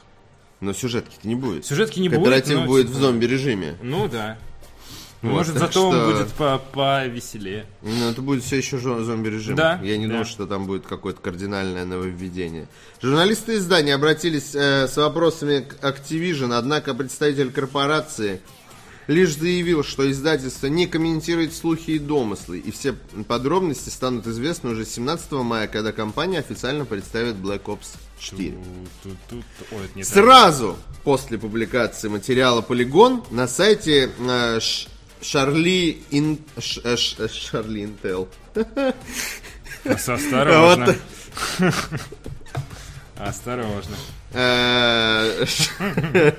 Но 0.61 0.73
сюжетки-то 0.75 1.27
не 1.27 1.35
будет. 1.35 1.65
Сюжетки 1.65 1.99
не 2.01 2.09
будет, 2.09 2.21
Кооператив 2.21 2.55
но 2.61 2.67
будет 2.67 2.87
типа- 2.89 2.99
в 2.99 3.01
зомби-режиме. 3.01 3.77
Ну 3.83 4.09
да. 4.09 4.39
Вот, 5.23 5.31
Может, 5.31 5.57
зато 5.57 5.89
он 5.89 5.95
что- 5.95 6.11
будет 6.11 6.29
по 6.33 6.59
повеселее. 6.59 7.65
Ну, 7.83 8.11
это 8.11 8.21
будет 8.23 8.43
все 8.45 8.57
еще 8.57 8.79
зомби-режим. 8.79 9.55
Да, 9.55 9.81
Я 9.83 9.97
не 9.97 10.07
да. 10.07 10.11
думаю, 10.11 10.25
что 10.27 10.47
там 10.47 10.67
будет 10.67 10.85
какое-то 10.87 11.21
кардинальное 11.21 11.85
нововведение. 11.85 12.67
Журналисты 13.01 13.57
издания 13.57 13.95
обратились 13.95 14.55
э, 14.55 14.87
с 14.89 14.97
вопросами 14.97 15.61
к 15.61 15.75
Activision, 15.83 16.53
однако 16.55 16.93
представитель 16.93 17.53
корпорации 17.53 18.41
лишь 19.13 19.37
заявил, 19.37 19.85
что 19.85 20.11
издательство 20.11 20.67
не 20.67 20.87
комментирует 20.87 21.55
слухи 21.55 21.93
и 21.93 21.99
домыслы, 21.99 22.59
и 22.59 22.71
все 22.71 22.95
подробности 23.29 23.89
станут 23.91 24.27
известны 24.27 24.71
уже 24.71 24.85
17 24.85 25.31
мая, 25.33 25.69
когда 25.69 25.93
компания 25.93 26.39
официально 26.41 26.85
представит 26.85 27.37
Black 27.37 27.63
Ops 27.65 27.97
4. 28.19 28.57
Тут, 29.03 29.17
тут, 29.29 29.45
ой. 29.71 30.05
Сразу 30.05 30.77
после 31.05 31.39
публикации 31.39 32.09
материала 32.09 32.61
Polygon 32.63 33.25
на 33.31 33.47
сайте 33.47 34.11
э, 34.19 34.59
Шарли 35.21 36.03
Ин... 36.11 36.39
Ш- 36.59 36.81
э, 36.85 36.97
Ш- 36.97 37.25
э, 37.25 37.29
Шарли 37.29 37.85
Интел. 37.85 38.29
Осторожно. 39.85 40.97
Осторожно. 43.17 43.97
Э, 44.35 45.45
ш- 45.47 46.35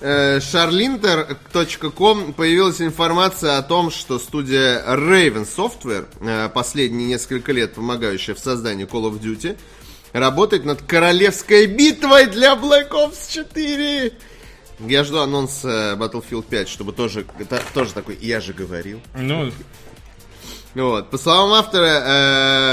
э, 0.00 0.38
Charlinter.com 0.38 2.32
появилась 2.32 2.80
информация 2.80 3.58
о 3.58 3.62
том, 3.62 3.90
что 3.90 4.18
студия 4.18 4.82
Raven 4.86 5.46
Software, 5.46 6.06
э, 6.20 6.48
последние 6.52 7.08
несколько 7.08 7.52
лет 7.52 7.74
помогающая 7.74 8.34
в 8.34 8.38
создании 8.38 8.86
Call 8.86 9.10
of 9.10 9.20
Duty, 9.20 9.56
работает 10.12 10.64
над 10.64 10.82
королевской 10.82 11.66
битвой 11.66 12.26
для 12.26 12.54
Black 12.54 12.90
Ops 12.90 13.30
4. 13.30 14.12
Я 14.80 15.04
жду 15.04 15.18
анонс 15.18 15.60
э, 15.64 15.94
Battlefield 15.96 16.44
5, 16.48 16.68
чтобы 16.68 16.92
тоже, 16.92 17.24
тоже 17.74 17.92
такой, 17.92 18.16
я 18.20 18.40
же 18.40 18.52
говорил. 18.52 19.00
Ну, 19.14 19.52
Вот. 20.74 21.10
По 21.10 21.18
словам 21.18 21.52
автора, 21.52 22.02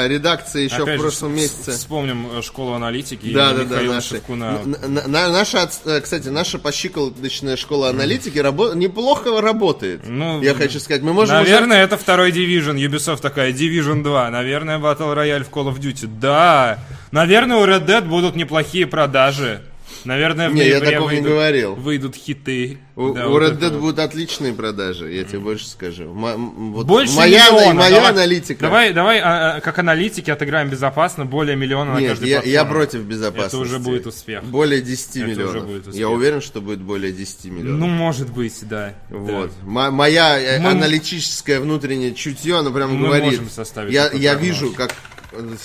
э, 0.04 0.08
редакция 0.08 0.62
еще 0.64 0.84
опять 0.84 0.96
в 0.96 0.98
же, 0.98 1.02
прошлом 1.02 1.32
вс- 1.32 1.36
месяце... 1.36 1.72
Вспомним 1.72 2.28
э, 2.38 2.42
школу 2.42 2.74
аналитики 2.74 3.34
Да, 3.34 3.52
и 3.52 3.56
да, 3.58 3.64
да, 3.66 3.82
наши. 3.82 4.10
Шевкуна. 4.16 4.60
Н- 4.64 4.76
н- 4.82 5.12
на- 5.12 5.30
наша, 5.30 5.70
э, 5.86 6.00
кстати, 6.02 6.30
наша 6.30 6.60
пощиколоточная 6.60 7.58
школа 7.58 7.90
аналитики 7.90 8.38
рабо- 8.38 8.74
неплохо 8.76 9.42
работает. 9.42 10.02
Ну, 10.08 10.42
я 10.42 10.54
хочу 10.56 10.80
сказать, 10.80 11.02
мы 11.02 11.12
можем 11.14 11.42
уже- 11.42 11.50
Наверное, 11.52 11.84
это 11.84 11.98
второй 11.98 12.32
Division. 12.32 12.76
Ubisoft 12.76 13.22
такая, 13.22 13.52
Division 13.52 14.02
2. 14.04 14.30
Наверное, 14.30 14.80
Battle 14.80 15.14
Royale 15.16 15.44
в 15.44 15.50
Call 15.50 15.74
of 15.74 15.80
Duty. 15.80 16.08
Да. 16.08 16.80
Наверное, 17.12 17.58
у 17.58 17.66
Red 17.66 17.86
Dead 17.86 18.02
будут 18.06 18.36
неплохие 18.36 18.88
продажи. 18.88 19.62
Наверное, 20.06 20.50
в 20.50 20.54
Не, 20.54 20.68
я 20.68 20.80
такого 20.80 21.10
не 21.12 21.18
выйдут, 21.18 21.32
говорил. 21.32 21.76
выйдут 21.76 22.16
хиты. 22.16 22.78
У, 22.96 23.14
Да, 23.14 23.28
у 23.28 23.32
вот 23.32 23.42
Red 23.44 23.60
Dead 23.60 23.70
вот. 23.72 23.80
будут 23.80 24.00
отличные 24.00 24.54
продажи, 24.54 25.12
я 25.14 25.24
тебе 25.24 25.40
больше 25.40 25.68
скажу. 25.68 26.04
М- 26.06 26.74
вот 26.74 26.86
Больше 26.86 27.14
моя, 27.16 27.50
миллиона. 27.52 27.74
моя 27.76 27.96
давай, 27.96 28.10
аналитика. 28.12 28.62
Давай, 28.62 28.94
давай, 28.94 29.20
а, 29.20 29.56
а, 29.58 29.62
как 29.62 29.80
аналитики 29.80 30.30
отыграем 30.30 30.70
безопасно, 30.70 31.26
более 31.26 31.56
миллиона 31.56 31.94
на 31.94 32.00
Нет, 32.00 32.10
каждой 32.12 32.30
я, 32.30 32.36
я 32.42 32.42
платформе. 32.66 32.74
против 32.74 33.02
безопасности. 33.02 33.56
Это 33.56 33.58
уже 33.66 33.80
будет 33.80 34.08
успех. 34.08 34.44
Более 34.44 34.82
10 34.82 35.16
Это 35.18 35.26
уже 35.26 35.28
миллионов. 35.36 35.66
будет 35.66 35.82
успех. 35.88 35.96
Я 35.96 36.10
уверен, 36.10 36.42
что 36.42 36.62
будет 36.62 36.82
более 36.82 37.12
10 37.14 37.46
миллионов. 37.46 37.80
Ну, 37.80 37.88
может 37.88 38.30
быть, 38.32 38.58
да. 38.64 38.96
Вот. 39.10 39.52
Да. 39.64 39.88
М- 39.88 39.94
моя 39.94 40.38
э, 40.40 40.60
Мы- 40.60 40.72
аналитическое 40.72 41.60
внутреннее 41.60 42.14
чутье, 42.14 42.58
оно 42.58 42.72
прям 42.72 42.94
Мы 42.96 43.06
говорит. 43.08 43.26
можем 43.26 43.50
составить 43.50 43.94
я, 43.94 44.10
я 44.12 44.34
вижу, 44.36 44.74
как 44.74 44.94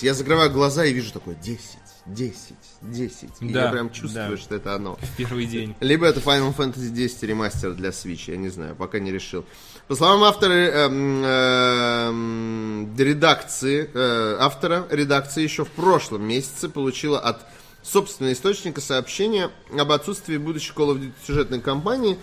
я 0.03 0.15
закрываю 0.15 0.51
глаза 0.51 0.85
и 0.85 0.93
вижу 0.93 1.11
такое 1.13 1.35
10, 1.35 1.61
10, 2.07 2.55
10. 2.93 3.29
И 3.41 3.49
Да, 3.53 3.65
я 3.67 3.71
прям 3.73 3.91
чувствую, 3.91 4.31
да. 4.31 4.37
что 4.37 4.55
это 4.55 4.75
оно. 4.75 4.97
В 5.01 5.17
первый 5.17 5.47
день. 5.47 5.75
Либо 5.81 6.07
это 6.07 6.21
Final 6.21 6.55
Fantasy 6.57 6.89
10 6.91 7.23
ремастер 7.25 7.73
для 7.75 7.91
Switch, 7.91 8.31
я 8.31 8.37
не 8.37 8.49
знаю, 8.49 8.75
пока 8.77 8.99
не 8.99 9.11
решил. 9.13 9.45
По 9.89 9.95
словам 9.95 10.23
автора 10.25 10.53
эм, 10.55 11.23
эм, 11.25 12.97
редакции, 12.97 13.91
э, 13.93 14.37
автора 14.41 14.87
редакции 14.91 15.43
еще 15.43 15.65
в 15.65 15.71
прошлом 15.71 16.27
месяце 16.27 16.69
получила 16.69 17.19
от 17.21 17.41
собственного 17.83 18.33
источника 18.33 18.81
сообщения 18.81 19.51
об 19.79 19.93
отсутствии 19.93 20.39
будущей 20.39 20.73
Call 20.75 20.95
of 20.95 21.01
Duty 21.01 21.13
сюжетной 21.27 21.61
кампании. 21.61 22.17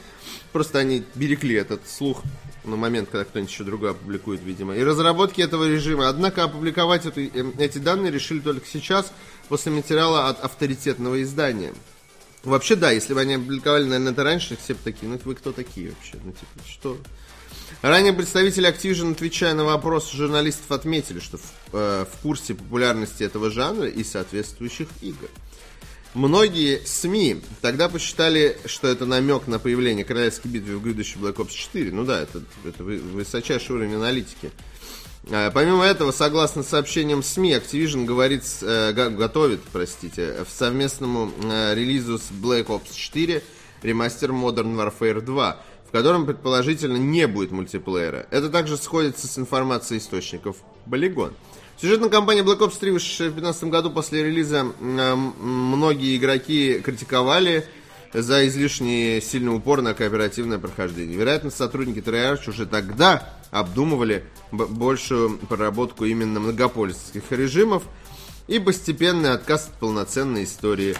Просто 0.51 0.79
они 0.79 1.03
берегли 1.15 1.55
этот 1.55 1.87
слух 1.87 2.23
на 2.63 2.75
момент, 2.75 3.09
когда 3.11 3.25
кто-нибудь 3.25 3.51
еще 3.51 3.63
другой 3.63 3.91
опубликует, 3.91 4.41
видимо. 4.43 4.75
И 4.75 4.83
разработки 4.83 5.41
этого 5.41 5.67
режима. 5.67 6.09
Однако 6.09 6.43
опубликовать 6.43 7.05
эту- 7.05 7.21
эти 7.59 7.77
данные 7.77 8.11
решили 8.11 8.39
только 8.39 8.65
сейчас, 8.67 9.13
после 9.51 9.73
материала 9.73 10.29
от 10.29 10.39
авторитетного 10.39 11.21
издания. 11.21 11.73
Вообще, 12.45 12.77
да, 12.77 12.89
если 12.91 13.13
бы 13.13 13.19
они 13.19 13.33
опубликовали, 13.33 13.83
наверное, 13.83 14.13
это 14.13 14.23
раньше, 14.23 14.55
все 14.55 14.75
бы 14.75 14.79
такие, 14.81 15.11
ну 15.11 15.19
вы 15.25 15.35
кто 15.35 15.51
такие 15.51 15.89
вообще? 15.89 16.13
Ну, 16.23 16.31
типа, 16.31 16.65
что? 16.65 16.97
Ранее 17.81 18.13
представители 18.13 18.69
Activision, 18.69 19.11
отвечая 19.11 19.53
на 19.53 19.65
вопросы 19.65 20.15
журналистов, 20.15 20.71
отметили, 20.71 21.19
что 21.19 21.37
в, 21.37 21.43
э, 21.73 22.05
в 22.09 22.21
курсе 22.21 22.53
популярности 22.53 23.23
этого 23.23 23.51
жанра 23.51 23.89
и 23.89 24.05
соответствующих 24.05 24.87
игр. 25.01 25.27
Многие 26.13 26.79
СМИ 26.85 27.41
тогда 27.59 27.89
посчитали, 27.89 28.57
что 28.67 28.87
это 28.87 29.05
намек 29.05 29.47
на 29.47 29.59
появление 29.59 30.05
королевской 30.05 30.49
битвы 30.49 30.77
в 30.77 30.81
грядущей 30.81 31.19
Black 31.19 31.35
Ops 31.35 31.51
4. 31.51 31.91
Ну 31.91 32.05
да, 32.05 32.21
это, 32.21 32.41
это 32.63 32.85
вы- 32.85 32.99
высочайший 32.99 33.75
уровень 33.75 33.95
аналитики. 33.95 34.49
Э, 35.29 35.51
Помимо 35.53 35.83
этого, 35.83 36.11
согласно 36.11 36.63
сообщениям 36.63 37.21
СМИ, 37.23 37.53
Activision 37.53 38.05
говорит, 38.05 38.43
э, 38.61 38.91
го- 38.93 39.09
готовит, 39.15 39.61
простите, 39.71 40.43
в 40.47 40.51
совместному 40.51 41.31
э, 41.43 41.75
релизу 41.75 42.17
с 42.17 42.31
Black 42.31 42.67
Ops 42.67 42.93
4 42.95 43.43
ремастер 43.83 44.31
Modern 44.31 44.75
Warfare 44.75 45.21
2, 45.21 45.57
в 45.87 45.91
котором, 45.91 46.25
предположительно, 46.25 46.97
не 46.97 47.27
будет 47.27 47.51
мультиплеера. 47.51 48.25
Это 48.31 48.49
также 48.49 48.77
сходится 48.77 49.27
с 49.27 49.37
информацией 49.37 49.99
источников 49.99 50.57
Polygon. 50.87 51.33
Сюжетная 51.79 52.09
кампания 52.09 52.41
Black 52.43 52.59
Ops 52.59 52.79
3, 52.79 52.91
вышедшая 52.91 53.29
в 53.29 53.33
2015 53.33 53.63
году 53.71 53.89
после 53.91 54.23
релиза, 54.23 54.63
многие 54.79 56.15
игроки 56.15 56.79
критиковали 56.83 57.65
за 58.13 58.45
излишне 58.47 59.19
сильный 59.21 59.55
упор 59.55 59.81
на 59.81 59.93
кооперативное 59.95 60.59
прохождение. 60.59 61.17
Вероятно, 61.17 61.49
сотрудники 61.49 61.99
Treyarch 61.99 62.49
уже 62.49 62.65
тогда 62.67 63.33
обдумывали 63.51 64.23
большую 64.51 65.37
проработку 65.37 66.05
именно 66.05 66.39
многопольских 66.39 67.31
режимов 67.31 67.83
и 68.47 68.59
постепенный 68.59 69.33
отказ 69.33 69.67
от 69.67 69.73
полноценной 69.79 70.45
истории. 70.45 70.95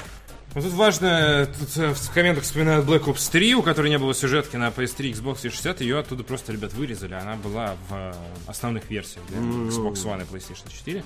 Ну, 0.53 0.61
тут 0.61 0.73
важно, 0.73 1.47
тут 1.57 1.77
э, 1.77 1.93
в 1.93 2.11
комментах 2.13 2.43
вспоминают 2.43 2.85
Black 2.85 3.05
Ops 3.05 3.31
3, 3.31 3.55
у 3.55 3.61
которой 3.61 3.89
не 3.89 3.97
было 3.97 4.13
сюжетки 4.13 4.57
на 4.57 4.67
PS3, 4.67 5.13
Xbox 5.13 5.41
360, 5.41 5.79
ее 5.79 5.99
оттуда 5.99 6.23
просто, 6.25 6.51
ребят, 6.51 6.73
вырезали, 6.73 7.13
она 7.13 7.35
была 7.37 7.77
в 7.87 7.93
э, 7.93 8.13
основных 8.47 8.89
версиях 8.89 9.25
для 9.27 9.37
Xbox 9.37 9.93
One 10.03 10.23
и 10.23 10.35
PlayStation 10.35 10.69
4. 10.69 11.03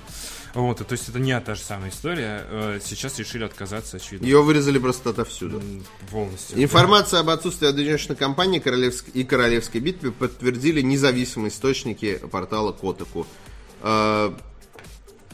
Вот, 0.54 0.78
то 0.78 0.92
есть 0.92 1.08
это 1.08 1.20
не 1.20 1.38
та 1.40 1.54
же 1.54 1.60
самая 1.60 1.90
история, 1.90 2.44
Э, 2.48 2.80
сейчас 2.84 3.18
решили 3.20 3.44
отказаться, 3.44 3.98
очевидно, 3.98 4.24
Ее 4.24 4.42
вырезали 4.42 4.78
просто 4.78 5.10
отовсюду. 5.10 5.62
полностью. 6.10 6.60
Информация 6.60 7.20
об 7.20 7.30
отсутствии 7.30 7.68
одиночной 7.68 8.16
кампании 8.16 8.60
и 9.14 9.24
королевской 9.24 9.80
битве 9.80 10.10
подтвердили 10.10 10.80
независимые 10.80 11.50
источники 11.50 12.16
портала 12.32 12.72
Котаку. 12.72 13.26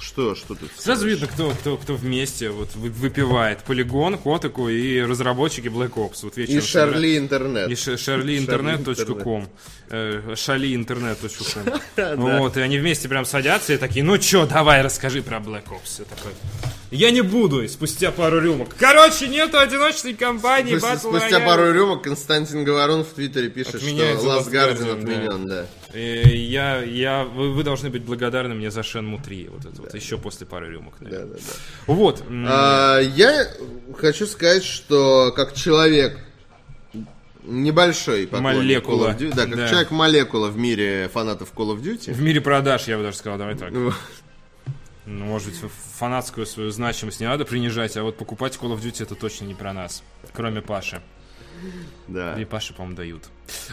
Что, 0.02 0.34
что 0.34 0.54
тут? 0.56 0.70
Сразу 0.76 1.06
видно, 1.06 1.28
кто, 1.28 1.50
кто, 1.50 1.76
кто 1.76 1.94
вместе 1.94 2.50
вот 2.50 2.74
вы- 2.74 2.90
выпивает. 2.90 3.60
Полигон, 3.62 4.18
Котаку 4.18 4.68
и 4.68 5.00
разработчики 5.00 5.68
Black 5.68 5.92
Ops. 5.94 6.18
Вот 6.22 6.36
И 6.36 6.42
вечером 6.42 6.62
Шарли 6.62 7.16
Интернет. 7.18 7.70
И 7.70 7.76
ш- 7.76 7.96
шарлиинтернет.ком. 7.96 9.48
Э, 9.90 10.34
Шалиинтернет.ком. 10.36 11.80
Да. 11.96 12.16
Вот, 12.16 12.56
и 12.56 12.60
они 12.60 12.78
вместе 12.78 13.08
прям 13.08 13.24
садятся 13.26 13.74
и 13.74 13.76
такие, 13.76 14.02
ну 14.02 14.16
чё, 14.18 14.46
давай 14.46 14.82
расскажи 14.82 15.22
про 15.22 15.36
Black 15.38 15.64
Ops. 15.68 15.98
Я 16.00 16.04
такой, 16.06 16.32
я 16.90 17.10
не 17.10 17.20
буду, 17.20 17.62
и 17.62 17.68
спустя 17.68 18.10
пару 18.10 18.40
рюмок. 18.40 18.74
Короче, 18.78 19.28
нету 19.28 19.58
одиночной 19.58 20.14
кампании 20.14 20.78
Спустя, 20.78 20.98
спустя 20.98 21.40
пару 21.40 21.70
рюмок 21.70 22.02
Константин 22.02 22.64
Говорун 22.64 23.04
в 23.04 23.08
Твиттере 23.08 23.50
пишет, 23.50 23.80
что 23.82 23.90
Guardian 23.90 24.50
Guardian, 24.50 24.92
отменен, 25.00 25.46
да. 25.46 25.66
И 25.94 26.47
я, 26.48 26.82
я, 26.82 27.24
вы, 27.24 27.52
вы 27.52 27.62
должны 27.64 27.90
быть 27.90 28.02
благодарны 28.02 28.55
мне 28.55 28.70
за 28.70 28.82
Шенму 28.82 29.19
3. 29.23 29.48
Вот 29.48 29.64
это 29.66 29.82
вот, 29.82 29.94
еще 29.94 30.16
после 30.19 30.47
пары 30.47 30.70
рюмок, 30.70 30.94
Да, 31.01 31.05
наверное. 31.10 31.35
да, 31.35 31.39
да. 31.86 31.93
Вот. 31.93 32.23
м, 32.28 32.47
А, 32.48 32.98
я 33.01 33.47
хочу 33.98 34.27
сказать, 34.27 34.64
что 34.64 35.32
как 35.36 35.55
человек 35.55 36.19
небольшой 37.44 38.28
Молекула. 38.31 39.09
Duty, 39.10 39.35
да, 39.35 39.47
как 39.47 39.56
Да. 39.56 39.69
человек 39.69 39.90
молекула 39.90 40.48
в 40.48 40.56
мире 40.56 41.10
фанатов 41.12 41.52
Call 41.55 41.74
of 41.77 41.82
Duty. 41.82 42.12
В 42.12 42.23
мире 42.23 42.40
продаж, 42.40 42.86
я 42.89 42.97
бы 42.97 43.02
даже 43.02 43.16
сказал, 43.16 43.39
давай 43.39 43.56
так. 43.56 43.73
Ну, 43.73 43.93
может 45.05 45.48
быть, 45.48 45.59
фанатскую 45.98 46.47
свою 46.47 46.70
значимость 46.70 47.19
не 47.20 47.27
надо 47.27 47.44
принижать, 47.44 47.97
а 47.97 48.05
вот 48.05 48.16
покупать 48.16 48.56
Call 48.60 48.74
of 48.77 48.81
Duty 48.81 49.02
это 49.02 49.14
точно 49.16 49.47
не 49.47 49.55
про 49.55 49.73
нас. 49.73 50.02
Кроме 50.32 50.62
Паши. 50.62 51.02
Да. 52.09 52.40
И 52.40 52.44
Паши, 52.44 52.74
по-моему, 52.74 52.97
дают. 52.97 53.24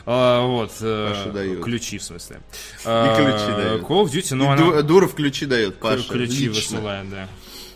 А, 0.06 0.46
вот. 0.46 0.72
э, 0.82 1.10
Паше 1.10 1.32
дают. 1.32 1.64
Ключи, 1.64 1.98
в 1.98 2.04
смысле. 2.04 2.41
А, 2.86 3.16
ключи 3.16 3.56
дают. 3.64 3.82
Call 3.84 4.04
of 4.04 4.12
Duty, 4.12 4.36
ну, 4.36 4.46
И 4.46 4.48
она... 4.48 4.58
Ду- 4.58 4.84
Дуров 4.84 5.16
ключи 5.16 5.46
дает, 5.46 5.80
Паша. 5.80 6.08
ключи 6.10 6.48
лично. 6.48 6.78
высылает, 6.78 7.10
да. 7.10 7.28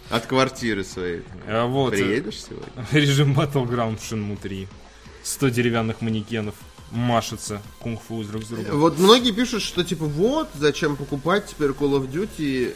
От 0.09 0.25
квартиры 0.25 0.83
своей. 0.83 1.23
А, 1.47 1.65
вот. 1.65 1.91
Приедешь 1.93 2.43
сегодня? 2.43 2.67
Режим 2.91 3.33
Battleground 3.37 3.97
в 3.97 4.11
Shenmue 4.11 4.37
3. 4.41 4.67
100 5.23 5.49
деревянных 5.49 6.01
манекенов 6.01 6.55
машутся 6.91 7.61
кунг-фу 7.79 8.23
друг 8.23 8.43
с 8.43 8.47
другом. 8.47 8.79
Вот 8.79 8.99
многие 8.99 9.31
пишут, 9.31 9.63
что 9.63 9.83
типа 9.83 10.05
вот, 10.05 10.49
зачем 10.53 10.95
покупать 10.95 11.47
теперь 11.47 11.69
Call 11.71 11.99
of 11.99 12.11
Duty. 12.11 12.75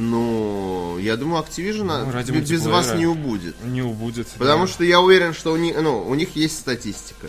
Ну, 0.00 0.98
я 0.98 1.16
думаю, 1.16 1.44
Activision 1.44 1.84
Ну, 1.84 2.10
ради 2.10 2.32
без- 2.32 2.64
вас 2.64 2.94
не 2.94 3.06
убудет. 3.06 3.54
Не 3.64 3.82
убудет. 3.82 4.28
Потому 4.38 4.66
да. 4.66 4.72
что 4.72 4.82
я 4.84 5.00
уверен, 5.00 5.34
что 5.34 5.52
у 5.52 5.56
них, 5.56 5.76
ну, 5.80 6.02
у 6.08 6.14
них 6.14 6.36
есть 6.36 6.58
статистика, 6.58 7.28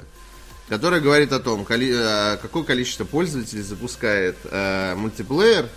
которая 0.69 1.01
говорит 1.01 1.33
о 1.33 1.39
том, 1.39 1.65
коли- 1.65 1.91
э, 1.93 2.37
какое 2.41 2.63
количество 2.63 3.03
пользователей 3.03 3.61
запускает 3.61 4.37
э, 4.49 4.95
мультиплеер, 4.95 5.67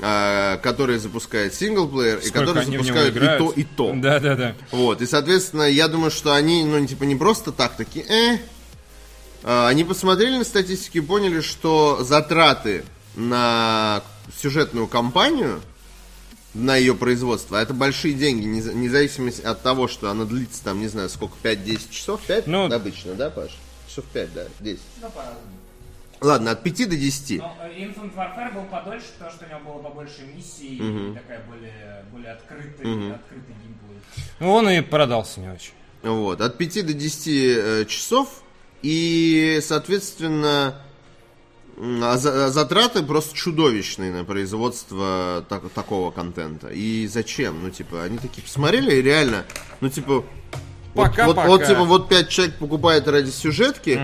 э, 0.00 0.58
который 0.62 0.98
запускает 0.98 1.54
синглплеер, 1.54 2.18
и 2.18 2.26
Сколько 2.26 2.40
который 2.40 2.64
в 2.66 2.68
него 2.68 2.82
запускают 2.84 3.16
и 3.16 3.20
то, 3.20 3.52
и 3.52 3.64
то. 3.64 3.92
Да, 3.96 4.20
да, 4.20 4.34
да. 4.36 4.54
Вот, 4.70 5.00
и, 5.00 5.06
соответственно, 5.06 5.62
я 5.62 5.88
думаю, 5.88 6.10
что 6.10 6.34
они, 6.34 6.62
ну, 6.64 6.84
типа, 6.86 7.04
не 7.04 7.16
просто 7.16 7.52
так 7.52 7.76
такие, 7.76 8.04
э, 8.06 8.38
А, 9.44 9.68
Они 9.68 9.84
посмотрели 9.84 10.36
на 10.36 10.44
статистику 10.44 10.98
и 10.98 11.00
поняли, 11.00 11.40
что 11.42 12.02
затраты 12.02 12.84
на 13.14 14.02
сюжетную 14.42 14.88
кампанию, 14.88 15.60
на 16.58 16.76
ее 16.76 16.94
производство, 16.94 17.58
а 17.58 17.62
это 17.62 17.72
большие 17.72 18.14
деньги, 18.14 18.46
нез- 18.46 18.74
независимо 18.74 19.30
от 19.44 19.62
того, 19.62 19.88
что 19.88 20.10
она 20.10 20.24
длится, 20.24 20.62
там, 20.64 20.80
не 20.80 20.88
знаю, 20.88 21.08
сколько, 21.08 21.34
5-10 21.42 21.90
часов, 21.90 22.20
5 22.22 22.46
Ну, 22.46 22.72
обычно, 22.72 23.14
да, 23.14 23.30
Паш? 23.30 23.56
Часов 23.88 24.04
5, 24.06 24.34
да, 24.34 24.44
10. 24.60 24.80
Ну, 25.00 25.10
по-разному. 25.10 25.40
Ладно, 26.20 26.50
от 26.50 26.62
5 26.64 26.88
до 26.88 26.96
10. 26.96 27.38
Но 27.38 27.56
э, 27.62 27.78
Infinite 27.78 28.14
Warfare 28.14 28.52
был 28.54 28.64
подольше, 28.64 29.06
потому 29.18 29.30
что 29.36 29.46
у 29.46 29.48
него 29.48 29.72
было 29.72 29.82
побольше 29.82 30.22
миссий 30.34 30.76
и 30.76 31.14
такая 31.14 31.44
более, 31.48 32.04
более 32.12 32.32
открытый, 32.32 33.12
открытый 33.14 33.54
геймплей. 33.62 34.00
Ну, 34.40 34.52
он 34.52 34.68
и 34.68 34.80
продался 34.80 35.40
не 35.40 35.48
очень. 35.48 35.72
Вот, 36.02 36.40
от 36.40 36.58
5 36.58 36.86
до 36.86 36.92
10 36.92 37.26
э, 37.28 37.84
часов. 37.86 38.42
И, 38.82 39.58
соответственно, 39.62 40.80
а 41.80 42.14
а 42.14 42.48
затраты 42.50 43.02
просто 43.02 43.36
чудовищные 43.36 44.12
на 44.12 44.24
производство 44.24 45.44
так- 45.48 45.68
такого 45.70 46.10
контента. 46.10 46.68
И 46.68 47.06
зачем? 47.06 47.62
Ну, 47.62 47.70
типа, 47.70 48.02
они 48.04 48.18
такие 48.18 48.42
посмотрели 48.42 48.96
и 48.96 49.02
реально, 49.02 49.44
ну, 49.80 49.88
типа, 49.88 50.24
вот, 50.94 51.06
Пока-пока. 51.10 51.26
вот, 51.26 51.58
вот, 51.60 51.66
типа, 51.66 51.84
вот 51.84 52.08
5 52.08 52.28
человек 52.28 52.56
покупает 52.56 53.06
ради 53.08 53.30
сюжетки, 53.30 54.00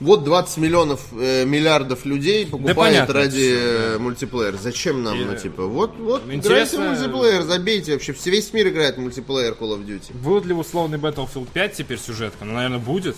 вот 0.00 0.24
20 0.24 0.56
миллионов, 0.58 1.00
э, 1.12 1.44
миллиардов 1.44 2.06
людей 2.06 2.46
покупает 2.46 2.76
понятно 2.76 3.14
ради 3.14 3.36
всё, 3.36 3.94
э, 3.96 3.98
мультиплеер. 3.98 4.56
Зачем 4.56 5.02
нам, 5.02 5.20
И, 5.20 5.24
ну, 5.24 5.36
типа, 5.36 5.66
вот, 5.66 5.96
вот, 5.98 6.22
интересно- 6.30 6.76
играйте 6.76 6.76
в 6.78 6.80
мультиплеер, 7.10 7.42
забейте 7.42 7.92
вообще. 7.94 8.12
Все- 8.12 8.30
Весь 8.30 8.52
мир 8.52 8.68
играет 8.68 8.96
в 8.96 9.00
мультиплеер 9.00 9.52
Call 9.60 9.76
of 9.76 9.84
Duty. 9.84 10.16
Будет 10.16 10.46
ли 10.46 10.54
условный 10.54 10.98
Battlefield 10.98 11.48
5 11.52 11.74
теперь 11.74 11.98
сюжетка? 11.98 12.44
Ну, 12.44 12.54
наверное, 12.54 12.78
будет. 12.78 13.16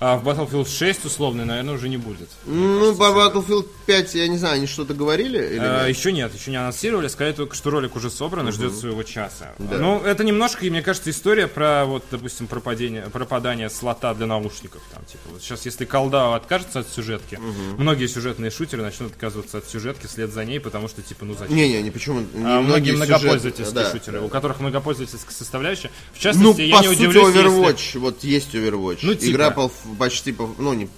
А 0.00 0.16
в 0.16 0.28
Battlefield 0.28 0.68
6 0.68 1.04
условный, 1.04 1.44
наверное, 1.44 1.74
уже 1.74 1.88
не 1.88 1.96
будет. 1.96 2.28
Ну, 2.46 2.94
по 2.94 3.04
Battlefield 3.04 3.68
5, 3.86 4.14
я 4.14 4.28
не 4.28 4.38
знаю, 4.38 4.56
они 4.56 4.66
что-то 4.66 4.94
говорили 4.94 5.38
или 5.38 5.58
А, 5.58 5.86
нет? 5.86 5.96
еще 5.96 6.12
нет, 6.12 6.34
еще 6.34 6.50
не 6.50 6.56
анонсировали, 6.56 7.08
сказали 7.08 7.34
только, 7.34 7.54
что 7.54 7.70
ролик 7.70 7.94
уже 7.96 8.10
собран 8.10 8.48
и 8.48 8.52
ждет 8.52 8.74
своего 8.76 9.02
часа. 9.02 9.54
Ну, 9.58 10.00
это 10.00 10.24
немножко, 10.24 10.66
и 10.66 10.70
мне 10.70 10.82
кажется, 10.82 11.10
история 11.10 11.46
про, 11.46 11.84
вот, 11.86 12.04
допустим, 12.10 12.46
пропадение, 12.46 13.02
пропадание 13.12 13.70
слота 13.70 14.14
для 14.14 14.26
наушников. 14.26 14.82
Там, 14.94 15.04
типа, 15.04 15.22
вот 15.32 15.42
сейчас, 15.42 15.64
если 15.66 15.84
колда 15.84 16.34
откажется 16.34 16.80
от 16.80 16.88
сюжетки, 16.88 17.38
многие 17.78 18.06
сюжетные 18.06 18.50
шутеры 18.50 18.82
начнут 18.82 19.12
отказываться 19.12 19.58
от 19.58 19.68
сюжетки 19.68 20.06
вслед 20.06 20.32
за 20.32 20.44
ней, 20.44 20.58
потому 20.60 20.88
что, 20.88 21.02
типа, 21.02 21.24
ну 21.24 21.34
зачем? 21.38 21.54
Не-не, 21.56 21.82
не 21.82 21.90
почему. 21.90 22.20
не 22.20 22.44
А 22.44 22.60
многие 22.60 22.92
многопользовательские 22.92 23.74
да, 23.84 23.90
шутеры, 23.90 24.18
да. 24.20 24.24
у 24.26 24.28
которых 24.28 24.60
многопользовательская 24.60 25.34
составляющая. 25.34 25.88
В 26.12 26.16
Ну, 26.16 26.20
частности, 26.20 26.60
я 26.62 26.76
по 26.78 26.82
не 26.82 26.88
сути, 26.88 26.98
удивлюсь, 26.98 27.34
если... 27.34 27.42
Overwatch, 27.50 27.98
вот 27.98 28.24
есть 28.24 28.54
Overwatch. 28.54 28.98
Ну, 29.02 29.14
типа. 29.14 29.30
Игра 29.32 29.50
пол- 29.50 29.72
почти, 29.98 30.32
по- 30.32 30.54
ну, 30.58 30.72
не, 30.74 30.88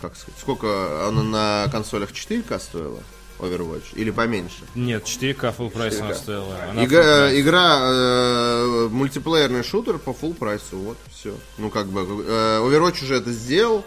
как 0.00 0.16
сказать, 0.16 0.38
сколько 0.40 1.06
она 1.08 1.22
на 1.22 1.68
консолях 1.70 2.10
4К 2.12 2.58
стоила? 2.60 3.00
Overwatch? 3.40 3.94
Или 3.94 4.10
поменьше? 4.10 4.62
Нет, 4.76 5.04
4К 5.04 5.54
full 5.56 5.70
прайс 5.70 5.98
она 6.00 6.10
4К. 6.10 6.14
стоила. 6.14 6.56
Она 6.70 6.82
full 6.84 6.88
прайс. 6.88 7.40
игра 7.40 7.78
э, 7.82 8.88
мультиплеерный 8.92 9.64
шутер 9.64 9.98
по 9.98 10.10
full 10.10 10.34
прайсу, 10.34 10.76
вот, 10.78 10.96
все. 11.12 11.34
Ну, 11.58 11.68
как 11.70 11.86
бы, 11.88 12.00
э, 12.26 12.58
Overwatch 12.60 13.02
уже 13.04 13.16
это 13.16 13.32
сделал, 13.32 13.84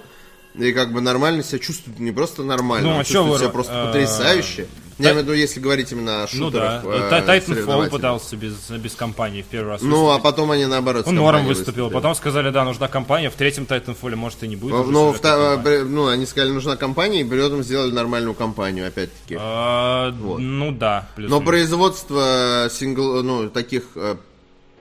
и 0.58 0.72
как 0.74 0.92
бы 0.94 1.02
нормально 1.02 1.44
себя 1.44 1.60
чувствует, 1.60 2.00
не 2.00 2.12
просто 2.12 2.44
нормально, 2.44 2.90
Ну, 2.94 3.00
а 3.00 3.04
чё 3.04 3.14
чувствует 3.14 3.32
вы, 3.34 3.38
себя 3.40 3.50
просто 3.50 3.74
э, 3.74 3.86
потрясающе. 3.88 4.68
Я 5.00 5.12
имею 5.12 5.20
в 5.26 5.28
виду, 5.28 5.34
если 5.38 5.60
говорить 5.60 5.92
именно 5.92 6.24
о 6.24 6.28
Ну 6.34 6.50
да. 6.50 6.82
шутерах. 6.82 6.86
э, 6.86 7.10
Та- 7.12 7.20
Titanfall 7.20 7.46
соревновательных. 7.46 7.92
пытался 7.92 8.36
без, 8.36 8.70
без 8.72 8.96
компании 8.96 9.44
в 9.44 9.46
первый 9.46 9.70
раз 9.74 9.82
Ну, 9.84 10.10
а 10.10 10.18
потом 10.18 10.50
они 10.50 10.66
наоборот 10.66 11.06
Он 11.08 11.14
норм 11.14 11.26
компанией 11.38 11.54
выступил. 11.54 11.92
Потом 11.92 12.16
сказали, 12.16 12.50
да, 12.50 12.64
нужна 12.64 12.88
компания. 12.88 13.30
В 13.30 13.36
третьем 13.36 13.66
Titanfall 13.66 14.16
может 14.16 14.42
и 14.42 14.48
не 14.48 14.56
будет. 14.56 14.72
Ну, 14.88 15.14
э, 15.14 15.84
ну, 15.84 16.08
они 16.08 16.26
сказали, 16.26 16.50
нужна 16.52 16.78
компания, 16.78 17.22
и 17.22 17.24
при 17.24 17.46
этом 17.46 17.62
сделали 17.62 17.92
нормальную 17.92 18.34
компанию, 18.34 18.88
опять-таки. 18.88 19.38
А, 19.40 20.12
Ну 20.12 20.72
да. 20.72 21.08
Но 21.18 21.42
производство 21.42 22.68
сингл, 22.72 23.22
ну, 23.22 23.50
таких 23.50 23.84
э, 23.96 24.16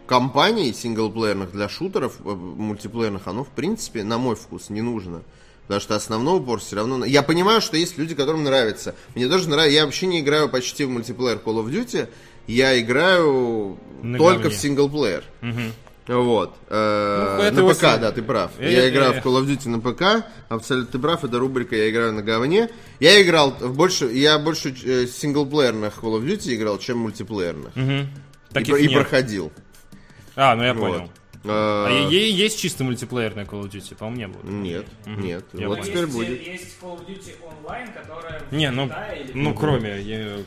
компаний 0.06 0.72
синглплеерных 0.72 1.52
для 1.52 1.68
шутеров, 1.68 2.14
э, 2.24 2.28
мультиплеерных, 2.30 3.22
оно, 3.26 3.44
в 3.44 3.48
принципе, 3.48 4.02
на 4.04 4.16
мой 4.18 4.34
вкус, 4.36 4.70
не 4.70 4.80
нужно. 4.80 5.20
Потому 5.66 5.80
что 5.80 5.96
основной 5.96 6.38
упор 6.38 6.60
все 6.60 6.76
равно... 6.76 7.04
Я 7.04 7.22
понимаю, 7.22 7.60
что 7.60 7.76
есть 7.76 7.98
люди, 7.98 8.14
которым 8.14 8.44
нравится. 8.44 8.94
Мне 9.14 9.28
тоже 9.28 9.48
нравится. 9.48 9.74
Я 9.74 9.84
вообще 9.84 10.06
не 10.06 10.20
играю 10.20 10.48
почти 10.48 10.84
в 10.84 10.90
мультиплеер 10.90 11.38
Call 11.44 11.64
of 11.64 11.70
Duty. 11.70 12.08
Я 12.46 12.78
играю 12.80 13.76
На 14.02 14.16
только 14.18 14.42
говне. 14.44 14.56
в 14.56 14.60
синглплеер. 14.60 15.24
Вот. 16.06 16.54
Э, 16.68 17.50
Ну, 17.52 17.66
на 17.66 17.74
ПК, 17.74 17.80
да, 18.00 18.12
ты 18.12 18.22
прав. 18.22 18.52
Э, 18.58 18.72
Я 18.72 18.84
э, 18.84 18.90
играю 18.90 19.14
э. 19.14 19.20
в 19.20 19.24
Call 19.26 19.42
of 19.42 19.46
Duty 19.48 19.68
на 19.68 19.80
ПК. 19.80 20.24
Абсолютно 20.48 20.92
ты 20.92 20.98
прав, 21.00 21.24
это 21.24 21.38
рубрика 21.40 21.74
«Я 21.74 21.90
играю 21.90 22.12
на 22.12 22.22
говне». 22.22 22.70
Я 23.00 23.20
играл 23.20 23.50
в 23.58 23.74
больше... 23.76 24.06
Я 24.12 24.38
больше 24.38 24.72
э, 24.84 25.06
синглплеерных 25.08 25.94
Call 26.00 26.20
of 26.20 26.24
Duty 26.24 26.54
играл, 26.54 26.78
чем 26.78 26.98
мультиплеерных. 26.98 27.72
И, 27.76 28.06
Таких 28.52 28.74
про- 28.76 28.80
и 28.80 28.86
нет. 28.86 28.92
проходил. 29.00 29.50
А, 30.36 30.54
ну 30.54 30.62
я 30.62 30.74
Вот. 30.74 30.80
понял. 30.92 31.10
А, 31.48 31.86
А 31.88 31.90
есть 32.10 32.58
чисто 32.58 32.84
мультиплеерная 32.84 33.44
Call 33.44 33.62
of 33.62 33.70
Duty? 33.70 33.94
По-моему, 33.96 34.16
не 34.16 34.26
было. 34.28 34.50
Нет, 34.50 34.86
нет. 35.06 35.44
Я 35.52 35.68
вот 35.68 35.78
понял. 35.78 35.90
теперь 35.90 36.04
есть, 36.04 36.14
будет. 36.14 36.46
есть 36.46 36.76
Call 36.80 36.98
of 36.98 37.06
Duty 37.06 37.34
Online, 37.42 37.94
которая 37.94 38.42
Не, 38.50 38.70
ну, 38.70 38.84
или 38.86 39.32
ну 39.34 39.54
кроме, 39.54 40.00
я, 40.00 40.38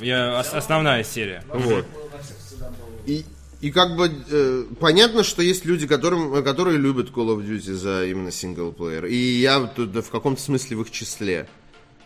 я- 0.00 0.38
ос- 0.40 0.52
основная 0.54 1.04
серия. 1.04 1.44
Вот. 1.48 1.86
во 2.12 2.18
всех 2.18 2.36
всегда 2.38 2.68
было. 2.70 2.76
И, 3.06 3.24
и 3.60 3.70
как 3.70 3.96
бы 3.96 4.10
э, 4.30 4.64
понятно, 4.80 5.22
что 5.24 5.42
есть 5.42 5.64
люди, 5.64 5.86
которым, 5.86 6.42
которые 6.42 6.78
любят 6.78 7.10
Call 7.10 7.28
of 7.36 7.46
Duty 7.46 7.72
за 7.74 8.06
именно 8.06 8.30
синглплеер. 8.30 9.06
И 9.06 9.16
я 9.16 9.60
тут 9.60 9.92
да, 9.92 10.02
в 10.02 10.10
каком-то 10.10 10.40
смысле 10.40 10.76
в 10.76 10.82
их 10.82 10.90
числе. 10.90 11.48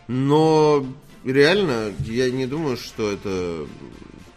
Но 0.07 0.85
реально, 1.25 1.91
я 2.05 2.29
не 2.31 2.45
думаю, 2.45 2.77
что 2.77 3.11
это 3.11 3.67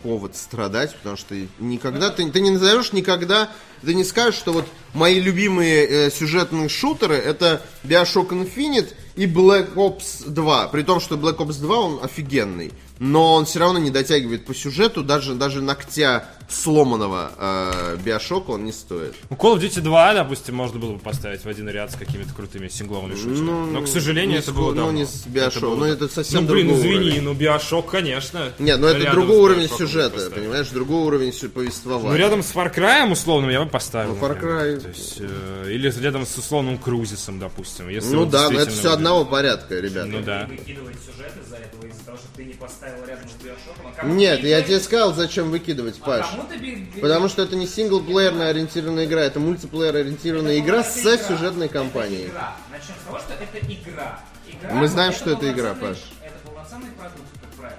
повод 0.03 0.37
страдать, 0.37 0.95
потому 0.97 1.17
что 1.17 1.35
никогда 1.59 2.11
ты, 2.11 2.29
ты 2.31 2.41
не 2.41 2.51
назовешь 2.51 2.93
никогда, 2.93 3.51
ты 3.83 3.95
не 3.95 4.05
скажешь, 4.05 4.39
что 4.39 4.53
вот 4.53 4.67
мои 4.95 5.21
любимые 5.21 5.87
э, 5.87 6.11
сюжетные 6.11 6.69
шутеры 6.69 7.15
это 7.15 7.63
Bioshock 7.85 8.29
Infinite 8.29 8.95
и 9.17 9.27
Black 9.27 9.75
Ops 9.75 10.29
2. 10.29 10.69
При 10.69 10.83
том, 10.83 11.01
что 11.01 11.17
Black 11.17 11.37
Ops 11.37 11.61
2 11.61 11.77
он 11.77 12.01
офигенный. 12.03 12.73
Но 12.99 13.35
он 13.35 13.47
все 13.47 13.61
равно 13.61 13.79
не 13.79 13.91
дотягивает 13.91 14.45
по 14.45 14.55
сюжету, 14.55 15.03
даже, 15.03 15.35
даже 15.35 15.63
ногтя 15.63 16.27
сломанного 16.51 17.33
э, 17.39 17.97
Биошока 18.05 18.51
он 18.51 18.65
не 18.65 18.73
стоит. 18.73 19.15
Ну, 19.31 19.37
Call 19.37 19.57
of 19.57 19.61
Duty 19.61 19.81
2, 19.81 20.15
допустим, 20.15 20.55
можно 20.55 20.79
было 20.79 20.93
бы 20.93 20.99
поставить 20.99 21.45
в 21.45 21.49
один 21.49 21.69
ряд 21.69 21.93
с 21.93 21.97
какими-то 21.97 22.35
крутыми 22.35 22.69
сингловыми 22.69 23.15
шутерами. 23.15 23.71
Но, 23.73 23.83
к 23.83 23.89
сожалению, 23.89 24.33
не 24.33 24.39
это 24.39 24.51
с- 24.51 24.55
было 24.55 24.71
ну, 24.71 24.77
давно. 24.77 24.93
не 24.93 25.07
с 25.07 25.27
было 25.27 25.51
ну, 25.61 25.77
бы- 25.77 25.89
это 25.89 26.09
совсем 26.09 26.45
Ну, 26.47 26.53
блин, 26.53 26.73
извини, 26.75 26.95
уровень. 26.97 27.23
ну 27.23 27.35
Биошок, 27.35 27.91
конечно. 27.91 28.53
Нет, 28.59 28.79
ну 28.81 28.87
это 28.89 29.11
другой 29.11 29.37
уровень 29.39 29.67
BioShock 29.67 29.79
сюжета, 29.79 30.11
поставить. 30.11 30.35
понимаешь? 30.35 30.69
Другой 30.69 31.03
уровень 31.03 31.33
повествования. 31.49 32.11
Ну, 32.11 32.17
рядом 32.17 32.43
с 32.43 32.55
Far 32.55 32.75
Cry, 32.75 33.11
условно, 33.11 33.51
я 33.51 33.63
бы 33.63 33.71
поставил. 33.71 34.15
Ну, 34.15 34.27
Far. 34.27 34.41
Cry. 34.41 34.81
То 34.81 34.89
есть, 34.89 35.17
э, 35.21 35.71
или 35.71 35.91
рядом 36.01 36.27
с 36.27 36.37
условным 36.37 36.79
Крузисом, 36.79 37.39
допустим. 37.39 37.89
Если 37.89 38.15
Ну 38.15 38.27
да, 38.27 38.51
но 38.51 38.61
это 38.61 38.71
все 38.71 38.93
одного 38.93 39.25
порядка, 39.25 39.77
ребята. 39.77 40.07
Ну 40.07 40.21
да. 40.23 40.47
Выкидывать 40.49 40.97
сюжет 41.01 41.33
из-за 41.45 41.57
этого, 41.57 41.87
из-за 41.87 42.05
того, 42.05 42.19
что 42.19 42.27
ты 42.37 42.45
не 42.45 42.55
поставил 42.55 43.05
рядом 43.07 43.29
с 43.29 43.43
Биошоком. 43.43 43.93
А 43.99 44.07
Нет, 44.07 44.43
я 44.43 44.63
тебе 44.63 44.81
сказал, 44.81 45.15
зачем 45.15 45.51
выкидывать, 45.51 45.97
А 46.03 46.07
Паш. 46.07 46.27
Ты 46.49 47.01
Потому 47.01 47.29
что 47.29 47.43
это 47.43 47.57
не 47.57 47.67
синглплеерная 47.67 48.51
ориентированная 48.51 49.05
игра, 49.07 49.23
это 49.23 49.41
мультиплеер 49.41 49.95
ориентированная 49.97 50.53
Это 50.59 50.65
игра 50.67 50.85
с 50.85 50.99
игра. 51.01 51.17
сюжетной 51.19 51.67
Это 51.67 51.75
кампанией. 51.75 52.27
игра. 52.29 52.57
Начнем 52.71 52.95
с 53.03 53.05
того, 53.07 53.19
что 53.19 53.33
это 53.35 53.59
игра. 53.73 54.21
Игра, 54.49 54.71
Мы 54.75 54.89
знаем, 54.89 55.11
это 55.11 55.19
что 55.21 55.31
это 55.31 55.51
игра, 55.51 55.75
Паш. 55.75 55.99
Это 56.23 56.35
полноценный 56.45 56.91
продукт, 56.99 57.29
как 57.41 57.51
правило. 57.51 57.79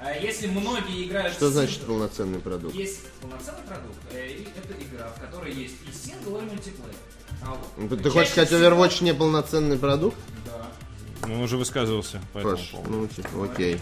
А 0.00 0.12
если 0.12 0.46
многие 0.48 1.06
играют 1.06 1.32
Что 1.34 1.48
значит 1.50 1.80
полноценный 1.80 2.38
продукт? 2.38 2.74
Есть 2.74 3.00
полноценный 3.20 3.62
продукт, 3.66 3.96
э, 4.12 4.42
это 4.56 4.74
игра, 4.82 5.08
в 5.08 5.20
которой 5.20 5.52
есть 5.52 5.76
и 5.88 5.92
сингл, 5.92 6.38
и 6.38 6.42
мультиплеер. 6.42 6.94
А 7.42 7.50
вот. 7.50 7.68
Ну, 7.76 7.96
Ты 7.96 8.10
хочешь 8.10 8.30
сказать, 8.32 8.52
Overwatch 8.52 9.02
не 9.02 9.14
полноценный 9.14 9.78
продукт? 9.78 10.16
Да. 10.46 10.66
Ну, 11.26 11.34
он 11.36 11.40
уже 11.42 11.56
высказывался 11.56 12.20
по 12.32 12.38
этому 12.38 12.56
Паш, 12.56 12.68
поводу. 12.70 12.90
ну 12.90 13.06
типа, 13.08 13.28
окей. 13.44 13.74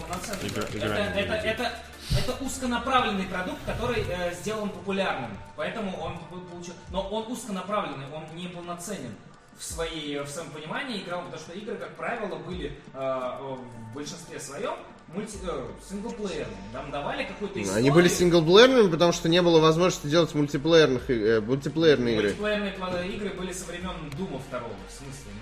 Игра- 0.42 0.66
игра 0.72 0.96
это, 0.98 1.18
это, 1.18 1.34
это, 1.34 1.72
это 2.18 2.44
узконаправленный 2.44 3.24
продукт, 3.24 3.58
который 3.66 4.04
э, 4.08 4.34
сделан 4.34 4.68
популярным. 4.70 5.30
Поэтому 5.56 5.96
он 5.98 6.18
получил. 6.50 6.74
Но 6.90 7.02
он 7.08 7.30
узконаправленный, 7.30 8.06
он 8.14 8.24
не 8.36 8.48
полноценен 8.48 9.14
в 9.58 9.64
своей 9.64 10.18
в 10.18 10.28
своем 10.28 10.50
понимании 10.50 11.02
играл, 11.02 11.22
потому 11.22 11.40
что 11.40 11.52
игры, 11.52 11.76
как 11.76 11.94
правило, 11.96 12.36
были 12.36 12.78
э, 12.94 12.98
в 12.98 13.94
большинстве 13.94 14.40
своем 14.40 14.74
мульти, 15.14 15.38
э, 15.42 15.66
синглплеерными. 15.88 16.56
Нам 16.72 16.90
давали 16.90 17.24
какую-то 17.24 17.60
историю. 17.62 17.78
Они 17.78 17.90
были 17.90 18.08
синглплеерными, 18.08 18.90
потому 18.90 19.12
что 19.12 19.28
не 19.28 19.42
было 19.42 19.60
возможности 19.60 20.06
делать 20.06 20.34
мультиплеерных, 20.34 21.08
э, 21.10 21.40
мультиплеерные 21.40 22.14
игры. 22.16 22.28
Мультиплеерные 22.28 23.12
игры 23.14 23.30
были 23.30 23.52
со 23.52 23.66
времен 23.66 24.10
Дума 24.16 24.38
второго, 24.38 24.74
в 24.88 24.92
смысле, 24.92 25.32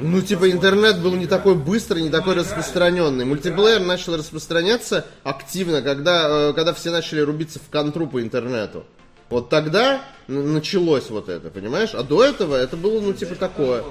ну 0.00 0.20
типа, 0.22 0.50
интернет 0.50 1.00
был 1.00 1.14
не 1.14 1.26
такой 1.26 1.54
быстрый, 1.54 2.02
не 2.02 2.10
такой 2.10 2.34
распространенный. 2.34 3.24
Мультиплеер 3.24 3.80
начал 3.80 4.16
распространяться 4.16 5.06
активно, 5.24 5.82
когда, 5.82 6.50
э, 6.50 6.52
когда 6.52 6.72
все 6.72 6.90
начали 6.90 7.20
рубиться 7.20 7.58
в 7.58 7.70
контру 7.70 8.06
по 8.06 8.22
интернету. 8.22 8.84
Вот 9.30 9.50
тогда 9.50 10.00
началось 10.26 11.10
вот 11.10 11.28
это, 11.28 11.50
понимаешь? 11.50 11.94
А 11.94 12.02
до 12.02 12.24
этого 12.24 12.54
это 12.54 12.76
было, 12.76 13.00
ну, 13.00 13.12
типа, 13.12 13.34
такое. 13.34 13.84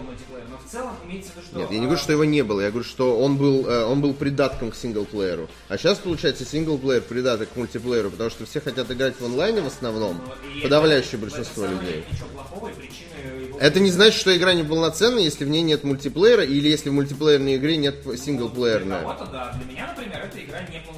В 0.68 0.72
целом 0.72 0.96
имеется 1.06 1.32
в 1.32 1.36
виду, 1.38 1.48
что... 1.48 1.60
Нет, 1.60 1.72
я 1.72 1.80
не 1.80 1.86
говорю, 1.86 2.02
что 2.02 2.12
его 2.12 2.26
не 2.26 2.44
было, 2.44 2.62
я 2.62 2.70
говорю, 2.70 2.86
что 2.86 3.18
он 3.18 3.38
был, 3.38 3.66
э, 3.68 3.86
он 3.86 4.02
был 4.02 4.14
придатком 4.14 4.72
к 4.72 4.76
синглплееру. 4.76 5.50
А 5.70 5.78
сейчас, 5.78 5.98
получается, 6.00 6.46
синглплеер 6.46 7.02
придаток 7.02 7.50
к 7.50 7.56
мультиплееру, 7.56 8.12
потому 8.12 8.30
что 8.30 8.46
все 8.46 8.60
хотят 8.60 8.92
играть 8.92 9.20
в 9.20 9.26
онлайне 9.26 9.62
в 9.62 9.68
основном, 9.68 10.22
и 10.56 10.62
подавляющее 10.62 11.12
в 11.12 11.24
этом 11.24 11.30
большинство 11.30 11.64
самом 11.64 11.82
людей. 11.82 12.04
плохого, 12.34 12.70
его... 12.70 13.58
Это 13.60 13.80
не 13.80 13.92
значит, 13.92 14.20
что 14.20 14.36
игра 14.36 14.54
неполноценная, 14.54 15.24
если 15.24 15.46
в 15.46 15.50
ней 15.50 15.62
нет 15.62 15.84
мультиплеера, 15.84 16.44
или 16.44 16.68
если 16.68 16.90
в 16.90 16.94
мультиплеерной 16.94 17.56
игре 17.56 17.78
нет 17.78 18.04
Для 18.04 18.18
синглплеерная. 18.18 19.02
кого-то, 19.02 19.26
да. 19.26 19.54
Для 19.58 19.72
меня, 19.72 19.94
например, 19.96 20.26
эта 20.26 20.44
игра 20.44 20.60
неполноценна 20.62 20.97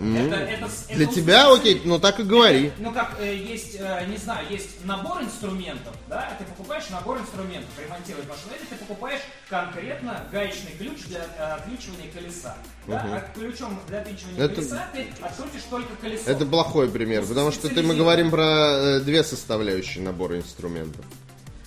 уже. 0.00 0.18
Это- 0.18 0.36
это 0.36 0.70
Для 0.94 1.04
это 1.06 1.14
тебя, 1.14 1.52
окей, 1.52 1.82
ну 1.84 1.98
так 1.98 2.20
и 2.20 2.22
говори. 2.22 2.72
Ну 2.78 2.92
как 2.92 3.16
э, 3.20 3.34
есть, 3.34 3.76
э, 3.78 4.06
не 4.06 4.16
знаю, 4.16 4.46
есть 4.50 4.84
набор 4.84 5.22
инструментов, 5.22 5.94
да, 6.08 6.32
ты 6.38 6.44
покупаешь 6.44 6.88
набор 6.90 7.18
инструментов, 7.18 7.70
ремонтировать 7.82 8.28
машину, 8.28 8.52
или 8.58 8.66
ты 8.66 8.74
покупаешь 8.76 9.20
конкретно 9.48 10.24
гаечный 10.32 10.72
ключ 10.78 11.02
для 11.08 11.20
э, 11.38 11.52
откручивания 11.54 12.10
колеса. 12.12 12.56
Да? 12.86 13.00
А 13.04 13.38
ключом 13.38 13.78
для 13.88 13.98
откручивания 14.00 14.44
Это- 14.44 14.54
колеса 14.54 14.88
ты 14.92 15.06
открутишь 15.22 15.62
только 15.70 15.94
колесо. 16.00 16.30
Это 16.30 16.46
плохой 16.46 16.88
пример, 16.88 17.24
потому 17.26 17.50
что 17.52 17.68
ты, 17.68 17.82
мы 17.82 17.94
говорим 17.94 18.30
про 18.30 18.44
э, 18.44 19.00
две 19.00 19.22
составляющие 19.24 20.02
набора 20.02 20.38
инструментов. 20.38 21.04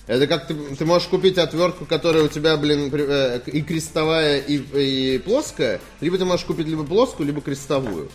Это 0.06 0.26
как 0.26 0.48
ты, 0.48 0.54
ты 0.54 0.84
можешь 0.84 1.08
купить 1.08 1.38
отвертку, 1.38 1.86
которая 1.86 2.24
у 2.24 2.28
тебя, 2.28 2.56
блин, 2.56 2.90
э, 2.92 3.40
и 3.46 3.62
крестовая, 3.62 4.38
и, 4.38 4.56
и 4.56 5.18
плоская, 5.18 5.80
либо 6.00 6.18
ты 6.18 6.24
можешь 6.24 6.44
купить 6.44 6.66
либо 6.66 6.84
плоскую, 6.84 7.26
либо 7.26 7.40
крестовую. 7.40 8.08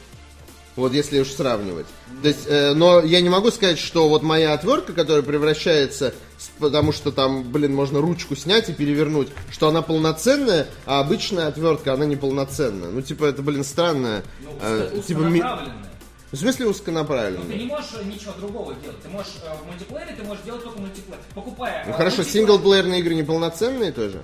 Вот 0.75 0.93
если 0.93 1.19
уж 1.19 1.29
сравнивать. 1.29 1.87
То 2.21 2.27
есть, 2.27 2.45
э, 2.45 2.73
но 2.73 2.99
я 3.01 3.21
не 3.21 3.29
могу 3.29 3.49
сказать, 3.49 3.79
что 3.79 4.09
вот 4.09 4.21
моя 4.21 4.53
отвертка, 4.53 4.93
которая 4.93 5.23
превращается, 5.23 6.13
потому 6.59 6.91
что 6.91 7.11
там, 7.11 7.43
блин, 7.51 7.73
можно 7.73 7.99
ручку 7.99 8.35
снять 8.35 8.69
и 8.69 8.73
перевернуть, 8.73 9.29
что 9.49 9.69
она 9.69 9.81
полноценная, 9.81 10.67
а 10.85 10.99
обычная 10.99 11.47
отвертка, 11.47 11.93
она 11.93 12.05
неполноценная. 12.05 12.91
Ну, 12.91 13.01
типа, 13.01 13.25
это, 13.25 13.41
блин, 13.41 13.63
странно. 13.63 14.21
Ну, 14.41 14.51
Э, 14.61 15.01
типа, 15.07 15.21
ми-. 15.21 15.41
В 16.31 16.35
смысле 16.35 16.65
Ну, 16.65 16.71
узконаправленная? 16.71 17.47
ты 17.47 17.55
не 17.55 17.65
можешь 17.65 17.91
э, 17.99 18.03
ничего 18.03 18.33
другого 18.33 18.73
делать. 18.75 19.01
Ты 19.01 19.09
можешь 19.09 19.33
э, 19.43 19.55
в 19.55 19.65
мультиплеере 19.67 20.15
ты 20.15 20.23
можешь 20.23 20.43
делать 20.43 20.63
только 20.63 20.79
мультиплеер. 20.79 21.19
Покупая. 21.33 21.85
Ну 21.85 21.91
э, 21.93 21.95
хорошо, 21.95 22.21
мультиплеер- 22.21 22.31
синглплеерные 22.31 22.99
игры 22.99 23.15
неполноценные 23.15 23.91
тоже? 23.91 24.23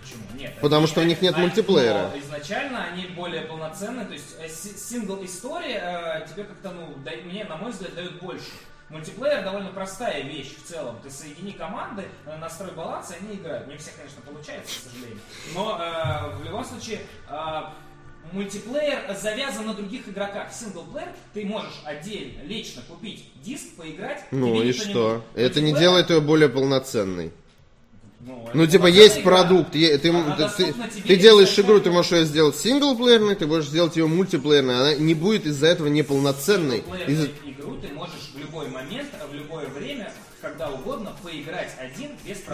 Почему? 0.00 0.22
Нет. 0.34 0.54
Потому 0.60 0.86
что 0.86 1.00
у 1.00 1.04
них 1.04 1.20
нет 1.20 1.34
они- 1.34 1.46
мультиплеера. 1.46 2.10
но 2.12 2.18
изначально 2.20 2.84
они 2.84 3.06
более 3.08 3.42
полноценные, 3.42 4.06
то 4.06 4.12
есть 4.14 4.34
э, 4.40 4.48
си- 4.48 4.76
сингл 4.76 5.22
история 5.24 6.22
э, 6.24 6.28
тебе 6.32 6.44
как-то, 6.44 6.70
ну, 6.70 6.94
да- 7.04 7.12
мне, 7.24 7.44
на 7.44 7.56
мой 7.56 7.70
взгляд, 7.72 7.94
дают 7.94 8.20
больше. 8.20 8.46
Мультиплеер 8.88 9.44
довольно 9.44 9.70
простая 9.70 10.22
вещь 10.22 10.52
в 10.56 10.66
целом. 10.68 10.98
Ты 11.02 11.10
соедини 11.10 11.52
команды, 11.52 12.06
э, 12.26 12.36
настрой 12.38 12.72
баланс, 12.72 13.12
и 13.12 13.24
они 13.24 13.36
играют. 13.36 13.68
Не 13.68 13.76
все, 13.76 13.90
конечно, 13.96 14.20
получается, 14.26 14.80
к 14.80 14.90
сожалению. 14.90 15.20
Но 15.54 15.78
э, 15.80 16.36
в 16.38 16.44
любом 16.44 16.64
случае, 16.64 17.00
э, 17.28 17.60
Мультиплеер 18.32 19.00
завязан 19.20 19.66
на 19.66 19.74
других 19.74 20.08
игроках. 20.08 20.52
Синглплеер 20.52 21.08
ты 21.34 21.44
можешь 21.44 21.80
отдельно, 21.84 22.42
лично 22.44 22.82
купить 22.88 23.24
диск, 23.42 23.74
поиграть. 23.76 24.24
Ну 24.30 24.54
и 24.62 24.66
не 24.66 24.72
что? 24.72 24.88
нужен. 25.14 25.22
Это 25.34 25.60
не 25.60 25.72
делает 25.74 26.10
ее 26.10 26.20
более 26.20 26.48
полноценной. 26.48 27.32
Ну, 28.20 28.48
Ну, 28.52 28.66
типа, 28.66 28.86
есть 28.86 29.20
игра. 29.20 29.38
продукт, 29.38 29.72
ты, 29.72 29.96
ты- 29.98 30.12
ты, 30.56 30.74
ты 31.06 31.16
делаешь 31.16 31.58
игру, 31.58 31.80
ты 31.80 31.90
можешь 31.90 32.12
ее 32.12 32.24
сделать 32.26 32.54
синглплеерной, 32.56 33.34
ты 33.34 33.46
можешь 33.46 33.70
сделать 33.70 33.96
ее 33.96 34.06
мультиплеерной, 34.06 34.74
она 34.76 34.94
не 34.94 35.14
будет 35.14 35.46
из-за 35.46 35.68
этого 35.68 35.88
неполноценной. 35.88 36.84
Синглплеерную 36.84 37.30
игру 37.46 37.76
ты 37.80 37.88
можешь 37.94 38.30
в 38.34 38.38
любой 38.38 38.68
момент, 38.68 39.08
в 39.30 39.34
любое 39.34 39.66
время, 39.68 40.12
когда 40.42 40.68
угодно, 40.70 41.16
поиграть. 41.22 41.70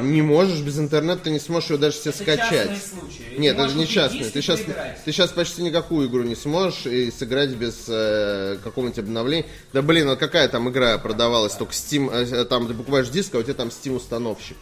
Не 0.02 0.22
можешь, 0.22 0.60
без 0.60 0.78
интернета 0.78 1.24
ты 1.24 1.30
не 1.30 1.38
сможешь 1.40 1.70
ее 1.70 1.78
даже 1.78 1.96
себе 1.96 2.10
Это 2.10 2.22
скачать. 2.22 2.82
случаи. 2.84 3.38
Нет, 3.38 3.54
это 3.54 3.62
можешь 3.62 3.76
не 3.76 3.86
частный. 3.86 4.30
Ты 4.30 4.42
сейчас, 4.42 4.60
ты 4.60 5.12
сейчас 5.12 5.30
почти 5.30 5.62
никакую 5.62 6.08
игру 6.08 6.22
не 6.22 6.34
сможешь 6.36 6.86
и 6.86 7.10
сыграть 7.10 7.50
без 7.50 7.84
э, 7.88 8.58
какого-нибудь 8.62 8.98
обновления. 8.98 9.46
Да 9.72 9.82
блин, 9.82 10.08
вот 10.08 10.18
какая 10.18 10.48
там 10.48 10.68
игра 10.70 10.98
продавалась, 10.98 11.54
только 11.54 11.72
Steam, 11.72 12.10
э, 12.12 12.44
там 12.44 12.66
ты 12.68 12.74
покупаешь 12.74 13.08
диск, 13.08 13.34
а 13.34 13.38
у 13.38 13.42
тебя 13.42 13.54
там 13.54 13.68
Steam 13.68 13.96
установщик. 13.96 14.56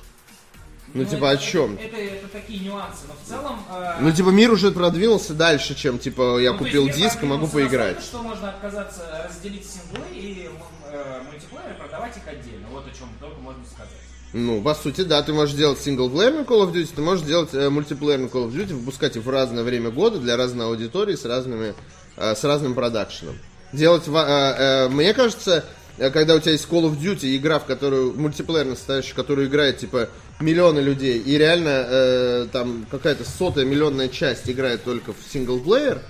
Ну, 0.92 1.04
типа, 1.04 1.24
это- 1.24 1.30
о 1.30 1.36
чем? 1.38 1.74
Это, 1.74 1.96
это, 1.96 2.14
это 2.14 2.28
такие 2.28 2.60
нюансы, 2.60 3.00
но 3.08 3.14
в 3.20 3.28
целом... 3.28 3.58
э, 3.68 3.94
Ну, 4.00 4.12
типа, 4.12 4.28
мир 4.28 4.52
уже 4.52 4.70
продвинулся 4.70 5.34
дальше, 5.34 5.74
чем, 5.74 5.98
типа, 5.98 6.38
я 6.38 6.52
ну, 6.52 6.58
есть 6.58 6.58
купил 6.58 6.84
мир 6.86 6.94
диск 6.94 7.20
и 7.22 7.26
могу 7.26 7.48
поиграть. 7.48 7.96
настолько, 7.96 8.06
что 8.18 8.22
можно 8.22 8.50
отказаться 8.50 9.26
разделить 9.28 9.66
синглы 9.68 10.06
и 10.14 10.48
э, 10.92 11.20
мультиплеер 11.28 11.72
и 11.76 11.80
продавать 11.80 12.16
их 12.16 12.22
отдельно. 12.28 12.68
Вот 12.70 12.86
о 12.86 12.90
чем 12.96 13.08
только 13.20 13.40
можно 13.40 13.64
сказать. 13.66 13.90
Ну, 14.36 14.60
по 14.60 14.74
сути, 14.74 15.02
да, 15.02 15.22
ты 15.22 15.32
можешь 15.32 15.54
делать 15.54 15.78
синглплеерный 15.78 16.42
Call 16.42 16.66
of 16.66 16.72
Duty, 16.72 16.90
ты 16.96 17.02
можешь 17.02 17.24
делать 17.24 17.50
э, 17.52 17.70
мультиплеерный 17.70 18.26
Call 18.26 18.48
of 18.48 18.52
Duty, 18.52 18.74
выпускать 18.74 19.14
их 19.14 19.22
в 19.22 19.30
разное 19.30 19.62
время 19.62 19.90
года 19.90 20.18
для 20.18 20.36
разной 20.36 20.66
аудитории 20.66 21.14
с 21.14 21.24
разными, 21.24 21.72
э, 22.16 22.34
с 22.34 22.42
разным 22.42 22.74
продакшеном. 22.74 23.38
Делать, 23.72 24.08
э, 24.08 24.10
э, 24.12 24.88
мне 24.88 25.14
кажется, 25.14 25.64
э, 25.98 26.10
когда 26.10 26.34
у 26.34 26.40
тебя 26.40 26.50
есть 26.50 26.66
Call 26.68 26.82
of 26.82 26.98
Duty, 26.98 27.36
игра, 27.36 27.60
в 27.60 27.64
которую 27.64 28.12
мультиплеерно 28.14 28.74
состоящая, 28.74 29.12
в 29.12 29.14
которую 29.14 29.46
играет 29.46 29.78
типа 29.78 30.08
миллионы 30.40 30.80
людей, 30.80 31.20
и 31.20 31.38
реально 31.38 31.86
э, 31.88 32.46
там 32.50 32.86
какая-то 32.90 33.22
сотая 33.22 33.64
миллионная 33.64 34.08
часть 34.08 34.50
играет 34.50 34.82
только 34.82 35.12
в 35.12 35.18
синглплеер, 35.32 36.02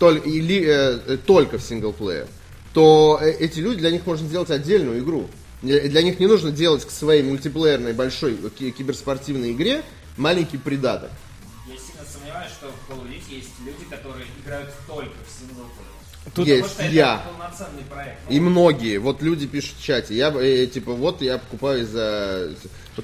толь- 0.00 0.22
или 0.24 0.64
э, 0.66 1.18
только 1.18 1.58
в 1.58 1.62
синглплеер, 1.62 2.28
то 2.72 3.18
э, 3.20 3.30
эти 3.30 3.60
люди, 3.60 3.80
для 3.80 3.90
них 3.90 4.06
можно 4.06 4.26
сделать 4.26 4.50
отдельную 4.50 5.00
игру. 5.00 5.28
Для, 5.62 6.02
них 6.02 6.20
не 6.20 6.26
нужно 6.26 6.52
делать 6.52 6.84
к 6.84 6.90
своей 6.90 7.22
мультиплеерной 7.22 7.92
большой 7.92 8.36
ки- 8.50 8.70
киберспортивной 8.70 9.52
игре 9.52 9.82
маленький 10.16 10.56
придаток. 10.58 11.10
Я 11.66 11.74
сильно 11.76 12.04
сомневаюсь, 12.10 12.52
что 12.52 12.68
в 12.68 12.90
Call 12.90 13.02
of 13.02 13.08
Duty 13.08 13.34
есть 13.34 13.50
люди, 13.64 13.84
которые 13.90 14.26
играют 14.44 14.70
только 14.86 15.14
в 15.26 15.40
синглплеер. 15.40 15.88
Тут 16.34 16.46
есть 16.46 16.70
что 16.70 16.82
это 16.82 16.92
я. 16.92 17.26
полноценный 17.26 17.82
проект. 17.88 18.18
И 18.28 18.38
многие, 18.38 18.98
вот 18.98 19.22
люди 19.22 19.46
пишут 19.46 19.78
в 19.78 19.82
чате, 19.82 20.14
я 20.14 20.28
э, 20.30 20.66
типа, 20.66 20.92
вот 20.92 21.22
я 21.22 21.38
покупаю 21.38 21.82
из-за... 21.82 22.54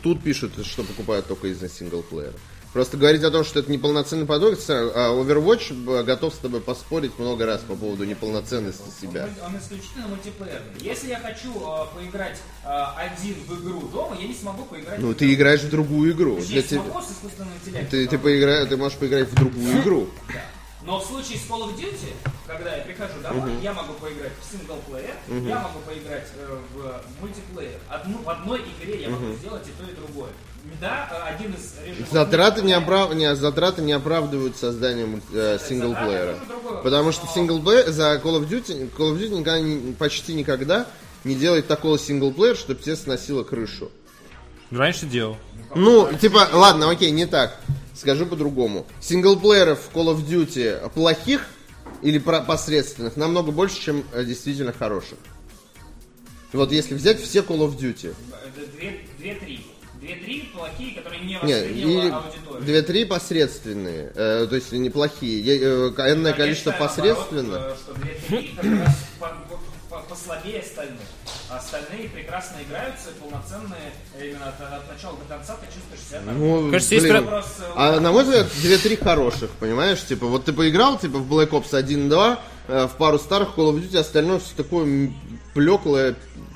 Тут 0.03 0.23
пишут, 0.23 0.53
что 0.67 0.83
покупают 0.83 1.27
только 1.27 1.49
из-за 1.49 1.69
синглплеера. 1.69 2.35
Просто 2.75 2.97
говорить 2.97 3.23
о 3.23 3.31
том, 3.31 3.45
что 3.45 3.61
это 3.61 3.71
неполноценный 3.71 4.27
продукт, 4.27 4.61
а 4.69 5.15
Overwatch 5.15 6.03
готов 6.03 6.35
с 6.35 6.39
тобой 6.39 6.61
поспорить 6.61 7.17
много 7.21 7.47
раз 7.47 7.61
по 7.61 7.77
поводу 7.77 8.05
неполноценности 8.05 8.83
себя. 9.01 9.29
Он, 9.41 9.55
он 9.55 9.61
исключительно 9.61 10.09
мультиплеерный. 10.09 10.81
Если 10.81 11.11
я 11.11 11.21
хочу 11.21 11.53
э, 11.55 11.87
поиграть 11.95 12.37
э, 12.65 12.69
один 12.97 13.37
в 13.47 13.63
игру 13.63 13.83
дома, 13.83 14.17
я 14.21 14.27
не 14.27 14.35
смогу 14.35 14.65
поиграть 14.65 14.99
Ну, 14.99 15.11
в 15.11 15.15
ты 15.15 15.33
играешь 15.33 15.61
в 15.61 15.71
другую 15.71 16.11
игру. 16.11 16.39
Я 16.39 16.45
Для 16.47 16.63
тебя- 16.63 16.83
с 17.01 17.13
искусственным 17.13 17.53
интеллектом. 17.55 17.91
Ты, 17.91 18.09
ты, 18.09 18.19
поигра... 18.19 18.67
ты 18.67 18.77
можешь 18.77 18.99
поиграть 18.99 19.29
в 19.29 19.35
другую 19.37 19.81
игру. 19.81 20.09
Да. 20.33 20.43
Но 20.85 20.99
в 20.99 21.05
случае 21.05 21.39
с 21.39 21.49
Call 21.49 21.63
of 21.63 21.77
Duty, 21.79 22.13
когда 22.45 22.77
я 22.77 22.83
прихожу 22.83 23.21
домой, 23.23 23.53
я 23.63 23.73
могу 23.73 23.93
поиграть 23.93 24.33
в 24.41 24.51
синглплеер, 24.51 25.15
я 25.49 25.61
могу 25.61 25.79
поиграть 25.87 26.27
э, 26.37 26.59
в 26.75 27.21
мультиплеер. 27.21 27.79
Одну, 27.89 28.19
в 28.19 28.29
одной 28.29 28.63
игре 28.63 29.01
я 29.01 29.11
могу 29.11 29.33
сделать 29.35 29.63
и 29.69 29.71
то, 29.81 29.89
и 29.89 29.95
другое. 29.95 30.31
Да, 30.81 31.09
э, 31.29 31.35
один 31.35 31.55
из 31.55 31.75
режимов... 31.87 32.11
Затраты 32.13 32.63
не, 32.63 32.73
оправ... 32.73 33.15
не, 33.15 33.35
затраты 33.37 33.83
не 33.83 33.93
оправдывают 33.93 34.57
создание 34.57 35.07
мульти- 35.07 35.35
э, 35.35 35.59
синглплеера. 35.59 36.39
Потому 36.83 37.13
что 37.13 37.27
синглплеер 37.27 37.91
за 37.91 38.15
Call 38.23 38.41
of 38.41 38.49
Duty, 38.49 38.91
Call 38.97 39.13
of 39.15 39.19
Duty 39.19 39.29
никогда 39.39 39.61
не- 39.61 39.93
почти 39.93 40.35
никогда 40.35 40.87
не 41.25 41.35
делает 41.35 41.67
такого 41.67 41.99
синглплеера, 41.99 42.55
чтобы 42.57 42.81
тебе 42.83 42.97
сносило 42.97 43.43
крышу. 43.45 43.91
Раньше 44.71 45.07
делал. 45.07 45.37
Ну, 45.75 46.13
типа, 46.15 46.49
ладно, 46.53 46.91
окей, 46.91 47.11
не 47.11 47.27
так. 47.27 47.61
Скажу 47.95 48.27
по-другому. 48.27 48.87
Синглплееров 49.01 49.81
в 49.81 49.97
Call 49.97 50.15
of 50.15 50.27
Duty 50.27 50.91
плохих 50.91 51.47
или 52.03 52.19
про- 52.19 52.41
посредственных 52.41 53.17
намного 53.17 53.53
больше, 53.53 53.81
чем 53.81 54.05
э, 54.13 54.25
действительно 54.25 54.73
хороших. 54.73 55.19
Вот 56.53 56.71
если 56.73 56.95
взять 56.95 57.21
все 57.21 57.41
Call 57.41 57.59
of 57.61 57.77
Duty. 57.79 58.15
Две- 58.77 59.01
Две-три. 59.19 59.67
Две-три 60.05 60.51
плохие, 60.55 60.95
которые 60.95 61.23
не 61.25 61.35
восприняла 61.39 62.05
и 62.05 62.11
аудитория. 62.11 62.61
две-три 62.65 63.05
посредственные, 63.07 64.13
э, 64.15 64.47
то 64.49 64.55
есть 64.55 64.71
неплохие. 64.73 65.41
Е- 65.41 65.61
э, 65.63 66.13
энное 66.13 66.33
количество 66.35 66.71
наоборот, 66.73 66.93
э, 67.33 67.75
что 67.83 67.95
две-три 67.95 68.49
как 68.55 68.65
раз 68.65 68.97
по- 69.19 69.35
по- 69.89 70.03
послабее 70.09 70.61
остальных. 70.61 71.01
А 71.49 71.57
остальные 71.57 72.09
прекрасно 72.11 72.57
играются, 72.69 73.09
полноценные 73.21 73.93
именно 74.21 74.49
от, 74.49 74.61
от 74.61 74.93
начала 74.93 75.17
до 75.17 75.25
конца 75.37 75.57
ты 75.57 75.67
чувствуешь 75.73 76.01
себя 76.07 76.21
там. 76.27 76.39
Ну, 76.39 76.71
Кажется, 76.71 76.95
блин, 76.97 77.09
про- 77.11 77.21
Вопрос, 77.23 77.47
э, 77.61 77.73
А 77.77 78.01
на 78.01 78.13
мой 78.13 78.25
взгляд, 78.25 78.47
2-3 78.63 78.97
хороших, 78.97 79.51
понимаешь? 79.53 80.03
Типа, 80.05 80.27
вот 80.27 80.45
ты 80.45 80.53
поиграл, 80.53 80.99
типа, 80.99 81.17
в 81.19 81.33
Black 81.33 81.51
Ops 81.51 81.73
1-2, 81.73 82.39
э, 82.69 82.87
в 82.89 82.97
пару 82.97 83.19
старых 83.19 83.57
Call 83.57 83.73
of 83.73 83.81
Duty, 83.81 83.97
остальное 83.97 84.39
все 84.39 84.55
такое 84.55 85.11
плеклое, 85.55 86.15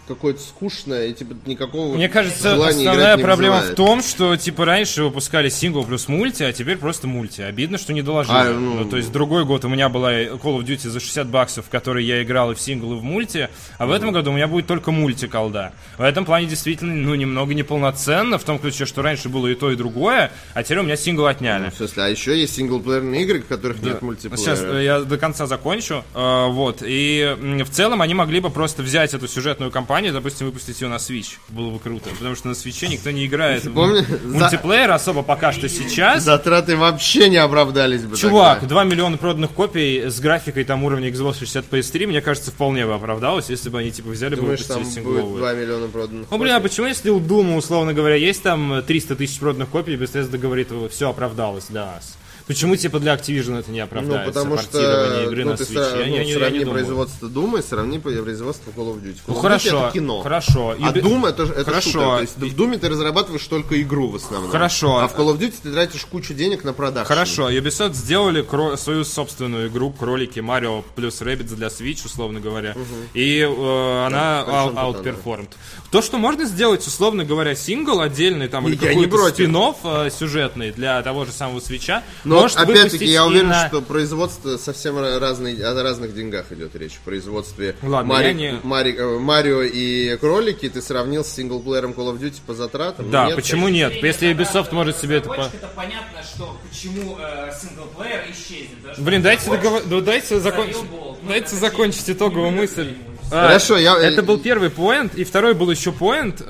какое-то 0.09 0.40
скучное, 0.40 1.06
и 1.09 1.12
типа 1.12 1.35
никакого 1.47 1.94
Мне 1.94 2.09
кажется, 2.09 2.55
основная 2.55 3.16
проблема 3.18 3.56
в 3.56 3.59
вызывает. 3.60 3.76
том, 3.76 4.02
что 4.02 4.36
типа 4.36 4.64
раньше 4.64 5.05
выпускали 5.05 5.48
сингл 5.48 5.85
плюс 5.85 6.09
мульти, 6.09 6.43
а 6.43 6.52
теперь 6.52 6.76
просто 6.78 7.06
мульти. 7.06 7.43
Обидно, 7.43 7.78
что 7.78 7.93
не 7.93 8.02
доложили. 8.02 8.36
А, 8.36 8.44
ну- 8.52 8.78
Ну, 8.78 8.85
то 8.89 8.97
есть 8.97 9.12
другой 9.12 9.44
год 9.44 9.64
у 9.64 9.68
меня 9.68 9.89
была 9.89 10.12
Call 10.14 10.59
of 10.59 10.64
Duty 10.64 10.89
за 10.89 11.01
60 11.01 11.28
баксов, 11.28 11.66
в 11.66 11.68
которой 11.68 12.05
я 12.05 12.22
играл 12.22 12.51
и 12.52 12.55
в 12.55 12.60
сингл, 12.60 12.94
и 12.94 12.97
в 12.97 13.02
мульти, 13.02 13.48
а 13.78 13.86
в 13.86 13.93
этом 13.93 14.12
году 14.12 14.30
у 14.30 14.35
меня 14.35 14.48
будет 14.48 14.66
только 14.66 14.90
мульти 14.90 15.26
колда. 15.26 15.72
В 15.98 16.02
этом 16.02 16.24
плане 16.24 16.47
действительно, 16.47 16.94
ну, 16.94 17.14
немного 17.14 17.55
неполноценно, 17.55 18.39
в 18.39 18.44
том 18.44 18.59
ключе, 18.59 18.86
что 18.86 19.02
раньше 19.02 19.28
было 19.28 19.47
и 19.48 19.55
то, 19.55 19.70
и 19.70 19.76
другое, 19.76 20.30
а 20.55 20.62
теперь 20.62 20.78
у 20.78 20.82
меня 20.82 20.97
сингл 20.97 21.26
отняли. 21.26 21.70
В 21.70 21.74
смысле, 21.74 22.02
а 22.05 22.09
еще 22.09 22.39
есть 22.39 22.55
синглплеерные 22.56 23.22
игры, 23.22 23.40
в 23.40 23.47
которых 23.47 23.82
нет 23.82 24.01
мультиплеера. 24.02 24.36
Сейчас 24.40 24.60
э, 24.62 24.85
я 24.85 25.01
до 25.01 25.18
конца 25.18 25.47
закончу. 25.47 26.05
Э, 26.14 26.47
вот. 26.48 26.82
И 26.82 27.36
в 27.64 27.70
целом 27.70 28.01
они 28.02 28.14
могли 28.14 28.40
бы 28.40 28.51
просто 28.51 28.82
взять 28.82 29.14
эту 29.14 29.28
сюжетную 29.28 29.70
кампанию, 29.70 29.97
допустим, 30.12 30.46
выпустить 30.46 30.80
ее 30.80 30.88
на 30.88 30.96
Switch. 30.96 31.36
Было 31.48 31.70
бы 31.70 31.78
круто. 31.78 32.10
Потому 32.10 32.34
что 32.36 32.48
на 32.48 32.52
Switch 32.52 32.86
никто 32.88 33.10
не 33.10 33.26
играет 33.26 33.64
в 33.64 33.72
помни- 33.74 34.04
мультиплеер 34.24 34.90
особо 34.90 35.22
пока 35.22 35.52
что 35.52 35.68
сейчас. 35.68 36.22
Затраты 36.22 36.76
вообще 36.76 37.28
не 37.28 37.36
оправдались 37.36 38.04
бы 38.04 38.16
Чувак, 38.16 38.60
тогда. 38.60 38.74
2 38.76 38.84
миллиона 38.84 39.16
проданных 39.16 39.50
копий 39.50 40.04
с 40.08 40.20
графикой 40.20 40.64
там 40.64 40.84
уровня 40.84 41.08
Xbox 41.10 41.38
60 41.40 41.66
PS3, 41.70 42.06
мне 42.06 42.20
кажется, 42.20 42.50
вполне 42.50 42.86
бы 42.86 42.94
оправдалось, 42.94 43.48
если 43.50 43.68
бы 43.70 43.78
они 43.80 43.90
типа 43.90 44.10
взяли 44.10 44.34
бы 44.36 44.42
Думаешь, 44.42 44.60
выпустили 44.60 44.74
там 44.74 44.82
будет 44.84 44.94
сингловую. 44.94 45.38
2 45.38 45.52
миллиона 45.54 45.88
проданных? 45.88 46.26
Ну, 46.30 46.38
блин, 46.38 46.54
а 46.54 46.60
почему 46.60 46.86
если 46.86 47.10
у 47.10 47.18
Дума, 47.18 47.56
условно 47.56 47.92
говоря, 47.94 48.14
есть 48.14 48.42
там 48.42 48.82
300 48.86 49.16
тысяч 49.16 49.38
проданных 49.38 49.68
копий, 49.70 49.94
Bethesda 49.96 50.36
говорит, 50.38 50.68
все 50.90 51.10
оправдалось 51.10 51.64
для 51.68 51.86
нас? 51.86 52.17
Почему, 52.48 52.74
типа, 52.76 52.98
для 52.98 53.14
Activision 53.14 53.58
это 53.60 53.70
не 53.70 53.78
Ну, 53.80 53.84
оправдается? 53.84 54.32
потому 54.32 54.56
портирование 54.56 55.20
что 55.22 55.30
игры 55.30 55.44
ну, 55.44 55.50
на 55.52 55.56
ты 55.58 55.64
Switch? 55.64 55.74
сра- 55.76 55.98
Я- 56.00 56.06
ну, 56.06 56.12
я 56.16 56.24
не- 56.24 56.30
я 56.32 56.38
сравни 56.38 56.58
не 56.58 56.64
производство 56.64 57.28
Дума 57.28 57.58
и 57.58 57.62
сравни 57.62 57.98
производство 57.98 58.70
Call 58.70 58.94
of 58.94 59.02
Duty. 59.02 59.14
Call 59.16 59.20
Ну, 59.28 59.34
of 59.34 59.36
Duty 59.36 59.42
хорошо, 59.42 59.78
это 59.84 59.92
кино. 59.92 60.20
хорошо. 60.22 60.70
А 60.80 60.88
Юби- 60.90 61.02
Doom 61.02 61.28
это, 61.28 61.42
это 61.44 61.64
Хорошо. 61.64 61.90
шутер. 61.90 62.00
То 62.16 62.20
есть 62.22 62.36
в 62.38 62.56
Думе 62.56 62.78
ты 62.78 62.88
разрабатываешь 62.88 63.44
только 63.46 63.80
игру 63.82 64.08
в 64.08 64.16
основном. 64.16 64.50
Хорошо. 64.50 64.96
А 64.98 65.08
в 65.08 65.14
Call 65.14 65.32
of 65.34 65.38
Duty 65.38 65.54
ты 65.62 65.72
тратишь 65.72 66.04
кучу 66.06 66.32
денег 66.34 66.64
на 66.64 66.72
продакшн. 66.72 67.06
Хорошо, 67.06 67.50
Ubisoft 67.50 67.92
сделали 67.94 68.42
кро- 68.42 68.76
свою 68.78 69.04
собственную 69.04 69.68
игру 69.68 69.90
кролики 69.92 70.40
Марио 70.40 70.82
плюс 70.96 71.20
Rabbids 71.20 71.54
для 71.54 71.66
Switch, 71.68 72.06
условно 72.06 72.40
говоря, 72.40 72.74
и 73.12 73.40
э, 73.40 74.06
она 74.06 74.44
тут 74.44 74.74
outperformed. 75.04 75.50
То, 75.90 76.00
что 76.02 76.16
можно 76.18 76.44
сделать, 76.46 76.86
условно 76.86 77.24
говоря, 77.24 77.54
сингл 77.54 78.00
отдельный 78.00 78.48
там 78.48 78.66
или 78.68 78.76
какой-то 78.76 79.28
спин 79.28 80.10
сюжетный 80.10 80.70
для 80.70 81.02
того 81.02 81.24
же 81.26 81.32
самого 81.32 81.60
Свеча, 81.60 82.02
Но 82.24 82.38
может 82.43 82.59
опять-таки 82.59 83.05
я 83.06 83.24
уверен, 83.27 83.48
на- 83.48 83.69
что 83.69 83.81
производство 83.82 84.56
совсем 84.56 84.97
ра- 84.98 85.19
разный, 85.19 85.55
о 85.62 85.74
разных 85.82 86.15
деньгах 86.15 86.52
идет 86.52 86.74
речь. 86.77 86.93
В 86.94 87.01
производстве 87.01 87.77
Ладно, 87.82 88.12
Мари- 88.15 88.32
не- 88.35 88.60
Мари- 88.62 88.97
э, 88.97 89.19
Марио 89.19 89.62
и 89.62 90.16
кролики 90.16 90.69
ты 90.69 90.81
сравнил 90.82 91.24
с 91.24 91.28
синглплеером 91.32 91.93
Call 91.93 92.12
of 92.15 92.19
Duty 92.20 92.40
по 92.47 92.55
затратам? 92.55 93.10
Да, 93.10 93.27
Нет? 93.27 93.36
почему 93.36 93.69
нет? 93.69 93.93
Если 93.93 94.31
Ubisoft 94.32 94.73
может 94.73 94.98
себе 94.98 95.16
это... 95.16 95.28
по- 95.28 95.35
Разработчик, 95.35 95.62
это 95.62 95.73
понятно, 95.74 96.23
что 96.23 96.59
почему 96.69 97.19
э, 97.20 97.51
синглплеер 97.60 98.24
исчезнет. 98.31 98.98
Блин, 98.98 99.23
дайте, 99.23 99.48
договор- 99.51 99.82
ну, 99.86 100.01
дайте, 100.01 100.39
болт. 100.39 101.19
Ну, 101.23 101.28
дайте 101.28 101.55
закончить 101.56 102.09
итоговую 102.10 102.51
мысль. 102.51 102.94
А, 103.30 103.48
Хорошо, 103.48 103.76
я- 103.76 103.98
Это 103.98 104.22
был 104.22 104.38
первый 104.38 104.70
поинт, 104.70 105.14
и 105.14 105.24
второй 105.24 105.55
был 105.55 105.70
еще 105.70 105.92
поинт. 105.92 106.40
э, 106.40 106.44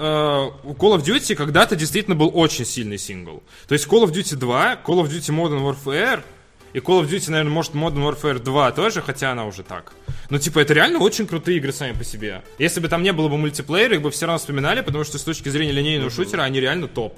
У 0.64 0.72
Call 0.74 0.96
of 0.96 1.04
Duty 1.04 1.34
когда-то 1.34 1.74
действительно 1.76 2.14
был 2.16 2.30
очень 2.32 2.64
сильный 2.64 2.98
сингл. 2.98 3.42
То 3.66 3.72
есть 3.74 3.86
Call 3.86 4.04
of 4.04 4.12
Duty 4.12 4.36
2, 4.36 4.74
Call 4.84 5.02
of 5.02 5.08
Duty 5.08 5.34
Modern 5.34 5.62
Warfare, 5.64 6.22
И 6.74 6.80
Call 6.80 7.00
of 7.02 7.08
Duty, 7.08 7.30
наверное, 7.30 7.50
может 7.52 7.72
Modern 7.72 8.04
Warfare 8.06 8.38
2 8.38 8.72
тоже, 8.72 9.00
хотя 9.00 9.32
она 9.32 9.46
уже 9.46 9.62
так. 9.62 9.92
Но, 10.28 10.38
типа, 10.38 10.58
это 10.58 10.74
реально 10.74 10.98
очень 10.98 11.26
крутые 11.26 11.56
игры 11.56 11.72
сами 11.72 11.92
по 11.96 12.04
себе. 12.04 12.42
Если 12.58 12.78
бы 12.80 12.88
там 12.88 13.02
не 13.02 13.12
было 13.14 13.28
бы 13.28 13.38
мультиплеера, 13.38 13.94
их 13.94 14.02
бы 14.02 14.10
все 14.10 14.26
равно 14.26 14.38
вспоминали, 14.38 14.82
потому 14.82 15.02
что 15.04 15.16
с 15.18 15.22
точки 15.22 15.48
зрения 15.48 15.72
линейного 15.72 16.10
шутера 16.10 16.42
они 16.42 16.60
реально 16.60 16.86
топ. 16.86 17.16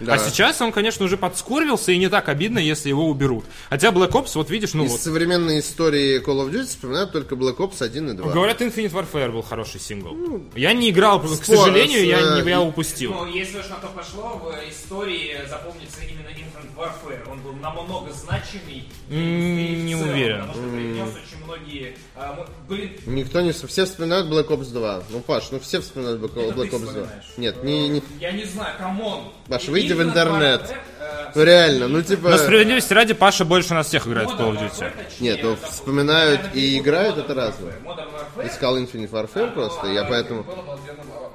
Да. 0.00 0.14
А 0.14 0.18
сейчас 0.18 0.60
он, 0.60 0.70
конечно, 0.72 1.04
уже 1.04 1.16
подскурвился, 1.16 1.92
и 1.92 1.98
не 1.98 2.08
так 2.08 2.28
обидно, 2.28 2.58
если 2.58 2.88
его 2.88 3.08
уберут. 3.08 3.44
Хотя 3.68 3.88
Black 3.90 4.12
Ops, 4.12 4.30
вот 4.34 4.48
видишь, 4.50 4.74
ну 4.74 4.84
Из 4.84 4.92
вот, 4.92 5.00
современной 5.00 5.58
истории 5.60 6.20
Call 6.24 6.46
of 6.46 6.50
Duty 6.52 6.66
вспоминают 6.66 7.12
только 7.12 7.34
Black 7.34 7.56
Ops 7.56 7.82
1 7.82 8.10
и 8.10 8.12
2. 8.14 8.32
говорят, 8.32 8.60
Infinite 8.62 8.92
Warfare 8.92 9.32
был 9.32 9.42
хороший 9.42 9.80
сингл. 9.80 10.16
я 10.54 10.72
не 10.72 10.90
играл, 10.90 11.20
к 11.20 11.24
Ну, 11.24 11.34
спор- 11.34 11.56
сожалению, 11.56 12.06
я, 12.06 12.18
с, 12.20 12.34
не, 12.36 12.48
э, 12.48 12.50
я 12.50 12.60
упустил. 12.60 13.12
Но 13.12 13.26
если 13.26 13.58
уж 13.58 13.68
на 13.68 13.76
то 13.76 13.88
пошло, 13.88 14.40
в 14.42 14.70
истории 14.70 15.36
запомнится 15.48 16.00
именно 16.02 16.28
Infinite 16.28 16.76
Warfare. 16.76 17.30
Он 17.30 17.40
был 17.40 17.52
намного 17.54 18.12
значимый. 18.12 18.84
Не 19.10 19.94
целом, 19.94 20.08
уверен. 20.10 20.40
Потому 20.46 20.52
что 20.54 20.76
принес 20.76 21.08
очень 21.08 21.37
многие... 21.48 21.96
а, 22.14 22.46
Блин, 22.68 22.92
Никто 23.06 23.40
не... 23.40 23.52
Все 23.52 23.84
вспоминают 23.86 24.28
Black 24.28 24.48
Ops 24.48 24.70
2. 24.72 25.02
Ну, 25.10 25.20
Паш, 25.20 25.50
ну 25.50 25.58
все 25.60 25.80
вспоминают 25.80 26.20
Black, 26.20 26.40
Это 26.40 26.54
ты 26.54 26.60
Black 26.60 26.70
Ops 26.70 26.78
2. 26.78 26.78
вспоминаешь. 26.78 27.24
Нет, 27.36 27.64
не... 27.64 27.88
не... 27.88 28.02
я 28.20 28.32
не 28.32 28.44
знаю, 28.44 28.76
come 28.78 29.09
on. 29.09 29.32
Паш, 29.48 29.68
выйди 29.68 29.92
в 29.92 30.02
интернет. 30.02 30.74
Э, 31.00 31.30
Ну 31.34 31.42
реально, 31.42 31.88
ну 31.88 32.02
типа... 32.02 32.30
Но 32.30 32.36
справедливости 32.38 32.92
ради, 32.92 33.14
Паша 33.14 33.44
больше 33.44 33.74
нас 33.74 33.86
всех 33.86 34.06
играет 34.06 34.30
в 34.30 34.34
Call 34.34 34.52
of 34.52 34.58
Modern 34.58 34.70
Duty. 34.70 34.92
Нет, 35.20 35.40
ну, 35.42 35.56
вспоминают 35.56 36.40
и 36.54 36.78
играют, 36.78 37.16
Modern 37.16 37.24
это 37.24 37.34
разное. 37.34 37.74
Modern 37.84 38.46
Искал 38.46 38.78
Infinite 38.78 39.10
Warfare 39.10 39.52
просто, 39.52 39.86
я 39.88 40.04
поэтому... 40.04 40.44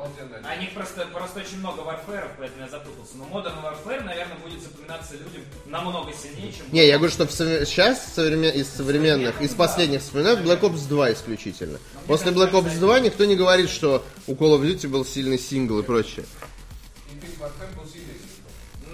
Был 0.03 0.09
обалденно, 0.09 0.37
обалденно. 0.37 0.49
О 0.51 0.55
них 0.57 0.73
просто, 0.73 1.05
просто 1.07 1.39
очень 1.39 1.59
много 1.59 1.81
Warfare, 1.81 2.27
поэтому 2.37 2.63
я 2.63 2.69
запутался. 2.69 3.13
Но 3.15 3.25
Modern 3.25 3.63
Warfare, 3.63 4.03
наверное, 4.03 4.37
будет 4.37 4.61
запоминаться 4.61 5.13
людям 5.13 5.41
намного 5.65 6.11
сильнее, 6.13 6.51
чем... 6.51 6.65
Не, 6.71 6.85
я 6.87 6.97
говорю, 6.97 7.11
что 7.13 7.25
в 7.25 7.29
совре- 7.31 7.65
сейчас 7.65 8.13
современ- 8.17 8.51
из 8.53 8.67
современных, 8.69 9.41
из 9.41 9.53
последних 9.53 10.01
вспоминают 10.01 10.41
Black 10.41 10.61
Ops 10.61 10.87
2 10.87 11.13
исключительно. 11.13 11.79
После 12.07 12.31
Black 12.31 12.51
Ops 12.51 12.77
2 12.79 12.99
никто 12.99 13.25
не 13.25 13.35
говорит, 13.35 13.69
что 13.69 14.03
у 14.27 14.33
Call 14.33 14.59
of 14.59 14.61
Duty 14.61 14.87
был 14.87 15.05
сильный 15.05 15.39
сингл 15.39 15.79
и 15.79 15.83
прочее. 15.83 16.25
Infinite 17.11 17.39
Warfare 17.39 17.75
был 17.75 17.85
сильный. 17.91 18.02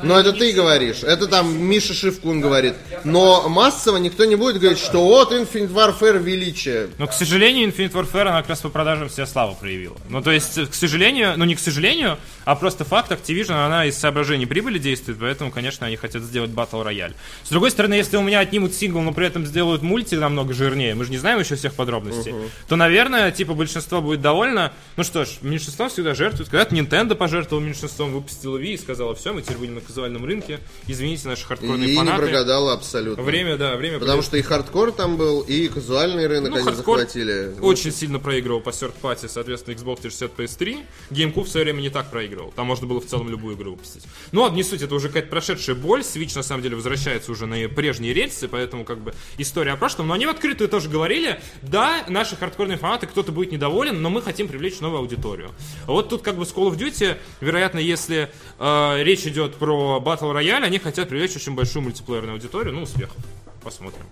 Но 0.04 0.20
это 0.20 0.34
ты 0.34 0.52
говоришь, 0.54 1.04
это 1.04 1.28
там 1.28 1.62
Миша 1.62 1.94
Шивкун 1.94 2.42
говорит. 2.42 2.76
Но 3.04 3.48
массово 3.50 3.98
никто 3.98 4.26
не 4.26 4.36
будет 4.36 4.60
говорить, 4.60 4.80
что 4.80 5.04
вот 5.04 5.32
Infinite 5.32 5.74
Warfare 5.74 6.20
величие. 6.20 6.90
Но, 6.98 7.08
к 7.08 7.14
сожалению, 7.14 7.70
Infinite 7.70 7.92
Warfare, 7.92 8.30
она 8.30 8.42
как 8.42 8.50
раз 8.50 8.62
по 8.62 8.70
продажам 8.70 9.10
себя 9.10 9.26
славу 9.26 9.56
проявила. 9.56 9.98
Ну, 10.10 10.22
то 10.22 10.32
есть, 10.32 10.70
к 10.70 10.74
сожалению, 10.74 11.34
ну 11.38 11.46
не 11.46 11.56
к 11.56 11.60
сожалению, 11.60 12.18
а 12.46 12.56
просто 12.56 12.86
факт, 12.86 13.12
Activision, 13.12 13.66
она 13.66 13.86
из 13.86 13.98
соображений 13.98 14.46
прибыли 14.46 14.80
действует, 14.80 15.20
поэтому, 15.20 15.52
конечно, 15.52 15.86
они 15.86 15.98
хотят 15.98 16.24
сделать 16.24 16.52
Battle 16.52 16.86
Royale. 16.86 17.14
С 17.44 17.50
другой 17.50 17.72
стороны, 17.72 17.94
если 17.94 18.18
у 18.18 18.22
меня 18.22 18.40
отнимут 18.40 18.74
сингл, 18.74 19.02
но 19.02 19.12
при 19.12 19.28
этом 19.28 19.46
сделают 19.46 19.82
мульти 19.82 20.16
намного 20.16 20.54
жирнее, 20.54 20.96
мы 20.96 21.06
же 21.06 21.12
не 21.12 21.18
знаем 21.18 21.40
еще 21.40 21.56
всех 21.56 21.74
подробностей, 21.74 22.34
то, 22.68 22.76
наверное, 22.76 23.32
типа, 23.32 23.54
большинство 23.54 24.02
будет 24.02 24.22
довольно. 24.22 24.74
Ну 24.98 25.04
что 25.04 25.26
ж, 25.26 25.30
меньшинство 25.42 25.90
всегда 25.90 26.16
жертвует. 26.16 26.50
Когда-то 26.50 26.76
Nintendo 26.76 27.16
пожертвовал 27.16 27.62
меньшинством, 27.62 28.14
выпустила 28.14 28.58
Wii 28.58 28.74
и 28.74 28.78
сказала, 28.78 29.16
все, 29.16 29.34
мы 29.34 29.42
теперь 29.42 29.58
будем 29.58 29.76
на 29.76 29.82
казуальном 29.90 30.24
рынке, 30.24 30.60
извините, 30.88 31.28
наши 31.28 31.46
хардкорные 31.46 31.90
И 31.90 31.92
не 31.92 31.98
фанаты. 31.98 32.22
прогадала 32.22 32.74
абсолютно. 32.74 33.24
Время, 33.24 33.58
да, 33.58 33.76
время 33.76 34.00
Потому 34.00 34.22
что 34.22 34.38
и 34.38 34.42
хардкор 34.42 34.92
там 34.92 35.18
был, 35.18 35.42
и 35.42 35.68
казуальный 35.68 36.28
рынок 36.28 36.52
Ну, 36.52 36.58
они 36.58 36.76
захватили. 36.76 37.56
очень 37.60 37.92
сильно 37.92 38.20
проигрывал 38.20 38.62
по 38.62 38.70
third 38.70 38.94
party, 39.02 39.28
соответственно, 39.28 39.74
Xbox 39.76 40.02
360 40.02 40.32
PS3. 40.38 40.86
GameCube 41.10 41.44
в 41.44 41.50
свое 41.50 41.64
время 41.66 41.82
не 41.82 41.90
так 41.90 42.12
проигрывал. 42.12 42.52
Там 42.56 42.68
можно 42.68 42.86
было 42.88 43.02
в 43.02 43.06
целом 43.08 43.30
любую 43.30 43.56
игру 43.56 43.72
выпустить. 43.72 44.04
Ну, 44.32 44.42
ладно, 44.44 44.56
не 44.56 44.64
суть, 44.64 44.82
это 44.82 44.94
уже 44.94 45.08
какая-то 45.08 45.30
прошедшая 45.30 45.76
боль. 45.76 46.02
Switch, 46.02 46.36
на 46.36 46.44
самом 46.44 46.62
деле, 46.62 46.76
возвращается 46.76 47.32
уже 47.32 47.46
на 47.48 47.68
прежние 47.70 48.14
рельсы, 48.14 48.48
поэтому, 48.48 48.86
как 48.86 49.00
бы, 49.00 49.14
история 49.38 49.72
о 49.72 49.78
прошлом. 49.78 50.08
Но 50.08 50.14
они 50.14 50.26
в 50.28 50.30
открытую 50.30 50.70
тоже 50.70 50.88
говорили, 50.90 51.42
да, 51.64 52.06
наши 52.08 52.36
хардкорные 52.36 52.78
фанаты, 52.78 53.08
кто-то 53.08 53.32
будет 53.32 53.52
недоволен, 53.52 54.02
но 54.02 54.10
мы 54.10 54.22
хотим 54.22 54.48
привлечь 54.48 54.80
новую 54.80 55.00
аудиторию. 55.00 55.52
Вот 55.88 56.10
тут, 56.10 56.22
как 56.22 56.36
бы, 56.38 56.46
с 56.46 56.54
Call 56.54 56.70
of 56.72 56.78
Duty, 56.78 57.18
вероятно, 57.42 57.80
если 57.80 58.30
э, 58.60 59.04
речь 59.04 59.26
идет 59.26 59.56
про 59.56 59.79
Battle 60.04 60.34
Royale, 60.34 60.64
они 60.64 60.80
хотят 60.80 61.10
привлечь 61.10 61.36
очень 61.36 61.56
большую 61.56 61.84
мультиплеерную 61.84 62.34
аудиторию. 62.34 62.74
Ну, 62.74 62.84
успехов. 62.84 63.18
Посмотрим. 63.64 64.06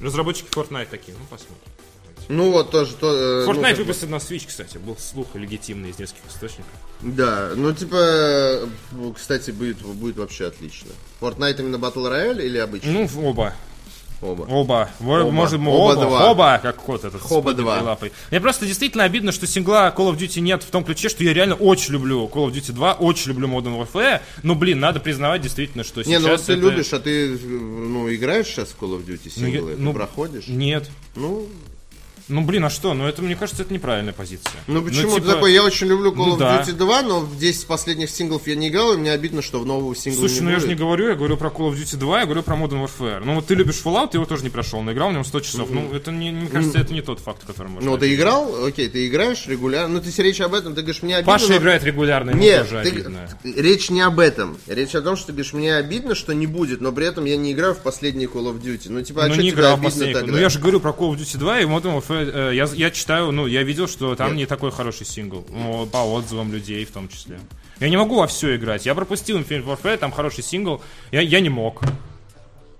Разработчики 0.00 0.48
Fortnite 0.48 0.88
такие, 0.90 1.16
ну, 1.18 1.24
посмотрим. 1.30 1.58
Ну 2.28 2.50
вот 2.52 2.70
тоже... 2.70 2.94
То, 2.94 3.12
э, 3.12 3.44
ну, 3.46 3.52
Fortnite 3.52 3.62
как 3.62 3.76
бы- 3.76 3.82
выпустит 3.84 4.08
на 4.10 4.16
Switch, 4.16 4.46
кстати. 4.46 4.78
Был 4.78 4.96
слух 4.96 5.28
легитимный 5.34 5.90
из 5.90 5.98
нескольких 5.98 6.30
источников. 6.30 6.72
Да, 7.02 7.50
ну 7.54 7.72
типа, 7.72 7.96
э, 7.96 8.66
кстати, 9.14 9.50
будет, 9.50 9.78
будет 9.82 10.16
вообще 10.16 10.46
отлично. 10.46 10.90
Fortnite 11.20 11.60
именно 11.60 11.76
Battle 11.76 12.10
Royale 12.10 12.42
или 12.44 12.58
обычный? 12.58 12.92
Ну, 12.92 13.28
оба. 13.28 13.54
Оба. 14.24 14.42
Оба. 14.48 14.88
Оба. 15.00 15.30
Может, 15.30 15.60
Оба 15.60 15.68
оба. 15.68 15.94
два. 15.96 16.30
Оба, 16.30 16.58
как 16.62 16.76
кот 16.76 17.04
этот. 17.04 17.20
поднятой 17.22 17.54
два. 17.56 17.82
лапой. 17.82 18.12
Мне 18.30 18.40
просто 18.40 18.64
действительно 18.66 19.04
обидно, 19.04 19.32
что 19.32 19.46
сингла 19.46 19.92
Call 19.96 20.10
of 20.12 20.16
Duty 20.18 20.40
нет 20.40 20.62
в 20.62 20.70
том 20.70 20.82
ключе, 20.84 21.08
что 21.08 21.22
я 21.24 21.34
реально 21.34 21.56
очень 21.56 21.92
люблю 21.92 22.24
Call 22.32 22.48
of 22.48 22.52
Duty 22.52 22.72
2, 22.72 22.94
очень 22.94 23.28
люблю 23.32 23.48
Modern 23.48 23.78
Warfare. 23.86 24.20
Но, 24.42 24.54
блин, 24.54 24.80
надо 24.80 25.00
признавать 25.00 25.42
действительно, 25.42 25.84
что 25.84 26.00
Не, 26.00 26.04
сейчас 26.04 26.22
ну 26.22 26.28
вот 26.30 26.40
ты 26.42 26.52
это- 26.54 26.60
любишь, 26.62 26.92
а 26.92 27.00
ты, 27.00 27.38
ну, 27.38 28.12
играешь 28.14 28.46
сейчас 28.46 28.68
в 28.70 28.82
Call 28.82 28.96
of 28.98 29.04
Duty 29.06 29.30
Ну, 29.36 29.46
синглы? 29.46 29.74
Ты 29.74 29.80
ну, 29.80 29.92
проходишь? 29.92 30.46
Нет. 30.48 30.88
Ну, 31.16 31.46
Ну, 32.28 32.40
блин, 32.42 32.64
а 32.64 32.70
что? 32.70 32.94
Ну, 32.94 33.06
это, 33.06 33.20
мне 33.22 33.36
кажется, 33.36 33.62
это 33.62 33.72
неправильная 33.74 34.14
позиция. 34.14 34.52
ну 34.66 34.82
почему 34.82 35.16
типа, 35.16 35.26
ты 35.26 35.32
такой, 35.34 35.52
я 35.52 35.62
очень 35.62 35.86
люблю 35.86 36.10
Call 36.12 36.26
ну 36.26 36.36
of 36.36 36.38
да. 36.38 36.62
Duty 36.62 36.72
2, 36.72 37.02
но 37.02 37.20
в 37.20 37.38
10 37.38 37.66
последних 37.66 38.08
синглов 38.10 38.46
я 38.46 38.54
не 38.54 38.68
играл, 38.68 38.94
и 38.94 38.96
мне 38.96 39.12
обидно, 39.12 39.42
что 39.42 39.60
в 39.60 39.66
нового 39.66 39.94
сингла 39.94 40.20
Слушай, 40.20 40.36
не 40.36 40.40
ну 40.46 40.50
я 40.50 40.56
же 40.58 40.66
будет. 40.66 40.78
не 40.78 40.84
говорю, 40.84 41.08
я 41.08 41.14
говорю 41.16 41.36
про 41.36 41.48
Call 41.50 41.70
of 41.70 41.74
Duty 41.74 41.96
2, 41.96 42.20
я 42.20 42.24
говорю 42.24 42.42
про 42.42 42.56
Modern 42.56 42.84
Warfare. 42.86 43.22
Ну 43.24 43.34
вот 43.34 43.46
ты 43.46 43.54
любишь 43.54 43.80
Fallout, 43.84 44.10
ты 44.12 44.16
его 44.16 44.24
тоже 44.24 44.42
не 44.42 44.50
прошел, 44.50 44.80
но 44.80 44.92
играл 44.92 45.10
в 45.10 45.12
нем 45.12 45.24
100 45.24 45.40
часов. 45.40 45.68
Ну, 45.70 45.92
это, 45.92 46.10
не, 46.12 46.30
мне 46.30 46.48
кажется, 46.48 46.78
это 46.78 46.92
не 46.94 47.02
тот 47.02 47.20
факт, 47.20 47.42
который 47.46 47.68
можно... 47.68 47.90
Ну, 47.90 47.98
ты 47.98 48.14
играл? 48.14 48.64
Окей, 48.64 48.88
ты 48.88 49.06
играешь 49.06 49.46
регулярно. 49.46 49.94
Ну, 49.94 50.00
ты 50.00 50.22
речь 50.22 50.40
об 50.40 50.54
этом, 50.54 50.74
ты 50.74 50.80
говоришь, 50.80 51.02
мне 51.02 51.16
обидно. 51.16 51.32
Паша 51.32 51.48
но- 51.48 51.56
играет 51.58 51.84
регулярно, 51.84 52.30
ему 52.30 52.40
Нет, 52.40 52.68
тоже 52.70 52.82
ты- 52.82 52.88
обидно. 52.88 53.28
речь 53.44 53.90
не 53.90 54.00
об 54.00 54.18
этом. 54.18 54.56
Речь 54.66 54.94
о 54.94 55.02
том, 55.02 55.16
что 55.16 55.26
ты 55.26 55.32
говоришь, 55.32 55.52
мне 55.52 55.76
обидно, 55.76 56.14
что 56.14 56.32
не 56.32 56.46
будет, 56.46 56.80
но 56.80 56.90
при 56.90 57.06
этом 57.06 57.26
я 57.26 57.36
не 57.36 57.52
играю 57.52 57.74
в 57.74 57.78
последний 57.80 58.24
Call 58.24 58.50
of 58.52 58.62
Duty. 58.62 58.86
Ну, 58.88 59.02
типа, 59.02 59.24
а 59.24 59.28
ну, 59.28 59.34
что 59.34 59.42
не 59.42 59.50
тебе 59.50 59.66
обидно 59.66 59.84
последний. 59.84 60.14
тогда? 60.14 60.32
Ну, 60.32 60.38
я 60.38 60.48
же 60.48 60.58
говорю 60.58 60.80
про 60.80 60.90
Call 60.92 61.12
of 61.12 61.18
Duty 61.18 61.36
2 61.36 61.60
и 61.60 61.64
Modern 61.64 62.00
Warfare. 62.00 62.13
Э, 62.14 62.54
я, 62.54 62.64
я 62.64 62.90
читаю, 62.90 63.30
ну, 63.32 63.46
я 63.46 63.62
видел, 63.62 63.88
что 63.88 64.14
там 64.14 64.36
не 64.36 64.46
такой 64.46 64.70
хороший 64.70 65.06
сингл. 65.06 65.46
Ну, 65.50 65.86
по 65.86 65.98
отзывам 65.98 66.52
людей 66.52 66.84
в 66.84 66.90
том 66.90 67.08
числе. 67.08 67.38
Я 67.80 67.88
не 67.88 67.96
могу 67.96 68.16
во 68.16 68.26
все 68.26 68.56
играть. 68.56 68.86
Я 68.86 68.94
пропустил 68.94 69.38
Infinite 69.38 69.64
Warfare, 69.64 69.96
там 69.96 70.12
хороший 70.12 70.44
сингл. 70.44 70.80
Я, 71.10 71.20
я 71.20 71.40
не 71.40 71.48
мог. 71.48 71.82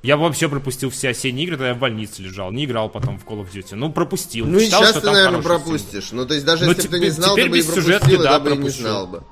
Я 0.02 0.18
вообще 0.18 0.50
пропустил 0.50 0.90
все 0.90 1.08
осенние 1.08 1.46
игры, 1.46 1.56
когда 1.56 1.68
я 1.68 1.74
в 1.74 1.78
больнице 1.78 2.20
лежал. 2.20 2.52
Не 2.52 2.66
играл 2.66 2.90
потом 2.90 3.18
в 3.18 3.24
Call 3.24 3.42
of 3.42 3.50
Duty. 3.50 3.74
Ну, 3.74 3.90
пропустил. 3.90 4.46
Ну 4.46 4.58
и 4.58 4.66
Читал, 4.66 4.84
сейчас 4.84 5.00
ты, 5.00 5.10
наверное, 5.10 5.40
пропустишь. 5.40 6.12
Ну, 6.12 6.26
то 6.26 6.34
есть 6.34 6.44
даже 6.44 6.66
Ну, 6.66 6.72
если 6.72 6.88
бы 6.88 6.98
ты 6.98 7.00
не 7.00 7.10
знал, 7.10 7.34
ты 7.34 7.48
бы 7.48 7.58
и 7.58 7.62
сюжетки, 7.62 8.12
и 8.12 8.16
да, 8.18 8.38
бы 8.38 8.52
и 8.52 8.56
не 8.58 8.68
знал 8.68 9.06
бы. 9.06 9.24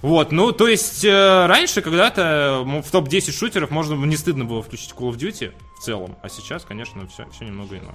Вот, 0.00 0.32
ну, 0.32 0.50
то 0.50 0.66
есть, 0.66 1.04
э, 1.04 1.46
раньше 1.46 1.80
когда-то 1.80 2.64
в 2.64 2.90
топ-10 2.90 3.30
шутеров 3.30 3.70
можно 3.70 3.94
не 3.94 4.16
стыдно 4.16 4.44
было 4.44 4.60
включить 4.60 4.90
Call 4.90 5.10
of 5.10 5.16
Duty 5.16 5.52
в 5.78 5.82
целом, 5.84 6.16
а 6.22 6.28
сейчас, 6.28 6.64
конечно, 6.64 7.06
все, 7.06 7.24
все 7.30 7.44
немного 7.44 7.76
иное. 7.78 7.94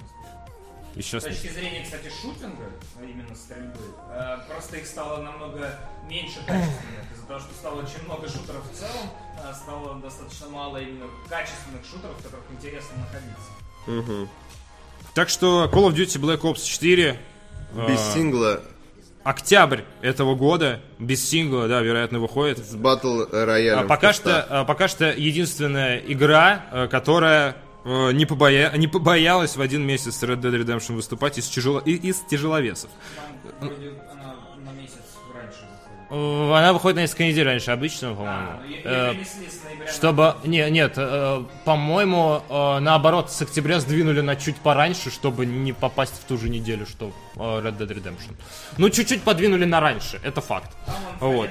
Сейчас 1.00 1.22
С 1.22 1.26
точки 1.26 1.48
зрения, 1.48 1.82
кстати, 1.84 2.10
шутинга, 2.20 2.64
а 3.00 3.04
именно 3.04 3.34
стрельбы, 3.34 3.78
э, 4.10 4.38
просто 4.48 4.78
их 4.78 4.86
стало 4.86 5.22
намного 5.22 5.78
меньше 6.08 6.40
качественных. 6.46 7.12
Из-за 7.14 7.26
того, 7.26 7.40
что 7.40 7.54
стало 7.54 7.82
очень 7.82 8.02
много 8.04 8.28
шутеров 8.28 8.64
в 8.70 8.74
целом, 8.76 9.10
э, 9.38 9.52
стало 9.54 10.00
достаточно 10.00 10.48
мало 10.48 10.78
именно 10.78 11.06
качественных 11.28 11.84
шутеров, 11.84 12.18
в 12.18 12.22
которых 12.22 12.44
интересно 12.50 12.96
находиться. 12.98 14.28
Так 15.14 15.28
что 15.28 15.70
Call 15.72 15.88
of 15.88 15.94
Duty 15.94 16.20
Black 16.20 16.40
Ops 16.40 16.64
4, 16.64 17.18
Без 17.86 18.00
А. 18.00 18.14
сингла 18.14 18.62
октябрь 19.24 19.82
этого 20.00 20.34
года, 20.34 20.80
без 20.98 21.28
сингла, 21.28 21.68
да, 21.68 21.80
вероятно, 21.80 22.18
выходит. 22.18 22.58
с 22.58 22.74
Battle 22.74 23.30
Royale. 23.30 23.80
А 23.80 23.84
пока 23.84 24.12
что, 24.12 24.46
а, 24.48 24.64
пока 24.64 24.88
что 24.88 25.12
единственная 25.12 25.98
игра, 25.98 26.64
э, 26.72 26.88
которая 26.88 27.56
э, 27.84 28.12
не, 28.12 28.26
побоя... 28.26 28.72
не 28.76 28.86
побоялась 28.88 29.56
в 29.56 29.60
один 29.60 29.86
месяц 29.86 30.16
с 30.16 30.22
Red 30.22 30.40
Dead 30.40 30.62
Redemption 30.64 30.94
выступать 30.94 31.38
из, 31.38 31.46
тяжело... 31.48 31.78
и- 31.80 31.92
из 31.94 32.20
тяжеловесов. 32.20 32.90
Она 33.60 33.70
на 33.70 34.70
месяц 34.72 34.96
раньше 35.34 35.58
выходит. 36.10 36.56
Она 36.58 36.72
выходит 36.72 36.96
на 36.96 37.00
несколько 37.00 37.24
недель 37.24 37.44
раньше 37.46 37.70
обычного, 37.70 38.24
А, 38.26 38.56
по-моему. 38.58 38.82
Э, 38.84 39.12
на- 39.86 39.92
Чтобы... 39.92 40.34
Не, 40.44 40.68
нет, 40.70 40.94
э, 40.96 41.44
по-моему, 41.64 42.42
э, 42.48 42.78
наоборот, 42.80 43.30
с 43.30 43.42
октября 43.42 43.80
сдвинули 43.80 44.20
на 44.20 44.36
чуть 44.36 44.56
пораньше, 44.56 45.10
чтобы 45.10 45.46
не 45.46 45.72
попасть 45.72 46.14
в 46.14 46.24
ту 46.24 46.36
же 46.38 46.48
неделю, 46.48 46.86
что 46.86 47.12
Red 47.36 47.76
Dead 47.78 47.88
Redemption. 47.88 48.34
Ну, 48.78 48.90
чуть-чуть 48.90 49.22
подвинули 49.22 49.64
на 49.64 49.80
раньше, 49.80 50.20
это 50.22 50.40
факт. 50.40 50.70
Там 50.86 50.94
он 51.20 51.36
Вот. 51.36 51.50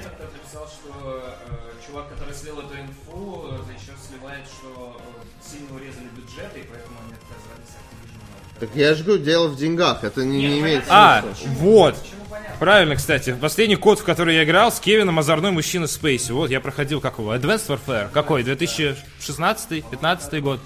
Так 8.60 8.70
я 8.74 8.94
же 8.94 9.04
говорю, 9.04 9.22
дело 9.22 9.48
в 9.48 9.56
деньгах. 9.56 10.02
Это 10.04 10.24
не, 10.24 10.38
не 10.38 10.58
имеет 10.60 10.84
А, 10.88 11.22
смысла. 11.22 11.48
вот. 11.58 11.94
Почему 11.96 12.24
понятно? 12.28 12.56
Правильно, 12.58 12.96
кстати. 12.96 13.36
Последний 13.40 13.76
код, 13.76 14.00
в 14.00 14.04
который 14.04 14.34
я 14.34 14.44
играл, 14.44 14.72
с 14.72 14.80
Кевином 14.80 15.18
озорной 15.18 15.50
мужчина 15.52 15.86
Спейси. 15.86 16.32
Вот, 16.32 16.50
я 16.50 16.60
проходил 16.60 17.00
как 17.00 17.18
его? 17.18 17.34
Advanced 17.34 17.68
Warfare. 17.68 18.08
Какой? 18.12 18.42
2016-15 18.42 20.40
год? 20.40 20.60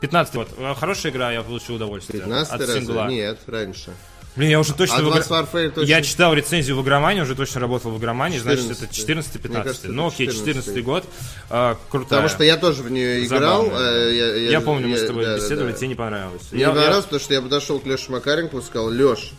15 0.00 0.34
год. 0.34 0.48
Хорошая 0.78 1.12
игра, 1.12 1.32
я 1.32 1.42
получил 1.42 1.76
удовольствие 1.76 2.20
15 2.22 2.52
от 2.52 2.60
раз? 2.60 2.70
сингла. 2.70 3.06
Нет, 3.08 3.38
раньше. 3.46 3.92
Блин, 4.34 4.48
я 4.50 4.60
уже 4.60 4.72
точно... 4.74 4.94
Advanced 4.96 5.26
игра- 5.28 5.40
Warfare 5.42 5.70
точно. 5.70 5.88
Я 5.88 6.00
читал 6.02 6.32
рецензию 6.34 6.76
в 6.78 6.82
игромании, 6.82 7.20
уже 7.20 7.34
точно 7.34 7.60
работал 7.60 7.90
в 7.90 7.98
игромании, 7.98 8.38
значит, 8.38 8.62
14. 8.62 8.82
это 8.84 8.94
14 8.94 9.32
15 9.42 9.50
Мне 9.54 9.62
кажется, 9.64 9.88
Ну, 9.88 10.06
это 10.06 10.14
окей, 10.14 10.26
14. 10.28 10.54
14 10.64 10.84
год. 10.84 11.04
А, 11.50 11.76
крутая. 11.90 12.08
Потому 12.08 12.28
что 12.28 12.44
я 12.44 12.56
тоже 12.56 12.82
в 12.82 12.90
нее 12.90 13.24
играл. 13.26 13.66
Э, 13.70 14.48
Я 14.50 14.60
помню, 14.62 14.88
мы 14.88 14.96
с 14.96 15.06
тобой 15.06 15.24
да, 15.26 15.32
да, 15.32 15.36
беседовали, 15.36 15.72
да. 15.72 15.76
тебе 15.78 15.88
не 15.88 15.94
понравилось. 15.94 16.42
Мне 16.50 16.60
Я- 16.62 16.68
не 16.68 16.72
я- 16.74 16.80
понравилось, 16.80 17.04
потому 17.04 17.20
что 17.20 17.34
я 17.34 17.42
подошел 17.42 17.78
к 17.78 17.84
Леше 17.86 18.10
Макаренко 18.10 18.56
и 18.56 18.62
сказал, 18.62 18.88
Леш, 18.88 19.32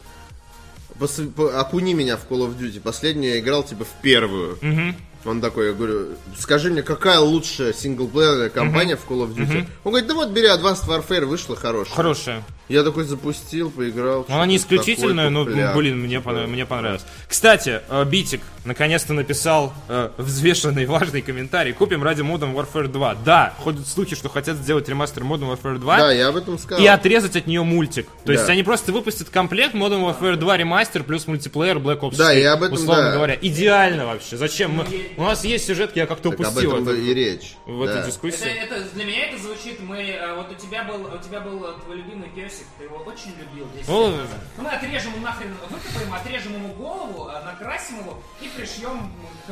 пос- 0.99 1.31
по- 1.31 1.59
окуни 1.59 1.93
меня 1.93 2.17
в 2.17 2.27
Call 2.29 2.47
of 2.47 2.57
Duty. 2.57 2.79
Последнюю 2.79 3.33
я 3.33 3.39
играл, 3.39 3.63
типа, 3.63 3.85
в 3.85 4.01
первую. 4.01 4.57
Он 5.25 5.39
такой, 5.39 5.67
я 5.67 5.73
говорю, 5.73 6.07
скажи 6.37 6.69
мне, 6.69 6.83
какая 6.83 7.17
лучшая 7.19 7.71
синглплеерная 7.71 8.49
компания 8.49 8.97
в 8.97 9.09
Call 9.09 9.25
of 9.25 9.33
Duty? 9.33 9.65
Он 9.85 9.91
говорит, 9.91 10.07
да 10.07 10.13
вот 10.15 10.29
бери 10.31 10.47
Advanced 10.47 10.85
Warfare, 10.87 11.25
вышла 11.25 11.55
хорошая. 11.55 11.95
Хорошая. 11.95 12.43
Я 12.69 12.83
такой 12.83 13.03
запустил, 13.03 13.69
поиграл. 13.69 14.25
Она 14.29 14.45
не 14.45 14.55
исключительная, 14.57 15.29
такой 15.29 15.55
но, 15.55 15.73
блин, 15.75 15.99
мне, 15.99 16.17
пона- 16.19 16.47
мне 16.47 16.65
понравилось. 16.65 17.05
Кстати, 17.27 17.81
э, 17.89 18.05
Битик 18.05 18.41
наконец-то 18.63 19.13
написал 19.13 19.73
э, 19.89 20.09
взвешенный 20.17 20.85
важный 20.87 21.21
комментарий. 21.21 21.73
Купим 21.73 22.01
ради 22.03 22.21
Modern 22.21 22.53
Warfare 22.55 22.87
2. 22.87 23.15
Да, 23.25 23.53
ходят 23.59 23.85
слухи, 23.87 24.15
что 24.15 24.29
хотят 24.29 24.55
сделать 24.57 24.87
ремастер 24.87 25.23
Modern 25.23 25.53
Warfare 25.53 25.77
2. 25.77 25.97
Да, 25.97 26.11
я 26.13 26.29
об 26.29 26.37
этом 26.37 26.57
сказал. 26.57 26.81
и 26.83 26.87
отрезать 26.87 27.35
от 27.35 27.47
нее 27.47 27.63
мультик. 27.63 28.07
То 28.25 28.31
есть 28.31 28.47
Да. 28.47 28.53
они 28.53 28.63
просто 28.63 28.93
выпустят 28.93 29.29
комплект 29.29 29.75
Modern 29.75 30.01
Warfare 30.17 30.37
2 30.37 30.57
ремастер 30.57 31.03
плюс 31.03 31.27
мультиплеер 31.27 31.77
Black 31.77 31.99
Ops 31.99 32.11
4. 32.11 32.17
Да, 32.17 32.31
я 32.31 32.53
об 32.53 32.63
этом, 32.63 32.75
условно 32.75 33.03
да. 33.09 33.11
говоря. 33.11 33.37
Идеально 33.41 34.05
вообще. 34.05 34.37
Зачем? 34.37 34.71
Мы- 34.71 34.85
у 35.17 35.23
нас 35.23 35.43
есть 35.43 35.65
сюжетки, 35.67 35.99
я 35.99 36.05
как-то 36.07 36.29
Так 36.29 36.39
об 36.39 36.45
упустил 36.45 36.71
этом 36.71 36.87
это 36.87 36.95
и 36.97 37.13
речь. 37.13 37.55
в 37.65 37.81
этой 37.83 37.95
Да. 37.95 37.99
Это, 37.99 38.07
дискуссии. 38.07 38.45
это- 38.47 38.81
для 38.93 39.03
меня 39.03 39.25
это 39.27 39.37
звучит, 39.43 39.81
мы, 39.81 39.97
э, 39.97 40.35
вот 40.35 40.47
у 40.51 40.55
тебя 40.55 40.83
был, 40.85 41.01
у 41.13 41.17
тебя 41.23 41.41
был 41.41 41.65
э, 41.65 41.73
твой 41.83 41.97
любимый 41.97 42.29
песик, 42.53 42.65
ты 42.77 42.83
его 42.85 42.97
очень 42.97 43.31
любил. 43.37 43.67
10 43.75 43.87
Ну, 43.87 44.07
лет 44.09 44.17
назад. 44.17 44.37
Ну, 44.57 44.63
мы 44.63 44.69
отрежем 44.69 45.13
ему 45.13 45.23
нахрен, 45.25 45.55
выкопаем, 45.69 46.13
отрежем 46.13 46.53
ему 46.53 46.73
голову, 46.75 47.29
э, 47.29 47.43
накрасим 47.45 47.99
его 47.99 48.23
и 48.41 48.47
пришьем. 48.55 49.11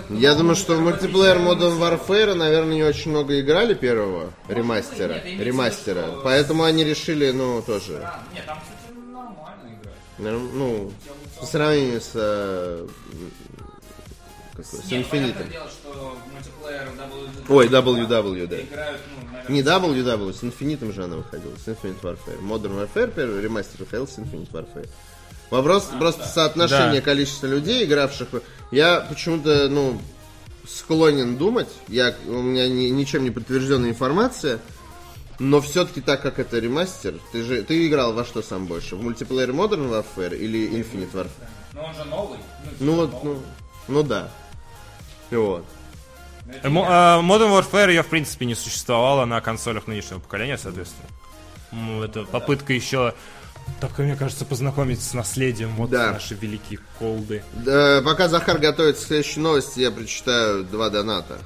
Я 0.10 0.36
думаю, 0.36 0.56
что 0.56 0.76
в 0.76 0.82
мультиплеер 0.82 1.40
мультиплееру. 1.40 1.78
Warfare, 1.98 2.34
наверное, 2.34 2.74
не 2.76 2.84
очень 2.84 3.12
много 3.12 3.40
играли 3.40 3.74
первого 3.74 4.32
ремастера. 4.48 5.14
быть, 5.16 5.26
нет, 5.26 5.42
Ремастера. 5.42 6.04
что- 6.08 6.22
Поэтому 6.24 6.64
они 6.64 6.84
решили, 6.84 7.32
ну, 7.32 7.62
тоже. 7.62 7.98
Да, 8.00 8.20
нет, 8.34 8.46
там, 8.46 8.60
кстати, 8.60 8.98
нормально 9.12 9.80
играть. 9.82 10.54
Ну, 10.54 10.92
по 11.40 11.46
сравнению 11.46 12.02
с... 12.02 12.88
какой, 14.64 14.80
с 14.86 14.92
дело, 15.52 15.68
что 15.70 16.18
мультиплеер 16.34 16.88
WWE 16.98 17.46
Ой, 17.50 17.68
WW, 17.68 18.48
да. 18.48 18.62
играют, 18.62 19.02
ну, 19.16 19.26
наверное, 19.32 19.52
Не 19.52 19.62
WW, 19.62 20.34
с 20.34 20.44
Infinite 20.44 20.92
же 20.94 21.04
она 21.04 21.18
выходила, 21.18 21.54
с 21.56 21.68
Infinite 21.68 22.02
Warfare. 22.02 22.42
Modern 22.42 22.78
Warfare, 22.88 23.12
первый 23.16 23.42
ремастер 23.42 23.80
выходил 23.80 24.08
с 24.08 24.18
Infinite 24.18 24.52
Warfare. 24.52 24.88
Вопрос 25.50 25.90
просто 26.00 26.26
соотношение 26.26 27.02
Да. 27.02 27.06
количества 27.06 27.48
людей, 27.48 27.84
игравших. 27.84 28.30
Я 28.72 29.02
почему-то, 29.02 29.68
ну, 29.70 30.00
склонен 30.68 31.38
думать, 31.38 31.68
я, 31.88 32.16
у 32.28 32.42
меня 32.42 32.68
ни- 32.70 32.90
ничем 32.90 33.24
не 33.24 33.32
подтвержденная 33.32 33.90
информация, 33.90 34.60
но 35.40 35.60
все-таки 35.60 36.02
так 36.02 36.22
как 36.22 36.40
это 36.40 36.60
ремастер, 36.60 37.16
ты 37.32 37.44
же 37.44 37.64
ты 37.64 37.88
играл 37.88 38.14
во 38.14 38.24
что 38.24 38.42
сам 38.42 38.68
больше? 38.68 38.96
В 38.96 39.02
мультиплеер 39.04 39.50
Modern 39.52 39.90
Warfare 39.90 40.38
или 40.38 40.70
Infinite 40.70 41.12
Warfare? 41.14 41.30
Но 41.74 41.84
он 41.86 41.94
же 41.96 42.04
новый. 42.06 42.38
Ну 42.80 42.94
вот, 42.96 43.24
ну, 43.24 43.40
ну 43.88 44.04
да. 44.04 44.30
Вот. 45.32 45.66
Э, 46.48 46.68
э, 46.68 46.70
Modern 46.70 47.52
Warfare 47.60 47.90
ее, 47.90 48.04
в 48.04 48.08
принципе, 48.08 48.46
не 48.46 48.56
существовало 48.56 49.26
на 49.26 49.42
консолях 49.42 49.88
нынешнего 49.88 50.20
поколения, 50.20 50.58
соответственно. 50.58 51.08
Ну, 51.72 52.04
это 52.04 52.24
попытка 52.24 52.74
еще, 52.74 53.14
так 53.80 53.98
мне 53.98 54.16
кажется, 54.16 54.44
познакомиться 54.46 55.10
с 55.10 55.14
наследием 55.14 55.76
вот 55.76 55.90
Да. 55.90 56.12
наши 56.14 56.36
великие 56.36 56.80
колды. 57.00 57.44
Да, 57.54 58.02
пока 58.04 58.28
Захар 58.28 58.58
готовится 58.58 59.04
к 59.04 59.08
следующей 59.08 59.40
новости, 59.40 59.80
я 59.80 59.92
прочитаю 59.92 60.64
два 60.66 60.90
доната. 60.90 61.38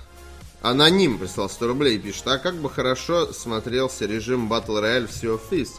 Аноним 0.61 1.19
прислал 1.19 1.47
100 1.47 1.67
рублей 1.67 1.97
и 1.97 1.99
пишет, 1.99 2.25
а 2.27 2.39
как 2.39 2.55
бы 2.55 2.71
хорошо 2.71 3.31
смотрелся 3.33 4.07
режим 4.07 4.51
Battle 4.51 4.81
Royale 4.81 5.05
в 5.07 5.11
Sea 5.11 5.35
of 5.35 5.41
Thieves. 5.51 5.69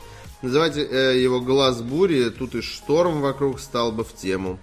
Называйте 0.42 0.82
э, 0.82 1.18
его 1.20 1.40
«Глаз 1.40 1.80
бури», 1.80 2.28
тут 2.28 2.54
и 2.54 2.60
шторм 2.60 3.20
вокруг 3.20 3.58
стал 3.58 3.90
бы 3.90 4.04
в 4.04 4.14
тему. 4.14 4.60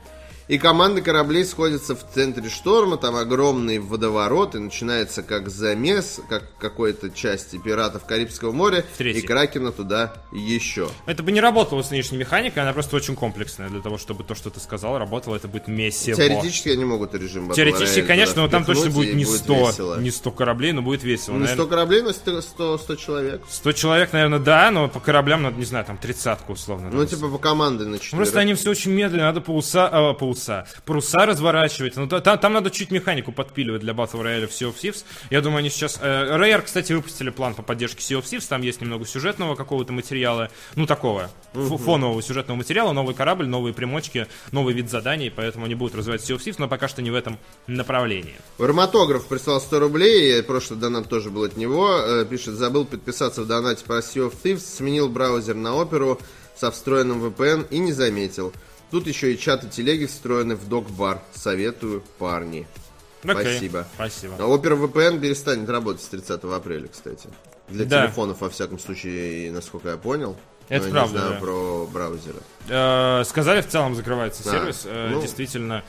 И 0.48 0.58
команды 0.58 1.02
кораблей 1.02 1.46
сходятся 1.46 1.96
в 1.96 2.04
центре 2.14 2.50
шторма, 2.50 2.98
там 2.98 3.16
огромный 3.16 3.80
водоворот, 3.80 4.56
и 4.56 4.60
начинается 4.60 5.24
как 5.24 5.50
замес, 5.50 6.20
как 6.30 6.44
какой-то 6.58 7.10
части 7.10 7.58
пиратов 7.58 8.06
Карибского 8.06 8.52
моря, 8.52 8.84
и 9.00 9.22
Кракена 9.22 9.72
туда 9.72 10.14
еще. 10.32 10.90
Это 11.06 11.24
бы 11.24 11.32
не 11.32 11.40
работало 11.40 11.82
с 11.82 11.92
нынешней 11.92 12.18
механикой, 12.18 12.64
она 12.64 12.74
просто 12.74 12.96
очень 12.96 13.16
комплексная. 13.16 13.70
Для 13.70 13.82
того, 13.82 13.98
чтобы 13.98 14.24
то, 14.24 14.36
что 14.36 14.50
ты 14.50 14.60
сказал, 14.60 14.98
работало, 14.98 15.36
это 15.36 15.48
будет 15.48 15.68
месиво. 15.68 16.18
Теоретически 16.18 16.70
они 16.70 16.86
могут 16.86 17.14
режим 17.14 17.52
Теоретически, 17.52 18.02
конечно, 18.02 18.42
но 18.42 18.48
там 18.48 18.66
точно 18.66 18.90
будет 18.90 19.16
не 19.16 19.26
100, 19.26 19.54
весело. 19.54 20.00
не 20.00 20.12
100 20.12 20.32
кораблей, 20.32 20.72
но 20.74 20.82
будет 20.82 21.04
весело. 21.04 21.36
Не 21.36 21.42
Наверное, 21.42 21.64
100 21.64 21.70
кораблей, 21.70 22.02
но 22.02 22.12
100, 22.12 22.42
100, 22.42 22.78
100 22.78 22.96
человек. 22.96 23.42
100 23.50 23.72
человек, 23.74 24.14
наверное, 24.14 24.40
да, 24.40 24.72
но 24.72 24.88
по 24.88 25.00
кораблям 25.00 25.44
надо, 25.44 25.58
не 25.58 25.66
знаю, 25.66 25.86
там 25.86 25.98
тридцатку 25.98 26.54
условно. 26.54 26.90
Ну, 26.92 27.06
типа 27.06 27.30
по 27.30 27.38
команды 27.38 27.86
на 27.86 27.98
4. 28.00 28.18
Просто 28.18 28.40
они 28.40 28.54
все 28.54 28.72
очень 28.72 28.92
медленно, 28.92 29.24
надо 29.24 29.42
пауса, 29.42 29.88
а, 29.88 30.14
пауса, 30.34 30.66
паруса 30.86 31.26
разворачивать. 31.26 31.96
Ну, 31.96 32.08
та- 32.08 32.20
там, 32.22 32.38
там 32.40 32.54
надо 32.54 32.70
чуть 32.72 32.92
механику 32.92 33.32
подпиливать 33.32 33.82
для 33.82 33.94
Battle 33.94 34.22
Royale 34.22 34.48
в 34.48 34.52
Sea 34.52 34.70
of 34.70 34.76
Thieves. 34.82 35.04
Я 35.30 35.42
думаю, 35.42 35.60
они 35.60 35.70
сейчас... 35.70 36.00
Э, 36.02 36.36
Rare, 36.38 36.62
кстати, 36.62 36.94
выпустили 36.94 37.30
план 37.30 37.54
по 37.56 37.62
поддержке 37.62 38.02
Sea 38.02 38.20
of 38.20 38.24
Thieves. 38.24 38.46
Там 38.48 38.62
есть 38.62 38.82
немного 38.82 39.06
сюжетного 39.06 39.56
какого-то 39.56 39.94
материала. 39.94 40.50
Ну, 40.76 40.86
такого. 40.86 41.30
фо- 41.54 41.78
Фонового 41.78 42.22
сюжетного 42.22 42.58
материала. 42.58 42.92
Новый 42.94 43.16
корабль, 43.16 43.48
новые 43.48 43.74
примочки, 43.74 44.28
новый 44.52 44.74
вид 44.74 44.90
заданий. 44.90 45.30
Поэтому 45.30 45.66
они 45.66 45.76
будут 45.76 45.96
развивать 45.96 46.22
Sea 46.22 46.36
of 46.36 46.40
Thieves, 46.44 46.56
но 46.58 46.68
пока 46.68 46.88
что 46.88 47.02
не 47.02 47.12
в 47.12 47.16
этом 47.16 47.38
направлении. 47.68 48.36
Арматограф 48.60 49.28
прислал 49.28 49.62
100 49.62 49.80
рублей, 49.80 50.44
прошлый 50.44 50.80
донат 50.80 51.10
тоже 51.10 51.30
был 51.30 51.44
от 51.44 51.58
него. 51.58 51.90
Э, 52.00 52.26
Пишет, 52.26 52.56
забыл 52.56 52.86
подписаться 52.86 53.42
в 53.44 53.48
донате 53.48 53.84
про 53.86 53.98
Sea 54.00 54.30
of 54.30 54.34
Thieves, 54.44 54.60
сменил 54.60 55.10
браузер 55.10 55.56
на 55.56 55.76
оперу 55.76 56.20
со 56.56 56.72
встроенным 56.72 57.24
VPN 57.24 57.68
и 57.70 57.80
не 57.80 57.92
заметил. 57.92 58.54
Тут 58.94 59.08
еще 59.08 59.34
и 59.34 59.40
чаты 59.40 59.68
телеги 59.70 60.06
встроены 60.06 60.56
в 60.56 60.70
док-бар. 60.70 61.20
Советую, 61.34 62.04
парни. 62.20 62.68
Окей. 63.24 63.44
Спасибо. 63.44 63.88
Спасибо. 63.96 64.36
А 64.38 64.42
Opera 64.44 64.80
VPN 64.80 65.20
перестанет 65.20 65.68
работать 65.68 66.04
с 66.04 66.06
30 66.10 66.44
апреля, 66.56 66.88
кстати. 66.90 67.28
Для 67.70 67.86
Да. 67.86 68.06
телефонов, 68.06 68.42
во 68.42 68.52
всяком 68.52 68.78
случае, 68.78 69.52
насколько 69.52 69.90
я 69.90 69.98
понял. 69.98 70.38
Это 70.70 70.82
Но 70.84 70.88
я 70.90 70.92
правда, 70.94 71.14
не 71.14 71.20
знаю 71.22 71.34
да. 71.34 71.40
про 71.40 71.88
браузеры. 71.92 72.38
Э, 72.70 73.24
сказали, 73.26 73.62
в 73.62 73.68
целом 73.68 73.96
закрывается 73.96 74.44
Да. 74.44 74.52
сервис. 74.52 74.84
Э, 74.86 75.10
Ну. 75.12 75.22
Действительно. 75.24 75.84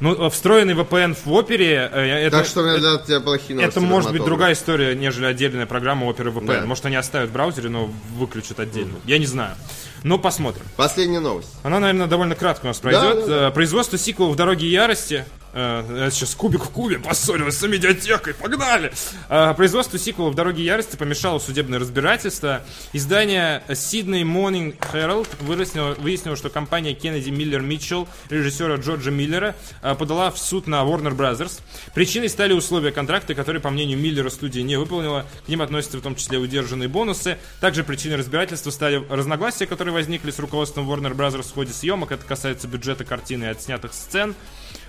Ну, 0.00 0.26
э, 0.26 0.28
встроенный 0.28 0.74
VPN 0.74 1.14
в 1.24 1.32
опере... 1.32 1.76
это, 1.90 2.36
Так 2.36 2.46
что 2.46 2.60
это- 2.66 2.78
для 2.78 2.98
тебя 3.06 3.20
плохие 3.20 3.56
новости. 3.56 3.70
Это 3.78 3.80
может 3.80 4.12
быть 4.12 4.22
другая 4.22 4.52
история, 4.52 4.94
нежели 4.94 5.24
отдельная 5.24 5.64
программа 5.64 6.06
Opera 6.06 6.30
VPN. 6.30 6.60
Да. 6.60 6.66
Может, 6.66 6.84
они 6.84 6.96
оставят 6.96 7.30
в 7.30 7.32
браузере, 7.32 7.70
но 7.70 7.90
выключат 8.16 8.60
отдельно. 8.60 8.98
Я 9.06 9.16
не 9.18 9.24
знаю. 9.26 9.56
Но 10.02 10.18
посмотрим. 10.18 10.64
Последняя 10.76 11.20
новость. 11.20 11.48
Она, 11.62 11.80
наверное, 11.80 12.06
довольно 12.06 12.34
кратко 12.34 12.64
у 12.66 12.68
нас 12.68 12.78
пройдет. 12.78 13.26
да, 13.26 13.26
да. 13.26 13.48
Э, 13.48 13.50
Производство 13.50 13.98
сиквелов 13.98 14.36
«Дороги 14.36 14.64
ярости». 14.66 15.24
Э, 15.52 16.08
сейчас 16.10 16.34
кубик 16.34 16.64
в 16.64 16.70
кубе 16.70 16.98
поссорилась 16.98 17.56
с 17.58 17.66
медиатекой. 17.66 18.34
Погнали! 18.34 18.92
Э, 19.28 19.54
Производство 19.54 19.98
сиквелов 19.98 20.34
«Дороги 20.34 20.60
ярости» 20.60 20.96
помешало 20.96 21.38
судебное 21.38 21.78
разбирательство. 21.78 22.62
Издание 22.92 23.62
Sydney 23.68 24.22
Morning 24.22 24.76
Herald 24.92 25.28
выяснило, 25.40 25.94
выяснило, 25.94 26.36
что 26.36 26.50
компания 26.50 26.94
Кеннеди 26.94 27.30
Миллер 27.30 27.60
Митчелл, 27.60 28.08
режиссера 28.30 28.76
Джорджа 28.76 29.10
Миллера, 29.10 29.54
э, 29.82 29.94
подала 29.94 30.30
в 30.30 30.38
суд 30.38 30.66
на 30.66 30.82
Warner 30.82 31.16
Brothers. 31.16 31.60
Причиной 31.94 32.28
стали 32.28 32.52
условия 32.52 32.92
контракта, 32.92 33.34
которые, 33.34 33.60
по 33.60 33.70
мнению 33.70 33.98
Миллера, 33.98 34.30
студия 34.30 34.62
не 34.62 34.76
выполнила. 34.76 35.26
К 35.46 35.48
ним 35.48 35.62
относятся 35.62 35.98
в 35.98 36.02
том 36.02 36.14
числе 36.16 36.38
удержанные 36.38 36.88
бонусы. 36.88 37.38
Также 37.60 37.84
причиной 37.84 38.16
разбирательства 38.16 38.70
стали 38.70 39.04
разногласия, 39.08 39.66
которые 39.66 39.94
возникли 39.94 40.30
с 40.30 40.38
руководством 40.38 40.90
Warner 40.90 41.14
Bros. 41.14 41.42
в 41.42 41.52
ходе 41.52 41.72
съемок. 41.72 42.12
Это 42.12 42.24
касается 42.24 42.68
бюджета 42.68 43.04
картины 43.04 43.44
и 43.44 43.48
отснятых 43.48 43.92
сцен. 43.92 44.34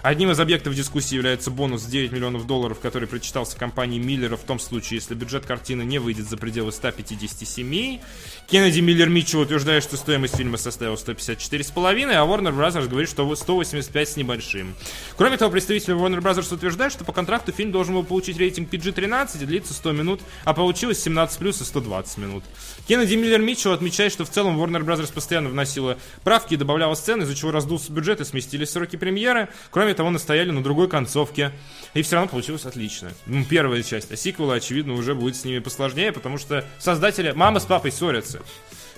Одним 0.01 0.31
из 0.31 0.39
объектов 0.49 0.73
дискуссии 0.73 1.13
является 1.13 1.51
бонус 1.51 1.83
в 1.83 1.91
9 1.91 2.11
миллионов 2.11 2.47
долларов, 2.47 2.79
который 2.79 3.07
причитался 3.07 3.55
компании 3.55 3.99
Миллера 3.99 4.35
в 4.35 4.41
том 4.41 4.59
случае, 4.59 4.97
если 4.97 5.13
бюджет 5.13 5.45
картины 5.45 5.83
не 5.83 5.99
выйдет 5.99 6.27
за 6.27 6.37
пределы 6.37 6.71
157. 6.71 7.99
Кеннеди 8.47 8.79
Миллер 8.79 9.09
Митчелл 9.09 9.41
утверждает, 9.41 9.83
что 9.83 9.95
стоимость 9.95 10.37
фильма 10.37 10.57
составила 10.57 10.95
154,5, 10.95 12.13
а 12.15 12.25
Warner 12.25 12.51
Bros. 12.51 12.87
говорит, 12.87 13.07
что 13.11 13.35
185 13.35 14.09
с 14.09 14.15
небольшим. 14.17 14.73
Кроме 15.17 15.37
того, 15.37 15.51
представители 15.51 15.95
Warner 15.95 16.19
Bros. 16.19 16.51
утверждают, 16.51 16.93
что 16.93 17.05
по 17.05 17.13
контракту 17.13 17.51
фильм 17.51 17.71
должен 17.71 17.93
был 17.93 18.03
получить 18.03 18.39
рейтинг 18.39 18.73
PG-13 18.73 19.43
и 19.43 19.45
длиться 19.45 19.75
100 19.75 19.91
минут, 19.91 20.19
а 20.45 20.55
получилось 20.55 20.99
17 21.03 21.37
плюс 21.37 21.61
и 21.61 21.63
120 21.63 22.17
минут. 22.17 22.43
Кеннеди 22.87 23.13
Миллер 23.13 23.39
Митчелл 23.39 23.73
отмечает, 23.73 24.11
что 24.11 24.25
в 24.25 24.31
целом 24.31 24.59
Warner 24.59 24.83
Bros. 24.83 25.13
постоянно 25.13 25.49
вносила 25.49 25.99
правки 26.23 26.55
и 26.55 26.57
добавляла 26.57 26.95
сцены, 26.95 27.21
из-за 27.21 27.35
чего 27.35 27.51
раздулся 27.51 27.93
бюджет 27.93 28.19
и 28.19 28.25
сместились 28.25 28.71
сроки 28.71 28.95
премьеры. 28.95 29.49
Кроме 29.69 29.93
того, 29.93 30.09
настоял 30.09 30.38
настояли 30.39 30.51
на 30.51 30.63
другой 30.63 30.87
концовке. 30.87 31.51
И 31.93 32.01
все 32.01 32.15
равно 32.15 32.29
получилось 32.29 32.65
отлично. 32.65 33.11
Ну, 33.25 33.43
первая 33.43 33.83
часть. 33.83 34.11
А 34.11 34.15
сиквела, 34.15 34.55
очевидно, 34.55 34.93
уже 34.93 35.15
будет 35.15 35.35
с 35.35 35.43
ними 35.43 35.59
посложнее, 35.59 36.11
потому 36.11 36.37
что 36.37 36.63
создатели... 36.77 37.31
Мама 37.31 37.59
с 37.59 37.65
папой 37.65 37.91
ссорятся. 37.91 38.39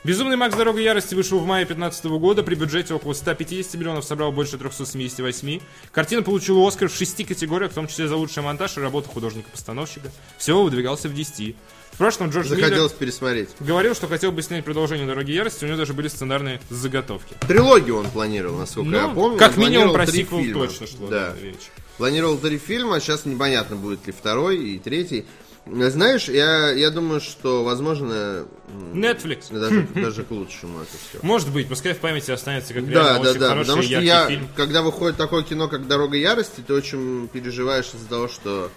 Безумный 0.03 0.35
Макс 0.35 0.55
Дорога 0.55 0.79
Ярости 0.79 1.15
вышел 1.15 1.39
в 1.39 1.45
мае 1.45 1.65
2015 1.65 2.05
года 2.19 2.43
при 2.43 2.55
бюджете 2.55 2.93
около 2.93 3.13
150 3.13 3.75
миллионов, 3.75 4.03
собрал 4.03 4.31
больше 4.31 4.57
378. 4.57 5.61
Картина 5.91 6.23
получила 6.23 6.67
Оскар 6.67 6.89
в 6.89 6.95
шести 6.95 7.23
категориях, 7.23 7.71
в 7.71 7.75
том 7.75 7.87
числе 7.87 8.07
за 8.07 8.15
лучший 8.15 8.43
монтаж 8.43 8.77
и 8.77 8.81
работу 8.81 9.09
художника-постановщика. 9.09 10.11
Всего 10.37 10.63
выдвигался 10.63 11.07
в 11.07 11.13
10. 11.13 11.55
В 11.93 11.97
прошлом 11.97 12.29
Джордж 12.29 12.47
Миллер 12.49 12.61
Захотелось 12.63 12.91
пересмотреть. 12.93 13.49
говорил, 13.59 13.93
что 13.93 14.07
хотел 14.07 14.31
бы 14.31 14.41
снять 14.41 14.65
продолжение 14.65 15.05
Дороги 15.05 15.31
Ярости, 15.31 15.65
у 15.65 15.67
него 15.67 15.77
даже 15.77 15.93
были 15.93 16.07
сценарные 16.07 16.59
заготовки. 16.69 17.35
Трилогию 17.47 17.97
он 17.97 18.09
планировал, 18.09 18.57
насколько 18.57 18.89
Ну, 18.89 18.97
я 18.97 19.07
помню. 19.09 19.37
как 19.37 19.51
Он 19.57 19.59
минимум 19.59 19.89
планировал 19.89 19.93
про 19.93 20.05
три 20.07 20.23
сиквел 20.23 20.39
фильма. 20.41 20.67
точно 20.67 20.87
шло 20.87 21.07
Да. 21.07 21.35
речь. 21.41 21.69
Планировал 21.97 22.37
три 22.37 22.57
фильма, 22.57 22.99
сейчас 22.99 23.25
непонятно, 23.25 23.75
будет 23.75 24.07
ли 24.07 24.13
второй 24.13 24.57
и 24.57 24.79
третий. 24.79 25.25
Знаешь, 25.67 26.27
я, 26.27 26.71
я 26.71 26.89
думаю, 26.89 27.21
что, 27.21 27.63
возможно, 27.63 28.45
м, 28.73 28.93
Netflix. 28.99 29.51
даже, 29.51 29.81
даже 29.93 30.23
к 30.23 30.31
лучшему 30.31 30.79
это 30.79 30.91
все. 31.07 31.19
Может 31.21 31.49
быть, 31.51 31.67
пускай 31.67 31.93
в 31.93 31.99
памяти 31.99 32.31
останется 32.31 32.73
как 32.73 32.85
Да, 32.87 32.91
реально 32.91 33.23
да, 33.23 33.29
очень 33.29 33.39
да, 33.39 33.47
хороший 33.49 33.65
потому 33.67 33.83
что 33.83 33.91
яркий 33.91 34.07
я, 34.07 34.27
фильм. 34.27 34.47
когда 34.55 34.81
выходит 34.81 35.17
такое 35.17 35.43
кино, 35.43 35.67
как 35.67 35.87
«Дорога 35.87 36.17
ярости», 36.17 36.61
ты 36.65 36.73
очень 36.73 37.27
переживаешь 37.27 37.91
из-за 37.93 38.07
того, 38.09 38.27
что 38.27 38.71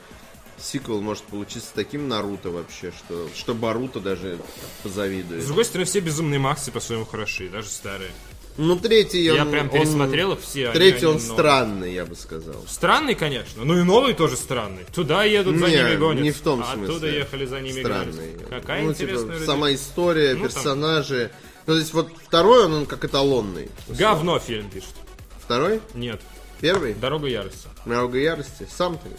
сиквел 0.65 1.01
может 1.01 1.25
получиться 1.25 1.69
таким 1.75 2.09
Наруто 2.09 2.51
вообще, 2.51 2.93
что, 2.93 3.29
что 3.35 3.55
Баруто 3.55 4.01
даже 4.01 4.39
позавидует. 4.83 5.43
С 5.43 5.47
другой 5.47 5.65
стороны, 5.65 5.85
все 5.87 6.01
безумные 6.01 6.39
Максы 6.39 6.71
по-своему 6.73 7.05
хороши, 7.05 7.49
даже 7.49 7.69
старые. 7.69 8.11
Ну, 8.57 8.79
третий, 8.79 9.25
Я 9.25 9.43
он, 9.43 9.51
прям 9.51 9.67
он- 9.67 9.73
пересмотрел 9.73 10.33
их 10.33 10.41
все. 10.41 10.67
они- 10.69 10.75
Третий, 10.75 11.07
он 11.07 11.17
они 11.17 11.23
новые. 11.27 11.35
странный, 11.39 11.95
я 11.95 12.07
бы 12.07 12.15
сказал. 12.15 12.65
Странный, 12.69 13.17
конечно. 13.17 13.65
Ну 13.65 13.77
и 13.79 13.83
новый 13.83 14.15
тоже 14.15 14.37
странный. 14.37 14.85
Туда 14.95 15.25
едут 15.25 15.57
за 15.59 15.67
Не, 15.67 15.77
ними 15.77 15.97
гонят. 15.97 16.23
не 16.23 16.31
в 16.31 16.41
том 16.41 16.63
а 16.63 16.73
смысле. 16.73 16.95
Оттуда 16.95 17.11
ехали 17.11 17.47
за 17.47 17.61
ними 17.61 17.81
Странный. 17.81 18.13
гонять. 18.33 18.49
Какая 18.49 18.83
ну, 18.85 18.91
интересная 18.91 19.35
типа, 19.39 19.47
сама 19.47 19.75
история, 19.75 20.35
Ну, 20.35 20.43
там- 20.45 20.49
персонажи. 20.49 21.31
Ну, 21.67 21.73
то 21.75 21.79
есть 21.81 21.93
вот 21.95 22.09
второй, 22.25 22.67
он, 22.67 22.75
он 22.75 22.87
как 22.87 23.05
эталонный. 23.05 23.71
Говно 23.89 24.39
фильм 24.39 24.71
пишет. 24.71 24.95
Второй? 25.41 25.81
Нет. 25.95 26.21
Первый? 26.61 26.95
Дорога 26.95 27.27
ярости. 27.27 27.67
Дорога 27.85 28.19
ярости. 28.19 28.69
Сам 28.71 28.99
ты. 28.99 29.11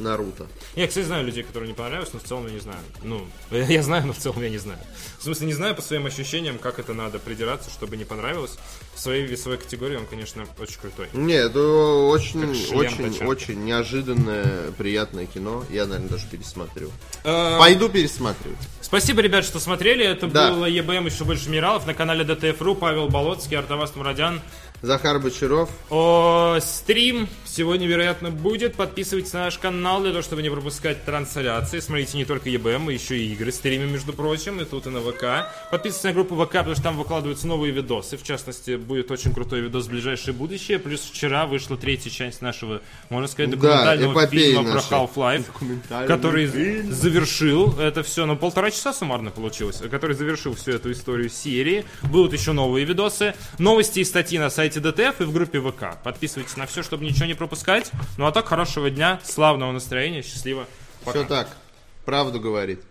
Наруто. 0.00 0.46
Я, 0.74 0.86
кстати, 0.88 1.04
знаю 1.04 1.24
людей, 1.24 1.42
которые 1.44 1.68
не 1.68 1.74
понравилось, 1.74 2.10
но 2.12 2.18
в 2.18 2.22
целом 2.24 2.46
я 2.46 2.52
не 2.52 2.60
знаю. 2.60 2.78
Ну, 3.02 3.24
я 3.50 3.82
знаю, 3.82 4.06
но 4.06 4.12
в 4.12 4.18
целом 4.18 4.42
я 4.42 4.48
не 4.50 4.58
знаю. 4.58 4.78
В 5.18 5.22
смысле, 5.22 5.46
не 5.46 5.52
знаю 5.52 5.74
по 5.74 5.82
своим 5.82 6.06
ощущениям, 6.06 6.58
как 6.58 6.78
это 6.78 6.94
надо 6.94 7.18
придираться, 7.18 7.70
чтобы 7.70 7.96
не 7.96 8.04
понравилось. 8.04 8.56
В 8.94 9.00
своей 9.00 9.26
весовой 9.26 9.58
категории 9.58 9.96
он, 9.96 10.06
конечно, 10.06 10.46
очень 10.58 10.80
крутой. 10.80 11.08
Нет, 11.12 11.50
это 11.50 11.60
очень, 11.60 12.50
очень, 12.74 13.24
очень 13.24 13.64
неожиданное, 13.64 14.70
приятное 14.72 15.26
кино. 15.26 15.64
Я, 15.70 15.86
наверное, 15.86 16.08
даже 16.10 16.26
пересмотрю. 16.28 16.90
Э, 17.24 17.58
Пойду 17.58 17.88
пересматривать. 17.88 18.58
Спасибо, 18.80 19.20
ребят, 19.20 19.44
что 19.44 19.60
смотрели. 19.60 20.04
Это 20.04 20.26
Да. 20.26 20.50
было 20.52 20.64
ЕБМ 20.64 21.06
еще 21.06 21.24
больше 21.24 21.48
минералов 21.50 21.86
на 21.86 21.94
канале 21.94 22.24
DTF.ru. 22.24 22.74
Павел 22.74 23.08
Болоцкий, 23.08 23.56
Артавас 23.56 23.94
Мурадян. 23.96 24.40
Захар 24.82 25.18
Бочаров. 25.18 25.68
О, 25.90 26.58
стрим 26.62 27.28
сегодня, 27.54 27.86
вероятно, 27.86 28.30
будет. 28.30 28.74
Подписывайтесь 28.74 29.32
на 29.32 29.40
наш 29.44 29.58
канал 29.58 30.00
для 30.00 30.10
того, 30.10 30.22
чтобы 30.22 30.42
не 30.42 30.50
пропускать 30.50 31.04
трансляции. 31.04 31.80
Смотрите 31.80 32.16
не 32.16 32.24
только 32.24 32.48
ЕБМ, 32.48 32.82
мы 32.82 32.92
еще 32.92 33.18
и 33.18 33.32
игры 33.32 33.52
стримим, 33.52 33.92
между 33.92 34.12
прочим, 34.12 34.60
и 34.60 34.64
тут 34.64 34.86
и 34.86 34.90
на 34.90 35.00
ВК. 35.00 35.48
Подписывайтесь 35.70 36.04
на 36.04 36.12
группу 36.12 36.34
ВК, 36.36 36.52
потому 36.52 36.74
что 36.74 36.82
там 36.84 36.96
выкладываются 36.96 37.46
новые 37.46 37.72
видосы. 37.72 38.16
В 38.16 38.22
частности, 38.22 38.76
будет 38.76 39.10
очень 39.10 39.32
крутой 39.34 39.60
видос 39.60 39.86
в 39.86 39.90
ближайшее 39.90 40.34
будущее. 40.34 40.78
Плюс 40.78 41.00
вчера 41.00 41.46
вышла 41.46 41.76
третья 41.76 42.10
часть 42.10 42.40
нашего, 42.42 42.80
можно 43.08 43.28
сказать, 43.28 43.50
Да, 43.50 43.56
документального 43.56 44.12
эпопеи 44.12 44.52
фильма 44.52 44.62
нашей. 44.62 44.88
про 44.88 44.96
Half-Life, 44.98 46.06
который 46.06 46.46
завершил 46.90 47.78
это 47.78 48.02
все, 48.02 48.26
ну, 48.26 48.36
полтора 48.36 48.70
часа 48.70 48.92
суммарно 48.92 49.30
получилось, 49.30 49.82
который 49.90 50.14
завершил 50.14 50.54
всю 50.54 50.72
эту 50.72 50.92
историю 50.92 51.28
серии. 51.28 51.84
Будут 52.02 52.32
еще 52.32 52.52
новые 52.52 52.84
видосы, 52.84 53.34
новости 53.58 54.00
и 54.00 54.04
статьи 54.04 54.38
на 54.38 54.50
сайте 54.50 54.80
ДТФ 54.80 55.20
и 55.20 55.24
в 55.24 55.32
группе 55.32 55.60
ВК. 55.60 55.96
Подписывайтесь 56.02 56.56
на 56.56 56.66
все, 56.66 56.82
чтобы 56.82 57.04
ничего 57.04 57.26
не 57.26 57.34
пропускать. 57.40 57.90
Ну 58.18 58.26
а 58.26 58.32
так, 58.32 58.46
хорошего 58.46 58.90
дня, 58.90 59.18
славного 59.24 59.72
настроения, 59.72 60.20
счастливо. 60.22 60.66
Пока. 61.06 61.20
Все 61.20 61.28
так. 61.28 61.56
Правду 62.04 62.38
говорит. 62.38 62.82